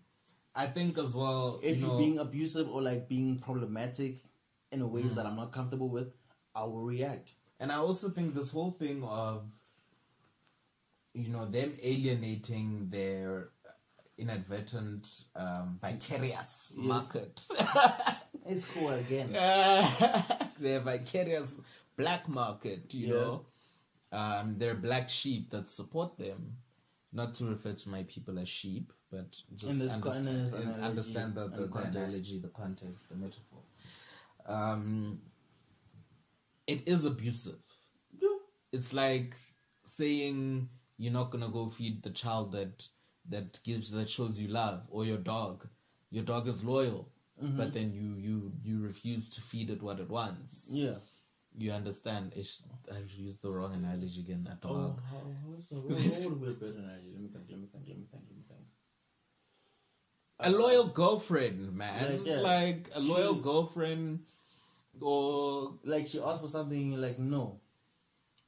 I 0.55 0.67
think 0.67 0.97
as 0.97 1.15
well. 1.15 1.59
if 1.63 1.77
you 1.77 1.81
you're 1.87 1.91
know, 1.91 1.97
being 1.97 2.19
abusive 2.19 2.67
or 2.69 2.81
like 2.81 3.07
being 3.09 3.39
problematic 3.39 4.23
in 4.71 4.81
a 4.81 4.87
ways 4.87 5.15
that 5.15 5.25
i'm 5.25 5.35
not 5.35 5.51
comfortable 5.51 5.89
with 5.89 6.09
i 6.55 6.63
will 6.63 6.83
react 6.83 7.33
And 7.59 7.71
I 7.71 7.75
also 7.75 8.09
think 8.09 8.33
this 8.33 8.51
whole 8.51 8.71
thing 8.71 9.03
of, 9.03 9.45
you 11.13 11.29
know, 11.29 11.45
them 11.45 11.73
alienating 11.81 12.89
their 12.89 13.49
inadvertent 14.17 15.07
um, 15.35 15.79
vicarious 15.81 16.73
Yes. 16.75 16.85
market, 16.87 17.47
it's 18.49 18.65
cool 18.65 18.89
again 18.89 19.29
their 20.59 20.79
vicarious 20.79 21.59
black 21.95 22.27
market, 22.27 22.93
you 22.93 23.07
Yeah. 23.07 23.13
know, 23.13 23.45
um, 24.11 24.57
their 24.57 24.75
black 24.75 25.09
sheep 25.09 25.49
that 25.51 25.69
support 25.69 26.17
them. 26.17 26.57
Not 27.11 27.35
to 27.35 27.45
refer 27.45 27.73
to 27.73 27.89
my 27.89 28.03
people 28.03 28.39
as 28.39 28.49
sheep, 28.49 28.91
but 29.13 29.41
just 29.55 29.79
co- 30.01 30.09
understand, 30.09 30.27
in 30.27 30.69
analogy 30.69 30.83
understand 30.83 31.35
the, 31.35 31.47
the, 31.47 31.67
the 31.67 31.83
analogy, 31.83 32.39
the 32.39 32.47
context, 32.47 33.09
the 33.09 33.15
metaphor. 33.15 33.59
Um, 34.45 35.19
it 36.67 36.81
is 36.85 37.05
abusive. 37.05 37.61
Yeah. 38.19 38.29
it's 38.71 38.93
like 38.93 39.35
saying 39.83 40.69
you're 40.97 41.13
not 41.13 41.29
gonna 41.31 41.49
go 41.49 41.69
feed 41.69 42.03
the 42.03 42.09
child 42.09 42.51
that 42.53 42.87
that 43.29 43.59
gives 43.63 43.91
that 43.91 44.09
shows 44.09 44.39
you 44.39 44.47
love 44.47 44.81
or 44.89 45.05
your 45.05 45.17
dog. 45.17 45.67
Your 46.09 46.23
dog 46.23 46.47
is 46.47 46.63
loyal 46.63 47.13
but 47.41 47.73
then 47.73 47.91
you 47.93 48.15
you 48.17 48.51
you 48.63 48.79
refuse 48.81 49.29
to 49.29 49.41
feed 49.41 49.69
it 49.69 49.81
what 49.81 49.99
it 49.99 50.09
wants. 50.09 50.67
Yeah. 50.69 50.95
You 51.55 51.71
understand? 51.71 52.33
I've 52.35 53.11
used 53.11 53.43
the 53.43 53.51
wrong 53.51 53.73
analogy 53.73 54.21
again 54.21 54.47
a 54.49 54.67
oh, 54.67 54.73
dog. 54.73 55.01
how, 55.09 55.17
what's 55.45 55.67
the, 55.67 55.75
what 55.75 56.31
would 56.31 56.41
be 56.41 56.47
a 56.47 56.53
better 56.53 56.79
analogy? 56.79 57.11
let 57.13 57.21
me 57.21 57.27
think 57.27 57.45
let 57.49 57.59
me 57.59 57.67
think 57.67 57.83
let 57.87 57.97
me 57.97 58.05
think 58.09 58.23
let 58.23 58.31
me 58.31 58.32
think 58.32 58.32
a 60.43 60.51
loyal 60.51 60.87
girlfriend 60.87 61.73
man. 61.73 62.11
Like, 62.19 62.27
yeah. 62.27 62.39
like 62.39 62.89
a 62.93 62.99
loyal 62.99 63.35
She- 63.35 63.41
girlfriend 63.41 64.19
or 65.01 65.73
like 65.83 66.07
she 66.07 66.19
asked 66.19 66.41
for 66.41 66.47
something 66.47 66.99
like 66.99 67.19
no. 67.19 67.59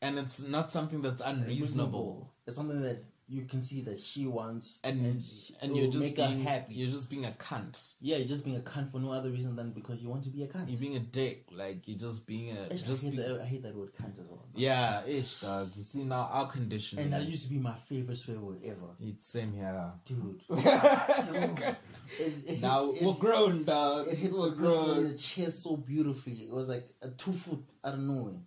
And 0.02 0.20
it's 0.20 0.44
not 0.44 0.72
something 0.72 1.02
that's 1.02 1.22
unreasonable. 1.22 2.32
It's 2.46 2.56
something 2.56 2.82
that 2.82 3.04
you 3.28 3.46
can 3.46 3.62
see 3.64 3.82
that 3.82 4.00
she 4.00 4.28
wants, 4.28 4.80
and 4.84 5.04
and, 5.04 5.24
and, 5.62 5.76
you're 5.76 5.88
just 5.88 5.98
make 6.00 6.16
being 6.16 6.44
her 6.44 6.50
happy. 6.50 6.76
you're 6.76 6.90
just 6.90 7.10
being 7.10 7.26
a 7.26 7.32
cunt 7.32 7.96
Yeah, 8.00 8.18
you're 8.18 8.28
just 8.28 8.44
being 8.46 8.56
a 8.58 8.60
cunt 8.62 8.92
for 8.92 9.00
no 9.00 9.12
other 9.12 9.32
reason 9.32 9.56
than 9.56 9.72
because 9.72 10.00
you 10.00 10.10
want 10.10 10.24
to 10.26 10.30
be 10.30 10.44
a 10.44 10.48
cunt. 10.48 10.70
You're 10.70 10.80
being 10.80 10.96
a 10.96 11.00
dick. 11.00 11.46
Like 11.52 11.88
you're 11.88 11.98
just 11.98 12.28
being 12.28 12.56
a 12.56 12.72
Ish, 12.74 12.84
just 12.84 13.04
I, 13.04 13.08
hate 13.08 13.12
be- 13.18 13.24
that, 13.24 13.42
I 13.42 13.46
hate 13.46 13.64
that 13.64 13.76
word 13.76 13.96
cunt 13.96 14.20
as 14.22 14.28
well. 14.30 14.46
yeah, 14.54 15.04
ish 15.08 15.40
dog. 15.42 15.72
You 15.76 15.82
see 15.84 16.04
now 16.04 16.30
our 16.32 16.48
condition. 16.48 17.00
And 17.00 17.14
that 17.14 17.24
used 17.24 17.48
to 17.48 17.50
be 17.54 17.60
my 17.60 17.74
favorite 17.74 18.18
swear 18.18 18.40
word 18.40 18.60
ever, 18.64 18.96
it's 19.02 19.26
same 19.26 19.54
here. 19.54 19.92
dude. 20.06 20.42
It- 20.50 21.76
it- 22.48 22.62
now 22.62 22.92
it- 22.92 23.02
we're 23.02 23.14
grown, 23.14 23.64
dog. 23.64 24.08
It 24.08 24.18
hit 24.20 24.32
we're 24.32 24.52
the 24.52 24.56
person 24.56 24.80
in 24.80 24.86
grown. 24.86 25.04
the 25.06 25.18
chest 25.18 25.64
so 25.64 25.76
beautifully. 25.78 26.34
It 26.34 26.52
was 26.54 26.70
like 26.70 26.88
a 27.02 27.10
two 27.10 27.34
foot 27.34 27.64
out 27.84 27.94
of 27.96 28.00
nowhere. 28.00 28.40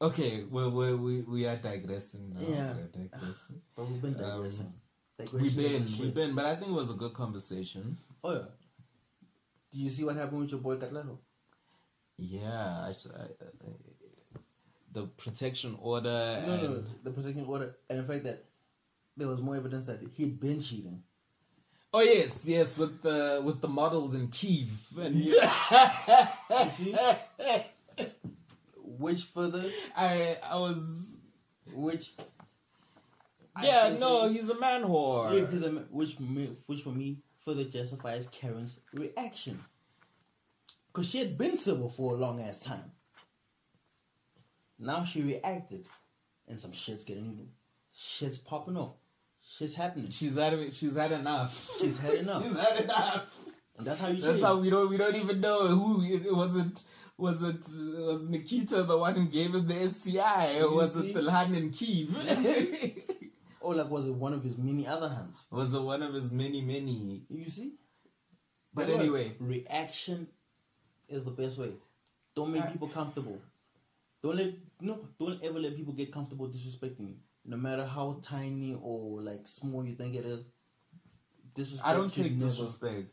Okay, 0.00 0.44
we 0.50 0.68
we 0.68 0.94
we 0.94 1.20
we 1.22 1.46
are 1.46 1.56
digressing 1.56 2.34
now. 2.34 2.40
Yeah. 2.40 2.74
We're 2.74 2.88
digressing. 3.08 3.62
But 3.76 3.88
we've 3.88 4.02
been 4.02 4.14
Um, 4.16 4.20
digressing. 4.20 4.72
we've 5.32 5.56
been 5.56 5.86
we've 6.00 6.14
been, 6.14 6.34
but 6.34 6.44
I 6.44 6.54
think 6.56 6.70
it 6.72 6.74
was 6.74 6.90
a 6.90 6.94
good 6.94 7.14
conversation. 7.14 7.96
Oh 8.22 8.32
yeah. 8.32 8.48
Do 9.72 9.78
you 9.78 9.88
see 9.88 10.04
what 10.04 10.16
happened 10.16 10.40
with 10.40 10.50
your 10.50 10.60
boy 10.60 10.76
Katlano? 10.76 11.18
Yeah, 12.18 12.88
I, 12.88 12.88
I, 13.18 13.22
I, 13.22 13.26
the 14.92 15.02
protection 15.06 15.76
order. 15.80 16.42
No, 16.46 16.52
and, 16.52 16.62
no, 16.62 16.84
the 17.02 17.10
protection 17.10 17.44
order, 17.46 17.76
and 17.90 17.98
the 17.98 18.04
fact 18.04 18.24
that 18.24 18.44
there 19.16 19.28
was 19.28 19.40
more 19.40 19.56
evidence 19.56 19.86
that 19.86 20.00
he'd 20.16 20.38
been 20.40 20.60
cheating. 20.60 21.02
Oh 21.92 22.00
yes, 22.00 22.46
yes, 22.46 22.76
with 22.78 23.00
the 23.02 23.40
with 23.44 23.60
the 23.62 23.68
models 23.68 24.14
in 24.14 24.28
Kiev 24.28 24.92
and 24.98 25.14
You 25.24 26.70
see? 26.70 26.94
which 28.98 29.22
further, 29.24 29.64
I 29.96 30.36
I 30.48 30.56
was 30.56 31.06
which. 31.74 32.12
Yeah 33.62 33.96
no 33.98 34.28
say- 34.28 34.34
he's 34.34 34.50
a 34.50 34.58
man 34.60 34.82
whore. 34.82 35.32
Yeah, 35.34 35.40
because 35.46 35.62
I'm, 35.62 35.78
which 35.90 36.16
which 36.66 36.82
for 36.82 36.90
me 36.90 37.18
further 37.44 37.64
justifies 37.64 38.26
Karen's 38.28 38.80
reaction. 38.92 39.64
Cause 40.92 41.10
she 41.10 41.18
had 41.18 41.36
been 41.38 41.56
civil 41.56 41.88
for 41.90 42.14
a 42.14 42.16
long 42.16 42.40
ass 42.40 42.58
time. 42.58 42.90
Now 44.78 45.04
she 45.04 45.22
reacted, 45.22 45.86
and 46.48 46.60
some 46.60 46.72
shit's 46.72 47.04
getting, 47.04 47.48
shit's 47.94 48.36
popping 48.38 48.76
off, 48.76 48.94
shit's 49.56 49.74
happening. 49.74 50.10
She's 50.10 50.34
had 50.36 50.52
it- 50.54 50.74
she's 50.74 50.94
had 50.94 51.12
enough. 51.12 51.78
She's 51.80 51.98
had 51.98 52.14
enough. 52.24 52.42
she's 52.44 52.56
had 52.58 52.80
enough. 52.84 53.36
And 53.78 53.86
that's 53.86 54.00
how 54.00 54.08
you 54.08 54.14
That's 54.14 54.26
change. 54.34 54.42
how 54.42 54.56
we 54.58 54.70
don't 54.70 54.88
we 54.90 54.96
don't 54.96 55.16
even 55.16 55.40
know 55.40 55.68
who 55.68 56.02
it 56.02 56.34
was 56.34 56.56
it 56.58 56.84
was 57.18 57.42
it 57.42 57.64
was 57.98 58.28
Nikita 58.28 58.82
the 58.82 58.98
one 58.98 59.14
who 59.14 59.26
gave 59.26 59.54
him 59.54 59.66
the 59.66 59.88
STI 59.88 60.60
or 60.60 60.74
was 60.74 60.94
see? 60.94 61.10
it 61.10 61.14
the 61.14 61.30
hand 61.30 61.56
in 61.56 61.70
Kiev? 61.70 62.14
or 63.60 63.74
like 63.74 63.90
was 63.90 64.06
it 64.06 64.14
one 64.14 64.32
of 64.32 64.42
his 64.42 64.58
many 64.58 64.86
other 64.86 65.08
hands? 65.08 65.44
was 65.50 65.74
it 65.74 65.80
one 65.80 66.02
of 66.02 66.14
his 66.14 66.32
many 66.32 66.60
many? 66.60 67.22
You 67.30 67.50
see. 67.50 67.74
But 68.74 68.90
anyway, 68.90 69.32
reaction 69.40 70.28
is 71.08 71.24
the 71.24 71.30
best 71.30 71.58
way. 71.58 71.70
Don't 72.34 72.52
make 72.52 72.70
people 72.70 72.88
comfortable. 72.88 73.40
Don't 74.22 74.36
let 74.36 74.52
no. 74.80 75.08
Don't 75.18 75.42
ever 75.42 75.58
let 75.58 75.74
people 75.74 75.94
get 75.94 76.12
comfortable 76.12 76.48
disrespecting 76.48 77.08
you. 77.08 77.16
No 77.46 77.56
matter 77.56 77.86
how 77.86 78.18
tiny 78.22 78.76
or 78.82 79.22
like 79.22 79.48
small 79.48 79.84
you 79.86 79.94
think 79.94 80.14
it 80.16 80.26
is. 80.26 80.44
Disrespect 81.54 81.88
I 81.88 81.94
don't 81.94 82.12
take 82.12 82.32
never, 82.32 82.50
disrespect. 82.50 83.06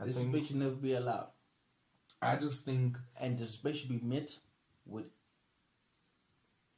I 0.00 0.04
Disrespect 0.04 0.32
think 0.32 0.46
should 0.46 0.56
never 0.56 0.70
be 0.76 0.92
allowed, 0.92 1.28
I 2.22 2.36
just 2.36 2.64
think 2.64 2.96
and 3.20 3.36
disrespect 3.36 3.76
should 3.76 3.88
be 3.88 4.00
met 4.02 4.38
with 4.86 5.06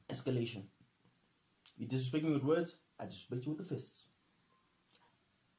escalation. 0.09 0.62
You 1.77 1.87
disrespect 1.87 2.25
me 2.25 2.33
with 2.33 2.43
words, 2.45 2.77
I 2.99 3.05
disrespect 3.05 3.45
you 3.47 3.53
with 3.53 3.66
the 3.66 3.75
fists. 3.75 4.05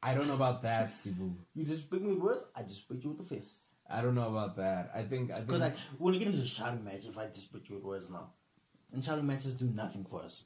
I 0.02 0.14
don't 0.14 0.28
know 0.28 0.36
about 0.36 0.62
that, 0.64 0.90
Sibu. 0.90 1.36
You 1.54 1.64
disrespect 1.66 2.02
me 2.02 2.10
with 2.10 2.20
words, 2.20 2.46
I 2.56 2.64
disrespect 2.64 3.04
you 3.04 3.10
with 3.12 3.20
the 3.20 3.36
fists. 3.36 3.70
I 3.90 4.02
don't 4.02 4.16
know 4.16 4.28
about 4.28 4.56
that. 4.58 4.92
I 4.96 5.04
think 5.04 5.32
I 5.32 5.36
think 5.36 5.48
Because 5.48 5.62
like 5.62 5.76
when 6.00 6.14
you 6.16 6.20
get 6.20 6.30
into 6.30 6.42
a 6.42 6.46
shouting 6.46 6.84
match, 6.84 7.06
if 7.06 7.18
I 7.18 7.28
disrespect 7.28 7.70
you 7.70 7.76
with 7.76 7.84
words 7.84 8.10
now, 8.10 8.32
and 8.92 9.04
shouting 9.04 9.28
matches 9.28 9.54
do 9.56 9.66
nothing 9.66 10.06
for 10.10 10.24
us. 10.24 10.46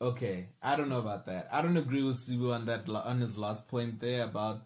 Okay, 0.00 0.48
I 0.62 0.76
don't 0.76 0.88
know 0.88 0.98
about 0.98 1.26
that. 1.26 1.48
I 1.52 1.62
don't 1.62 1.76
agree 1.76 2.02
with 2.04 2.16
Sibu 2.16 2.52
on 2.52 2.66
that 2.66 2.88
on 2.88 3.20
his 3.20 3.36
last 3.38 3.68
point 3.68 4.00
there 4.00 4.24
about 4.24 4.62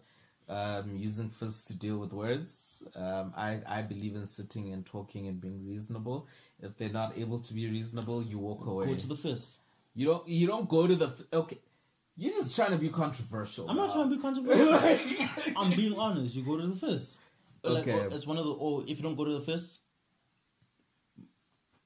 um, 0.49 0.95
using 0.97 1.29
fists 1.29 1.65
to 1.67 1.73
deal 1.75 1.97
with 1.97 2.11
words. 2.11 2.83
Um, 2.95 3.33
I 3.37 3.61
I 3.67 3.81
believe 3.83 4.15
in 4.15 4.25
sitting 4.25 4.73
and 4.73 4.85
talking 4.85 5.27
and 5.27 5.39
being 5.39 5.65
reasonable. 5.67 6.27
If 6.61 6.75
they're 6.77 6.89
not 6.89 7.17
able 7.17 7.39
to 7.39 7.53
be 7.53 7.69
reasonable, 7.69 8.23
you 8.23 8.39
walk 8.39 8.65
away. 8.65 8.85
Go 8.87 8.95
to 8.95 9.07
the 9.07 9.15
fist. 9.15 9.59
you 9.95 10.05
don't 10.07 10.27
you 10.27 10.47
don't 10.47 10.67
go 10.67 10.87
to 10.87 10.95
the 10.95 11.07
f- 11.07 11.21
okay. 11.33 11.59
You're 12.17 12.33
just 12.33 12.53
trying 12.55 12.71
to 12.71 12.77
be 12.77 12.89
controversial. 12.89 13.69
I'm 13.69 13.77
not 13.77 13.93
trying 13.93 14.09
to 14.09 14.15
be 14.15 14.21
controversial. 14.27 15.53
I'm 15.55 15.69
being 15.71 15.97
honest. 15.97 16.35
You 16.35 16.43
go 16.43 16.57
to 16.57 16.67
the 16.67 16.75
fist. 16.75 17.19
Like, 17.63 17.83
Okay. 17.87 17.93
oh, 18.11 18.15
it's 18.15 18.27
one 18.27 18.37
of 18.37 18.45
the. 18.45 18.51
Or 18.51 18.81
if 18.87 18.97
you 18.97 19.03
don't 19.03 19.15
go 19.15 19.23
to 19.25 19.33
the 19.37 19.41
fist, 19.41 19.81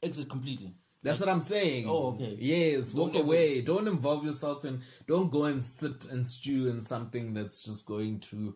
exit 0.02 0.30
completely. 0.30 0.74
That's 1.04 1.20
what 1.20 1.30
I'm 1.30 1.42
saying. 1.42 1.86
Oh, 1.88 2.14
okay. 2.14 2.36
Yes, 2.40 2.94
walk 2.94 3.12
Don't 3.12 3.20
ever- 3.20 3.26
away. 3.28 3.62
Don't 3.62 3.88
involve 3.88 4.26
yourself 4.26 4.64
in. 4.66 4.82
Don't 5.08 5.30
go 5.32 5.44
and 5.46 5.62
sit 5.62 6.10
and 6.10 6.26
stew 6.26 6.70
in 6.70 6.82
something 6.82 7.34
that's 7.34 7.64
just 7.64 7.86
going 7.86 8.20
to 8.32 8.56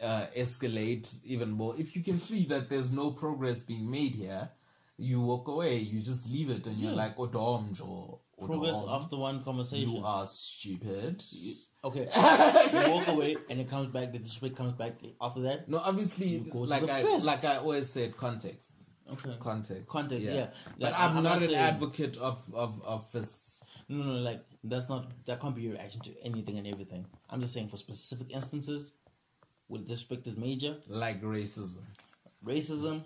uh, 0.00 0.26
escalate 0.36 1.12
even 1.24 1.50
more. 1.50 1.74
If 1.76 1.96
you 1.96 2.02
can 2.02 2.16
see 2.16 2.44
that 2.46 2.68
there's 2.68 2.92
no 2.92 3.10
progress 3.10 3.62
being 3.62 3.90
made 3.90 4.14
here, 4.14 4.48
you 4.96 5.20
walk 5.20 5.48
away. 5.48 5.76
You 5.78 6.00
just 6.00 6.30
leave 6.30 6.50
it, 6.50 6.66
and 6.66 6.78
you're 6.78 6.90
Yeah. 6.92 6.96
like, 6.96 7.16
"Odomj 7.16 7.80
or 7.86 8.20
Progress 8.40 8.80
after 8.88 9.16
one 9.16 9.42
conversation. 9.42 9.90
You 9.90 10.04
are 10.04 10.24
stupid." 10.26 11.22
Okay. 11.84 12.06
you 12.84 12.90
walk 12.92 13.08
away 13.08 13.36
and 13.50 13.60
it 13.60 13.68
comes 13.68 13.88
back. 13.92 14.12
The 14.12 14.18
disrespect 14.18 14.56
comes 14.56 14.72
back 14.74 14.94
after 15.20 15.40
that. 15.42 15.68
No, 15.68 15.78
obviously, 15.78 16.26
You 16.28 16.50
go 16.50 16.64
to 16.64 16.70
like 16.70 16.88
I 16.88 17.02
like 17.18 17.44
I 17.44 17.56
always 17.58 17.90
said, 17.90 18.16
context, 18.16 18.72
Okay. 19.12 19.36
context, 19.40 19.86
Context, 19.86 20.22
yeah. 20.24 20.48
But 20.78 20.92
Like, 20.92 21.00
I'm, 21.00 21.16
I'm 21.18 21.22
not, 21.22 21.36
an 21.42 21.48
saying- 21.48 21.56
advocate 21.56 22.16
of 22.18 22.52
of 22.54 22.82
of 22.84 23.10
this. 23.12 23.62
No, 23.88 24.04
no, 24.04 24.12
like 24.20 24.44
that's 24.64 24.88
not 24.90 25.06
that 25.24 25.40
can't 25.40 25.54
be 25.56 25.62
your 25.62 25.72
reaction 25.72 26.02
to 26.02 26.10
anything 26.22 26.58
and 26.58 26.66
everything. 26.66 27.06
I'm 27.30 27.40
just 27.40 27.54
saying 27.54 27.68
for 27.68 27.78
specific 27.78 28.32
instances, 28.32 28.92
where 29.68 29.80
disrespect 29.80 30.26
is 30.26 30.36
major, 30.36 30.76
like 30.88 31.22
racism, 31.22 31.78
racism, 32.44 33.02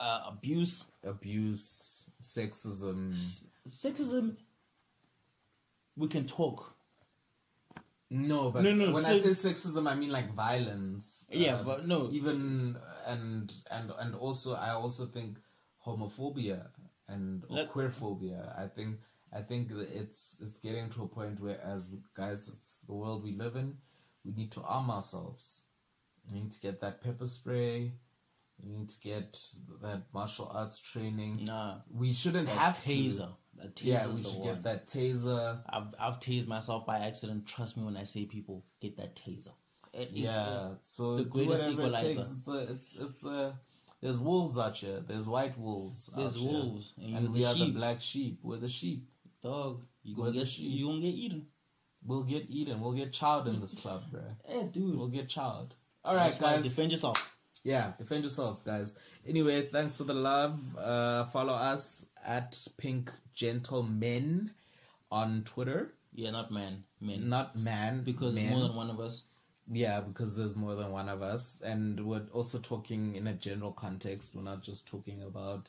uh, 0.00 0.22
abuse, 0.26 0.84
abuse, 1.04 2.10
sexism. 2.20 3.14
sexism. 3.68 4.36
We 5.96 6.08
can 6.08 6.26
talk. 6.26 6.74
No, 8.10 8.50
but 8.50 8.62
No, 8.62 8.72
no, 8.74 8.92
when 8.92 9.04
I 9.04 9.18
say 9.18 9.30
sexism, 9.50 9.86
I 9.90 9.94
mean 9.94 10.10
like 10.10 10.32
violence. 10.34 11.26
Yeah, 11.30 11.56
um, 11.58 11.66
but 11.66 11.86
no. 11.86 12.08
even 12.10 12.76
and 13.06 13.52
and 13.70 13.92
and 14.00 14.14
also 14.14 14.54
I 14.54 14.70
also 14.70 15.06
think 15.06 15.38
homophobia 15.86 16.68
and 17.06 17.44
or 17.48 17.56
Like- 17.58 17.72
queerphobia. 17.72 18.58
I 18.58 18.66
think 18.68 19.00
I 19.32 19.42
think 19.42 19.70
it's 19.70 20.40
it's 20.40 20.58
getting 20.58 20.88
to 20.90 21.02
a 21.04 21.08
point 21.08 21.38
where 21.40 21.60
as 21.60 21.90
guys, 22.14 22.48
it's 22.48 22.78
the 22.86 22.94
world 22.94 23.24
we 23.24 23.32
live 23.32 23.56
in. 23.56 23.76
We 24.24 24.32
need 24.32 24.52
to 24.52 24.62
arm 24.62 24.90
ourselves. 24.90 25.64
We 26.30 26.40
need 26.40 26.52
to 26.52 26.60
get 26.60 26.80
that 26.80 27.02
pepper 27.02 27.26
spray. 27.26 27.92
We 28.62 28.70
need 28.70 28.88
to 28.88 29.00
get 29.00 29.38
that 29.82 30.02
martial 30.12 30.48
arts 30.52 30.80
training. 30.80 31.44
Nah, 31.44 31.76
We 31.90 32.12
shouldn't 32.12 32.48
have 32.48 32.76
taser. 32.82 33.18
to. 33.18 33.36
Yeah, 33.80 34.06
we 34.08 34.22
should 34.22 34.38
one. 34.40 34.48
get 34.48 34.62
that 34.64 34.86
taser. 34.86 35.60
I've 35.68 35.94
I've 36.00 36.20
tased 36.20 36.46
myself 36.46 36.86
by 36.86 36.98
accident. 37.00 37.46
Trust 37.46 37.76
me 37.76 37.84
when 37.84 37.96
I 37.96 38.04
say 38.04 38.24
people 38.24 38.64
get 38.80 38.96
that 38.98 39.16
taser. 39.16 39.52
It- 39.92 40.10
it- 40.10 40.10
Yeah, 40.12 40.74
so 40.82 41.16
the 41.16 41.24
greatest 41.24 41.64
whatever 41.64 41.82
it 41.82 41.86
equalizer. 42.04 42.26
It's 42.36 42.48
a, 42.48 42.72
it's 42.72 42.96
it's 42.96 43.24
a. 43.24 43.58
There's 44.00 44.20
wolves 44.20 44.56
out 44.58 44.76
here. 44.76 45.00
There's 45.06 45.28
white 45.28 45.58
wolves. 45.58 46.10
There's 46.14 46.34
out 46.34 46.38
here. 46.38 46.52
wolves, 46.52 46.92
and 47.02 47.16
and, 47.16 47.32
we 47.32 47.40
the 47.40 47.46
are 47.46 47.54
the 47.54 47.70
black 47.70 48.00
sheep. 48.00 48.38
We're 48.42 48.58
the 48.58 48.68
sheep. 48.68 49.08
dog. 49.42 49.82
You 50.04 50.14
gonna 50.16 50.32
get 50.32 50.46
sheep. 50.46 50.70
you 50.70 50.86
gonna 50.86 51.00
get 51.00 51.14
eaten. 51.14 51.46
We'll 52.06 52.22
get 52.22 52.46
eaten. 52.48 52.80
We'll 52.80 52.92
get 52.92 53.10
chowed 53.12 53.48
in 53.48 53.60
this 53.60 53.74
club, 53.74 54.04
bro. 54.10 54.22
Yeah, 54.48 54.62
dude. 54.70 54.96
We'll 54.96 55.08
get 55.08 55.28
chowed. 55.28 55.70
All 56.04 56.14
right, 56.14 56.30
That's 56.30 56.38
guys. 56.40 56.62
defend 56.62 56.92
yourself. 56.92 57.36
yeah, 57.64 57.92
defend 57.98 58.22
yourselves, 58.22 58.60
guys. 58.60 58.94
Anyway, 59.26 59.66
thanks 59.66 59.96
for 59.96 60.04
the 60.04 60.14
love. 60.14 60.60
Uh, 60.78 61.24
follow 61.26 61.52
us 61.54 62.06
at 62.24 62.56
Pink 62.78 63.10
Gentlemen 63.38 64.50
on 65.12 65.44
Twitter. 65.44 65.92
Yeah, 66.12 66.30
not 66.30 66.50
man, 66.50 66.82
men. 67.00 67.28
Not 67.28 67.56
man 67.56 68.02
because 68.02 68.34
men. 68.34 68.50
more 68.50 68.62
than 68.66 68.74
one 68.74 68.90
of 68.90 68.98
us. 68.98 69.22
Yeah, 69.70 70.00
because 70.00 70.34
there's 70.36 70.56
more 70.56 70.74
than 70.74 70.90
one 70.90 71.08
of 71.08 71.22
us, 71.22 71.60
and 71.64 72.04
we're 72.04 72.26
also 72.32 72.58
talking 72.58 73.14
in 73.14 73.26
a 73.28 73.34
general 73.34 73.70
context. 73.72 74.34
We're 74.34 74.42
not 74.42 74.62
just 74.62 74.88
talking 74.88 75.22
about 75.22 75.68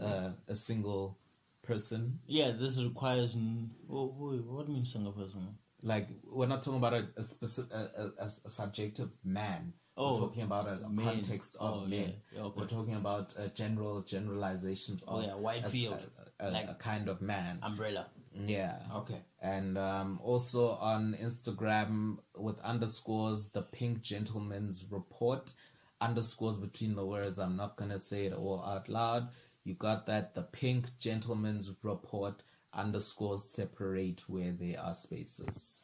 uh, 0.00 0.30
a 0.46 0.54
single 0.54 1.16
person. 1.62 2.20
Yeah, 2.26 2.50
this 2.52 2.80
requires. 2.80 3.34
n- 3.34 3.70
wait, 3.88 4.44
what 4.44 4.66
do 4.66 4.72
you 4.72 4.76
mean 4.76 4.84
single 4.84 5.12
person? 5.12 5.56
Like 5.82 6.08
we're 6.30 6.46
not 6.46 6.62
talking 6.62 6.78
about 6.78 6.94
a, 6.94 7.08
a 7.16 7.22
specific, 7.22 7.72
a, 7.72 8.10
a, 8.20 8.26
a 8.26 8.50
subjective 8.50 9.08
man. 9.24 9.72
Oh, 9.96 10.12
we're 10.14 10.20
talking 10.20 10.42
about 10.44 10.68
a, 10.68 10.88
men. 10.88 11.04
context 11.04 11.56
of 11.58 11.74
Oh, 11.74 11.80
men. 11.80 11.90
yeah. 11.90 12.06
Yeah, 12.36 12.42
okay. 12.44 12.60
We're 12.60 12.66
talking 12.66 12.94
about 12.94 13.34
uh, 13.38 13.48
general 13.48 14.02
generalizations 14.02 15.02
of 15.02 15.18
Oh, 15.18 15.26
yeah, 15.26 15.34
wide 15.34 15.66
field. 15.66 15.98
A, 16.40 16.50
Like- 16.50 16.68
a 16.70 16.74
kind 16.74 17.08
of 17.08 17.20
man. 17.22 17.58
Umbrella. 17.62 18.06
yeah. 18.34 18.78
Okay. 18.94 19.20
and 19.42 19.76
um, 19.78 20.20
also 20.22 20.72
on 20.76 21.14
Instagram 21.20 22.18
with 22.36 22.58
underscores 22.60 23.48
the 23.50 23.62
Pink 23.62 24.02
Gentleman's 24.02 24.86
Report 24.90 25.52
underscores 26.00 26.58
between 26.58 26.94
the 26.94 27.04
words. 27.04 27.38
I'm 27.38 27.56
not 27.56 27.76
gonna 27.76 27.98
say 27.98 28.26
it 28.26 28.32
all 28.32 28.62
out 28.64 28.88
loud. 28.88 29.28
You 29.64 29.74
got 29.74 30.06
that? 30.06 30.34
The 30.34 30.42
Pink 30.42 30.86
Gentleman's 30.98 31.74
Report 31.82 32.42
underscores 32.72 33.44
separate 33.44 34.22
where 34.28 34.52
there 34.52 34.80
are 34.80 34.94
spaces. 34.94 35.82